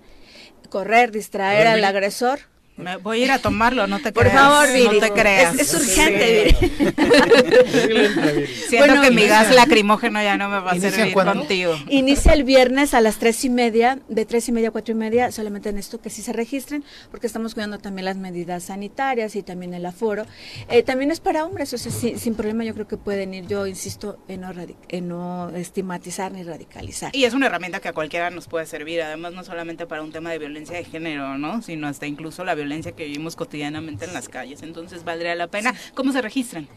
correr, 0.70 1.12
distraer 1.12 1.68
al 1.68 1.86
agresor, 1.86 2.40
me 2.78 2.98
voy 2.98 3.22
a 3.22 3.26
ir 3.26 3.32
a 3.32 3.40
tomarlo, 3.40 3.88
no 3.88 4.00
te 4.00 4.12
Por 4.12 4.28
creas. 4.28 4.40
favor, 4.40 4.72
Viri. 4.72 5.00
No 5.00 5.00
te 5.00 5.12
creas. 5.12 5.60
Es, 5.60 5.74
urgente, 5.74 6.56
Viri. 6.60 8.46
Siento 8.70 9.02
que 9.02 9.10
mi 9.12 9.26
gas 9.26 9.54
lacrimógeno 9.54 10.22
ya 10.22 10.38
no 10.38 10.48
me 10.48 10.60
va 10.60 10.72
a 10.72 10.80
servir 10.80 11.12
contigo. 11.12 11.76
Inicia 11.90 12.34
el 12.34 12.44
viernes 12.44 12.94
a 12.94 13.02
las 13.02 13.18
tres 13.18 13.44
y 13.46 13.50
media, 13.50 13.98
de 14.08 14.26
tres 14.26 14.48
y 14.48 14.52
media 14.52 14.70
a 14.70 14.72
cuatro 14.72 14.92
y 14.94 14.98
media, 14.98 15.32
solamente 15.32 15.70
en 15.70 15.80
esto 15.80 16.00
que 16.00 16.12
sí 16.12 16.22
se 16.22 16.34
registren, 16.34 16.84
porque 17.10 17.26
estamos 17.26 17.56
cuidando 17.56 17.80
también 17.80 18.06
las 18.06 18.18
medidas 18.18 18.66
sanitarias 18.66 19.36
y 19.36 19.42
también 19.42 19.74
el 19.74 19.84
aforo. 19.84 20.28
Eh, 20.70 20.84
también 20.84 21.10
es 21.10 21.20
para 21.20 21.46
hombres, 21.46 21.74
o 21.74 21.80
sea, 21.80 21.92
sin 21.92 22.36
problema 22.36 22.64
yo 22.64 22.76
creo 22.76 22.88
que 22.88 22.98
pueden 22.98 23.34
ir. 23.34 23.48
Yo 23.48 23.66
insisto 23.66 24.20
en 24.28 24.42
no, 24.42 24.54
en 24.90 25.08
no 25.08 25.50
estigmatizar 25.50 26.32
ni 26.32 26.44
radicalizar. 26.44 27.16
Y 27.16 27.24
es 27.24 27.34
una 27.34 27.48
herramienta 27.48 27.80
que 27.80 27.88
a 27.88 27.94
cualquiera 27.94 28.30
nos 28.30 28.48
puede 28.48 28.68
servir, 28.68 29.02
además 29.02 29.34
no 29.34 29.44
solamente 29.44 29.88
para 29.88 30.04
un 30.04 30.12
tema 30.12 30.30
de 30.30 30.38
violencia 30.38 30.78
de 30.78 30.84
género, 30.84 31.40
¿no? 31.40 31.64
Sino 31.64 31.88
hasta 31.88 32.06
incluso 32.06 32.44
la 32.44 32.54
violencia 32.54 32.67
violencia 32.68 32.92
que 32.92 33.06
vivimos 33.06 33.36
cotidianamente 33.36 34.06
en 34.06 34.14
las 34.14 34.30
calles. 34.30 34.62
Entonces, 34.62 35.04
valdría 35.04 35.34
la 35.36 35.48
pena. 35.48 35.74
¿Cómo 35.96 36.12
se 36.12 36.22
registran? 36.22 36.68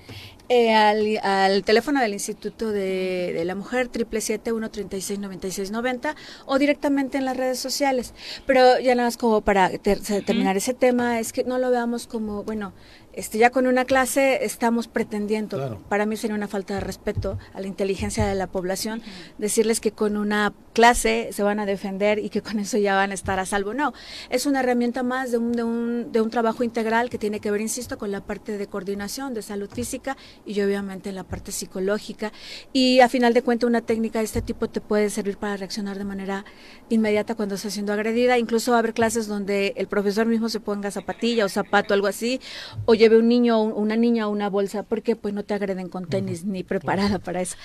Eh, 0.48 0.74
al, 0.74 1.62
teléfono 1.64 2.00
del 2.00 2.12
Instituto 2.12 2.70
de, 2.70 3.42
la 3.44 3.54
Mujer, 3.54 3.90
777-136-9690, 3.90 6.14
o 6.46 6.58
directamente 6.58 7.18
en 7.18 7.24
las 7.24 7.36
redes 7.36 7.58
sociales. 7.58 8.14
Pero 8.46 8.78
ya 8.78 8.94
nada 8.94 9.08
más 9.08 9.16
como 9.16 9.40
para 9.40 9.70
terminar 9.78 10.56
ese 10.56 10.74
tema, 10.74 11.18
es 11.18 11.32
que 11.32 11.42
no 11.44 11.58
lo 11.58 11.70
veamos 11.70 12.06
como, 12.06 12.44
bueno, 12.44 12.72
este, 13.12 13.38
ya 13.38 13.50
con 13.50 13.66
una 13.66 13.84
clase 13.84 14.44
estamos 14.44 14.88
pretendiendo, 14.88 15.78
para 15.88 16.06
mí 16.06 16.16
sería 16.16 16.36
una 16.36 16.48
falta 16.48 16.74
de 16.74 16.80
respeto 16.80 17.38
a 17.54 17.60
la 17.60 17.66
inteligencia 17.66 18.26
de 18.26 18.34
la 18.34 18.46
población, 18.46 19.02
decirles 19.38 19.80
que 19.80 19.92
con 19.92 20.16
una 20.16 20.52
clase 20.72 21.30
se 21.32 21.42
van 21.42 21.60
a 21.60 21.66
defender 21.66 22.18
y 22.18 22.30
que 22.30 22.42
con 22.42 22.58
eso 22.58 22.78
ya 22.78 22.94
van 22.94 23.10
a 23.10 23.14
estar 23.14 23.38
a 23.38 23.46
salvo. 23.46 23.74
No, 23.74 23.92
es 24.30 24.46
una 24.46 24.60
herramienta 24.60 25.02
más 25.02 25.32
de 25.32 25.38
un, 25.38 25.52
de 25.52 25.62
un, 25.62 26.12
de 26.12 26.20
un 26.20 26.30
trabajo 26.30 26.62
integral 26.62 27.10
que 27.10 27.18
tiene 27.18 27.40
que 27.40 27.50
ver, 27.50 27.60
insisto, 27.60 27.98
con 27.98 28.10
la 28.10 28.20
parte 28.20 28.58
de 28.58 28.66
coordinación, 28.66 29.34
de 29.34 29.42
salud 29.42 29.70
física 29.70 30.16
y 30.46 30.60
obviamente 30.60 31.12
la 31.12 31.24
parte 31.24 31.52
psicológica. 31.52 32.32
Y 32.72 33.00
a 33.00 33.08
final 33.08 33.34
de 33.34 33.42
cuentas 33.42 33.68
una 33.68 33.80
técnica 33.80 34.20
de 34.20 34.24
este 34.24 34.42
tipo 34.42 34.68
te 34.68 34.80
puede 34.80 35.10
servir 35.10 35.36
para 35.36 35.56
reaccionar 35.56 35.98
de 35.98 36.04
manera 36.04 36.44
inmediata 36.88 37.34
cuando 37.34 37.56
estás 37.56 37.72
siendo 37.72 37.92
agredida. 37.92 38.38
Incluso 38.38 38.70
va 38.70 38.78
a 38.78 38.80
haber 38.80 38.94
clases 38.94 39.26
donde 39.26 39.74
el 39.76 39.86
profesor 39.86 40.26
mismo 40.26 40.48
se 40.48 40.60
ponga 40.60 40.90
zapatilla 40.90 41.44
o 41.44 41.48
zapato, 41.48 41.94
algo 41.94 42.06
así, 42.06 42.40
o 42.84 42.94
lleve 43.00 43.18
un 43.18 43.28
niño 43.28 43.58
o 43.58 43.64
una 43.64 43.96
niña 43.96 44.28
una 44.28 44.50
bolsa, 44.50 44.82
porque 44.82 45.16
pues 45.16 45.32
no 45.32 45.42
te 45.42 45.54
agreden 45.54 45.88
con 45.88 46.06
tenis 46.06 46.44
ni 46.44 46.62
preparada 46.62 47.18
para 47.18 47.40
eso. 47.40 47.56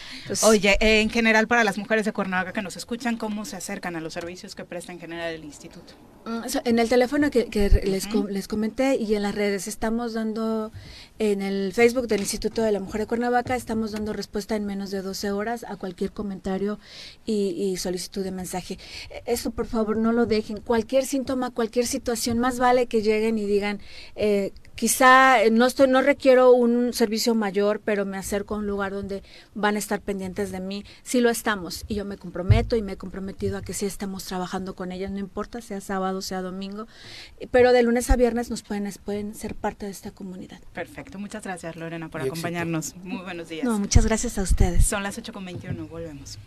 Oye, 0.44 0.78
eh, 0.80 1.02
en 1.02 1.10
general 1.10 1.48
para 1.48 1.64
las 1.64 1.78
mujeres 1.78 2.06
de 2.06 2.14
Cuernavaca 2.14 2.54
que 2.54 2.62
nos 2.62 2.78
escuchan, 2.78 3.18
¿cómo 3.18 3.46
se 3.46 3.58
acercan 3.58 3.96
a 3.96 4.02
los 4.02 4.14
servicios 4.14 4.56
que 4.56 4.64
presta 4.64 4.94
en 4.94 5.00
general 5.00 5.34
el 5.34 5.44
instituto? 5.44 5.94
Mm, 6.26 6.42
en 6.64 6.80
el 6.80 6.90
teléfono 6.90 7.30
que, 7.30 7.48
les, 7.84 8.12
les 8.14 8.48
comenté 8.48 8.96
y 8.96 9.14
en 9.16 9.24
las 9.24 9.36
redes 9.36 9.68
estamos 9.68 10.14
dando 10.14 10.72
en 11.20 11.42
el 11.42 11.72
Facebook 11.74 12.08
del 12.08 12.22
Instituto 12.22 12.62
de 12.62 12.72
la 12.72 12.80
Mujer 12.80 13.02
de 13.02 13.08
Cuernavaca 13.08 13.56
estamos 13.56 13.92
dando 13.92 14.14
respuesta 14.14 14.56
en 14.56 14.66
menos 14.66 14.92
de 14.92 15.02
12 15.02 15.32
horas 15.32 15.66
a 15.68 15.76
cualquier 15.76 16.12
comentario 16.12 16.80
y, 17.26 17.76
solicitud 17.78 18.24
de 18.24 18.32
mensaje. 18.32 18.78
E, 19.10 19.24
eso, 19.26 19.52
por 19.52 19.66
favor, 19.66 19.98
no 19.98 20.12
lo 20.12 20.26
dejen. 20.26 20.62
Cualquier 20.62 21.06
síntoma, 21.06 21.52
cualquier 21.52 21.88
situación, 21.88 22.40
más 22.40 22.60
vale 22.60 22.88
que 22.88 23.02
lleguen 23.02 23.38
y 23.38 23.46
digan, 23.46 23.80
eh, 24.16 24.52
quizá 24.76 25.42
eh, 25.42 25.52
no 25.52 25.66
estoy 25.66 25.88
no 25.88 26.02
requiero 26.02 26.52
un 26.52 26.94
servicio 26.94 27.36
mayor 27.36 27.82
pero 27.84 28.06
me 28.06 28.18
acerco 28.18 28.56
a 28.56 28.58
un 28.58 28.68
lugar 28.68 28.92
donde 28.92 29.24
van 29.54 29.76
a 29.76 29.80
estar 29.80 30.02
pendientes 30.02 30.52
de 30.52 30.60
mí. 30.60 30.86
Sí 31.04 31.22
lo 31.22 31.30
estamos 31.30 31.86
y 31.88 31.96
yo 31.96 32.06
me 32.06 32.18
comprometo 32.18 32.76
y 32.76 32.82
me 32.82 32.94
he 32.94 32.98
comprometido 32.98 33.58
a 33.58 33.62
que 33.62 33.74
sí 33.74 33.86
estamos 33.86 34.26
trabajando 34.26 34.76
con 34.76 34.92
ellas 34.92 35.12
no 35.12 35.20
importa 35.20 35.62
sea 35.62 35.82
sábado 35.82 36.22
sea 36.22 36.42
domingo 36.42 36.88
pero 37.52 37.72
de 37.72 37.84
lunes 37.84 38.10
a 38.10 38.16
viernes 38.16 38.50
nos 38.50 38.64
pueden 38.64 38.92
pueden 39.04 39.34
ser 39.36 39.56
parte 39.56 39.86
de 39.86 39.92
esta 39.92 40.12
comunidad. 40.12 40.60
Perfecto 40.74 41.20
muchas 41.20 41.44
gracias 41.44 41.76
Lorena 41.76 42.10
por 42.10 42.22
acompañarnos. 42.22 42.96
Muy 42.98 43.24
buenos 43.24 43.50
días. 43.50 43.66
No 43.66 43.80
muchas 43.80 44.06
gracias 44.06 44.38
a 44.38 44.42
ustedes. 44.42 44.86
Son 44.86 45.04
las 45.04 45.18
8.21 45.18 45.88
volvemos 45.88 46.38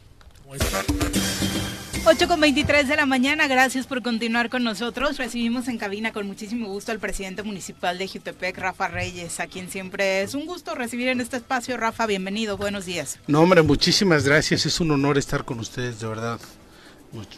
8 2.07 2.27
con 2.27 2.41
23 2.41 2.89
de 2.89 2.97
la 2.97 3.05
mañana, 3.05 3.49
gracias 3.49 3.87
por 3.87 4.03
continuar 4.03 4.49
con 4.49 4.65
nosotros. 4.65 5.19
Recibimos 5.19 5.69
en 5.69 5.77
cabina 5.77 6.15
con 6.15 6.27
muchísimo 6.27 6.69
gusto 6.69 6.91
al 6.91 6.99
presidente 6.99 7.43
municipal 7.43 7.99
de 7.99 8.09
Jutepec, 8.09 8.57
Rafa 8.57 8.89
Reyes, 8.89 9.41
a 9.41 9.47
quien 9.47 9.69
siempre 9.69 10.23
es 10.23 10.33
un 10.33 10.47
gusto 10.47 10.75
recibir 10.75 11.09
en 11.09 11.21
este 11.21 11.37
espacio. 11.37 11.77
Rafa, 11.77 12.07
bienvenido, 12.07 12.57
buenos 12.57 12.87
días. 12.87 13.19
No, 13.27 13.43
hombre, 13.43 13.61
muchísimas 13.61 14.25
gracias, 14.25 14.65
es 14.65 14.81
un 14.81 14.91
honor 14.91 15.19
estar 15.19 15.45
con 15.45 15.61
ustedes, 15.61 16.01
de 16.01 16.07
verdad. 16.07 16.41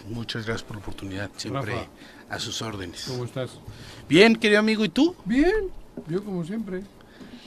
muchas 0.09 0.47
gracias 0.47 0.63
por 0.63 0.77
la 0.77 0.83
oportunidad, 0.83 1.31
siempre 1.37 1.89
a 2.29 2.39
sus 2.39 2.63
órdenes. 2.63 3.07
¿Cómo 3.09 3.25
estás? 3.25 3.51
Bien, 4.09 4.37
querido 4.37 4.61
amigo, 4.61 4.85
¿y 4.85 4.89
tú? 4.89 5.17
Bien, 5.25 5.69
yo 6.07 6.23
como 6.23 6.45
siempre. 6.45 6.83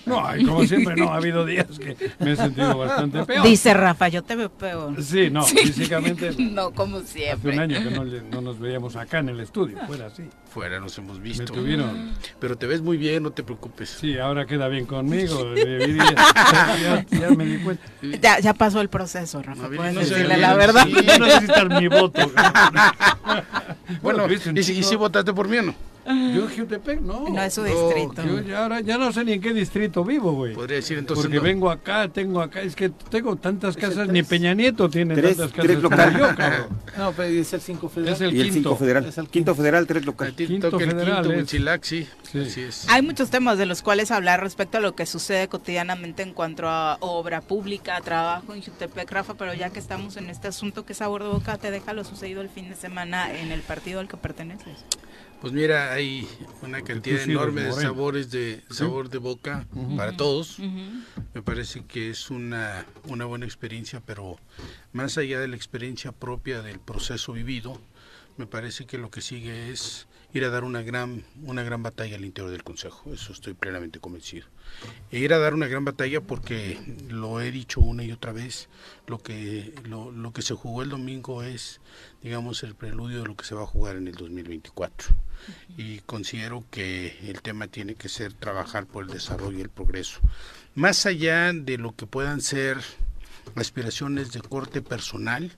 No, 0.05 0.23
como 0.45 0.65
siempre, 0.65 0.95
no, 0.95 1.13
ha 1.13 1.17
habido 1.17 1.45
días 1.45 1.67
que 1.79 1.95
me 2.19 2.33
he 2.33 2.35
sentido 2.35 2.77
bastante 2.77 3.23
peor. 3.25 3.45
Dice 3.45 3.73
Rafa, 3.73 4.09
yo 4.09 4.23
te 4.23 4.35
veo 4.35 4.49
peor. 4.49 5.01
Sí, 5.01 5.29
no, 5.29 5.43
físicamente. 5.43 6.33
no, 6.37 6.71
como 6.71 7.01
siempre. 7.01 7.51
Hace 7.51 7.57
un 7.57 7.59
año 7.59 7.83
que 7.83 7.95
no, 7.95 8.03
no, 8.03 8.41
nos 8.41 8.59
veíamos 8.59 8.95
acá 8.95 9.19
en 9.19 9.29
el 9.29 9.39
estudio, 9.39 9.77
fuera 9.87 10.07
así. 10.07 10.23
Fuera 10.49 10.79
nos 10.79 10.97
hemos 10.97 11.21
visto. 11.21 11.53
Me 11.53 11.59
tuvieron. 11.59 12.11
Pero 12.39 12.57
te 12.57 12.67
ves 12.67 12.81
muy 12.81 12.97
bien, 12.97 13.23
no 13.23 13.31
te 13.31 13.43
preocupes. 13.43 13.89
Sí, 13.89 14.17
ahora 14.17 14.45
queda 14.45 14.67
bien 14.67 14.85
conmigo. 14.85 15.55
ya, 15.55 17.05
ya, 17.09 17.29
me 17.31 17.45
di 17.45 17.57
cuenta. 17.57 17.83
Ya, 18.21 18.39
ya 18.39 18.53
pasó 18.53 18.81
el 18.81 18.89
proceso, 18.89 19.41
Rafa. 19.41 19.67
Puedes 19.67 19.95
decirle 19.95 20.37
la 20.37 20.53
verdad. 20.55 20.85
Sí, 20.85 21.07
no 21.19 21.25
necesitas 21.25 21.81
mi 21.81 21.87
voto. 21.87 22.21
bueno, 24.01 24.27
¿y, 24.31 24.63
si, 24.63 24.73
¿y 24.73 24.83
si 24.83 24.95
votaste 24.95 25.33
por 25.33 25.47
mí 25.47 25.57
o 25.57 25.63
no? 25.63 25.92
Yo 26.05 26.47
Jutepec 26.49 27.01
no. 27.01 27.29
No 27.29 27.41
es 27.41 27.53
su 27.53 27.63
distrito. 27.63 28.23
yo 28.23 28.41
ya, 28.41 28.63
ahora, 28.63 28.81
ya 28.81 28.97
no 28.97 29.11
sé 29.13 29.23
ni 29.23 29.33
en 29.33 29.41
qué 29.41 29.53
distrito 29.53 30.03
vivo, 30.03 30.33
güey. 30.33 30.53
Podría 30.53 30.77
decir 30.77 30.97
entonces. 30.97 31.25
Porque 31.25 31.39
vengo 31.39 31.69
acá, 31.69 32.09
tengo 32.09 32.41
acá, 32.41 32.61
es 32.61 32.75
que 32.75 32.89
tengo 32.89 33.35
tantas 33.37 33.77
casas, 33.77 34.09
ni 34.09 34.23
Peña 34.23 34.53
Nieto 34.53 34.89
tiene 34.89 35.15
tantas 35.15 35.51
casas 35.51 35.65
tres 35.65 35.81
local. 35.81 36.17
yo, 36.17 36.35
cabrón. 36.35 36.67
No, 36.97 37.11
pero 37.11 37.29
es 37.29 37.51
el 37.53 37.61
5 37.61 37.89
federal. 37.89 38.13
Es 38.13 38.21
el, 38.21 38.31
quinto. 38.31 38.53
cinco 38.53 38.75
federal. 38.75 39.05
Es 39.05 39.17
el 39.17 39.27
quinto 39.27 39.55
federal, 39.55 39.87
tres 39.87 40.05
local. 40.05 40.27
El 40.27 40.35
quinto, 40.35 40.77
federal. 40.77 41.31
El 41.31 41.45
quinto, 41.45 41.71
sí. 41.81 42.07
sí. 42.47 42.61
es. 42.61 42.87
Hay 42.87 43.01
muchos 43.01 43.31
temas 43.31 43.57
de 43.57 43.65
los 43.65 43.81
cuales 43.81 44.11
hablar 44.11 44.41
respecto 44.41 44.77
a 44.77 44.81
lo 44.81 44.93
que 44.93 45.07
sucede 45.07 45.47
cotidianamente 45.47 46.21
en 46.21 46.33
cuanto 46.33 46.67
a 46.67 46.97
obra 46.99 47.41
pública, 47.41 47.99
trabajo 48.01 48.53
en 48.53 48.61
Jutepec, 48.61 49.11
Rafa, 49.11 49.33
pero 49.33 49.53
ya 49.53 49.71
que 49.71 49.79
estamos 49.79 50.17
en 50.17 50.29
este 50.29 50.49
asunto, 50.49 50.85
¿qué 50.85 50.93
sabor 50.93 51.23
de 51.23 51.29
boca 51.29 51.57
te 51.57 51.71
deja 51.71 51.93
lo 51.93 52.03
sucedido 52.03 52.41
el 52.41 52.49
fin 52.49 52.69
de 52.69 52.75
semana 52.75 53.33
en 53.33 53.51
el 53.51 53.61
partido 53.61 53.99
al 53.99 54.07
que 54.07 54.17
perteneces? 54.17 54.85
Pues 55.43 55.51
mira, 55.51 55.91
hay 55.91 56.25
una 56.61 56.81
cantidad 56.83 57.21
enorme 57.21 57.63
de 57.63 57.73
sabores 57.73 58.31
de 58.31 58.63
sabor 58.69 59.09
de 59.09 59.17
boca 59.17 59.67
para 59.97 60.15
todos. 60.15 60.57
Me 61.33 61.41
parece 61.43 61.83
que 61.83 62.09
es 62.09 62.29
una, 62.29 62.85
una 63.09 63.25
buena 63.25 63.43
experiencia, 63.43 64.01
pero 64.05 64.37
más 64.93 65.17
allá 65.17 65.41
de 65.41 65.49
la 65.49 65.57
experiencia 65.57 66.13
propia 66.13 66.61
del 66.61 66.79
proceso 66.79 67.33
vivido, 67.33 67.81
me 68.37 68.47
parece 68.47 68.85
que 68.85 68.97
lo 68.97 69.11
que 69.11 69.19
sigue 69.19 69.69
es 69.69 70.07
ir 70.33 70.43
a 70.45 70.49
dar 70.49 70.63
una 70.63 70.81
gran, 70.81 71.23
una 71.43 71.61
gran 71.63 71.83
batalla 71.83 72.15
al 72.15 72.25
interior 72.25 72.51
del 72.51 72.63
Consejo, 72.63 73.13
eso 73.13 73.31
estoy 73.31 73.53
plenamente 73.53 73.99
convencido. 73.99 74.47
E 75.11 75.19
ir 75.19 75.31
a 75.33 75.37
dar 75.37 75.53
una 75.53 75.67
gran 75.67 75.85
batalla 75.85 76.21
porque 76.21 76.79
lo 77.07 77.39
he 77.39 77.51
dicho 77.51 77.81
una 77.81 78.03
y 78.03 78.11
otra 78.11 78.31
vez, 78.31 78.67
lo 79.05 79.19
que, 79.19 79.73
lo, 79.83 80.11
lo 80.11 80.33
que 80.33 80.41
se 80.41 80.55
jugó 80.55 80.81
el 80.81 80.89
domingo 80.89 81.43
es, 81.43 81.81
digamos, 82.23 82.63
el 82.63 82.73
preludio 82.73 83.21
de 83.21 83.27
lo 83.27 83.35
que 83.35 83.45
se 83.45 83.53
va 83.53 83.63
a 83.63 83.67
jugar 83.67 83.95
en 83.95 84.07
el 84.07 84.15
2024. 84.15 85.09
Y 85.77 85.99
considero 85.99 86.63
que 86.71 87.17
el 87.29 87.41
tema 87.41 87.67
tiene 87.67 87.93
que 87.95 88.09
ser 88.09 88.33
trabajar 88.33 88.87
por 88.87 89.03
el 89.03 89.11
desarrollo 89.11 89.59
y 89.59 89.61
el 89.61 89.69
progreso. 89.69 90.19
Más 90.73 91.05
allá 91.05 91.53
de 91.53 91.77
lo 91.77 91.95
que 91.95 92.07
puedan 92.07 92.41
ser 92.41 92.77
aspiraciones 93.55 94.31
de 94.31 94.41
corte 94.41 94.81
personal, 94.81 95.51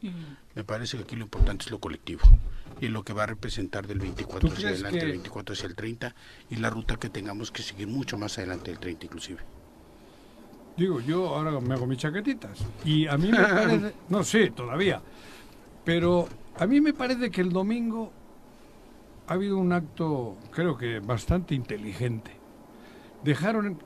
me 0.54 0.64
parece 0.66 0.98
que 0.98 1.04
aquí 1.04 1.16
lo 1.16 1.24
importante 1.24 1.66
es 1.66 1.72
lo 1.72 1.80
colectivo 1.80 2.24
y 2.82 2.88
lo 2.88 3.04
que 3.04 3.14
va 3.14 3.24
a 3.24 3.28
representar 3.28 3.88
del 3.88 4.00
24 4.00 4.50
hacia 4.50 4.70
adelante, 4.70 5.00
del 5.00 5.12
24 5.12 5.54
hacia 5.54 5.68
el 5.68 5.76
30 5.76 6.16
y 6.50 6.56
la 6.58 6.70
ruta 6.70 6.98
que 6.98 7.10
tengamos 7.10 7.52
que 7.52 7.64
seguir 7.64 7.88
mucho 7.88 8.18
más 8.18 8.38
adelante 8.38 8.72
del 8.72 8.80
30 8.80 9.06
inclusive. 9.06 9.40
Digo, 10.78 11.00
yo 11.00 11.28
ahora 11.28 11.60
me 11.62 11.74
hago 11.74 11.88
mis 11.88 12.00
chaquetitas 12.00 12.66
y 12.84 13.08
a 13.08 13.18
mí 13.18 13.32
me 13.32 13.38
parece, 13.44 13.94
no 14.10 14.24
sé, 14.24 14.52
todavía, 14.52 15.02
pero 15.86 16.28
a 16.58 16.68
mí 16.68 16.82
me 16.82 16.94
parece 16.94 17.32
que 17.32 17.42
el 17.42 17.52
domingo 17.52 18.12
ha 19.28 19.34
habido 19.34 19.58
un 19.58 19.72
acto, 19.72 20.38
creo 20.52 20.78
que 20.78 21.00
bastante 21.00 21.56
inteligente. 21.56 22.32
Dejaron 23.24 23.80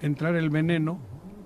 entrar 0.00 0.36
el 0.36 0.50
veneno 0.50 1.00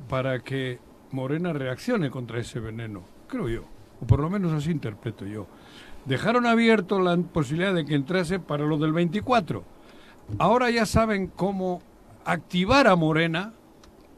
para 0.08 0.40
que 0.40 0.80
Morena 1.12 1.52
reaccione 1.52 2.10
contra 2.10 2.40
ese 2.40 2.60
veneno, 2.60 3.04
creo 3.28 3.48
yo, 3.48 3.64
o 4.00 4.06
por 4.06 4.20
lo 4.20 4.28
menos 4.28 4.52
así 4.52 4.70
interpreto 4.70 5.24
yo 5.24 5.46
dejaron 6.06 6.46
abierto 6.46 7.00
la 7.00 7.16
posibilidad 7.16 7.74
de 7.74 7.84
que 7.84 7.94
entrase 7.94 8.38
para 8.38 8.64
lo 8.64 8.78
del 8.78 8.92
24. 8.92 9.64
Ahora 10.38 10.70
ya 10.70 10.86
saben 10.86 11.28
cómo 11.28 11.82
activar 12.24 12.86
a 12.86 12.96
Morena 12.96 13.52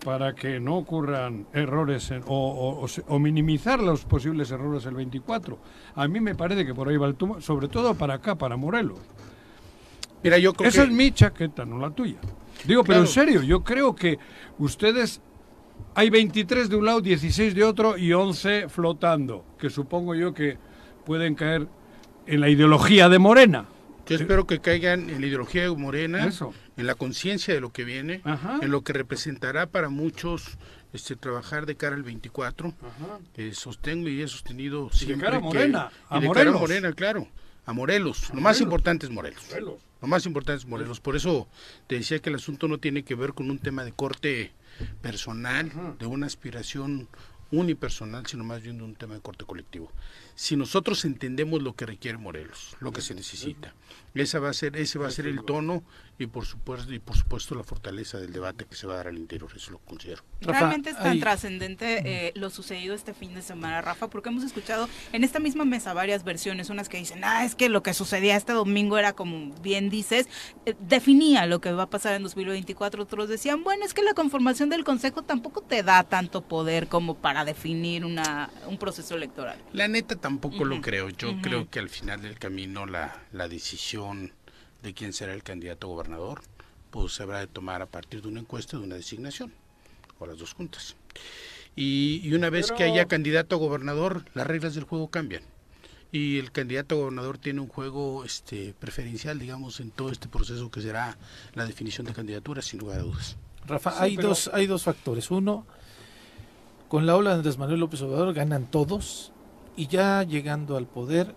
para 0.05 0.35
que 0.35 0.61
no 0.61 0.77
ocurran 0.77 1.47
errores 1.53 2.13
o, 2.27 3.19
minimizar 3.19 3.81
los 3.81 4.05
posibles 4.05 4.51
errores 4.51 4.87
el 4.87 4.95
24. 4.95 5.59
A 5.95 6.09
mí 6.09 6.21
me 6.21 6.35
parece 6.35 6.65
que 6.65 6.75
por 6.75 6.89
ahí 6.89 6.97
va 6.97 7.07
el 7.07 7.17
tumor, 7.17 7.43
sobre 7.43 7.69
todo 7.69 7.95
para 7.95 8.15
acá, 8.15 8.37
para 8.37 8.57
Morelos. 8.57 9.01
Mira, 10.23 10.39
yo 10.39 10.53
Esa 10.61 10.85
es 10.85 10.91
mi 10.91 11.13
chaqueta, 11.13 11.65
no 11.65 11.79
la 11.79 11.91
tuya. 11.91 12.19
Digo, 12.65 12.85
pero 12.85 13.01
en 13.01 13.07
serio, 13.07 13.43
yo 13.43 13.63
creo 13.63 13.95
que 13.95 14.19
ustedes 14.59 15.21
hay 15.95 16.11
23 16.11 16.69
de 16.69 16.77
un 16.77 16.85
lado, 16.85 17.01
16 17.01 17.55
de 17.55 17.65
otro 17.65 17.97
y 17.97 18.13
11 18.13 18.69
flotando, 18.69 19.45
que 19.59 19.71
supongo 19.71 20.15
yo 20.15 20.35
que 20.35 20.59
pueden 21.05 21.35
caer 21.35 21.69
en 22.29 22.41
la 22.41 22.51
ideología 22.51 23.09
de 23.09 23.19
Morena. 23.19 23.67
Yo 24.07 24.17
espero 24.17 24.47
que 24.47 24.61
caigan 24.61 25.11
en 25.11 25.21
la 25.21 25.27
ideología 25.27 25.63
de 25.63 25.71
Morena, 25.71 26.31
en 26.77 26.87
la 26.87 26.95
conciencia 26.95 27.53
de 27.53 27.61
lo 27.61 27.73
que 27.73 27.85
viene, 27.85 28.23
en 28.63 28.71
lo 28.71 28.83
que 28.83 28.93
representará 28.93 29.67
para 29.67 29.89
muchos 29.89 30.59
este 30.93 31.17
trabajar 31.17 31.67
de 31.67 31.77
cara 31.77 31.97
al 31.97 32.03
24. 32.03 32.73
sostengo 33.53 34.09
y 34.09 34.23
he 34.23 34.29
sostenido 34.29 34.91
siempre. 34.93 35.17
De 35.17 35.23
cara 35.25 35.37
a 35.39 35.41
Morena, 35.41 35.91
a 36.09 36.21
de 36.21 36.31
cara 36.31 36.51
a 36.51 36.55
Morena, 36.55 36.93
claro. 36.93 37.29
A 37.67 37.75
Morelos. 37.75 38.31
lo 38.33 38.41
más 38.41 38.63
importante 38.63 39.05
es 39.05 39.13
Morelos. 39.13 39.45
Lo 40.01 40.09
más 40.09 40.25
importante 40.25 40.59
es 40.63 40.67
Morelos. 40.67 41.01
Por 41.01 41.17
eso 41.17 41.49
te 41.87 41.97
decía 41.97 42.19
que 42.19 42.31
el 42.31 42.37
asunto 42.37 42.67
no 42.67 42.79
tiene 42.79 43.03
que 43.03 43.15
ver 43.15 43.35
con 43.35 43.51
un 43.51 43.59
tema 43.59 43.85
de 43.85 43.93
corte 43.93 44.53
personal, 45.03 45.71
de 45.99 46.07
una 46.07 46.27
aspiración 46.27 47.09
unipersonal, 47.51 48.27
sino 48.27 48.45
más 48.45 48.63
bien 48.63 48.79
de 48.79 48.85
un 48.85 48.95
tema 48.95 49.15
de 49.15 49.21
corte 49.21 49.45
colectivo. 49.45 49.91
Si 50.39 50.55
nosotros 50.55 51.05
entendemos 51.05 51.61
lo 51.63 51.75
que 51.75 51.85
requiere 51.85 52.17
Morelos, 52.17 52.77
lo 52.79 52.93
que 52.93 53.01
se 53.01 53.13
necesita, 53.13 53.75
esa 54.15 54.39
va 54.39 54.51
a 54.51 54.53
ser, 54.53 54.77
ese 54.77 54.99
va 54.99 55.09
a 55.09 55.11
ser 55.11 55.27
el 55.27 55.43
tono 55.45 55.83
y 56.19 56.27
por 56.27 56.45
supuesto 56.45 56.93
y 56.93 56.99
por 56.99 57.17
supuesto 57.17 57.55
la 57.55 57.63
fortaleza 57.63 58.19
del 58.19 58.33
debate 58.33 58.65
que 58.65 58.75
se 58.75 58.87
va 58.87 58.95
a 58.95 58.97
dar 58.99 59.09
al 59.09 59.19
interior, 59.19 59.51
eso 59.55 59.71
lo 59.71 59.79
considero. 59.79 60.23
Realmente 60.41 60.91
es 60.91 60.99
tan 60.99 61.21
trascendente 61.21 62.03
eh, 62.05 62.33
lo 62.35 62.51
sucedido 62.51 62.95
este 62.95 63.15
fin 63.15 63.35
de 63.35 63.43
semana, 63.43 63.81
Rafa, 63.81 64.09
porque 64.09 64.29
hemos 64.29 64.45
escuchado 64.45 64.89
en 65.13 65.25
esta 65.25 65.39
misma 65.39 65.65
mesa 65.65 65.93
varias 65.93 66.25
versiones, 66.25 66.71
unas 66.71 66.89
que 66.89 66.99
dicen, 66.99 67.23
ah, 67.25 67.45
es 67.45 67.55
que 67.55 67.69
lo 67.69 67.83
que 67.83 67.95
sucedía 67.95 68.37
este 68.37 68.53
domingo 68.53 68.99
era 68.99 69.13
como 69.13 69.55
bien 69.61 69.91
dices, 69.91 70.29
eh, 70.67 70.75
definía 70.81 71.47
lo 71.47 71.61
que 71.61 71.73
va 71.73 71.85
a 71.85 71.91
pasar 71.91 72.15
en 72.15 72.23
2024, 72.23 73.03
otros 73.03 73.29
decían, 73.29 73.63
bueno, 73.63 73.85
es 73.85 73.95
que 73.95 74.03
la 74.03 74.15
conformación 74.15 74.69
del 74.69 74.85
Consejo 74.85 75.23
tampoco 75.23 75.63
te 75.63 75.83
da 75.83 76.03
tanto 76.05 76.43
poder 76.43 76.89
como 76.89 77.17
para 77.17 77.45
definir 77.45 78.05
una, 78.05 78.51
un 78.67 78.79
proceso 78.79 79.15
electoral. 79.15 79.59
La 79.73 79.87
neta 79.87 80.17
tampoco 80.29 80.67
lo 80.67 80.83
creo, 80.83 81.09
yo 81.09 81.41
creo 81.41 81.71
que 81.71 81.79
al 81.79 81.89
final 81.89 82.21
del 82.21 82.39
camino 82.39 82.85
la, 82.85 83.23
la 83.33 83.49
decisión 83.49 84.31
de 84.83 84.93
quién 84.93 85.15
será 85.15 85.33
el 85.33 85.43
candidato 85.43 85.87
a 85.87 85.91
gobernador, 85.91 86.43
pues 86.91 87.15
se 87.15 87.23
habrá 87.23 87.39
de 87.39 87.47
tomar 87.47 87.81
a 87.81 87.87
partir 87.87 88.21
de 88.21 88.29
una 88.29 88.41
encuesta 88.41 88.77
de 88.77 88.85
una 88.85 88.97
designación, 88.97 89.55
o 90.19 90.27
las 90.27 90.39
dos 90.39 90.53
juntas. 90.53 90.97
Y, 91.75 92.31
una 92.35 92.51
vez 92.51 92.73
que 92.73 92.85
haya 92.85 93.07
candidato 93.07 93.57
a 93.57 93.59
gobernador, 93.59 94.27
las 94.35 94.47
reglas 94.47 94.75
del 94.75 94.85
juego 94.85 95.09
cambian. 95.09 95.45
Y 96.13 96.39
el 96.39 96.53
candidato 96.53 96.97
a 96.97 96.99
gobernador 96.99 97.39
tiene 97.39 97.63
un 97.63 97.69
juego 97.69 98.23
este, 98.27 98.75
preferencial, 98.79 99.39
digamos, 99.39 99.81
en 99.81 99.91
todo 99.91 100.11
este 100.11 100.29
proceso 100.29 100.71
que 100.71 100.83
será 100.83 101.17
la 101.55 101.65
definición 101.65 102.07
de 102.07 102.13
candidaturas, 102.13 102.67
sin 102.67 102.81
lugar 102.81 102.99
a 102.99 103.03
dudas. 103.03 103.39
Rafa, 103.67 103.95
hay, 104.03 104.17
dos, 104.17 104.51
hay 104.53 104.67
dos 104.67 104.83
factores. 104.83 105.31
Uno, 105.31 105.67
con 106.89 107.07
la 107.07 107.17
ola 107.17 107.31
de 107.31 107.37
Andrés 107.37 107.57
Manuel 107.57 107.81
López 107.81 108.03
Obrador 108.03 108.35
ganan 108.35 108.71
todos 108.71 109.33
y 109.79 109.87
ya 109.87 110.25
llegando 110.25 110.77
al 110.77 110.87
poder 110.87 111.35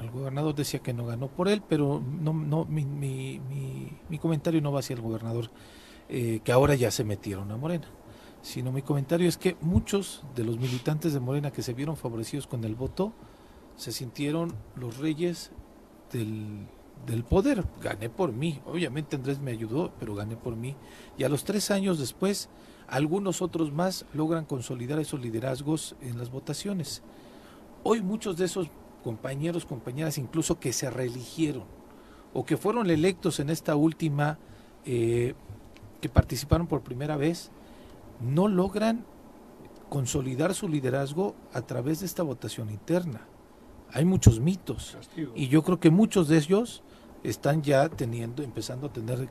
el 0.00 0.10
gobernador 0.10 0.54
decía 0.54 0.80
que 0.80 0.92
no 0.92 1.06
ganó 1.06 1.28
por 1.28 1.48
él, 1.48 1.62
pero 1.66 2.02
no, 2.20 2.32
no, 2.32 2.64
mi, 2.64 2.84
mi, 2.84 3.40
mi, 4.08 4.18
comentario 4.18 4.60
no 4.60 4.72
va 4.72 4.80
hacia 4.80 4.94
el 4.94 5.02
gobernador, 5.02 5.50
eh, 6.08 6.40
que 6.42 6.50
ahora 6.50 6.74
ya 6.74 6.90
se 6.90 7.04
metieron 7.04 7.50
a 7.52 7.56
Morena, 7.56 7.86
sino 8.42 8.72
mi 8.72 8.82
comentario 8.82 9.28
es 9.28 9.38
que 9.38 9.56
muchos 9.60 10.24
de 10.34 10.42
los 10.42 10.58
militantes 10.58 11.12
de 11.12 11.20
Morena 11.20 11.52
que 11.52 11.62
se 11.62 11.74
vieron 11.74 11.96
favorecidos 11.96 12.48
con 12.48 12.64
el 12.64 12.74
voto, 12.74 13.12
se 13.76 13.92
sintieron 13.92 14.52
los 14.76 14.98
reyes 14.98 15.52
del, 16.12 16.66
del 17.06 17.24
poder. 17.24 17.64
Gané 17.80 18.08
por 18.08 18.32
mí, 18.32 18.60
obviamente 18.66 19.16
Andrés 19.16 19.38
me 19.38 19.52
ayudó, 19.52 19.92
pero 19.98 20.14
gané 20.14 20.36
por 20.36 20.56
mí. 20.56 20.76
Y 21.16 21.24
a 21.24 21.28
los 21.28 21.44
tres 21.44 21.70
años 21.70 21.98
después, 21.98 22.48
algunos 22.88 23.42
otros 23.42 23.72
más 23.72 24.06
logran 24.12 24.44
consolidar 24.44 24.98
esos 24.98 25.20
liderazgos 25.20 25.96
en 26.00 26.18
las 26.18 26.30
votaciones. 26.30 27.02
Hoy 27.86 28.00
muchos 28.00 28.38
de 28.38 28.46
esos 28.46 28.68
compañeros, 29.02 29.66
compañeras 29.66 30.16
incluso 30.16 30.58
que 30.58 30.72
se 30.72 30.88
reeligieron 30.88 31.64
o 32.32 32.46
que 32.46 32.56
fueron 32.56 32.88
electos 32.88 33.40
en 33.40 33.50
esta 33.50 33.76
última, 33.76 34.38
eh, 34.86 35.34
que 36.00 36.08
participaron 36.08 36.66
por 36.66 36.80
primera 36.80 37.18
vez, 37.18 37.50
no 38.22 38.48
logran 38.48 39.04
consolidar 39.90 40.54
su 40.54 40.66
liderazgo 40.66 41.34
a 41.52 41.60
través 41.60 42.00
de 42.00 42.06
esta 42.06 42.22
votación 42.22 42.70
interna. 42.70 43.20
Hay 43.92 44.06
muchos 44.06 44.40
mitos 44.40 44.96
y 45.34 45.48
yo 45.48 45.62
creo 45.62 45.78
que 45.78 45.90
muchos 45.90 46.28
de 46.28 46.38
ellos 46.38 46.82
están 47.22 47.62
ya 47.62 47.90
teniendo, 47.90 48.42
empezando 48.42 48.86
a 48.86 48.92
tener 48.94 49.28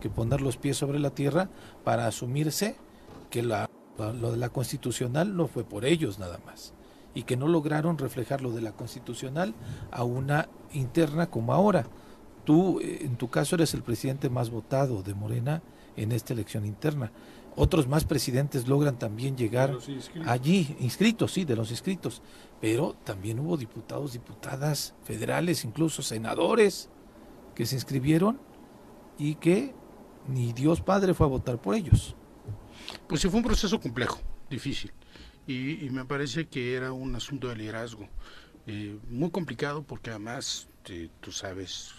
que 0.00 0.10
poner 0.10 0.42
los 0.42 0.58
pies 0.58 0.76
sobre 0.76 0.98
la 0.98 1.10
tierra 1.10 1.48
para 1.82 2.06
asumirse 2.06 2.76
que 3.30 3.42
la, 3.42 3.70
lo 3.98 4.32
de 4.32 4.36
la 4.36 4.50
constitucional 4.50 5.34
no 5.34 5.46
fue 5.46 5.64
por 5.64 5.86
ellos 5.86 6.18
nada 6.18 6.38
más 6.44 6.74
y 7.16 7.22
que 7.22 7.38
no 7.38 7.48
lograron 7.48 7.96
reflejar 7.96 8.42
lo 8.42 8.52
de 8.52 8.60
la 8.60 8.72
constitucional 8.72 9.54
a 9.90 10.04
una 10.04 10.50
interna 10.74 11.30
como 11.30 11.54
ahora. 11.54 11.86
Tú, 12.44 12.78
eh, 12.80 12.98
en 13.00 13.16
tu 13.16 13.30
caso, 13.30 13.56
eres 13.56 13.72
el 13.72 13.82
presidente 13.82 14.28
más 14.28 14.50
votado 14.50 15.02
de 15.02 15.14
Morena 15.14 15.62
en 15.96 16.12
esta 16.12 16.34
elección 16.34 16.66
interna. 16.66 17.10
Otros 17.56 17.88
más 17.88 18.04
presidentes 18.04 18.68
logran 18.68 18.98
también 18.98 19.34
llegar 19.34 19.78
allí, 20.26 20.76
inscritos, 20.78 21.32
sí, 21.32 21.46
de 21.46 21.56
los 21.56 21.70
inscritos, 21.70 22.20
pero 22.60 22.94
también 23.02 23.40
hubo 23.40 23.56
diputados, 23.56 24.12
diputadas 24.12 24.94
federales, 25.02 25.64
incluso 25.64 26.02
senadores 26.02 26.90
que 27.54 27.64
se 27.64 27.76
inscribieron 27.76 28.38
y 29.16 29.36
que 29.36 29.74
ni 30.28 30.52
Dios 30.52 30.82
Padre 30.82 31.14
fue 31.14 31.26
a 31.26 31.30
votar 31.30 31.58
por 31.62 31.76
ellos. 31.76 32.14
Pues 33.08 33.22
sí, 33.22 33.30
fue 33.30 33.38
un 33.38 33.46
proceso 33.46 33.80
complejo, 33.80 34.18
difícil 34.50 34.92
y, 35.46 35.88
me 35.90 36.04
parece 36.04 36.46
que 36.46 36.74
era 36.74 36.92
un 36.92 37.14
asunto 37.14 37.48
de 37.48 37.56
liderazgo 37.56 38.08
eh, 38.66 38.98
muy 39.08 39.30
complicado 39.30 39.82
porque 39.82 40.10
además 40.10 40.68
tú 41.20 41.32
sabes 41.32 41.92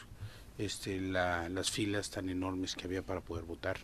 este, 0.57 0.99
las 0.99 1.71
filas 1.71 2.09
tan 2.09 2.29
enormes 2.29 2.75
que 2.75 2.85
había 2.85 3.01
para 3.01 3.21
poder 3.21 3.45
votar. 3.45 3.77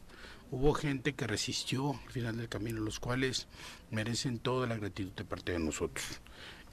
Hubo 0.52 0.74
gente 0.74 1.14
que 1.14 1.28
resistió 1.28 1.92
al 1.92 2.12
final 2.12 2.38
del 2.38 2.50
camino, 2.50 2.80
los 2.82 3.00
cuales 3.00 3.48
merecen 3.90 4.40
toda 4.40 4.68
la 4.68 4.78
gratitud 4.78 5.12
de 5.12 5.26
parte 5.26 5.54
de 5.54 5.60
nosotros. 5.60 6.06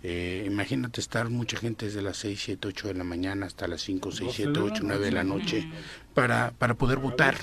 Eh, 0.03 0.45
imagínate 0.47 1.01
estar 1.01 1.29
mucha 1.29 1.59
gente 1.59 1.87
desde 1.87 2.01
las 2.01 2.17
6, 2.19 2.41
7, 2.43 2.69
8 2.69 2.89
de 2.89 2.95
la 2.95 3.05
mañana 3.05 3.47
hasta 3.47 3.69
las 3.69 3.83
5, 3.83 4.13
6, 4.13 4.31
7, 4.35 4.61
8, 4.61 4.83
9 4.85 5.05
de 5.05 5.13
la 5.13 5.25
noche 5.25 5.69
para, 6.15 6.53
para 6.53 6.75
poder 6.75 6.99
votar. 6.99 7.37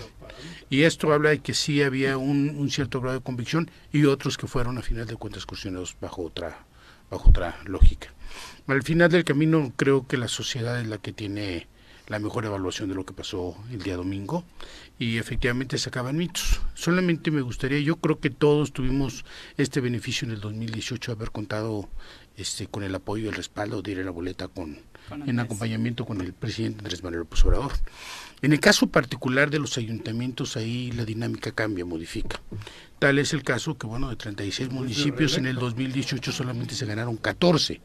Y 0.70 0.84
esto 0.84 1.14
habla 1.14 1.30
de 1.30 1.40
que 1.40 1.54
sí 1.54 1.82
había 1.82 2.18
un, 2.18 2.70
cierto 2.70 3.00
grado 3.00 3.18
de 3.18 3.24
convicción 3.24 3.70
y 3.92 4.06
otros 4.06 4.38
que 4.38 4.48
fueron 4.48 4.78
a 4.78 4.82
final 4.82 5.06
de 5.06 5.16
cuentas 5.16 5.46
cuestionados 5.46 5.96
bajo 6.02 6.24
otra, 6.24 6.66
bajo 7.10 7.30
otra 7.30 7.60
lógica. 7.66 8.14
Al 8.68 8.84
final 8.84 9.10
del 9.10 9.24
camino 9.24 9.72
creo 9.76 10.08
que 10.08 10.18
la 10.18 10.28
sociedad 10.28 10.80
es 10.82 10.88
la 10.88 10.98
que 10.98 11.14
tiene 11.14 11.68
la 12.08 12.20
mejor 12.20 12.46
evaluación 12.46 12.90
de 12.90 12.96
lo 12.96 13.06
que 13.06 13.14
pasó 13.14 13.56
el 13.72 13.82
día 13.84 13.96
domingo 13.96 14.44
y 15.00 15.18
efectivamente 15.18 15.78
se 15.78 15.90
acaban 15.90 16.18
mitos. 16.18 16.62
Solamente 16.74 17.32
me 17.32 17.42
gustaría, 17.42 17.80
yo 17.80 17.98
creo 17.98 18.20
que 18.20 18.30
todos 18.30 18.74
tuvimos 18.74 19.26
este 19.58 19.80
beneficio 19.80 20.26
en 20.28 20.34
el 20.34 20.42
2018 20.42 21.12
de 21.12 21.16
haber 21.16 21.32
contado 21.32 21.90
este, 22.36 22.68
con 22.68 22.84
el 22.84 22.96
apoyo 22.96 23.26
y 23.26 23.28
el 23.28 23.36
respaldo 23.36 23.82
de 23.82 23.92
ir 23.92 24.00
a 24.00 24.04
la 24.04 24.12
boleta 24.12 24.48
con, 24.48 24.78
en 25.26 25.40
acompañamiento 25.40 26.06
con 26.06 26.22
el 26.22 26.34
presidente 26.34 26.80
Andrés 26.80 27.04
Manuel 27.04 27.22
López 27.22 27.44
Obrador. 27.46 27.74
En 28.42 28.54
el 28.54 28.60
caso 28.60 28.88
particular 28.88 29.50
de 29.50 29.60
los 29.60 29.78
ayuntamientos, 29.78 30.58
ahí 30.58 30.92
la 30.92 31.06
dinámica 31.06 31.52
cambia, 31.52 31.86
modifica. 31.86 32.40
Tal 33.00 33.20
es 33.20 33.34
el 33.34 33.44
caso 33.44 33.78
que, 33.78 33.86
bueno, 33.86 34.10
de 34.10 34.16
36 34.16 34.72
municipios 34.72 35.38
en 35.38 35.46
el 35.46 35.56
2018 35.56 36.32
solamente 36.32 36.74
se 36.74 36.86
ganaron 36.86 37.18
14. 37.18 37.82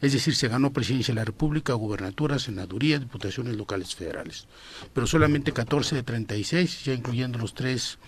Es 0.00 0.12
decir, 0.12 0.34
se 0.34 0.48
ganó 0.48 0.72
presidencia 0.72 1.12
de 1.12 1.20
la 1.20 1.24
República, 1.24 1.74
gubernatura, 1.74 2.38
senaduría, 2.38 2.98
diputaciones 2.98 3.56
locales 3.56 3.94
federales. 3.94 4.46
Pero 4.92 5.06
solamente 5.06 5.52
14 5.52 5.96
de 5.96 6.02
36, 6.02 6.84
ya 6.84 6.94
incluyendo 6.94 7.38
los 7.38 7.54
tres 7.54 7.98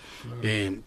eh, 0.43 0.81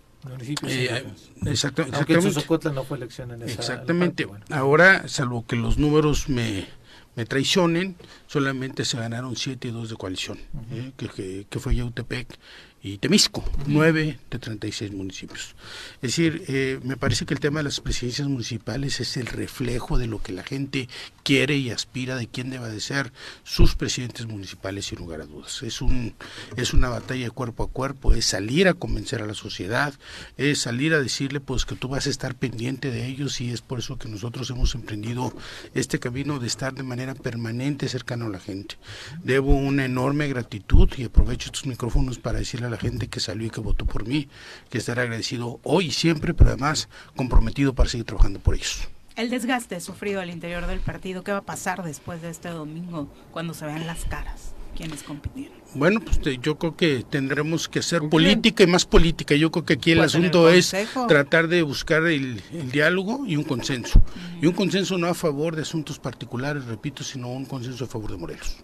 eh, 0.63 1.05
exactamente. 1.45 2.71
no 2.73 2.83
fue 2.83 2.97
elección 2.97 3.31
en 3.31 3.43
esa 3.43 3.53
Exactamente. 3.53 4.27
Ahora, 4.49 5.07
salvo 5.07 5.45
que 5.45 5.55
los 5.55 5.77
números 5.77 6.27
me, 6.27 6.67
me 7.15 7.25
traicionen, 7.25 7.95
solamente 8.27 8.83
se 8.83 8.97
ganaron 8.97 9.35
7 9.37 9.69
y 9.69 9.71
2 9.71 9.89
de 9.91 9.95
coalición, 9.95 10.39
eh, 10.71 10.91
que, 10.97 11.07
que, 11.07 11.47
que, 11.49 11.59
fue 11.59 11.75
Yautepec 11.75 12.37
y 12.81 12.97
Temisco, 12.97 13.43
9 13.67 14.19
de 14.29 14.39
36 14.39 14.91
municipios. 14.93 15.55
Es 15.95 16.11
decir, 16.11 16.43
eh, 16.47 16.79
me 16.83 16.95
parece 16.95 17.25
que 17.25 17.33
el 17.33 17.39
tema 17.39 17.59
de 17.59 17.65
las 17.65 17.81
presidencias 17.81 18.27
municipales 18.27 18.99
es 19.01 19.17
el 19.17 19.25
reflejo 19.25 19.97
de 19.97 20.07
lo 20.07 20.21
que 20.21 20.31
la 20.31 20.43
gente 20.43 20.87
quiere 21.23 21.57
y 21.57 21.71
aspira 21.71 22.15
de 22.15 22.27
quién 22.27 22.49
debe 22.49 22.69
de 22.69 22.79
ser 22.79 23.11
sus 23.43 23.75
presidentes 23.75 24.27
municipales 24.27 24.85
sin 24.85 24.99
lugar 24.99 25.21
a 25.21 25.25
dudas. 25.25 25.61
Es, 25.63 25.81
un, 25.81 26.13
es 26.55 26.73
una 26.73 26.87
batalla 26.87 27.29
cuerpo 27.31 27.63
a 27.63 27.69
cuerpo, 27.69 28.13
es 28.13 28.25
salir 28.25 28.67
a 28.69 28.73
convencer 28.73 29.21
a 29.21 29.27
la 29.27 29.33
sociedad, 29.33 29.93
es 30.37 30.61
salir 30.61 30.93
a 30.93 31.01
decirle 31.01 31.41
pues 31.41 31.65
que 31.65 31.75
tú 31.75 31.89
vas 31.89 32.07
a 32.07 32.09
estar 32.09 32.35
pendiente 32.35 32.91
de 32.91 33.07
ellos 33.07 33.41
y 33.41 33.51
es 33.51 33.61
por 33.61 33.79
eso 33.79 33.97
que 33.97 34.07
nosotros 34.07 34.49
hemos 34.51 34.73
emprendido 34.75 35.33
este 35.73 35.99
camino 35.99 36.39
de 36.39 36.47
estar 36.47 36.73
de 36.73 36.83
manera 36.83 37.13
permanente 37.13 37.89
cercano 37.89 38.27
a 38.27 38.29
la 38.29 38.39
gente. 38.39 38.77
Debo 39.23 39.53
una 39.53 39.83
enorme 39.83 40.29
gratitud 40.29 40.89
y 40.97 41.03
aprovecho 41.03 41.47
estos 41.47 41.65
micrófonos 41.65 42.19
para 42.19 42.39
decirle 42.39 42.68
la 42.69 42.77
gente 42.77 43.07
que 43.07 43.19
salió 43.19 43.47
y 43.47 43.49
que 43.49 43.61
votó 43.61 43.85
por 43.85 44.07
mí, 44.07 44.27
que 44.69 44.77
estaré 44.77 45.01
agradecido 45.01 45.59
hoy 45.63 45.87
y 45.87 45.91
siempre, 45.91 46.33
pero 46.33 46.51
además 46.51 46.89
comprometido 47.15 47.73
para 47.73 47.89
seguir 47.89 48.05
trabajando 48.05 48.39
por 48.39 48.55
ellos. 48.55 48.87
El 49.15 49.29
desgaste 49.29 49.79
sufrido 49.81 50.21
al 50.21 50.29
interior 50.29 50.65
del 50.67 50.79
partido, 50.79 51.23
¿qué 51.23 51.31
va 51.31 51.39
a 51.39 51.45
pasar 51.45 51.83
después 51.83 52.21
de 52.21 52.29
este 52.29 52.49
domingo 52.49 53.09
cuando 53.31 53.53
se 53.53 53.65
vean 53.65 53.85
las 53.85 54.05
caras? 54.05 54.53
quienes 54.75 55.03
compitieron. 55.03 55.57
Bueno, 55.75 55.99
pues 55.99 56.19
yo 56.41 56.57
creo 56.57 56.75
que 56.77 57.03
tendremos 57.07 57.67
que 57.67 57.79
hacer 57.79 58.07
política 58.09 58.63
y 58.63 58.67
más 58.67 58.85
política. 58.85 59.35
Yo 59.35 59.51
creo 59.51 59.65
que 59.65 59.73
aquí 59.73 59.91
el 59.91 59.99
asunto 59.99 60.49
es 60.49 60.73
tratar 61.07 61.47
de 61.49 61.61
buscar 61.63 62.05
el, 62.05 62.41
diálogo 62.71 63.25
y 63.27 63.35
un 63.35 63.43
consenso. 63.43 64.01
Y 64.41 64.45
un 64.45 64.53
consenso 64.53 64.97
no 64.97 65.07
a 65.07 65.13
favor 65.13 65.55
de 65.55 65.63
asuntos 65.63 65.99
particulares, 65.99 66.65
repito, 66.65 67.03
sino 67.03 67.29
un 67.29 67.45
consenso 67.45 67.83
a 67.83 67.87
favor 67.87 68.11
de 68.11 68.17
Morelos, 68.17 68.63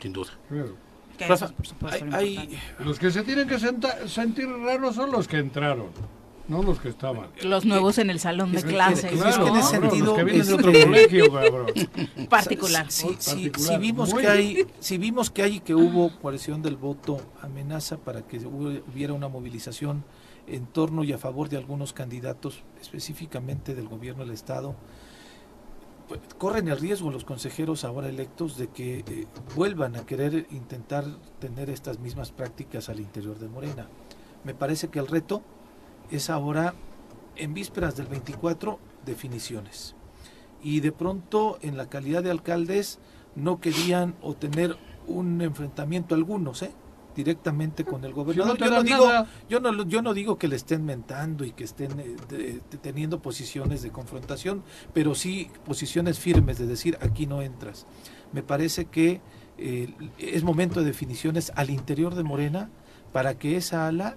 sin 0.00 0.12
duda. 0.12 0.32
Los 2.78 2.98
que 2.98 3.10
se 3.10 3.22
tienen 3.22 3.48
que 3.48 3.58
sentir 4.08 4.48
raros 4.48 4.94
son 4.94 5.10
los 5.12 5.28
que 5.28 5.38
entraron. 5.38 5.86
No 6.48 6.62
los 6.62 6.80
que 6.80 6.88
estaban. 6.88 7.28
Los 7.44 7.64
nuevos 7.64 7.98
en 7.98 8.10
el 8.10 8.18
salón 8.18 8.50
de 8.52 8.62
clases. 8.62 9.12
Claro, 9.12 9.46
¿no? 9.46 9.48
en 9.48 9.56
ese 9.56 9.70
sentido, 9.70 10.16
que 10.16 10.24
vienen 10.24 10.46
de 10.46 10.54
otro 10.54 10.72
colegio, 10.72 11.32
cabrón. 11.32 11.66
Particular. 12.28 12.90
Si, 12.90 13.08
si- 13.18 13.30
Particular. 13.30 13.72
si 13.72 13.78
vimos 13.78 14.12
Muy 14.12 14.22
que 14.22 14.28
hay, 14.28 14.66
si 14.80 14.98
vimos 14.98 15.30
que 15.30 15.42
hay 15.42 15.56
y 15.56 15.60
que 15.60 15.74
hubo 15.74 16.10
coerción 16.20 16.60
del 16.60 16.76
voto 16.76 17.20
amenaza 17.40 17.96
para 17.96 18.22
que 18.22 18.38
hubiera 18.38 19.12
una 19.12 19.28
movilización 19.28 20.04
en 20.48 20.66
torno 20.66 21.04
y 21.04 21.12
a 21.12 21.18
favor 21.18 21.48
de 21.48 21.56
algunos 21.56 21.92
candidatos, 21.92 22.64
específicamente 22.80 23.74
del 23.76 23.86
gobierno 23.88 24.24
del 24.24 24.34
estado, 24.34 24.74
corren 26.38 26.68
el 26.68 26.78
riesgo 26.78 27.10
los 27.10 27.24
consejeros 27.24 27.84
ahora 27.84 28.08
electos 28.08 28.56
de 28.56 28.68
que 28.68 29.00
eh, 29.00 29.26
vuelvan 29.54 29.96
a 29.96 30.06
querer 30.06 30.46
intentar 30.50 31.04
tener 31.38 31.70
estas 31.70 31.98
mismas 31.98 32.32
prácticas 32.32 32.88
al 32.88 33.00
interior 33.00 33.38
de 33.38 33.48
Morena. 33.48 33.88
Me 34.44 34.54
parece 34.54 34.88
que 34.88 34.98
el 34.98 35.06
reto 35.06 35.42
es 36.10 36.30
ahora, 36.30 36.74
en 37.36 37.54
vísperas 37.54 37.96
del 37.96 38.06
24, 38.06 38.78
definiciones. 39.04 39.94
Y 40.62 40.80
de 40.80 40.92
pronto, 40.92 41.58
en 41.62 41.76
la 41.76 41.88
calidad 41.88 42.22
de 42.22 42.30
alcaldes, 42.30 42.98
no 43.34 43.60
querían 43.60 44.14
o 44.22 44.34
tener 44.34 44.76
un 45.06 45.40
enfrentamiento 45.40 46.14
algunos, 46.14 46.62
¿eh? 46.62 46.72
Directamente 47.14 47.84
con 47.84 48.04
el 48.04 48.12
gobernador. 48.12 48.56
yo, 48.58 48.70
no 48.70 48.82
digo, 48.82 49.04
yo, 49.48 49.60
no, 49.60 49.84
yo 49.84 50.02
no 50.02 50.14
digo 50.14 50.38
que 50.38 50.48
le 50.48 50.56
estén 50.56 50.84
mentando 50.84 51.44
y 51.44 51.52
que 51.52 51.64
estén 51.64 51.98
eh, 52.00 52.16
de- 52.28 52.38
de- 52.70 52.78
teniendo 52.80 53.20
posiciones 53.20 53.82
de 53.82 53.90
confrontación, 53.90 54.62
pero 54.92 55.14
sí 55.14 55.50
posiciones 55.64 56.18
firmes 56.18 56.58
de 56.58 56.66
decir 56.66 56.98
aquí 57.00 57.26
no 57.26 57.42
entras. 57.42 57.86
Me 58.32 58.42
parece 58.42 58.86
que 58.86 59.20
eh, 59.58 59.92
es 60.18 60.42
momento 60.42 60.80
de 60.80 60.86
definiciones 60.86 61.52
al 61.54 61.70
interior 61.70 62.14
de 62.14 62.22
Morena 62.22 62.70
para 63.12 63.34
que 63.38 63.56
esa 63.56 63.86
ala 63.88 64.16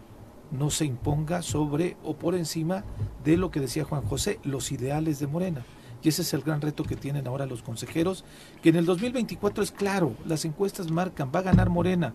no 0.52 0.70
se 0.70 0.86
imponga 0.86 1.42
sobre 1.42 1.98
o 2.04 2.16
por 2.16 2.36
encima 2.36 2.84
de 3.24 3.36
lo 3.36 3.52
que 3.52 3.60
decía 3.60 3.84
Juan 3.84 4.04
José, 4.04 4.40
los 4.44 4.72
ideales 4.72 5.20
de 5.20 5.28
Morena. 5.28 5.66
Y 6.04 6.10
ese 6.10 6.22
es 6.22 6.34
el 6.36 6.42
gran 6.42 6.62
reto 6.62 6.84
que 6.84 6.96
tienen 6.96 7.26
ahora 7.28 7.48
los 7.48 7.64
consejeros, 7.64 8.24
que 8.62 8.70
en 8.70 8.76
el 8.76 8.86
2024 8.86 9.64
es 9.64 9.72
claro, 9.72 10.14
las 10.26 10.46
encuestas 10.46 10.92
marcan, 10.92 11.32
va 11.34 11.40
a 11.40 11.44
ganar 11.44 11.70
Morena, 11.72 12.14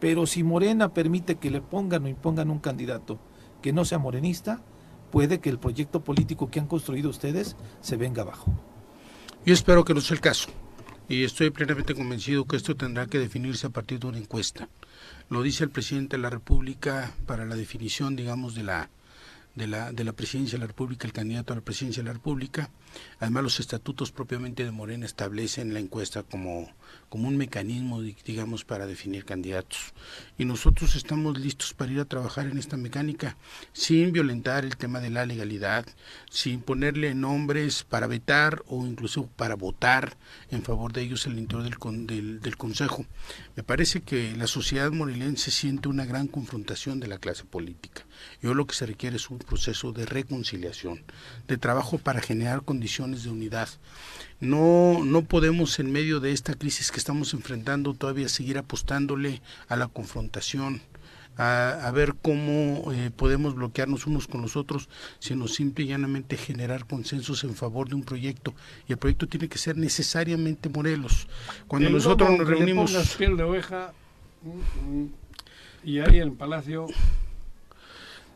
pero 0.00 0.26
si 0.26 0.42
Morena 0.42 0.94
permite 0.94 1.36
que 1.36 1.50
le 1.50 1.60
pongan 1.60 2.04
o 2.04 2.08
impongan 2.08 2.50
un 2.50 2.58
candidato 2.58 3.18
que 3.62 3.72
no 3.72 3.84
sea 3.84 3.98
morenista, 3.98 4.62
puede 5.10 5.40
que 5.40 5.50
el 5.50 5.58
proyecto 5.58 6.04
político 6.04 6.50
que 6.50 6.60
han 6.60 6.66
construido 6.66 7.10
ustedes 7.10 7.56
se 7.80 7.96
venga 7.96 8.22
abajo. 8.22 8.52
Yo 9.44 9.54
espero 9.54 9.84
que 9.84 9.94
no 9.94 10.00
sea 10.00 10.14
el 10.14 10.20
caso. 10.20 10.50
Y 11.08 11.24
estoy 11.24 11.50
plenamente 11.50 11.94
convencido 11.94 12.44
que 12.44 12.56
esto 12.56 12.76
tendrá 12.76 13.06
que 13.06 13.18
definirse 13.18 13.66
a 13.66 13.70
partir 13.70 13.98
de 13.98 14.08
una 14.08 14.18
encuesta. 14.18 14.68
Lo 15.30 15.42
dice 15.42 15.64
el 15.64 15.70
presidente 15.70 16.16
de 16.16 16.22
la 16.22 16.28
República 16.28 17.12
para 17.26 17.46
la 17.46 17.56
definición, 17.56 18.14
digamos, 18.14 18.54
de 18.54 18.62
la 18.62 18.90
de 19.54 19.66
la, 19.66 19.92
de 19.92 20.04
la 20.04 20.12
presidencia 20.12 20.56
de 20.56 20.60
la 20.60 20.68
República, 20.68 21.06
el 21.06 21.12
candidato 21.12 21.52
a 21.52 21.56
la 21.56 21.62
presidencia 21.62 22.02
de 22.02 22.08
la 22.08 22.12
República. 22.12 22.70
Además, 23.20 23.42
los 23.42 23.60
estatutos 23.60 24.12
propiamente 24.12 24.64
de 24.64 24.70
Morena 24.70 25.06
establecen 25.06 25.74
la 25.74 25.80
encuesta 25.80 26.22
como, 26.22 26.72
como 27.08 27.28
un 27.28 27.36
mecanismo, 27.36 28.00
di- 28.02 28.16
digamos, 28.24 28.64
para 28.64 28.86
definir 28.86 29.24
candidatos. 29.24 29.92
Y 30.38 30.44
nosotros 30.44 30.94
estamos 30.96 31.38
listos 31.38 31.74
para 31.74 31.92
ir 31.92 32.00
a 32.00 32.04
trabajar 32.04 32.46
en 32.46 32.58
esta 32.58 32.76
mecánica 32.76 33.36
sin 33.72 34.12
violentar 34.12 34.64
el 34.64 34.76
tema 34.76 35.00
de 35.00 35.10
la 35.10 35.26
legalidad, 35.26 35.86
sin 36.30 36.60
ponerle 36.60 37.14
nombres 37.14 37.84
para 37.84 38.06
vetar 38.06 38.62
o 38.66 38.86
incluso 38.86 39.26
para 39.26 39.54
votar 39.54 40.16
en 40.50 40.62
favor 40.62 40.92
de 40.92 41.02
ellos 41.02 41.26
al 41.26 41.38
interior 41.38 41.64
del, 41.68 42.06
del, 42.06 42.40
del 42.40 42.56
Consejo. 42.56 43.04
Me 43.56 43.62
parece 43.62 44.00
que 44.00 44.34
la 44.36 44.46
sociedad 44.46 44.90
morelense 44.90 45.50
siente 45.50 45.88
una 45.88 46.04
gran 46.06 46.26
confrontación 46.26 47.00
de 47.00 47.08
la 47.08 47.18
clase 47.18 47.44
política. 47.44 48.06
Yo 48.42 48.54
lo 48.54 48.66
que 48.66 48.74
se 48.74 48.86
requiere 48.86 49.16
es 49.16 49.30
un 49.30 49.38
proceso 49.38 49.92
de 49.92 50.06
reconciliación, 50.06 51.04
de 51.46 51.56
trabajo 51.58 51.98
para 51.98 52.20
generar 52.20 52.62
condiciones 52.62 52.87
de 52.96 53.28
unidad. 53.28 53.68
No, 54.40 55.04
no 55.04 55.22
podemos 55.22 55.78
en 55.78 55.92
medio 55.92 56.20
de 56.20 56.32
esta 56.32 56.54
crisis 56.54 56.90
que 56.90 56.98
estamos 56.98 57.34
enfrentando 57.34 57.92
todavía 57.92 58.28
seguir 58.28 58.56
apostándole 58.56 59.42
a 59.68 59.76
la 59.76 59.88
confrontación, 59.88 60.80
a, 61.36 61.86
a 61.86 61.90
ver 61.90 62.14
cómo 62.20 62.90
eh, 62.92 63.10
podemos 63.14 63.54
bloquearnos 63.54 64.06
unos 64.06 64.26
con 64.26 64.40
los 64.40 64.56
otros, 64.56 64.88
sino 65.18 65.48
simple 65.48 65.84
y 65.84 65.88
llanamente 65.88 66.38
generar 66.38 66.86
consensos 66.86 67.44
en 67.44 67.54
favor 67.54 67.88
de 67.88 67.94
un 67.94 68.04
proyecto. 68.04 68.54
Y 68.88 68.92
el 68.92 68.98
proyecto 68.98 69.26
tiene 69.26 69.48
que 69.48 69.58
ser 69.58 69.76
necesariamente 69.76 70.70
Morelos. 70.70 71.28
Cuando 71.66 71.88
El 71.88 71.94
nosotros 71.94 72.30
nos 72.38 72.48
reunimos... 72.48 73.16
piel 73.18 73.36
de 73.36 73.42
oveja 73.42 73.92
mm, 74.42 75.02
mm, 75.02 75.08
y 75.84 75.98
ahí 76.00 76.20
en 76.20 76.34
Palacio 76.36 76.86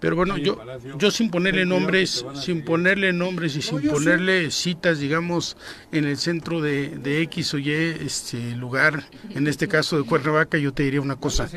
Pero 0.03 0.17
bueno, 0.17 0.37
yo, 0.37 0.59
yo 0.99 1.13
sin 1.13 1.31
ponerle 1.31 1.65
nombres, 1.65 2.27
sin 2.35 2.65
ponerle 2.65 3.13
nombres 3.13 3.55
y 3.55 3.63
sin 3.63 3.89
ponerle 3.89 4.51
citas, 4.51 4.99
digamos, 4.99 5.57
en 5.93 6.07
el 6.07 6.17
centro 6.17 6.61
de, 6.61 6.89
de 6.89 7.23
X 7.23 7.55
o 7.55 7.59
Y 7.59 7.71
este 7.71 8.57
lugar, 8.57 9.05
en 9.31 9.47
este 9.47 9.69
caso 9.69 9.97
de 9.97 10.03
Cuernavaca, 10.03 10.59
yo 10.59 10.75
te 10.75 10.83
diría 10.83 11.01
una 11.01 11.15
cosa. 11.15 11.49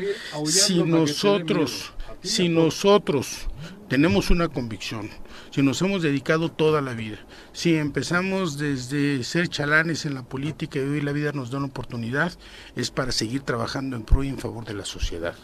Si 0.44 0.80
nosotros, 0.84 1.92
si 2.22 2.48
nosotros 2.48 3.48
tenemos 3.88 4.30
una 4.30 4.46
convicción, 4.46 5.10
si 5.50 5.62
nos 5.62 5.82
hemos 5.82 6.02
dedicado 6.02 6.48
toda 6.48 6.80
la 6.80 6.94
vida, 6.94 7.18
si 7.52 7.74
empezamos 7.74 8.58
desde 8.58 9.24
ser 9.24 9.48
chalanes 9.48 10.06
en 10.06 10.14
la 10.14 10.22
política 10.22 10.78
y 10.78 10.82
hoy 10.82 11.00
la 11.00 11.10
vida 11.10 11.32
nos 11.32 11.50
da 11.50 11.58
una 11.58 11.66
oportunidad, 11.66 12.32
es 12.76 12.92
para 12.92 13.10
seguir 13.10 13.40
trabajando 13.40 13.96
en 13.96 14.04
pro 14.04 14.22
y 14.22 14.28
en 14.28 14.38
favor 14.38 14.64
de 14.64 14.74
la 14.74 14.84
sociedad. 14.84 15.34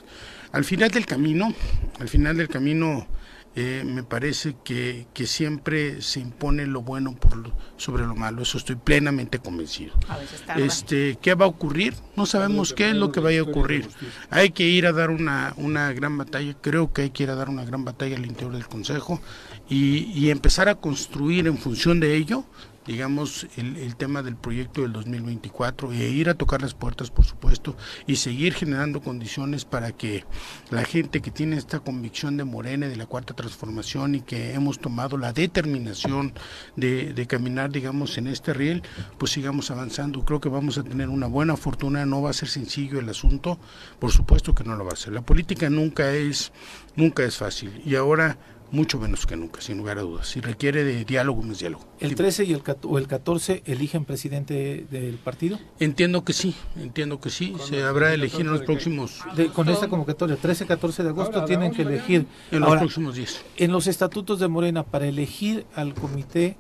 Al 0.53 0.65
final 0.65 0.91
del 0.91 1.07
camino, 1.07 1.53
al 1.99 2.09
final 2.09 2.37
del 2.37 2.49
camino, 2.49 3.07
eh, 3.55 3.83
me 3.85 4.03
parece 4.03 4.55
que, 4.65 5.07
que 5.13 5.27
siempre 5.27 6.01
se 6.01 6.21
impone 6.21 6.67
lo 6.67 6.81
bueno 6.83 7.15
por 7.15 7.37
lo- 7.37 7.53
sobre 7.77 8.07
lo 8.07 8.15
malo. 8.15 8.43
Eso 8.43 8.57
estoy 8.59 8.77
plenamente 8.77 9.39
convencido. 9.41 9.93
A 10.09 10.17
veces 10.19 10.41
tarda. 10.43 10.65
Este, 10.65 11.19
¿qué 11.21 11.35
va 11.35 11.45
a 11.45 11.49
ocurrir? 11.49 11.95
No 12.17 12.25
sabemos 12.27 12.73
qué 12.73 12.91
es 12.91 12.97
lo 12.97 13.13
que 13.13 13.21
vaya 13.21 13.41
a 13.41 13.43
ocurrir. 13.45 13.89
Hay 14.31 14.51
que 14.51 14.65
ir 14.65 14.87
a 14.87 14.93
dar 14.93 15.11
una, 15.11 15.53
una 15.57 15.93
gran 15.93 16.17
batalla, 16.17 16.55
creo 16.61 16.93
que 16.93 17.03
hay 17.03 17.11
que 17.11 17.25
ir 17.25 17.31
a 17.31 17.35
dar 17.35 17.49
una 17.51 17.65
gran 17.65 17.85
batalla 17.85 18.17
al 18.17 18.25
interior 18.25 18.53
del 18.55 18.67
Consejo 18.69 19.21
y, 19.69 20.05
y 20.19 20.31
empezar 20.31 20.69
a 20.71 20.75
construir 20.77 21.47
en 21.47 21.59
función 21.59 22.01
de 22.01 22.17
ello, 22.17 22.45
digamos, 22.87 23.47
el, 23.57 23.77
el 23.77 23.97
tema 23.97 24.23
del 24.23 24.37
proyecto 24.37 24.83
del 24.83 24.93
2024 24.93 25.93
e 25.93 26.09
ir 26.09 26.29
a 26.29 26.35
tocar 26.35 26.63
las 26.63 26.75
puertas, 26.75 27.11
por 27.11 27.25
supuesto, 27.25 27.77
y 28.07 28.17
seguir 28.17 28.55
generando 28.55 29.01
condiciones 29.01 29.65
para 29.65 29.93
que 29.93 30.25
la 30.71 30.85
gente 30.85 31.23
que 31.23 31.31
tiene 31.31 31.57
esta 31.57 31.81
convicción 31.81 32.37
de 32.37 32.45
Morena 32.45 32.89
de 32.89 32.97
la 32.97 33.07
Cuarta 33.07 33.35
Transformación 33.35 34.15
y 34.15 34.21
que 34.21 34.55
hemos 34.55 34.79
tomado 34.79 35.17
la 35.17 35.33
determinación 35.33 36.33
de, 36.77 37.13
de 37.13 37.27
caminar, 37.27 37.71
digamos, 37.71 38.19
en 38.19 38.27
este 38.27 38.53
riel, 38.53 38.83
pues 39.19 39.33
sigamos 39.33 39.71
avanzando. 39.71 40.25
Creo 40.25 40.41
que 40.41 40.49
vamos 40.49 40.79
a 40.79 40.83
tener 40.83 41.09
una 41.09 41.27
buena 41.27 41.57
fortuna, 41.57 42.07
no 42.07 42.23
va 42.23 42.31
a 42.31 42.35
ser 42.35 42.49
sencillo 42.49 42.99
el 42.99 43.09
asunto, 43.09 43.59
por 43.99 44.11
supuesto 44.11 44.55
que 44.55 44.65
no 44.65 44.77
lo 44.77 44.85
va 44.85 44.93
a 44.93 44.97
ser. 44.97 45.13
La 45.13 45.23
política 45.23 45.71
nunca 45.71 46.13
es, 46.13 46.53
nunca 46.97 47.23
es 47.25 47.37
fácil 47.37 47.83
y 47.85 47.95
ahora 47.95 48.39
mucho 48.73 48.99
menos 48.99 49.27
que 49.27 49.37
nunca, 49.37 49.61
sin 49.61 49.79
lugar 49.79 49.99
a 49.99 50.01
dudas. 50.03 50.27
Si 50.29 50.41
requiere 50.41 50.83
de 50.83 51.05
diálogo, 51.05 51.43
más 51.43 51.59
diálogo. 51.61 51.85
¿El 52.01 52.11
Sí. 52.11 52.15
13 52.17 52.45
y 52.45 52.53
el, 52.55 52.63
o 52.85 52.99
el 52.99 53.07
14 53.07 53.63
eligen 53.67 54.05
presidente 54.05 54.87
del 54.91 55.15
partido? 55.17 55.59
Entiendo 55.79 56.25
que 56.25 56.33
sí, 56.33 56.55
entiendo 56.77 57.21
que 57.21 57.31
sí, 57.31 57.55
se 57.69 57.83
habrá 57.85 58.09
de 58.09 58.15
elegir 58.15 58.41
en 58.41 58.51
los 58.53 58.63
próximos, 58.63 59.21
De- 59.37 59.49
con 59.49 59.69
esta 59.69 59.89
convocatoria, 59.89 60.37
13-14 60.37 61.03
de 61.05 61.09
agosto, 61.11 61.35
Ahora, 61.37 61.47
tienen 61.47 61.73
que 61.73 61.83
elegir. 61.83 62.27
en 62.51 62.61
los 62.61 62.69
Ahora, 62.69 62.81
próximos 62.81 63.15
días. 63.15 63.43
en 63.57 63.71
los 63.73 63.87
estatutos 63.87 64.41
de 64.41 64.49
Morena, 64.49 64.83
para 64.83 65.07
elegir 65.07 65.67
al 65.75 65.95
comité 65.95 66.57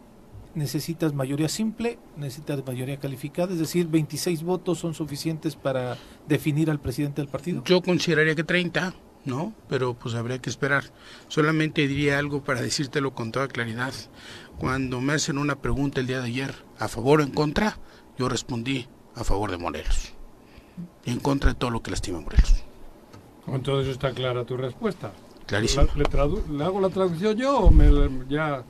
necesitas 0.54 1.14
mayoría 1.14 1.48
simple, 1.48 1.98
necesitas 2.18 2.62
mayoría 2.66 2.98
calificada, 2.98 3.52
es 3.54 3.58
decir, 3.58 3.86
26 3.86 4.42
votos 4.42 4.78
son 4.78 4.92
suficientes 4.92 5.56
para 5.56 5.96
definir 6.28 6.70
al 6.70 6.78
presidente 6.78 7.22
del 7.22 7.30
partido. 7.30 7.62
Yo 7.64 7.80
consideraría 7.80 8.34
que 8.34 8.44
30, 8.44 8.94
¿no? 9.24 9.54
Pero 9.68 9.94
pues 9.94 10.14
habría 10.14 10.40
que 10.40 10.50
esperar. 10.50 10.84
Solamente 11.28 11.86
diría 11.86 12.18
algo 12.18 12.42
para 12.42 12.62
decírtelo 12.62 13.14
con 13.14 13.32
toda 13.32 13.48
claridad. 13.48 13.92
Cuando 14.58 15.00
me 15.00 15.14
hacen 15.14 15.38
una 15.38 15.56
pregunta 15.60 16.00
el 16.00 16.06
día 16.06 16.20
de 16.20 16.26
ayer, 16.26 16.54
¿a 16.78 16.88
favor 16.88 17.20
o 17.20 17.22
en 17.22 17.30
contra? 17.30 17.78
Yo 18.18 18.28
respondí 18.28 18.88
a 19.14 19.24
favor 19.24 19.50
de 19.50 19.58
Morelos. 19.58 20.12
Y 21.04 21.10
en 21.10 21.20
contra 21.20 21.52
de 21.52 21.58
todo 21.58 21.70
lo 21.70 21.82
que 21.82 21.90
lastima 21.90 22.18
a 22.18 22.22
Morelos. 22.22 22.64
Entonces 23.46 23.92
está 23.92 24.12
clara 24.12 24.44
tu 24.44 24.56
respuesta. 24.56 25.12
Clarísimo. 25.52 25.82
La- 25.94 26.02
¿Le, 26.24 26.56
¿le 26.58 26.64
hago 26.64 26.80
la 26.80 26.88
traducción 26.88 27.36
yo 27.36 27.58
o 27.58 27.70
me 27.70 27.90
ya? 28.28 28.62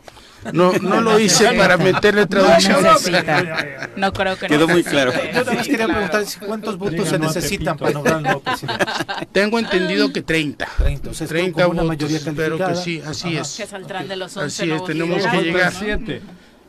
No, 0.53 0.73
no 0.73 1.01
lo 1.01 1.21
hice 1.21 1.53
para 1.53 1.77
meterle 1.77 2.23
No 2.23 2.27
traducción. 2.29 2.83
necesita. 2.83 3.91
No 3.97 4.13
creo 4.13 4.37
que 4.37 4.49
Quedó 4.49 4.67
no 4.67 4.73
muy 4.73 4.83
claro. 4.83 5.13
Yo 5.13 5.33
nada 5.45 5.55
más 5.55 5.69
quería 5.69 5.87
preguntar 5.87 6.27
si 6.27 6.41
cuántos 6.41 6.77
votos 6.79 6.95
Diga 6.97 7.07
se 7.11 7.19
no 7.21 7.27
necesitan 7.27 7.77
para 7.77 7.93
nombrar 7.93 8.21
nuevo 8.21 8.41
presidente. 8.41 8.85
Tengo 9.31 9.59
entendido 9.61 10.13
que 10.13 10.23
30. 10.23 10.67
30, 10.79 11.11
o 11.11 11.15
sea, 11.15 11.25
esto 11.27 11.35
30 11.35 11.53
como 11.53 11.71
una 11.71 11.83
votos, 11.83 11.89
mayoría 11.89 12.17
espero 12.19 12.59
que 12.59 12.75
sí, 12.75 13.01
así 13.07 13.29
Ajá. 13.37 13.41
es. 13.43 13.57
Que 13.57 13.67
saldrán 13.67 14.09
de 14.09 14.17
los 14.17 14.37
11 14.37 14.63
Así 14.63 14.73
es, 14.73 14.85
tenemos 14.85 15.25
que 15.25 15.43
llegar. 15.43 15.73
¿no? 15.73 15.79
Siete. 15.79 16.23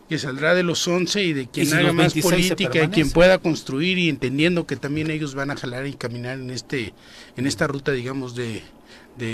que 0.08 0.20
saldrá 0.20 0.54
de 0.54 0.62
los 0.62 0.88
11 0.88 1.24
y 1.24 1.34
de 1.34 1.48
quien 1.48 1.74
haga 1.74 1.94
más 1.94 2.14
política 2.14 2.84
y 2.84 2.88
quien 2.90 3.10
pueda 3.10 3.40
construir 3.40 3.98
y 3.98 4.10
entendiendo 4.10 4.68
que 4.68 4.76
también 4.76 5.10
ellos 5.10 5.34
van 5.34 5.50
a 5.50 5.56
jalar 5.56 5.88
y 5.88 5.94
caminar 5.94 6.38
en 6.38 6.52
este 6.52 6.94
en 7.38 7.48
esta 7.48 7.66
ruta 7.66 7.92
digamos 7.92 8.36
de, 8.36 8.62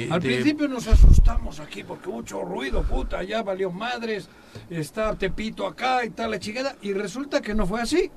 Al 0.10 0.22
principio 0.22 0.68
nos 0.68 0.88
asustamos 0.88 1.60
aquí 1.60 1.84
porque 1.84 2.10
mucho 2.10 2.42
ruido, 2.42 2.84
puta, 2.84 3.24
ya 3.24 3.44
valió 3.44 3.72
madres, 3.72 4.28
está 4.70 5.16
Tepito 5.16 5.66
acá 5.66 6.04
y 6.04 6.10
tal, 6.10 6.32
la 6.32 6.40
chingada, 6.40 6.76
y 6.82 6.94
resulta 6.94 7.42
que 7.42 7.56
no 7.56 7.66
fue 7.66 7.82
así. 7.82 8.12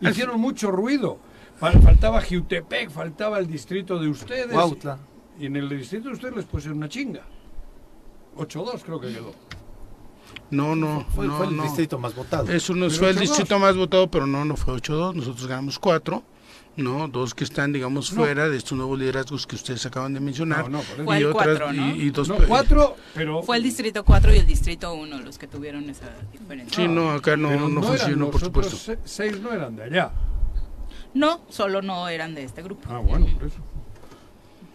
Hicieron 0.00 0.40
mucho 0.40 0.70
ruido. 0.70 1.18
Faltaba 1.58 2.20
Jiutepec, 2.20 2.90
faltaba 2.90 3.38
el 3.40 3.48
distrito 3.48 3.98
de 3.98 4.08
ustedes. 4.08 4.56
Y 5.40 5.46
en 5.46 5.56
el 5.56 5.68
distrito 5.68 6.08
de 6.08 6.14
ustedes 6.14 6.36
les 6.36 6.44
pusieron 6.44 6.78
una 6.78 6.88
chinga. 6.88 7.22
8-2 8.36 8.82
creo 8.84 9.00
que 9.00 9.12
quedó. 9.12 9.34
No, 10.50 10.76
no, 10.76 11.04
fue, 11.14 11.26
no, 11.26 11.42
el 11.44 11.60
distrito 11.62 11.98
más 11.98 12.14
votado. 12.14 12.50
Eso 12.50 12.74
no 12.74 12.88
fue 12.90 13.10
el 13.10 13.18
distrito 13.18 13.58
más 13.58 13.76
votado, 13.76 14.10
pero 14.10 14.26
no, 14.26 14.44
no 14.44 14.56
fue 14.56 14.74
8-2. 14.74 15.14
Nosotros 15.14 15.46
ganamos 15.46 15.78
4. 15.78 16.22
No, 16.78 17.08
dos 17.08 17.34
que 17.34 17.42
están, 17.42 17.72
digamos, 17.72 18.12
fuera 18.12 18.48
de 18.48 18.56
estos 18.56 18.78
nuevos 18.78 18.96
liderazgos 18.96 19.48
que 19.48 19.56
ustedes 19.56 19.84
acaban 19.84 20.14
de 20.14 20.20
mencionar. 20.20 20.70
No, 20.70 20.78
no, 20.78 20.82
fue 21.04 21.18
el 21.18 21.26
otras, 21.26 21.58
cuatro, 21.58 21.72
¿no? 21.72 21.96
y, 21.96 22.10
dos, 22.10 22.28
no, 22.28 22.36
cuatro, 22.46 22.96
pero... 23.16 23.42
Fue 23.42 23.56
el 23.56 23.64
distrito 23.64 24.04
4 24.04 24.32
y 24.32 24.38
el 24.38 24.46
distrito 24.46 24.94
1 24.94 25.18
los 25.22 25.38
que 25.38 25.48
tuvieron 25.48 25.90
esa 25.90 26.06
diferencia. 26.30 26.76
Sí, 26.76 26.86
no, 26.86 27.10
acá 27.10 27.36
no, 27.36 27.68
no, 27.68 27.82
funcionó, 27.82 28.30
por 28.30 28.40
supuesto. 28.40 28.96
seis 29.04 29.40
no 29.40 29.52
eran 29.52 29.74
de 29.74 29.82
allá. 29.82 30.12
No, 31.14 31.40
solo 31.48 31.82
no 31.82 32.08
eran 32.08 32.36
de 32.36 32.44
este 32.44 32.62
grupo. 32.62 32.88
Ah, 32.88 32.98
bueno, 32.98 33.26
por 33.26 33.48
eso. 33.48 33.58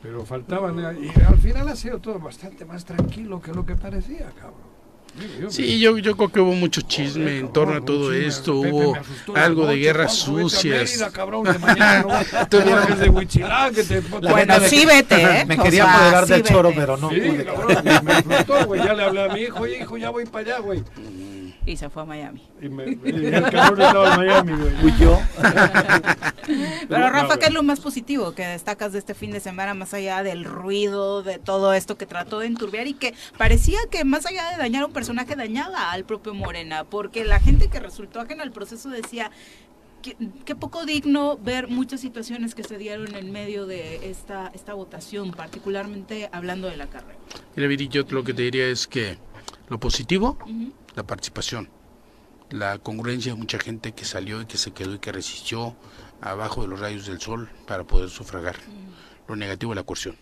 Pero 0.02 0.26
faltaban, 0.26 0.78
y 1.02 1.08
al 1.24 1.38
final 1.38 1.70
ha 1.70 1.76
sido 1.78 2.00
todo 2.00 2.20
bastante 2.20 2.66
más 2.66 2.84
tranquilo 2.84 3.42
que 3.42 3.54
lo 3.54 3.66
que 3.66 3.78
parecía, 3.78 4.30
cabrón. 4.32 4.73
Sí, 5.50 5.80
yo, 5.80 5.98
yo 5.98 6.16
creo 6.18 6.30
que 6.30 6.40
hubo 6.40 6.54
mucho 6.54 6.82
chisme 6.82 7.38
en 7.38 7.54
torno 7.54 7.76
a 7.76 7.82
todo 7.86 8.12
esto, 8.14 8.56
hubo 8.56 8.98
algo 9.36 9.68
de 9.68 9.78
guerras 9.78 10.16
sucias. 10.16 11.04
Bueno, 14.22 14.56
sí, 14.68 14.86
vete, 14.86 15.22
¿eh? 15.22 15.46
Me 15.46 15.58
quería 15.58 15.94
apoderar 15.94 16.26
del 16.26 16.44
choro, 16.44 16.72
pero 16.76 16.98
no. 16.98 17.10
Sí, 17.10 17.22
cabrón, 17.46 18.04
me 18.04 18.14
asustó, 18.14 18.66
güey. 18.66 18.84
Ya 18.84 18.94
le 18.94 19.04
hablé 19.04 19.24
a 19.24 19.28
mi 19.30 19.42
hijo, 19.42 19.68
hijo, 19.68 19.98
ya 19.98 20.10
voy 20.10 20.26
para 20.26 20.56
allá, 20.56 20.60
güey 20.60 20.84
y 21.66 21.78
se 21.78 21.90
fue 21.90 22.02
a 22.02 22.06
Miami. 22.06 22.42
Y, 22.62 22.70
me, 22.70 22.84
el 22.84 23.44
cabrón 23.50 23.82
estaba 23.82 24.14
en 24.14 24.20
Miami, 24.20 24.52
güey. 24.54 24.98
yo. 25.00 25.20
Pero 26.90 27.10
Rafa, 27.10 27.38
¿qué 27.38 27.46
es 27.46 27.54
lo 27.54 27.64
más 27.64 27.80
positivo 27.80 28.34
que 28.34 28.46
destacas 28.46 28.92
de 28.92 29.00
este 29.00 29.14
fin 29.14 29.32
de 29.32 29.40
semana, 29.40 29.74
más 29.74 29.94
allá 29.94 30.24
del 30.24 30.44
ruido, 30.44 31.24
de 31.24 31.40
todo 31.40 31.74
esto 31.74 31.98
que 31.98 32.06
trató 32.06 32.40
de 32.40 32.48
enturbiar 32.48 32.88
y 32.88 32.94
que 32.94 33.14
parecía 33.38 33.80
que 33.90 34.04
más 34.04 34.26
allá 34.26 34.50
de 34.52 34.58
dañar 34.58 34.84
a 34.84 34.88
un 34.88 34.94
personaje, 34.94 35.36
dañaba 35.36 35.92
al 35.92 36.04
propio 36.04 36.34
Morena? 36.34 36.84
Porque 36.84 37.24
la 37.24 37.40
gente 37.40 37.70
que 37.70 37.80
resultó 37.80 38.20
ajena 38.20 38.44
al 38.44 38.52
proceso 38.52 38.90
decía, 38.90 39.32
Qué, 40.44 40.54
poco 40.54 40.86
digno 40.86 41.38
ver 41.38 41.70
muchas 41.70 42.02
situaciones 42.02 42.56
que 42.56 42.64
se 42.66 42.78
dieron 42.78 43.16
en 43.16 43.32
medio 43.32 43.66
de 43.66 44.10
esta, 44.10 44.52
esta 44.54 44.74
votación, 44.74 45.32
particularmente 45.32 46.28
hablando 46.34 46.68
de 46.68 46.76
la 46.76 46.88
carrera. 46.88 47.18
Mira, 47.56 47.70
Viri, 47.70 47.88
yo 47.88 48.04
lo 48.10 48.22
que 48.26 48.34
te 48.34 48.42
diría 48.42 48.68
es 48.68 48.86
que 48.86 49.18
lo 49.70 49.80
positivo 49.80 50.38
la 50.96 51.04
participación, 51.04 51.70
la 52.50 52.78
congruencia 52.78 53.34
de 53.34 53.38
mucha 53.38 53.60
gente 53.60 53.94
que 53.94 54.06
salió 54.06 54.42
y 54.42 54.46
que 54.46 54.58
se 54.58 54.72
quedó 54.72 54.96
y 54.96 55.00
que 55.00 55.12
resistió 55.12 55.76
abajo 56.22 56.62
de 56.62 56.68
los 56.68 56.80
rayos 56.80 57.06
del 57.06 57.20
sol 57.20 57.50
para 57.68 57.84
poder 57.84 58.10
sufragar. 58.10 58.56
Lo 59.28 59.36
negativo, 59.36 59.74
la 59.74 59.84
coerción. 59.84 60.18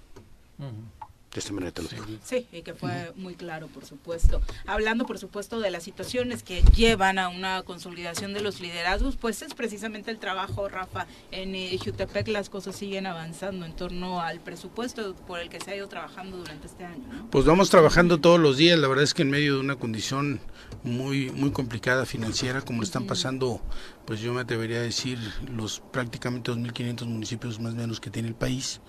De 1.33 1.39
esta 1.39 1.53
manera 1.53 1.71
te 1.71 1.81
lo 1.81 1.87
digo. 1.87 2.05
Sí, 2.25 2.45
y 2.51 2.61
que 2.61 2.73
fue 2.73 3.13
muy 3.15 3.35
claro, 3.35 3.67
por 3.67 3.85
supuesto. 3.85 4.41
Hablando, 4.65 5.05
por 5.05 5.17
supuesto, 5.17 5.61
de 5.61 5.71
las 5.71 5.83
situaciones 5.83 6.43
que 6.43 6.61
llevan 6.75 7.19
a 7.19 7.29
una 7.29 7.61
consolidación 7.63 8.33
de 8.33 8.41
los 8.41 8.59
liderazgos, 8.59 9.15
pues 9.15 9.41
es 9.41 9.53
precisamente 9.53 10.11
el 10.11 10.19
trabajo, 10.19 10.67
Rafa. 10.67 11.07
En 11.31 11.55
eh, 11.55 11.79
Jutepec 11.81 12.27
las 12.27 12.49
cosas 12.49 12.75
siguen 12.75 13.05
avanzando 13.05 13.65
en 13.65 13.73
torno 13.73 14.19
al 14.19 14.41
presupuesto 14.41 15.15
por 15.15 15.39
el 15.39 15.47
que 15.47 15.61
se 15.61 15.71
ha 15.71 15.75
ido 15.77 15.87
trabajando 15.87 16.35
durante 16.35 16.67
este 16.67 16.83
año. 16.83 17.29
Pues 17.31 17.45
vamos 17.45 17.69
trabajando 17.69 18.19
todos 18.19 18.39
los 18.39 18.57
días. 18.57 18.77
La 18.77 18.89
verdad 18.89 19.05
es 19.05 19.13
que 19.13 19.21
en 19.21 19.29
medio 19.29 19.55
de 19.55 19.61
una 19.61 19.77
condición 19.77 20.41
muy 20.83 21.29
muy 21.31 21.51
complicada 21.51 22.05
financiera, 22.05 22.61
como 22.61 22.81
le 22.81 22.85
están 22.85 23.05
pasando, 23.05 23.61
pues 24.05 24.19
yo 24.19 24.33
me 24.33 24.41
atrevería 24.41 24.79
a 24.79 24.81
decir, 24.81 25.17
los 25.49 25.79
prácticamente 25.79 26.51
2.500 26.51 27.05
municipios 27.05 27.59
más 27.59 27.73
o 27.73 27.77
menos 27.77 28.01
que 28.01 28.09
tiene 28.09 28.27
el 28.27 28.35
país 28.35 28.81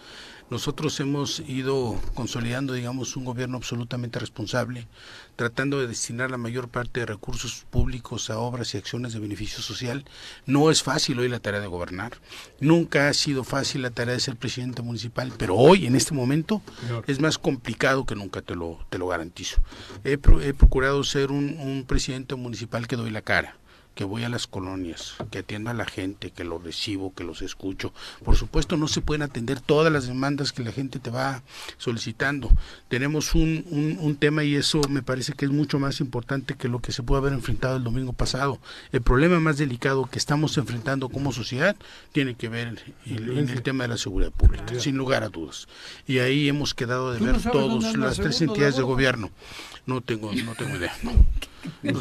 nosotros 0.53 1.01
hemos 1.01 1.41
ido 1.49 1.99
consolidando, 2.13 2.75
digamos, 2.75 3.17
un 3.17 3.25
gobierno 3.25 3.57
absolutamente 3.57 4.19
responsable, 4.19 4.87
tratando 5.35 5.81
de 5.81 5.87
destinar 5.87 6.31
la 6.31 6.37
mayor 6.37 6.69
parte 6.69 7.01
de 7.01 7.07
recursos 7.07 7.65
públicos 7.71 8.29
a 8.29 8.39
obras 8.39 8.75
y 8.75 8.77
acciones 8.77 9.15
de 9.15 9.21
beneficio 9.21 9.63
social. 9.63 10.05
No 10.45 10.71
es 10.71 10.83
fácil 10.83 11.19
hoy 11.19 11.31
la 11.31 11.41
tarea 11.41 11.61
de 11.61 11.69
gobernar, 11.69 12.13
nunca 12.61 13.09
ha 13.09 13.15
sido 13.15 13.45
fácil 13.45 13.81
la 13.81 13.91
tarea 13.91 14.13
de 14.13 14.21
ser 14.21 14.37
presidente 14.37 14.83
municipal, 14.83 15.33
pero 15.39 15.57
hoy, 15.57 15.87
en 15.87 15.97
este 15.97 16.13
momento, 16.13 16.61
es 17.07 17.19
más 17.19 17.39
complicado 17.39 18.05
que 18.05 18.15
nunca, 18.15 18.43
te 18.43 18.55
lo, 18.55 18.79
te 18.91 18.99
lo 18.99 19.09
garantizo. 19.09 19.57
He, 20.05 20.19
he 20.43 20.53
procurado 20.53 21.03
ser 21.03 21.31
un, 21.31 21.57
un 21.59 21.85
presidente 21.89 22.35
municipal 22.35 22.87
que 22.87 22.97
doy 22.97 23.11
la 23.11 23.23
cara 23.23 23.57
que 23.95 24.05
voy 24.05 24.25
a 24.25 24.29
las 24.29 24.47
colonias, 24.47 25.15
que 25.31 25.39
atiendo 25.39 25.71
a 25.71 25.75
la 25.75 25.85
gente, 25.85 26.31
que 26.31 26.45
los 26.45 26.63
recibo, 26.63 27.15
que 27.15 27.25
los 27.25 27.43
escucho. 27.43 27.93
Por 28.25 28.37
supuesto, 28.37 28.77
no 28.77 28.89
se 28.89 29.01
pueden 29.01 29.23
atender 29.23 29.61
todas 29.61 29.93
las 29.93 30.07
demandas 30.07 30.53
que 30.53 30.63
la 30.63 30.73
gente 30.73 30.99
te 30.99 31.11
va 31.11 31.43
solicitando. 31.79 32.51
Tenemos 32.89 33.35
un, 33.35 33.99
un, 34.01 34.17
tema 34.17 34.45
y 34.45 34.55
eso 34.55 34.81
me 34.89 35.03
parece 35.03 35.33
que 35.33 35.45
es 35.45 35.51
mucho 35.51 35.79
más 35.79 36.01
importante 36.01 36.55
que 36.55 36.69
lo 36.69 36.81
que 36.81 36.93
se 36.93 37.03
puede 37.03 37.21
haber 37.21 37.33
enfrentado 37.33 37.77
el 37.77 37.85
domingo 37.85 38.13
pasado. 38.13 38.61
El 38.93 39.03
problema 39.03 39.41
más 39.41 39.59
delicado 39.59 40.07
que 40.07 40.19
estamos 40.19 40.57
enfrentando 40.59 41.09
como 41.09 41.33
sociedad 41.33 41.77
tiene 42.13 42.35
que 42.35 42.49
ver 42.49 42.83
en 43.07 43.49
el, 43.49 43.63
tema 43.63 43.85
de 43.85 43.89
la 43.89 43.97
seguridad 43.97 44.31
pública, 44.31 44.79
sin 44.79 44.97
lugar 44.97 45.23
a 45.23 45.29
dudas. 45.29 45.69
Y 46.07 46.19
ahí 46.19 46.49
hemos 46.49 46.75
quedado 46.75 47.13
de 47.13 47.21
ver 47.21 47.43
todas 47.43 47.97
las 47.97 48.17
tres 48.17 48.41
entidades 48.41 48.77
de 48.77 48.83
gobierno. 48.83 49.31
No 49.87 50.01
tengo, 50.01 50.33
no 50.33 50.55
tengo 50.55 50.77
idea. 50.77 50.95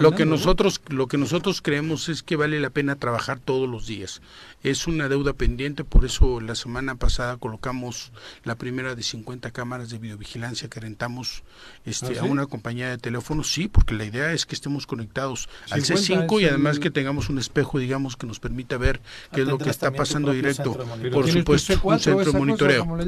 lo 0.00 0.14
que 0.14 0.26
nosotros, 0.26 0.80
lo 0.88 1.06
que 1.06 1.18
nosotros 1.18 1.62
creemos 1.62 2.08
es 2.08 2.22
que 2.22 2.36
vale 2.36 2.60
la 2.60 2.70
pena 2.70 2.96
trabajar 2.96 3.38
todos 3.38 3.68
los 3.68 3.86
días. 3.86 4.22
Es 4.62 4.86
una 4.86 5.08
deuda 5.08 5.34
pendiente, 5.34 5.84
por 5.84 6.06
eso 6.06 6.40
la 6.40 6.54
semana 6.54 6.94
pasada 6.94 7.36
colocamos 7.36 8.12
la 8.44 8.54
primera 8.54 8.94
de 8.94 9.02
50 9.02 9.50
cámaras 9.50 9.90
de 9.90 9.98
videovigilancia 9.98 10.68
que 10.68 10.80
rentamos 10.80 11.42
este, 11.84 12.18
¿Ah, 12.18 12.22
a 12.22 12.24
una 12.24 12.46
compañía 12.46 12.88
de 12.88 12.98
teléfonos. 12.98 13.52
Sí, 13.52 13.68
porque 13.68 13.94
la 13.94 14.04
idea 14.04 14.32
es 14.32 14.46
que 14.46 14.54
estemos 14.54 14.86
conectados 14.86 15.48
al 15.70 15.82
C5 15.82 16.40
y 16.40 16.46
además 16.46 16.78
que 16.78 16.90
tengamos 16.90 17.28
un 17.28 17.38
espejo, 17.38 17.78
digamos, 17.78 18.16
que 18.16 18.26
nos 18.26 18.40
permita 18.40 18.78
ver 18.78 19.00
qué 19.32 19.42
es 19.42 19.46
lo 19.46 19.58
que 19.58 19.70
está 19.70 19.90
pasando 19.90 20.32
directo. 20.32 20.72
Por 21.12 21.30
supuesto, 21.30 21.78
un 21.82 22.00
centro 22.00 22.32
de 22.32 22.38
monitoreo. 22.38 22.98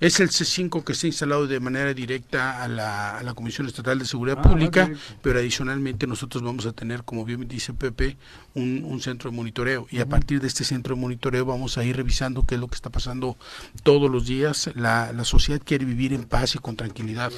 Es 0.00 0.18
el 0.18 0.30
C5 0.30 0.82
que 0.82 0.92
está 0.92 1.06
instalado 1.06 1.46
de 1.46 1.53
manera 1.60 1.92
directa 1.94 2.62
a 2.62 2.68
la, 2.68 3.18
a 3.18 3.22
la 3.22 3.34
Comisión 3.34 3.66
Estatal 3.66 3.98
de 3.98 4.04
Seguridad 4.04 4.38
ah, 4.40 4.42
Pública, 4.42 4.90
pero 5.22 5.38
adicionalmente 5.38 6.06
nosotros 6.06 6.42
vamos 6.42 6.66
a 6.66 6.72
tener, 6.72 7.04
como 7.04 7.24
bien 7.24 7.46
dice 7.48 7.72
Pepe, 7.72 8.16
un, 8.54 8.84
un 8.84 9.00
centro 9.00 9.30
de 9.30 9.36
monitoreo 9.36 9.86
y 9.90 10.00
a 10.00 10.06
partir 10.06 10.40
de 10.40 10.46
este 10.46 10.64
centro 10.64 10.94
de 10.94 11.00
monitoreo 11.00 11.44
vamos 11.44 11.78
a 11.78 11.84
ir 11.84 11.96
revisando 11.96 12.44
qué 12.44 12.54
es 12.54 12.60
lo 12.60 12.68
que 12.68 12.74
está 12.74 12.90
pasando 12.90 13.36
todos 13.82 14.10
los 14.10 14.26
días. 14.26 14.70
La, 14.74 15.12
la 15.12 15.24
sociedad 15.24 15.60
quiere 15.64 15.84
vivir 15.84 16.12
en 16.12 16.24
paz 16.24 16.54
y 16.54 16.58
con 16.58 16.76
tranquilidad. 16.76 17.32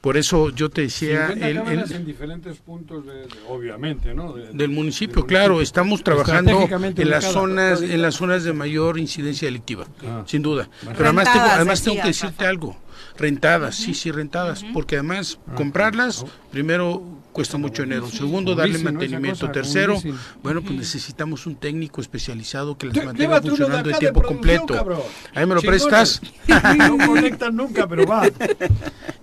Por 0.00 0.16
eso 0.16 0.50
yo 0.50 0.70
te 0.70 0.82
decía... 0.82 1.28
El, 1.28 1.58
el, 1.58 1.92
en 1.92 2.04
diferentes 2.04 2.58
puntos, 2.58 3.06
de, 3.06 3.26
obviamente, 3.48 4.14
¿no? 4.14 4.34
del, 4.34 4.68
municipio, 4.68 5.26
claro, 5.26 5.60
estamos 5.60 6.02
trabajando 6.02 6.68
en 6.70 7.10
las 7.10 7.24
zonas 7.24 7.82
en 7.82 8.02
las 8.02 8.14
zonas 8.14 8.44
de 8.44 8.52
mayor 8.52 8.98
incidencia 8.98 9.46
delictiva, 9.46 9.86
ah. 10.06 10.24
sin 10.26 10.42
duda. 10.42 10.68
Pero 10.82 11.04
además 11.04 11.32
tengo, 11.32 11.46
además 11.46 11.82
tengo 11.82 12.02
que 12.02 12.08
decirte 12.08 12.46
algo. 12.46 12.76
Rentadas, 13.16 13.74
sí, 13.76 13.94
sí, 13.94 14.10
rentadas, 14.10 14.64
porque 14.72 14.96
además 14.96 15.38
ah, 15.46 15.54
comprarlas, 15.54 16.24
primero 16.50 17.02
cuesta 17.34 17.58
mucho 17.58 17.82
dinero, 17.82 18.08
segundo 18.08 18.54
darle 18.54 18.78
mantenimiento, 18.78 19.50
tercero, 19.50 20.00
bueno, 20.40 20.62
pues 20.62 20.76
necesitamos 20.76 21.46
un 21.46 21.56
técnico 21.56 22.00
especializado 22.00 22.78
que 22.78 22.86
las 22.86 23.04
mantenga 23.04 23.42
funcionando 23.42 23.90
de 23.90 23.96
tiempo 23.96 24.22
completo. 24.22 25.02
Ahí 25.34 25.44
me 25.44 25.56
lo 25.56 25.60
prestas. 25.60 26.22
no 26.78 26.96
conectan 26.96 27.56
nunca, 27.56 27.86
pero 27.88 28.06
va. 28.06 28.22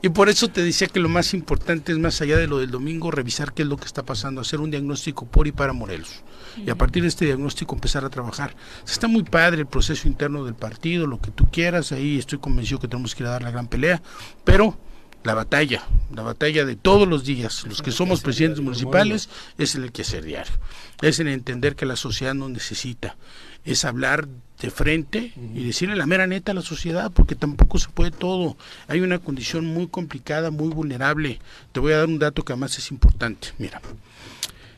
Y 0.04 0.10
por 0.10 0.30
eso 0.30 0.48
te 0.48 0.64
decía 0.64 0.88
que 0.88 1.00
lo 1.00 1.10
más 1.10 1.36
importante 1.36 1.92
es 1.92 2.00
más 2.00 2.22
allá 2.22 2.36
de 2.36 2.48
lo 2.48 2.58
del 2.58 2.72
domingo, 2.72 3.12
revisar 3.12 3.54
qué 3.54 3.62
es 3.62 3.68
lo 3.68 3.78
que 3.78 3.86
está 3.86 4.02
pasando, 4.04 4.42
hacer 4.42 4.60
un 4.60 4.72
diagnóstico 4.72 5.28
por 5.28 5.46
y 5.46 5.52
para 5.52 5.74
Morelos. 5.74 6.24
Y 6.58 6.72
a 6.72 6.76
partir 6.76 7.04
de 7.04 7.10
este 7.10 7.26
diagnóstico 7.26 7.76
empezar 7.76 8.04
a 8.04 8.10
trabajar. 8.10 8.56
Está 8.84 9.08
muy 9.08 9.22
padre 9.22 9.62
el 9.62 9.68
proceso 9.68 10.08
interno 10.08 10.44
del 10.44 10.56
partido, 10.56 11.06
lo 11.06 11.22
que 11.22 11.30
tú 11.30 11.48
quieras, 11.52 11.92
ahí 11.92 12.18
estoy 12.18 12.40
convencido 12.40 12.80
que 12.80 12.88
tenemos 12.88 13.14
que 13.14 13.22
ir 13.22 13.28
a 13.28 13.32
dar 13.34 13.44
la 13.44 13.52
gran 13.52 13.68
pelea, 13.68 14.02
pero 14.44 14.76
la 15.24 15.34
batalla, 15.34 15.84
la 16.14 16.24
batalla 16.24 16.66
de 16.66 16.76
todos 16.76 17.08
los 17.08 17.24
días, 17.24 17.66
los 17.68 17.82
que 17.82 17.92
somos 17.92 18.22
presidentes 18.22 18.62
municipales, 18.62 19.30
es 19.58 19.76
el 19.76 19.92
que 19.92 20.02
hacer 20.02 20.24
diario, 20.26 20.54
es 21.02 21.20
el 21.20 21.28
entender 21.28 21.76
que 21.76 21.86
la 21.86 21.96
sociedad 21.96 22.34
nos 22.34 22.50
necesita, 22.50 23.16
es 23.64 23.86
hablar 23.86 24.28
de 24.60 24.72
frente 24.72 25.34
y 25.54 25.64
decirle 25.64 25.96
la 25.96 26.08
mera 26.08 26.26
neta 26.28 26.52
a 26.52 26.56
la 26.56 26.62
sociedad, 26.62 27.12
porque 27.12 27.36
tampoco 27.36 27.78
se 27.78 27.90
puede 27.90 28.12
todo. 28.12 28.58
Hay 28.88 29.02
una 29.02 29.20
condición 29.20 29.66
muy 29.66 29.88
complicada, 29.88 30.52
muy 30.52 30.70
vulnerable. 30.70 31.40
Te 31.72 31.80
voy 31.80 31.94
a 31.94 31.98
dar 31.98 32.08
un 32.08 32.20
dato 32.20 32.44
que 32.44 32.54
además 32.54 32.78
es 32.78 32.92
importante. 32.92 33.50
Mira, 33.58 33.82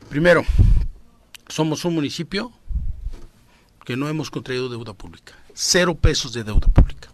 primero, 0.10 0.44
somos 1.48 1.86
un 1.86 1.96
municipio 1.96 2.52
que 3.86 3.98
no 3.98 4.08
hemos 4.10 4.30
contraído 4.30 4.70
deuda 4.70 4.94
pública, 4.94 5.34
cero 5.54 5.96
pesos 5.96 6.34
de 6.34 6.44
deuda 6.44 6.68
pública 6.68 7.13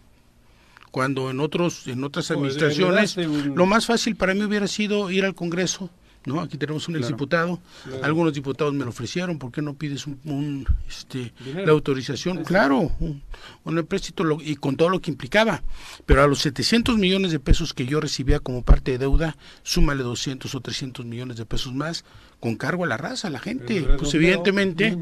cuando 0.90 1.30
en 1.30 1.40
otros 1.40 1.86
en 1.86 2.04
otras 2.04 2.28
pues, 2.28 2.36
administraciones 2.36 3.16
lo 3.16 3.66
más 3.66 3.86
fácil 3.86 4.16
para 4.16 4.34
mí 4.34 4.42
hubiera 4.42 4.66
sido 4.66 5.10
ir 5.10 5.24
al 5.24 5.34
Congreso 5.34 5.90
¿no? 6.26 6.40
Aquí 6.40 6.58
tenemos 6.58 6.86
un 6.88 6.96
exdiputado, 6.96 7.60
algunos 8.02 8.34
diputados 8.34 8.74
me 8.74 8.84
lo 8.84 8.90
ofrecieron, 8.90 9.38
¿por 9.38 9.50
qué 9.50 9.62
no 9.62 9.74
pides 9.74 10.06
un, 10.06 10.66
este, 10.88 11.32
la 11.54 11.72
autorización? 11.72 12.44
Claro, 12.44 12.92
un, 13.00 13.22
un 13.64 13.78
empréstito 13.78 14.24
y 14.42 14.56
con 14.56 14.76
todo 14.76 14.90
lo 14.90 15.00
que 15.00 15.10
implicaba, 15.10 15.62
pero 16.06 16.22
a 16.22 16.26
los 16.26 16.40
700 16.40 16.98
millones 16.98 17.32
de 17.32 17.40
pesos 17.40 17.72
que 17.72 17.86
yo 17.86 18.00
recibía 18.00 18.38
como 18.38 18.62
parte 18.62 18.92
de 18.92 18.98
deuda, 18.98 19.36
súmale 19.62 20.02
200 20.02 20.54
o 20.54 20.60
300 20.60 21.06
millones 21.06 21.36
de 21.36 21.46
pesos 21.46 21.72
más, 21.72 22.04
con 22.40 22.56
cargo 22.56 22.84
a 22.84 22.86
la 22.86 22.96
raza, 22.96 23.28
a 23.28 23.30
la 23.30 23.38
gente. 23.38 23.82
Pues 23.98 24.14
evidentemente, 24.14 24.96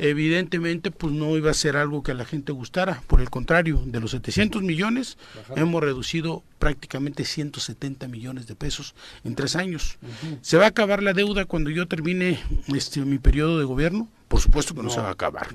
evidentemente, 0.00 0.90
pues 0.90 1.12
no 1.12 1.36
iba 1.36 1.50
a 1.50 1.54
ser 1.54 1.76
algo 1.76 2.02
que 2.02 2.10
a 2.10 2.14
la 2.14 2.24
gente 2.24 2.52
gustara. 2.52 3.02
Por 3.06 3.20
el 3.20 3.30
contrario, 3.30 3.80
de 3.86 4.00
los 4.00 4.10
700 4.10 4.62
millones, 4.62 5.16
hemos 5.56 5.82
reducido 5.82 6.42
prácticamente 6.58 7.24
170 7.24 8.08
millones 8.08 8.46
de 8.46 8.56
pesos 8.56 8.94
en 9.24 9.36
tres 9.36 9.56
años. 9.56 9.98
¿Se 10.42 10.56
va 10.56 10.64
a 10.64 10.68
acabar 10.68 11.02
la 11.02 11.12
deuda 11.12 11.44
cuando 11.44 11.70
yo 11.70 11.86
termine 11.86 12.40
este 12.68 13.00
mi 13.00 13.18
periodo 13.18 13.58
de 13.58 13.64
gobierno? 13.64 14.08
Por 14.30 14.40
supuesto 14.40 14.76
que 14.76 14.82
no, 14.84 14.90
se 14.90 15.00
va 15.00 15.08
a 15.08 15.10
acabar. 15.10 15.48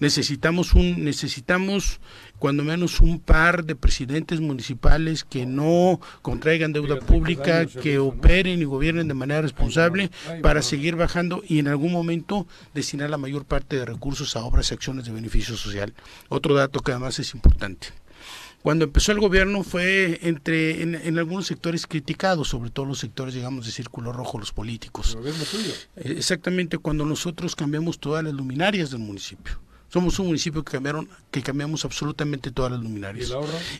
necesitamos 0.00 0.72
un 0.72 1.04
necesitamos 1.04 2.00
cuando 2.38 2.64
menos 2.64 3.00
un 3.00 3.20
par 3.20 3.62
de 3.66 3.76
presidentes 3.76 4.40
municipales 4.40 5.22
que 5.22 5.44
no 5.44 6.00
contraigan 6.22 6.72
deuda 6.72 6.98
pública, 6.98 7.66
que 7.66 7.98
operen 7.98 8.62
y 8.62 8.64
gobiernen 8.64 9.06
de 9.06 9.12
manera 9.12 9.42
responsable 9.42 10.10
para 10.40 10.62
seguir 10.62 10.96
bajando 10.96 11.42
y 11.46 11.58
en 11.58 11.68
algún 11.68 11.92
momento 11.92 12.46
destinar 12.72 13.10
la 13.10 13.18
mayor 13.18 13.44
parte 13.44 13.76
de 13.76 13.84
recursos 13.84 14.34
a 14.34 14.42
obras 14.46 14.70
y 14.70 14.74
acciones 14.74 15.04
de 15.04 15.12
beneficio 15.12 15.54
social. 15.54 15.92
Otro 16.30 16.54
dato 16.54 16.80
que 16.80 16.92
además 16.92 17.18
es 17.18 17.34
importante. 17.34 17.88
Cuando 18.62 18.84
empezó 18.84 19.10
el 19.10 19.18
gobierno 19.18 19.64
fue 19.64 20.20
entre 20.22 20.82
en, 20.82 21.18
algunos 21.18 21.46
sectores 21.46 21.86
criticados, 21.86 22.48
sobre 22.48 22.70
todo 22.70 22.86
los 22.86 23.00
sectores, 23.00 23.34
digamos, 23.34 23.66
de 23.66 23.72
círculo 23.72 24.12
rojo, 24.12 24.38
los 24.38 24.52
políticos. 24.52 25.18
Eh, 25.96 26.14
exactamente 26.16 26.78
cuando 26.78 27.04
nosotros 27.04 27.56
cambiamos 27.56 27.98
todas 27.98 28.22
las 28.22 28.32
luminarias 28.32 28.92
del 28.92 29.00
municipio. 29.00 29.58
Somos 29.92 30.18
un 30.18 30.28
municipio 30.28 30.64
que 30.64 30.72
cambiaron, 30.72 31.06
que 31.30 31.42
cambiamos 31.42 31.84
absolutamente 31.84 32.50
todas 32.50 32.72
las 32.72 32.80
luminarias. 32.80 33.30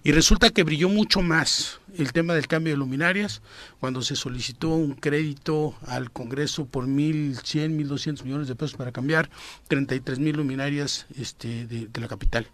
¿Y, 0.05 0.13
resulta 0.13 0.51
que 0.51 0.63
brilló 0.63 0.91
mucho 0.91 1.23
más 1.23 1.81
el 1.97 2.13
tema 2.13 2.35
del 2.35 2.47
cambio 2.47 2.75
de 2.75 2.77
luminarias 2.77 3.41
cuando 3.81 4.03
se 4.03 4.15
solicitó 4.15 4.69
un 4.69 4.93
crédito 4.93 5.75
al 5.87 6.11
Congreso 6.11 6.67
por 6.67 6.87
1.100, 6.87 7.79
1.200 7.89 8.25
millones 8.25 8.49
de 8.49 8.55
pesos 8.55 8.77
para 8.77 8.93
cambiar 8.93 9.31
33 9.69 10.19
mil 10.19 10.37
luminarias 10.37 11.07
este, 11.17 11.67
de, 11.67 11.89
la 11.99 12.09
capital. 12.09 12.47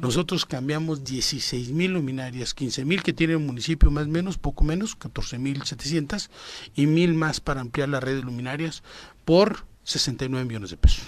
Nosotros 0.00 0.46
cambiamos 0.46 1.02
16 1.02 1.70
mil 1.70 1.94
luminarias, 1.94 2.54
15 2.54 2.84
mil 2.84 3.02
que 3.02 3.12
tiene 3.12 3.32
el 3.32 3.40
municipio 3.40 3.90
más 3.90 4.06
o 4.06 4.08
menos, 4.10 4.38
poco 4.38 4.62
menos, 4.62 4.94
14 4.94 5.36
mil 5.36 5.64
700 5.64 6.30
y 6.76 6.86
mil 6.86 7.14
más 7.14 7.40
para 7.40 7.60
ampliar 7.60 7.88
la 7.88 7.98
red 7.98 8.14
de 8.14 8.22
luminarias 8.22 8.84
por 9.24 9.64
69 9.82 10.46
millones 10.46 10.70
de 10.70 10.76
pesos. 10.76 11.02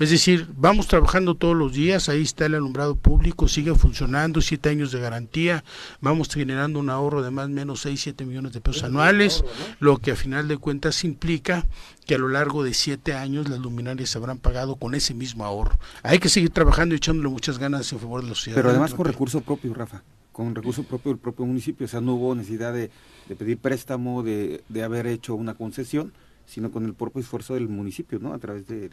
Es 0.00 0.08
decir, 0.08 0.48
vamos 0.56 0.86
trabajando 0.86 1.34
todos 1.34 1.54
los 1.54 1.74
días, 1.74 2.08
ahí 2.08 2.22
está 2.22 2.46
el 2.46 2.54
alumbrado 2.54 2.96
público, 2.96 3.48
sigue 3.48 3.74
funcionando, 3.74 4.40
siete 4.40 4.70
años 4.70 4.92
de 4.92 4.98
garantía, 4.98 5.62
vamos 6.00 6.30
generando 6.30 6.78
un 6.78 6.88
ahorro 6.88 7.20
de 7.20 7.30
más 7.30 7.44
o 7.44 7.48
menos 7.50 7.82
6, 7.82 8.00
7 8.00 8.24
millones 8.24 8.54
de 8.54 8.62
pesos 8.62 8.84
anuales, 8.84 9.44
lo 9.78 9.98
que 9.98 10.12
a 10.12 10.16
final 10.16 10.48
de 10.48 10.56
cuentas 10.56 11.04
implica 11.04 11.66
que 12.06 12.14
a 12.14 12.18
lo 12.18 12.28
largo 12.28 12.64
de 12.64 12.72
siete 12.72 13.12
años 13.12 13.50
las 13.50 13.58
luminarias 13.58 14.08
se 14.08 14.16
habrán 14.16 14.38
pagado 14.38 14.76
con 14.76 14.94
ese 14.94 15.12
mismo 15.12 15.44
ahorro. 15.44 15.78
Hay 16.02 16.18
que 16.18 16.30
seguir 16.30 16.48
trabajando 16.48 16.94
y 16.94 16.96
echándole 16.96 17.28
muchas 17.28 17.58
ganas 17.58 17.92
en 17.92 17.98
favor 17.98 18.22
de 18.22 18.30
la 18.30 18.34
sociedad. 18.34 18.56
Pero 18.56 18.70
además 18.70 18.94
con 18.94 19.04
recurso 19.04 19.42
propio, 19.42 19.74
Rafa, 19.74 20.02
con 20.32 20.54
recurso 20.54 20.82
propio 20.82 21.12
del 21.12 21.18
propio 21.18 21.44
municipio, 21.44 21.84
o 21.84 21.88
sea, 21.90 22.00
no 22.00 22.14
hubo 22.14 22.34
necesidad 22.34 22.72
de, 22.72 22.90
pedir 23.36 23.58
préstamo, 23.58 24.22
de, 24.22 24.64
de 24.70 24.82
haber 24.82 25.06
hecho 25.06 25.34
una 25.34 25.52
concesión, 25.52 26.14
sino 26.46 26.70
con 26.70 26.86
el 26.86 26.94
propio 26.94 27.20
esfuerzo 27.20 27.52
del 27.52 27.68
municipio, 27.68 28.18
¿no? 28.18 28.32
A 28.32 28.38
través 28.38 28.66
de 28.66 28.88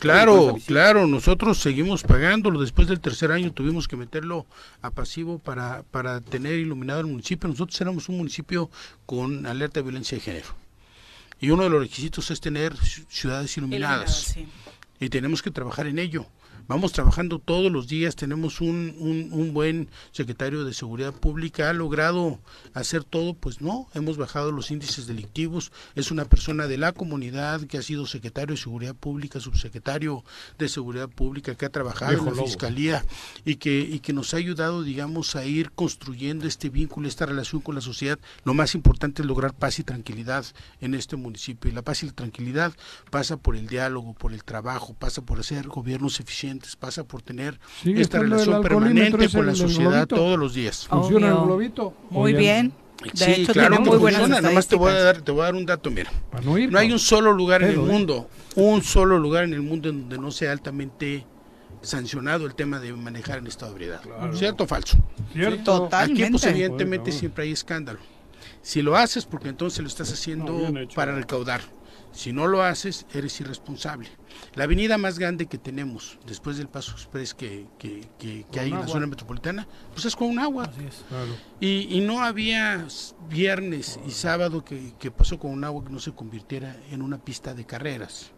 Claro, 0.00 0.56
claro, 0.66 1.06
nosotros 1.06 1.58
seguimos 1.58 2.02
pagándolo. 2.02 2.60
Después 2.60 2.88
del 2.88 3.00
tercer 3.00 3.32
año 3.32 3.52
tuvimos 3.52 3.88
que 3.88 3.96
meterlo 3.96 4.46
a 4.82 4.90
pasivo 4.90 5.38
para, 5.38 5.82
para 5.90 6.20
tener 6.20 6.54
iluminado 6.54 7.00
el 7.00 7.06
municipio. 7.06 7.48
Nosotros 7.48 7.80
éramos 7.80 8.08
un 8.08 8.18
municipio 8.18 8.70
con 9.06 9.46
alerta 9.46 9.80
de 9.80 9.84
violencia 9.84 10.16
de 10.18 10.22
género. 10.22 10.48
Y 11.40 11.50
uno 11.50 11.64
de 11.64 11.70
los 11.70 11.80
requisitos 11.80 12.30
es 12.30 12.40
tener 12.40 12.76
ciudades 13.08 13.56
iluminadas. 13.56 14.36
Y 15.00 15.08
tenemos 15.08 15.42
que 15.42 15.50
trabajar 15.50 15.86
en 15.86 15.98
ello. 15.98 16.26
Vamos 16.68 16.92
trabajando 16.92 17.38
todos 17.38 17.72
los 17.72 17.88
días, 17.88 18.14
tenemos 18.14 18.60
un, 18.60 19.30
un, 19.32 19.52
buen 19.52 19.88
secretario 20.12 20.64
de 20.64 20.72
Seguridad 20.72 21.12
Pública, 21.12 21.70
ha 21.70 21.72
logrado 21.72 22.38
hacer 22.72 23.04
todo, 23.04 23.34
pues 23.34 23.60
no, 23.60 23.88
hemos 23.94 24.16
bajado 24.16 24.52
los 24.52 24.70
índices 24.70 25.06
delictivos, 25.06 25.72
es 25.94 26.10
una 26.10 26.24
persona 26.24 26.66
de 26.66 26.78
la 26.78 26.92
comunidad 26.92 27.62
que 27.62 27.78
ha 27.78 27.82
sido 27.82 28.06
secretario 28.06 28.54
de 28.54 28.60
Seguridad 28.60 28.94
Pública, 28.94 29.40
subsecretario 29.40 30.24
de 30.58 30.68
Seguridad 30.68 31.08
Pública, 31.08 31.54
que 31.54 31.66
ha 31.66 31.70
trabajado 31.70 32.12
en 32.12 32.36
la 32.36 32.42
Fiscalía 32.44 33.04
y 33.44 33.56
que, 33.56 33.80
y 33.80 33.98
que 33.98 34.12
nos 34.12 34.32
ha 34.34 34.36
ayudado, 34.36 34.82
digamos, 34.82 35.34
a 35.36 35.44
ir 35.44 35.72
construyendo 35.72 36.46
este 36.46 36.68
vínculo, 36.68 37.08
esta 37.08 37.26
relación 37.26 37.60
con 37.60 37.74
la 37.74 37.80
sociedad. 37.80 38.18
Lo 38.44 38.54
más 38.54 38.74
importante 38.74 39.22
es 39.22 39.26
lograr 39.26 39.54
paz 39.54 39.78
y 39.78 39.84
tranquilidad 39.84 40.44
en 40.80 40.94
este 40.94 41.16
municipio 41.16 41.70
y 41.70 41.74
la 41.74 41.82
paz 41.82 42.02
y 42.02 42.06
la 42.06 42.12
tranquilidad 42.12 42.72
pasa 43.10 43.36
por 43.36 43.56
el 43.56 43.66
diálogo, 43.66 44.14
por 44.14 44.32
el 44.32 44.44
trabajo, 44.44 44.94
pasa 44.94 45.22
por 45.22 45.40
hacer 45.40 45.68
gobiernos 45.68 46.20
eficientes 46.20 46.51
pasa 46.78 47.04
por 47.04 47.22
tener 47.22 47.58
esta 47.84 48.18
relación 48.18 48.62
permanente 48.62 49.28
con 49.30 49.46
la 49.46 49.54
sociedad 49.54 50.06
todos 50.06 50.38
los 50.38 50.54
días. 50.54 50.86
¿Funciona 50.88 51.28
el 51.28 51.34
globito? 51.34 51.94
Muy 52.10 52.32
bien. 52.32 52.72
De 53.14 53.32
hecho, 53.32 53.52
claro, 53.52 53.80
muy 53.80 53.98
funciona. 53.98 54.40
Nada 54.40 54.54
más 54.54 54.68
te 54.68 54.76
voy 54.76 54.92
a 54.92 55.02
dar, 55.02 55.22
te 55.22 55.32
voy 55.32 55.42
a 55.42 55.44
dar 55.44 55.54
un 55.54 55.66
dato, 55.66 55.90
mira. 55.90 56.10
No, 56.44 56.78
hay 56.78 56.92
un 56.92 56.98
solo 56.98 57.32
lugar 57.32 57.62
en 57.62 57.70
el 57.70 57.74
¿eh? 57.76 57.78
mundo, 57.78 58.28
un 58.54 58.82
solo 58.82 59.18
lugar 59.18 59.44
en 59.44 59.54
el 59.54 59.62
mundo 59.62 59.88
en 59.88 60.02
donde 60.02 60.18
no 60.18 60.30
sea 60.30 60.52
altamente 60.52 61.26
sancionado 61.80 62.46
el 62.46 62.54
tema 62.54 62.78
de 62.78 62.92
manejar 62.92 63.38
en 63.38 63.46
estado 63.48 63.72
de 63.72 63.84
ebriedad. 63.84 64.02
¿Cierto 64.34 64.64
o 64.64 64.66
falso? 64.66 64.98
Cierto. 65.32 65.88
Aquí 65.92 66.24
pues 66.30 66.44
evidentemente 66.44 67.12
siempre 67.12 67.44
hay 67.44 67.52
escándalo. 67.52 67.98
Si 68.62 68.82
lo 68.82 68.96
haces, 68.96 69.26
porque 69.26 69.48
entonces 69.48 69.80
lo 69.80 69.88
estás 69.88 70.12
haciendo 70.12 70.72
para 70.94 71.14
recaudar. 71.14 71.62
Si 72.12 72.32
no 72.32 72.46
lo 72.46 72.62
haces, 72.62 73.06
eres 73.14 73.40
irresponsable. 73.40 74.08
La 74.54 74.64
avenida 74.64 74.98
más 74.98 75.18
grande 75.18 75.46
que 75.46 75.58
tenemos 75.58 76.18
después 76.26 76.58
del 76.58 76.68
Paso 76.68 76.92
Express 76.92 77.34
que, 77.34 77.66
que, 77.78 78.06
que, 78.18 78.60
hay 78.60 78.70
en 78.70 78.80
la 78.80 78.86
zona 78.86 79.06
metropolitana, 79.06 79.66
pues 79.92 80.04
es 80.04 80.14
con 80.14 80.28
un 80.28 80.38
agua. 80.38 80.70
y, 81.60 81.88
y, 81.96 82.00
no 82.00 82.22
había 82.22 82.86
viernes 83.28 83.98
y 84.06 84.10
sábado 84.10 84.64
que, 84.64 84.94
que 84.98 85.10
pasó 85.10 85.38
con 85.38 85.50
un 85.52 85.64
agua 85.64 85.84
que 85.84 85.90
no 85.90 85.98
se 85.98 86.12
convirtiera 86.12 86.76
en 86.90 87.02
una 87.02 87.18
pista 87.18 87.54
de 87.54 87.64
carreras. 87.64 88.32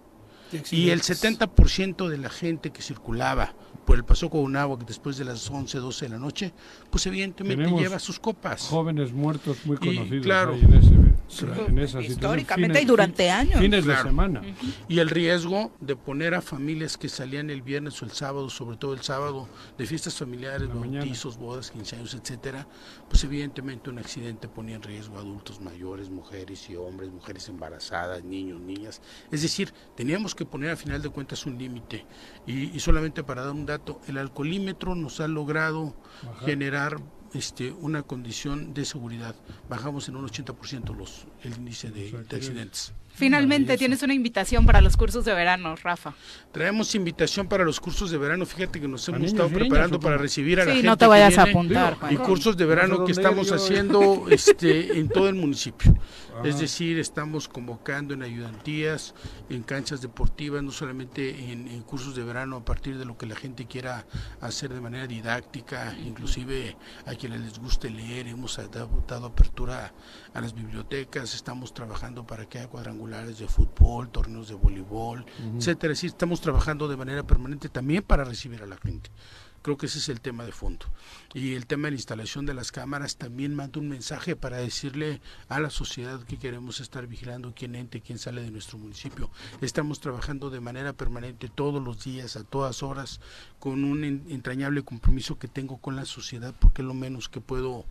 Y 0.71 0.91
el 0.91 1.03
70% 1.03 2.09
de 2.09 2.19
la 2.19 2.31
gente 2.31 2.71
que 2.71 2.83
circulaba 2.83 3.55
por 3.85 3.97
el 3.97 4.05
Paso 4.05 4.31
con 4.31 4.57
agua 4.57 4.79
que 4.79 4.85
después 4.85 5.17
de 5.17 5.25
las 5.25 5.51
11, 5.51 5.79
12 5.79 6.07
de 6.07 6.09
la 6.11 6.19
noche, 6.19 6.53
pues 6.91 7.07
evidentemente 7.07 7.71
lleva 7.71 7.99
sus 7.99 8.19
copas. 8.19 8.63
Jóvenes 8.69 9.13
muertos 9.13 9.59
muy 9.65 9.77
conocidos 9.77 10.25
claro, 10.25 10.55
en, 10.55 11.79
esa 11.79 12.01
Históricamente 12.01 12.83
y 12.83 12.85
durante 12.85 13.31
años. 13.31 13.61
Fines 13.61 13.85
de 13.85 13.97
semana. 13.97 14.43
Y 14.89 14.99
el 14.99 15.11
riesgo 15.11 15.73
de 15.81 15.97
poner 15.97 16.35
a 16.35 16.43
familias 16.43 16.97
que 16.97 17.09
salían 17.09 17.51
el 17.51 17.63
viernes 17.63 18.01
o 18.03 18.05
el 18.05 18.13
sábado, 18.13 18.49
sobre 18.51 18.77
todo 18.77 18.95
el 18.95 19.01
sábado, 19.01 19.49
de 19.77 19.87
fiestas 19.87 20.15
familiares, 20.15 20.69
bautizos, 20.69 21.37
bodas, 21.37 21.71
15 21.71 21.97
años, 21.97 22.15
etcétera, 22.15 22.67
pues 23.09 23.25
evidentemente 23.25 23.91
un 23.91 23.99
accidente 23.99 24.49
ponía 24.49 24.77
en 24.77 24.83
riesgo 24.83 25.17
a 25.17 25.21
adultos 25.21 25.61
mayores, 25.61 26.11
mujeres 26.11 26.69
y 26.71 26.77
hombres, 26.77 27.11
mujeres 27.11 27.49
embarazadas, 27.49 28.23
niños, 28.23 28.61
niñas. 28.61 29.01
Es 29.31 29.43
decir, 29.43 29.73
teníamos 29.97 30.35
que 30.35 30.44
poner 30.47 30.71
a 30.71 30.77
final 30.77 31.03
de 31.03 31.09
cuentas 31.09 31.47
un 31.47 31.59
límite. 31.59 32.05
Y, 32.47 32.77
y 32.77 32.81
solamente 32.81 33.25
para 33.25 33.43
dar 33.43 33.53
un 33.53 33.67
dato 33.67 34.01
el 34.09 34.19
alcoholímetro 34.19 34.95
nos 34.95 35.21
ha 35.21 35.29
logrado 35.29 35.95
generar 36.45 36.99
este, 37.35 37.73
una 37.73 38.03
condición 38.03 38.75
de 38.75 38.85
seguridad. 38.85 39.35
Bajamos 39.69 40.09
en 40.09 40.17
un 40.17 40.27
80% 40.29 40.97
los, 40.97 41.27
el 41.43 41.55
índice 41.55 41.91
de, 41.91 42.25
accidentes. 42.31 42.93
Finalmente 43.15 43.79
tienes 43.79 44.03
una 44.03 44.13
invitación 44.13 44.67
para 44.67 44.81
los 44.81 44.97
cursos 44.97 45.25
de 45.25 45.33
verano, 45.35 45.77
Rafa. 45.77 46.15
Traemos 46.51 46.95
invitación 46.95 47.47
para 47.47 47.65
los 47.65 47.79
cursos 47.79 48.11
de 48.11 48.19
verano. 48.19 48.45
Fíjate 48.45 48.81
que 48.81 48.89
nos 48.89 49.09
hemos 49.09 49.23
estado 49.23 49.49
preparando 49.51 50.01
para 50.01 50.17
recibir 50.19 50.61
a 50.61 50.65
la 50.65 50.73
gente. 50.73 50.87
no 50.87 50.97
te 50.97 51.07
vayas 51.07 51.39
a 51.39 51.43
apuntar. 51.45 51.97
Y 52.11 52.17
cursos 52.17 52.57
de 52.57 52.65
verano 52.65 53.05
que 53.05 53.13
estamos 53.13 53.53
haciendo 53.53 54.27
este, 54.31 54.99
en 54.99 55.09
todo 55.09 55.29
el 55.29 55.37
municipio. 55.37 55.95
Es 56.43 56.59
decir, 56.59 56.99
estamos 56.99 57.49
convocando 57.49 58.13
en 58.13 58.23
ayudantías, 58.23 59.15
en 59.49 59.63
canchas 59.63 60.03
deportivas, 60.03 60.63
no 60.65 60.73
solamente 60.73 61.53
en, 61.53 61.83
cursos 61.83 62.17
de 62.17 62.25
verano 62.25 62.57
a 62.57 62.65
partir 62.65 62.99
de 62.99 63.05
lo 63.05 63.17
que 63.17 63.27
la 63.27 63.37
gente 63.37 63.67
quiera 63.67 64.07
hacer 64.41 64.75
de 64.75 64.81
manera 64.81 65.07
didáctica, 65.07 65.97
inclusive 66.05 66.77
a 67.07 67.15
quienes 67.15 67.41
les 67.41 67.59
guste 67.59 67.89
leer. 67.91 68.27
Hemos 68.27 68.59
dado, 68.71 69.27
apertura 69.27 69.93
a 70.35 70.41
las 70.41 70.55
bibliotecas, 70.55 71.35
estamos 71.35 71.73
trabajando 71.73 72.27
para 72.27 72.47
que 72.47 72.59
haya 72.59 72.69
cuadrangulares 72.69 73.39
de 73.39 73.47
fútbol, 73.47 74.11
torneos 74.11 74.49
de 74.49 74.55
voleibol, 74.55 75.25
etcétera. 75.57 75.93
Es 75.93 75.99
decir, 75.99 76.11
estamos 76.11 76.41
trabajando 76.41 76.89
de 76.89 76.97
manera 76.97 77.23
permanente 77.23 77.69
también 77.69 78.03
para 78.03 78.25
recibir 78.25 78.63
a 78.63 78.67
la 78.67 78.77
gente. 78.77 79.11
Creo 79.65 79.79
que 79.79 79.87
ese 79.87 79.97
es 79.97 80.11
el 80.11 80.21
tema 80.21 80.45
de 80.45 80.53
fondo. 80.53 80.85
Y 81.33 81.55
el 81.55 81.67
tema 81.67 81.87
de 81.87 81.93
la 81.93 81.97
instalación 81.97 82.45
de 82.45 82.53
las 82.53 82.71
cámaras 82.71 83.17
también 83.17 83.55
manda 83.55 83.81
un 83.81 83.89
mensaje 83.89 84.37
para 84.37 84.59
decirle 84.59 85.23
a 85.49 85.59
la 85.59 85.71
sociedad 85.71 86.23
que 86.23 86.37
queremos 86.39 86.81
estar 86.81 87.07
vigilando 87.07 87.55
quién 87.57 87.75
entra 87.75 87.97
y 87.97 88.03
quién 88.03 88.19
sale 88.19 88.43
de 88.43 88.51
nuestro 88.51 88.77
municipio. 88.77 89.31
Estamos 89.63 90.01
trabajando 90.01 90.51
de 90.51 90.61
manera 90.61 90.93
permanente 90.93 91.49
todos 91.49 91.83
los 91.83 92.05
días, 92.05 92.37
a 92.37 92.45
todas 92.45 92.83
horas, 92.83 93.21
con 93.59 93.85
un 93.85 94.05
entrañable 94.05 94.83
compromiso 94.83 95.39
que 95.39 95.49
tengo 95.49 95.79
con 95.79 95.97
la 95.97 96.05
sociedad, 96.05 96.55
porque 96.59 96.83
es 96.83 96.87
lo 96.87 96.93
menos 96.93 97.31
que 97.31 97.41
puedo 97.41 97.87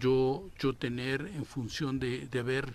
yo, 0.00 0.44
yo 0.58 0.72
tener 0.72 1.30
en 1.34 1.44
función 1.44 1.98
de, 1.98 2.26
de 2.26 2.38
haber 2.38 2.74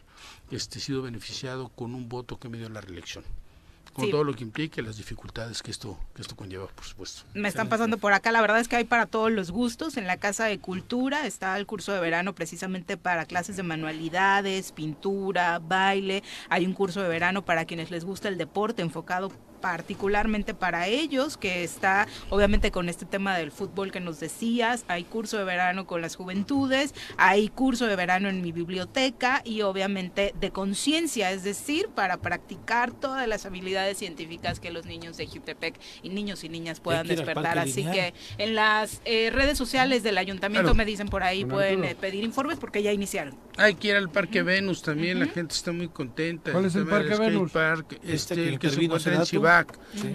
este, 0.51 0.79
sido 0.79 1.01
beneficiado 1.01 1.69
con 1.69 1.95
un 1.95 2.09
voto 2.09 2.39
que 2.39 2.49
me 2.49 2.57
dio 2.57 2.69
la 2.69 2.81
reelección 2.81 3.23
con 3.93 4.09
todo 4.09 4.23
lo 4.23 4.33
que 4.33 4.43
implica 4.43 4.81
las 4.81 4.97
dificultades 4.97 5.61
que 5.61 5.71
esto, 5.71 5.97
que 6.15 6.21
esto 6.21 6.35
conlleva, 6.35 6.67
por 6.67 6.83
supuesto. 6.83 7.23
Me 7.33 7.47
están 7.47 7.69
pasando 7.69 7.97
por 7.97 8.13
acá, 8.13 8.31
la 8.31 8.41
verdad 8.41 8.59
es 8.59 8.67
que 8.67 8.75
hay 8.75 8.83
para 8.83 9.05
todos 9.05 9.31
los 9.31 9.51
gustos. 9.51 9.97
En 9.97 10.07
la 10.07 10.17
Casa 10.17 10.45
de 10.45 10.57
Cultura 10.59 11.27
está 11.27 11.57
el 11.57 11.65
curso 11.65 11.93
de 11.93 11.99
verano 11.99 12.33
precisamente 12.33 12.97
para 12.97 13.25
clases 13.25 13.55
de 13.55 13.63
manualidades, 13.63 14.71
pintura, 14.71 15.59
baile. 15.59 16.23
Hay 16.49 16.65
un 16.65 16.73
curso 16.73 17.01
de 17.01 17.09
verano 17.09 17.45
para 17.45 17.65
quienes 17.65 17.91
les 17.91 18.03
gusta 18.03 18.29
el 18.29 18.37
deporte 18.37 18.81
enfocado 18.81 19.31
particularmente 19.63 20.53
para 20.53 20.89
ellos, 20.89 21.37
que 21.37 21.63
está 21.63 22.05
obviamente 22.29 22.69
con 22.69 22.89
este 22.89 23.05
tema 23.05 23.37
del 23.37 23.49
fútbol 23.49 23.93
que 23.93 24.01
nos 24.01 24.19
decías, 24.19 24.83
hay 24.89 25.05
curso 25.05 25.37
de 25.37 25.45
verano 25.45 25.87
con 25.87 26.01
las 26.01 26.17
juventudes, 26.17 26.93
hay 27.15 27.47
curso 27.47 27.87
de 27.87 27.95
verano 27.95 28.27
en 28.27 28.41
mi 28.41 28.51
biblioteca 28.51 29.41
y 29.45 29.61
obviamente 29.61 30.33
de 30.37 30.51
conciencia, 30.51 31.31
es 31.31 31.45
decir, 31.45 31.87
para 31.87 32.17
practicar 32.17 32.91
todas 32.91 33.25
las 33.25 33.45
habilidades 33.45 33.97
científicas 33.97 34.59
que 34.59 34.69
los 34.69 34.85
niños 34.85 35.15
de 35.15 35.27
Jutepec 35.27 35.79
y 36.01 36.09
niños 36.09 36.43
y 36.43 36.49
niñas 36.49 36.81
puedan 36.81 37.07
despertar. 37.07 37.57
Así 37.57 37.85
que 37.85 38.13
en 38.39 38.55
las 38.55 39.01
eh, 39.05 39.29
redes 39.31 39.57
sociales 39.57 40.03
del 40.03 40.17
ayuntamiento 40.17 40.75
me 40.75 40.83
dicen 40.83 41.07
por 41.07 41.23
ahí, 41.23 41.45
pueden 41.45 41.85
eh, 41.85 41.95
pedir 41.95 42.25
informes 42.25 42.59
porque 42.59 42.83
ya 42.83 42.91
iniciaron. 42.91 43.33
Hay 43.55 43.75
que 43.75 43.89
ir 43.89 43.95
al 43.95 44.09
Parque 44.09 44.43
Venus 44.43 44.81
también, 44.81 45.21
la 45.21 45.27
gente 45.27 45.55
está 45.55 45.71
muy 45.71 45.87
contenta. 45.87 46.51
¿Cuál 46.51 46.65
es 46.65 46.75
el 46.75 46.85
Parque 46.85 47.15
Venus? 47.15 47.53
este, 48.03 48.13
este 48.13 48.49
el 48.49 48.59
que 48.59 48.69
se 48.69 48.83
encuentra 48.83 49.15
en 49.15 49.21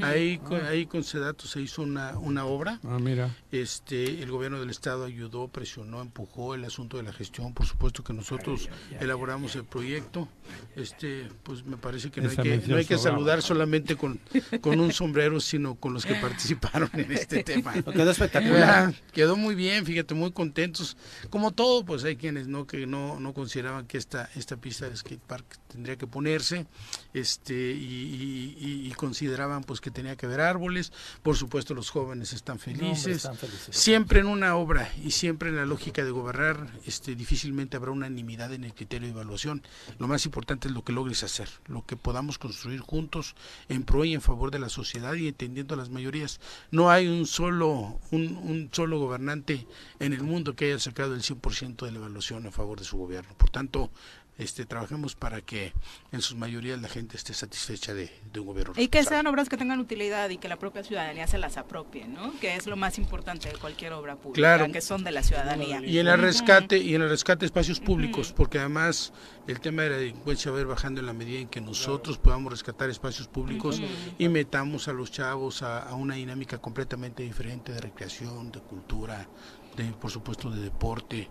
Ahí, 0.03 0.39
con, 0.39 0.65
ahí 0.65 0.87
con 0.87 1.05
Sedato 1.05 1.47
se 1.47 1.61
hizo 1.61 1.83
una, 1.83 2.19
una 2.19 2.45
obra. 2.45 2.81
Ah, 2.85 2.99
mira. 3.01 3.35
Este, 3.53 4.23
el 4.23 4.31
gobierno 4.31 4.59
del 4.59 4.71
estado 4.71 5.05
ayudó, 5.05 5.49
presionó, 5.49 6.03
empujó 6.03 6.55
el 6.55 6.65
asunto 6.65 6.97
de 6.97 7.05
la 7.05 7.13
gestión. 7.13 7.55
Por 7.55 7.67
supuesto 7.67 8.03
que 8.03 8.13
nosotros 8.13 8.69
elaboramos 9.01 9.55
el 9.57 9.65
proyecto. 9.65 10.29
Este, 10.75 11.29
pues 11.43 11.65
me 11.65 11.77
parece 11.77 12.11
que 12.11 12.21
no 12.21 12.31
hay 12.31 12.37
que, 12.37 12.63
no 12.67 12.77
hay 12.77 12.85
que 12.85 12.99
saludar 12.99 13.43
solamente 13.43 13.97
con, 13.97 14.19
con 14.61 14.81
un 14.81 14.93
sombrero, 14.93 15.41
sino 15.41 15.77
con 15.77 15.95
los 15.95 16.05
que 16.05 16.15
participaron 16.21 16.91
en 16.95 17.13
este 17.13 17.45
tema. 17.45 17.73
Quedó 17.83 18.11
espectacular. 18.11 18.95
quedó 19.13 19.37
muy 19.37 19.55
bien, 19.55 19.85
fíjate, 19.85 20.15
muy 20.15 20.33
contentos. 20.33 20.97
Como 21.31 21.53
todo, 21.53 21.85
pues 21.85 22.05
hay 22.05 22.17
quienes 22.17 22.49
no 22.49 22.67
que 22.67 22.87
no, 22.87 23.21
no 23.21 23.33
consideraban 23.33 23.87
que 23.87 23.99
esta, 23.99 24.31
esta 24.35 24.57
pista 24.57 24.89
de 24.89 24.97
skate 24.97 25.21
park 25.21 25.59
tendría 25.69 25.97
que 25.97 26.07
ponerse, 26.07 26.67
este, 27.13 27.55
y, 27.55 28.57
y, 28.59 28.89
y 28.89 28.93
consideraban 28.93 29.28
pues 29.67 29.81
que 29.81 29.91
tenía 29.91 30.17
que 30.17 30.27
haber 30.27 30.41
árboles, 30.41 30.93
por 31.23 31.37
supuesto 31.37 31.75
los 31.75 31.91
jóvenes 31.91 32.33
están 32.33 32.59
felices, 32.59 33.29
siempre 33.71 34.21
en 34.21 34.27
una 34.27 34.57
obra 34.57 34.91
y 35.05 35.11
siempre 35.11 35.51
en 35.51 35.57
la 35.57 35.67
lógica 35.67 36.05
de 36.05 36.11
gobernar, 36.11 36.69
este, 36.87 37.15
difícilmente 37.15 37.77
habrá 37.77 37.91
unanimidad 37.91 38.53
en 38.53 38.65
el 38.65 38.75
criterio 38.75 39.09
de 39.09 39.15
evaluación, 39.15 39.63
lo 39.99 40.09
más 40.09 40.25
importante 40.27 40.69
es 40.69 40.75
lo 40.75 40.85
que 40.85 40.93
logres 40.93 41.23
hacer, 41.23 41.49
lo 41.67 41.85
que 41.85 41.97
podamos 41.97 42.39
construir 42.39 42.81
juntos 42.81 43.35
en 43.69 43.83
pro 43.83 44.05
y 44.05 44.15
en 44.15 44.21
favor 44.21 44.51
de 44.51 44.59
la 44.59 44.69
sociedad 44.69 45.15
y 45.15 45.29
entendiendo 45.29 45.77
las 45.77 45.91
mayorías, 45.91 46.41
no 46.71 46.91
hay 46.91 47.09
un 47.09 47.27
solo, 47.27 47.99
un, 48.11 48.37
un 48.37 48.69
solo 48.73 48.99
gobernante 48.99 49.67
en 50.01 50.13
el 50.13 50.23
mundo 50.23 50.55
que 50.55 50.67
haya 50.67 50.79
sacado 50.79 51.15
el 51.15 51.23
100% 51.23 51.85
de 51.85 51.93
la 51.93 51.99
evaluación 51.99 52.47
a 52.47 52.51
favor 52.51 52.79
de 52.79 52.85
su 52.85 52.97
gobierno, 52.97 53.35
por 53.37 53.51
tanto 53.51 53.91
este, 54.39 54.65
trabajemos 54.65 55.17
para 55.17 55.41
que 55.41 55.73
en 56.13 56.23
sus 56.23 56.37
mayorías 56.37 56.81
la 56.81 56.89
gente 56.89 57.17
esté 57.17 57.35
satisfecha 57.35 57.93
de, 57.93 58.11
un 58.37 58.47
gobierno. 58.47 58.73
Y 58.77 58.87
que 58.87 59.03
sean 59.03 59.27
obras 59.27 59.49
que 59.49 59.57
tengan 59.57 59.81
utilidad 59.81 60.31
y 60.31 60.39
que 60.39 60.49
la 60.49 60.57
propia 60.57 60.85
ciudadanía 60.85 61.27
se 61.27 61.39
las 61.39 61.57
apropie, 61.57 62.07
¿no? 62.07 62.39
Que 62.41 62.55
es 62.55 62.67
lo 62.67 62.77
más 62.77 62.99
importante 62.99 63.49
de 63.49 63.59
cualquier 63.59 63.93
obra 63.93 64.15
pública, 64.17 64.69
que 64.69 64.81
son 64.81 65.03
de 65.03 65.11
la 65.11 65.25
ciudadanía. 65.25 65.83
Y 65.85 65.99
en 65.99 66.07
el 66.07 66.19
rescate 66.19 66.79
y 66.79 66.95
en 66.95 67.03
el 67.03 67.09
rescate 67.09 67.41
de 67.41 67.47
espacios 67.47 67.81
públicos, 67.81 68.33
porque 68.33 68.61
además 68.61 69.13
el 69.49 69.61
tema 69.61 69.83
de 69.83 69.91
la 69.91 69.97
delincuencia 69.97 70.53
va 70.53 70.59
a 70.59 70.61
ir 70.61 70.67
bajando 70.67 71.01
en 71.01 71.07
la 71.07 71.13
medida 71.13 71.41
en 71.41 71.49
que 71.49 71.61
nosotros 71.61 72.17
podamos 72.19 72.53
rescatar 72.53 72.89
espacios 72.91 73.27
públicos 73.27 73.83
y 74.19 74.29
metamos 74.29 74.87
a 74.87 74.93
los 74.93 75.11
chavos 75.11 75.63
a, 75.63 75.83
a 75.83 75.95
una 75.95 76.15
dinámica 76.15 76.59
completamente 76.59 77.25
diferente 77.25 77.73
de 77.73 77.81
recreación, 77.81 78.53
de 78.53 78.61
cultura, 78.61 79.29
de 79.77 79.85
por 79.93 80.11
supuesto 80.11 80.51
de 80.51 80.61
deporte. 80.61 81.29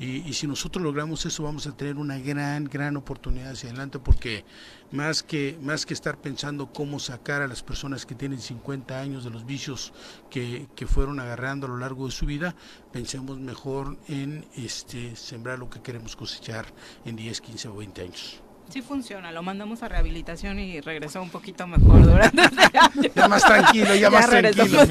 Y, 0.00 0.32
si 0.32 0.46
nosotros 0.46 0.82
logramos 0.82 1.26
eso 1.26 1.42
vamos 1.42 1.66
a 1.66 1.76
tener 1.76 1.98
una 1.98 2.18
gran, 2.18 2.64
gran 2.64 2.96
oportunidad 2.96 3.50
hacia 3.50 3.68
adelante 3.68 3.98
porque 3.98 4.46
más 4.92 5.22
que, 5.22 5.58
más 5.60 5.84
que 5.84 5.92
estar 5.92 6.16
pensando 6.16 6.72
cómo 6.72 6.98
sacar 6.98 7.42
a 7.42 7.46
las 7.46 7.62
personas 7.62 8.06
que 8.06 8.14
tienen 8.14 8.40
50 8.40 8.98
años 8.98 9.24
de 9.24 9.30
los 9.30 9.44
vicios 9.44 9.92
que, 10.30 10.68
que 10.74 10.86
fueron 10.86 11.20
agarrando 11.20 11.66
a 11.66 11.70
lo 11.70 11.76
largo 11.76 12.06
de 12.06 12.12
su 12.12 12.24
vida, 12.24 12.54
pensemos 12.92 13.38
mejor 13.38 13.98
en 14.08 14.46
este, 14.56 15.16
sembrar 15.16 15.58
lo 15.58 15.68
que 15.68 15.82
queremos 15.82 16.16
cosechar 16.16 16.64
en 17.04 17.16
10, 17.16 17.38
15 17.42 17.68
o 17.68 17.76
20 17.76 18.02
años. 18.02 18.49
Sí 18.70 18.82
funciona, 18.82 19.32
lo 19.32 19.42
mandamos 19.42 19.82
a 19.82 19.88
rehabilitación 19.88 20.60
y 20.60 20.80
regresó 20.80 21.20
un 21.20 21.30
poquito 21.30 21.66
mejor 21.66 22.04
durante 22.04 22.40
Ya 23.16 23.26
más 23.26 23.44
tranquilo, 23.44 23.94
ya, 23.96 24.10
más 24.10 24.30
tranquilo. 24.30 24.84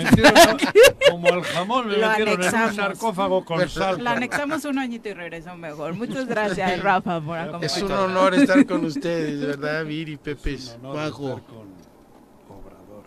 como 1.10 1.30
el 1.30 1.43
jamón, 1.43 1.88
me 1.88 1.97
lo 1.97 2.10
metieron 2.10 2.43
en 2.43 2.61
un 2.61 2.73
sarcófago 2.76 3.45
con 3.45 3.69
sal. 3.69 4.03
Lo 4.03 4.10
anexamos 4.10 4.65
un 4.65 4.80
añito 4.80 5.07
y 5.07 5.14
regresó 5.14 5.56
mejor. 5.56 5.93
Muchas 5.93 6.27
gracias, 6.27 6.77
Rafa, 6.84 7.22
por 7.22 7.38
acompañarnos. 7.38 7.77
Es 7.77 7.81
un 7.81 7.91
honor 7.93 8.34
estar 8.34 8.65
con 8.65 8.84
ustedes, 8.84 9.39
¿verdad, 9.39 9.85
Viri, 9.85 10.18
Pepe, 10.18 10.57
Juanjo? 10.81 11.41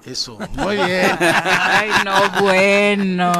Eso, 0.04 0.38
muy 0.54 0.76
bien. 0.76 1.16
Ay, 1.20 1.90
no, 2.04 2.42
bueno. 2.42 3.32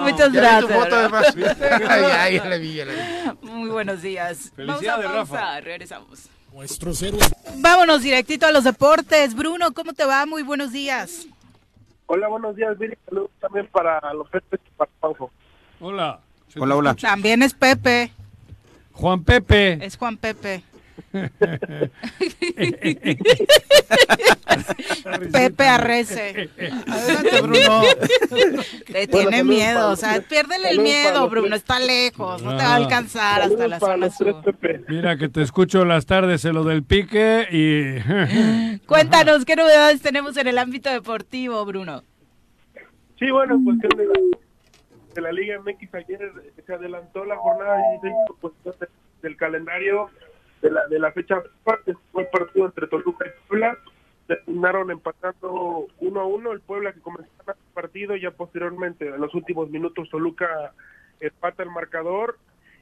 Muchas 0.00 0.32
gracias. 0.32 0.88
ay, 1.88 2.40
ay, 2.40 3.36
Muy 3.42 3.68
buenos 3.68 4.02
días. 4.02 4.52
Felicidades, 4.56 5.04
Vamos 5.04 5.30
a 5.30 5.36
Rafa. 5.36 5.60
Regresamos. 5.60 6.28
Nuestros 6.52 7.02
héroes. 7.02 7.34
Vámonos 7.58 8.02
directito 8.02 8.46
a 8.46 8.52
los 8.52 8.64
deportes. 8.64 9.34
Bruno, 9.34 9.72
¿cómo 9.72 9.92
te 9.92 10.04
va? 10.04 10.26
Muy 10.26 10.42
buenos 10.42 10.72
días. 10.72 11.26
Hola, 12.06 12.28
buenos 12.28 12.56
días, 12.56 12.76
Viri. 12.78 12.96
Saludos 13.04 13.30
también 13.40 13.68
para 13.68 14.00
los 14.14 14.28
Pepe 14.30 14.58
y 14.66 14.70
para 14.76 14.90
Juanjo. 15.00 15.30
Hola. 15.80 16.20
Hola, 16.56 16.76
hola. 16.76 16.94
También 16.94 17.42
es 17.42 17.52
Pepe. 17.54 18.10
Juan 18.92 19.22
Pepe. 19.22 19.84
Es 19.84 19.96
Juan 19.96 20.16
Pepe. 20.16 20.64
Pepe 25.32 25.64
Arrece. 25.64 26.50
Adelante, 26.86 27.40
Bruno. 27.42 27.82
Te 28.86 29.06
tiene 29.06 29.44
miedo, 29.44 29.90
o 29.90 29.96
sea, 29.96 30.20
piérdele 30.20 30.70
el 30.70 30.80
miedo, 30.80 31.28
Bruno, 31.28 31.54
está 31.54 31.78
lejos, 31.80 32.42
no 32.42 32.56
te 32.56 32.62
va 32.62 32.72
a 32.72 32.76
alcanzar 32.76 33.42
hasta 33.42 33.68
la 33.68 33.78
zona 33.78 34.10
sur. 34.10 34.42
Mira 34.88 35.16
que 35.16 35.28
te 35.28 35.42
escucho 35.42 35.84
las 35.84 36.06
tardes 36.06 36.44
en 36.44 36.54
lo 36.54 36.64
del 36.64 36.82
pique 36.82 37.46
y... 37.50 37.98
Cuéntanos, 38.86 39.44
¿qué 39.44 39.56
novedades 39.56 40.00
tenemos 40.00 40.36
en 40.36 40.48
el 40.48 40.58
ámbito 40.58 40.90
deportivo, 40.90 41.64
Bruno? 41.64 42.02
Sí, 43.18 43.30
bueno, 43.30 43.60
pues 43.64 43.78
de 43.78 43.88
la, 43.88 44.12
de 45.14 45.20
la 45.20 45.32
Liga 45.32 45.60
MX 45.60 45.94
ayer 45.94 46.32
se 46.64 46.72
adelantó 46.72 47.24
la 47.24 47.36
jornada 47.36 47.76
16 48.02 48.14
pues, 48.40 48.54
del 49.22 49.36
calendario 49.36 50.10
de 50.62 50.70
la, 50.70 50.86
de 50.86 50.98
la 50.98 51.12
fecha 51.12 51.42
parte 51.64 51.94
fue 52.12 52.22
el 52.22 52.28
partido 52.28 52.66
entre 52.66 52.86
Toluca 52.86 53.26
y 53.26 53.48
Puebla 53.48 53.78
terminaron 54.26 54.90
empatando 54.90 55.86
uno 56.00 56.20
a 56.20 56.26
uno 56.26 56.52
el 56.52 56.60
Puebla 56.60 56.92
que 56.92 57.00
comenzó 57.00 57.30
el 57.46 57.54
partido 57.72 58.16
ya 58.16 58.30
posteriormente 58.30 59.08
en 59.08 59.20
los 59.20 59.34
últimos 59.34 59.70
minutos 59.70 60.10
Toluca 60.10 60.72
empata 61.20 61.62
el 61.62 61.70
marcador 61.70 62.36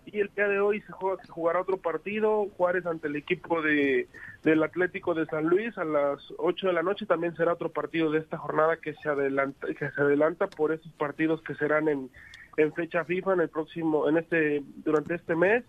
y 0.07 0.21
el 0.21 0.31
día 0.35 0.47
de 0.49 0.61
hoy 0.61 0.81
se, 0.83 0.93
juega, 0.93 1.23
se 1.23 1.33
jugará 1.33 1.61
otro 1.61 1.79
partido, 1.79 2.47
Juárez 2.57 2.87
ante 2.87 3.09
el 3.09 3.17
equipo 3.17 3.61
de, 3.61 4.09
del 4.45 4.63
Atlético 4.63 5.15
de 5.15 5.27
San 5.27 5.47
Luis 5.47 5.77
a 5.79 5.85
las 5.85 6.21
8 6.39 6.69
de 6.69 6.73
la 6.73 6.83
noche, 6.83 7.07
también 7.07 7.35
será 7.37 7.55
otro 7.55 7.71
partido 7.71 8.11
de 8.11 8.21
esta 8.21 8.39
jornada 8.39 8.77
que 8.77 8.95
se 8.95 9.09
adelanta, 9.09 9.67
que 9.67 9.91
se 9.91 10.01
adelanta 10.01 10.47
por 10.47 10.73
esos 10.73 10.93
partidos 10.93 11.43
que 11.43 11.57
serán 11.57 11.89
en, 11.89 12.09
en 12.57 12.73
fecha 12.73 13.05
FIFA 13.05 13.35
en 13.35 13.41
el 13.41 13.49
próximo, 13.49 14.09
en 14.09 14.19
este, 14.19 14.63
durante 14.77 15.17
este 15.17 15.35
mes, 15.35 15.65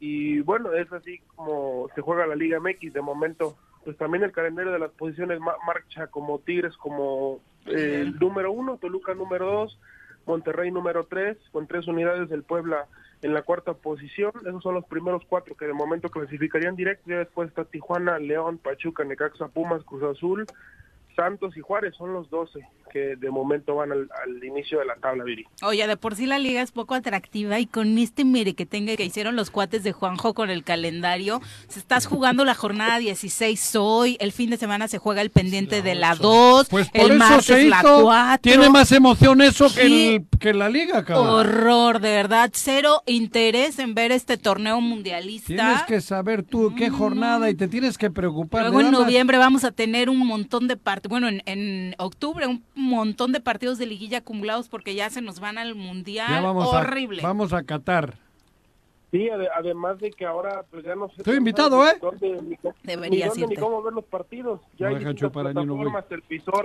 y, 0.00 0.40
bueno, 0.40 0.72
es 0.72 0.92
así 0.92 1.20
como 1.34 1.88
se 1.94 2.00
juega 2.00 2.26
la 2.26 2.36
Liga 2.36 2.60
MX 2.60 2.92
de 2.92 3.00
momento, 3.00 3.56
pues 3.84 3.96
también 3.96 4.24
el 4.24 4.32
calendario 4.32 4.72
de 4.72 4.78
las 4.78 4.90
posiciones 4.92 5.40
marcha 5.40 6.06
como 6.08 6.38
Tigres 6.40 6.76
como 6.76 7.40
eh, 7.66 8.00
el 8.02 8.18
número 8.18 8.52
uno, 8.52 8.78
Toluca 8.78 9.14
número 9.14 9.46
dos, 9.46 9.78
Monterrey 10.26 10.70
número 10.70 11.06
tres, 11.06 11.36
con 11.52 11.66
tres 11.66 11.86
unidades 11.86 12.28
del 12.28 12.42
Puebla 12.42 12.86
en 13.22 13.34
la 13.34 13.42
cuarta 13.42 13.74
posición. 13.74 14.32
Esos 14.42 14.62
son 14.62 14.74
los 14.74 14.84
primeros 14.84 15.22
cuatro 15.28 15.56
que 15.56 15.66
de 15.66 15.72
momento 15.72 16.08
clasificarían 16.08 16.76
directo. 16.76 17.10
Ya 17.10 17.18
después 17.18 17.48
está 17.48 17.64
Tijuana, 17.64 18.18
León, 18.18 18.58
Pachuca, 18.58 19.04
Necaxa, 19.04 19.48
Pumas, 19.48 19.82
Cruz 19.84 20.02
Azul, 20.02 20.46
Santos 21.18 21.56
y 21.56 21.60
Juárez. 21.60 21.96
Son 21.96 22.12
los 22.12 22.30
doce 22.30 22.60
que 22.88 23.16
de 23.16 23.30
momento 23.30 23.76
van 23.76 23.92
al, 23.92 24.08
inicio 24.42 24.78
de 24.78 24.86
la 24.86 24.96
tabla, 24.96 25.24
Viri. 25.24 25.46
Oye, 25.62 25.86
de 25.86 25.96
por 25.96 26.14
sí 26.14 26.26
la 26.26 26.38
liga 26.38 26.62
es 26.62 26.72
poco 26.72 26.94
atractiva 26.94 27.58
y 27.58 27.66
con 27.66 27.98
este 27.98 28.24
mire 28.24 28.54
que 28.54 28.66
tenga 28.66 28.96
que 28.96 29.04
hicieron 29.04 29.36
los 29.36 29.50
cuates 29.50 29.82
de 29.82 29.92
Juanjo 29.92 30.34
con 30.34 30.50
el 30.50 30.64
calendario, 30.64 31.40
se 31.68 31.78
estás 31.78 32.06
jugando 32.06 32.44
la 32.44 32.54
jornada 32.54 32.98
16 32.98 33.76
hoy, 33.76 34.16
el 34.20 34.32
fin 34.32 34.50
de 34.50 34.56
semana 34.56 34.88
se 34.88 34.98
juega 34.98 35.20
el 35.20 35.30
pendiente 35.30 35.82
de 35.82 35.94
la 35.94 36.14
2, 36.14 36.68
pues 36.68 36.88
el 36.94 37.18
martes 37.18 37.66
la 37.66 37.82
4. 37.82 38.40
Tiene 38.42 38.70
más 38.70 38.90
emoción 38.92 39.42
eso 39.42 39.72
que, 39.72 40.24
que 40.40 40.54
la 40.54 40.68
liga, 40.68 41.04
cabrón. 41.04 41.28
Horror, 41.28 42.00
de 42.00 42.10
verdad, 42.10 42.50
cero 42.52 43.02
interés 43.06 43.78
en 43.78 43.94
ver 43.94 44.12
este 44.12 44.36
torneo 44.36 44.80
mundialista. 44.80 45.46
Tienes 45.46 45.82
que 45.82 46.00
saber 46.00 46.42
tú 46.42 46.74
qué 46.76 46.90
jornada 46.90 47.50
y 47.50 47.54
te 47.54 47.68
tienes 47.68 47.98
que 47.98 48.10
preocupar. 48.10 48.62
Luego 48.62 48.80
en 48.80 48.90
noviembre 48.90 49.38
vamos 49.38 49.64
a 49.64 49.72
tener 49.72 50.08
un 50.08 50.26
montón 50.26 50.68
de 50.68 50.76
partes, 50.76 51.07
bueno, 51.08 51.28
en, 51.28 51.42
en 51.46 51.94
octubre 51.98 52.46
un 52.46 52.62
montón 52.74 53.32
de 53.32 53.40
partidos 53.40 53.78
de 53.78 53.86
liguilla 53.86 54.18
acumulados 54.18 54.68
porque 54.68 54.94
ya 54.94 55.10
se 55.10 55.20
nos 55.20 55.40
van 55.40 55.58
al 55.58 55.74
mundial. 55.74 56.44
Horrible. 56.44 57.22
vamos 57.22 57.52
a 57.52 57.62
Qatar. 57.64 58.27
Sí, 59.10 59.28
además 59.30 59.98
de 59.98 60.10
que 60.10 60.26
ahora 60.26 60.64
pues 60.70 60.84
ya 60.84 60.94
no 60.94 61.08
sé. 61.08 61.14
Estoy 61.18 61.36
invitado, 61.36 61.86
¿eh? 61.86 61.98
Debería 62.82 63.30
ni, 63.34 63.46
ni 63.46 63.56
cómo 63.56 63.82
ver 63.82 63.94
los 63.94 64.04
partidos. 64.04 64.60
Ya 64.78 64.90
no 64.90 64.96
hay 64.96 65.14
plataformas, 65.14 66.04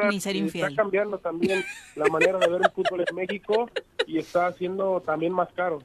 ni 0.10 0.20
ser 0.20 0.36
infiel. 0.36 0.70
Está 0.70 0.82
cambiando 0.82 1.18
también 1.18 1.64
la 1.96 2.06
manera 2.08 2.40
de 2.40 2.50
ver 2.50 2.62
el 2.64 2.72
fútbol 2.72 3.06
en 3.08 3.16
México 3.16 3.70
y 4.06 4.18
está 4.18 4.48
haciendo 4.48 5.02
también 5.02 5.32
más 5.32 5.50
caro. 5.54 5.80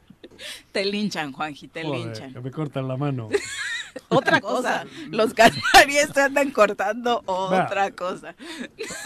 Te 0.72 0.84
linchan, 0.84 1.32
Juanji, 1.32 1.68
te 1.68 1.84
linchan. 1.84 2.32
Que 2.32 2.40
me 2.40 2.50
cortan 2.50 2.88
la 2.88 2.96
mano. 2.96 3.28
otra 4.08 4.40
cosa. 4.40 4.84
Los 5.10 5.34
canaries 5.34 6.10
se 6.12 6.22
andan 6.22 6.50
cortando 6.50 7.22
otra 7.26 7.90
cosa. 7.90 8.34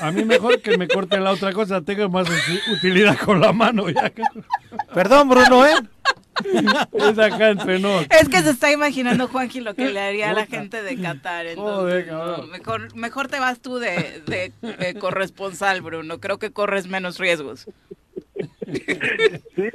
A 0.00 0.10
mí 0.10 0.24
mejor 0.24 0.60
que 0.60 0.76
me 0.76 0.88
corten 0.88 1.24
la 1.24 1.32
otra 1.32 1.52
cosa, 1.52 1.80
tengo 1.82 2.08
más 2.08 2.28
utilidad 2.72 3.18
con 3.18 3.40
la 3.40 3.52
mano. 3.52 3.88
Ya. 3.88 4.12
Perdón, 4.94 5.28
Bruno, 5.28 5.66
¿eh? 5.66 5.74
Es 6.92 7.18
acá 7.18 7.50
entre 7.50 7.76
Es 7.76 8.28
que 8.28 8.42
se 8.42 8.50
está 8.50 8.72
imaginando 8.72 9.28
Juanji 9.28 9.60
lo 9.60 9.74
que 9.74 9.90
le 9.90 10.00
haría 10.00 10.30
a 10.30 10.34
la 10.34 10.46
gente 10.46 10.82
de 10.82 11.00
Qatar. 11.00 11.46
mejor, 12.50 12.94
mejor 12.94 13.28
te 13.28 13.38
vas 13.38 13.60
tú 13.60 13.78
de, 13.78 14.22
de, 14.26 14.94
corresponsal, 14.98 15.80
Bruno. 15.82 16.20
Creo 16.20 16.38
que 16.38 16.52
corres 16.52 16.86
menos 16.86 17.18
riesgos. 17.18 17.66
Sí, 19.54 19.68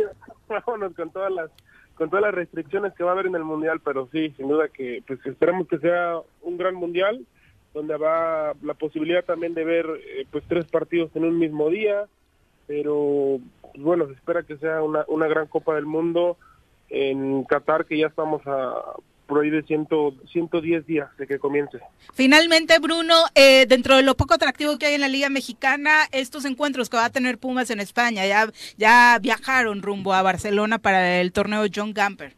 vámonos 0.48 0.94
con 0.96 1.12
todas 1.12 1.32
las 1.32 1.50
con 1.96 2.10
todas 2.10 2.26
las 2.26 2.36
restricciones 2.36 2.94
que 2.94 3.04
va 3.04 3.10
a 3.10 3.14
haber 3.14 3.26
en 3.26 3.36
el 3.36 3.44
mundial, 3.44 3.82
pero 3.84 4.08
sí, 4.12 4.32
sin 4.38 4.48
duda 4.48 4.68
que 4.68 5.04
pues 5.08 5.20
esperamos 5.26 5.68
que 5.68 5.80
sea 5.80 6.20
un 6.44 6.58
gran 6.58 6.76
mundial 6.76 7.26
donde 7.74 7.98
va 7.98 8.54
la 8.64 8.74
posibilidad 8.74 9.24
también 9.24 9.54
de 9.54 9.64
ver 9.64 9.86
eh, 9.86 10.26
pues 10.32 10.44
tres 10.48 10.66
partidos 10.66 11.16
en 11.16 11.26
un 11.26 11.38
mismo 11.38 11.70
día, 11.70 12.06
pero 12.66 13.40
pues, 13.62 13.84
bueno, 13.84 14.08
se 14.08 14.14
espera 14.14 14.44
que 14.44 14.58
sea 14.58 14.82
una, 14.82 15.06
una 15.08 15.28
gran 15.28 15.48
Copa 15.48 15.76
del 15.76 15.86
Mundo 15.86 16.38
en 16.90 17.44
Qatar 17.44 17.86
que 17.86 17.98
ya 17.98 18.08
estamos 18.08 18.42
a 18.46 18.74
por 19.28 19.44
ahí 19.44 19.50
de 19.50 19.62
ciento, 19.64 20.14
110 20.32 20.86
días 20.86 21.16
de 21.18 21.28
que 21.28 21.38
comience. 21.38 21.80
Finalmente, 22.14 22.80
Bruno, 22.80 23.14
eh, 23.36 23.66
dentro 23.68 23.98
de 23.98 24.04
lo 24.04 24.16
poco 24.16 24.34
atractivo 24.34 24.78
que 24.80 24.88
hay 24.88 24.96
en 24.96 25.02
la 25.02 25.10
Liga 25.10 25.30
Mexicana, 25.30 26.06
estos 26.12 26.46
encuentros 26.46 26.90
que 26.90 26.98
va 26.98 27.06
a 27.06 27.12
tener 27.12 27.38
Pumas 27.38 27.70
en 27.70 27.80
España, 27.80 28.26
ya, 28.26 28.48
ya 28.78 29.20
viajaron 29.22 29.82
rumbo 29.82 30.14
a 30.14 30.22
Barcelona 30.22 30.80
para 30.80 31.20
el 31.20 31.34
torneo 31.34 31.66
John 31.74 31.94
Gamper. 31.94 32.34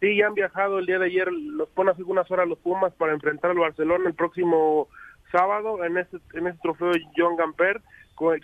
Sí, 0.00 0.16
ya 0.16 0.28
han 0.28 0.34
viajado 0.34 0.78
el 0.78 0.86
día 0.86 1.00
de 1.00 1.06
ayer, 1.06 1.30
los 1.32 1.68
ponen 1.70 1.92
hace 1.92 2.04
unas 2.04 2.30
horas 2.30 2.48
los 2.48 2.58
Pumas 2.58 2.92
para 2.94 3.12
enfrentar 3.12 3.50
al 3.50 3.58
Barcelona 3.58 4.08
el 4.08 4.14
próximo 4.14 4.88
sábado 5.32 5.84
en 5.84 5.98
este, 5.98 6.18
en 6.34 6.46
este 6.46 6.60
trofeo 6.62 6.92
John 7.16 7.36
Gamper, 7.36 7.82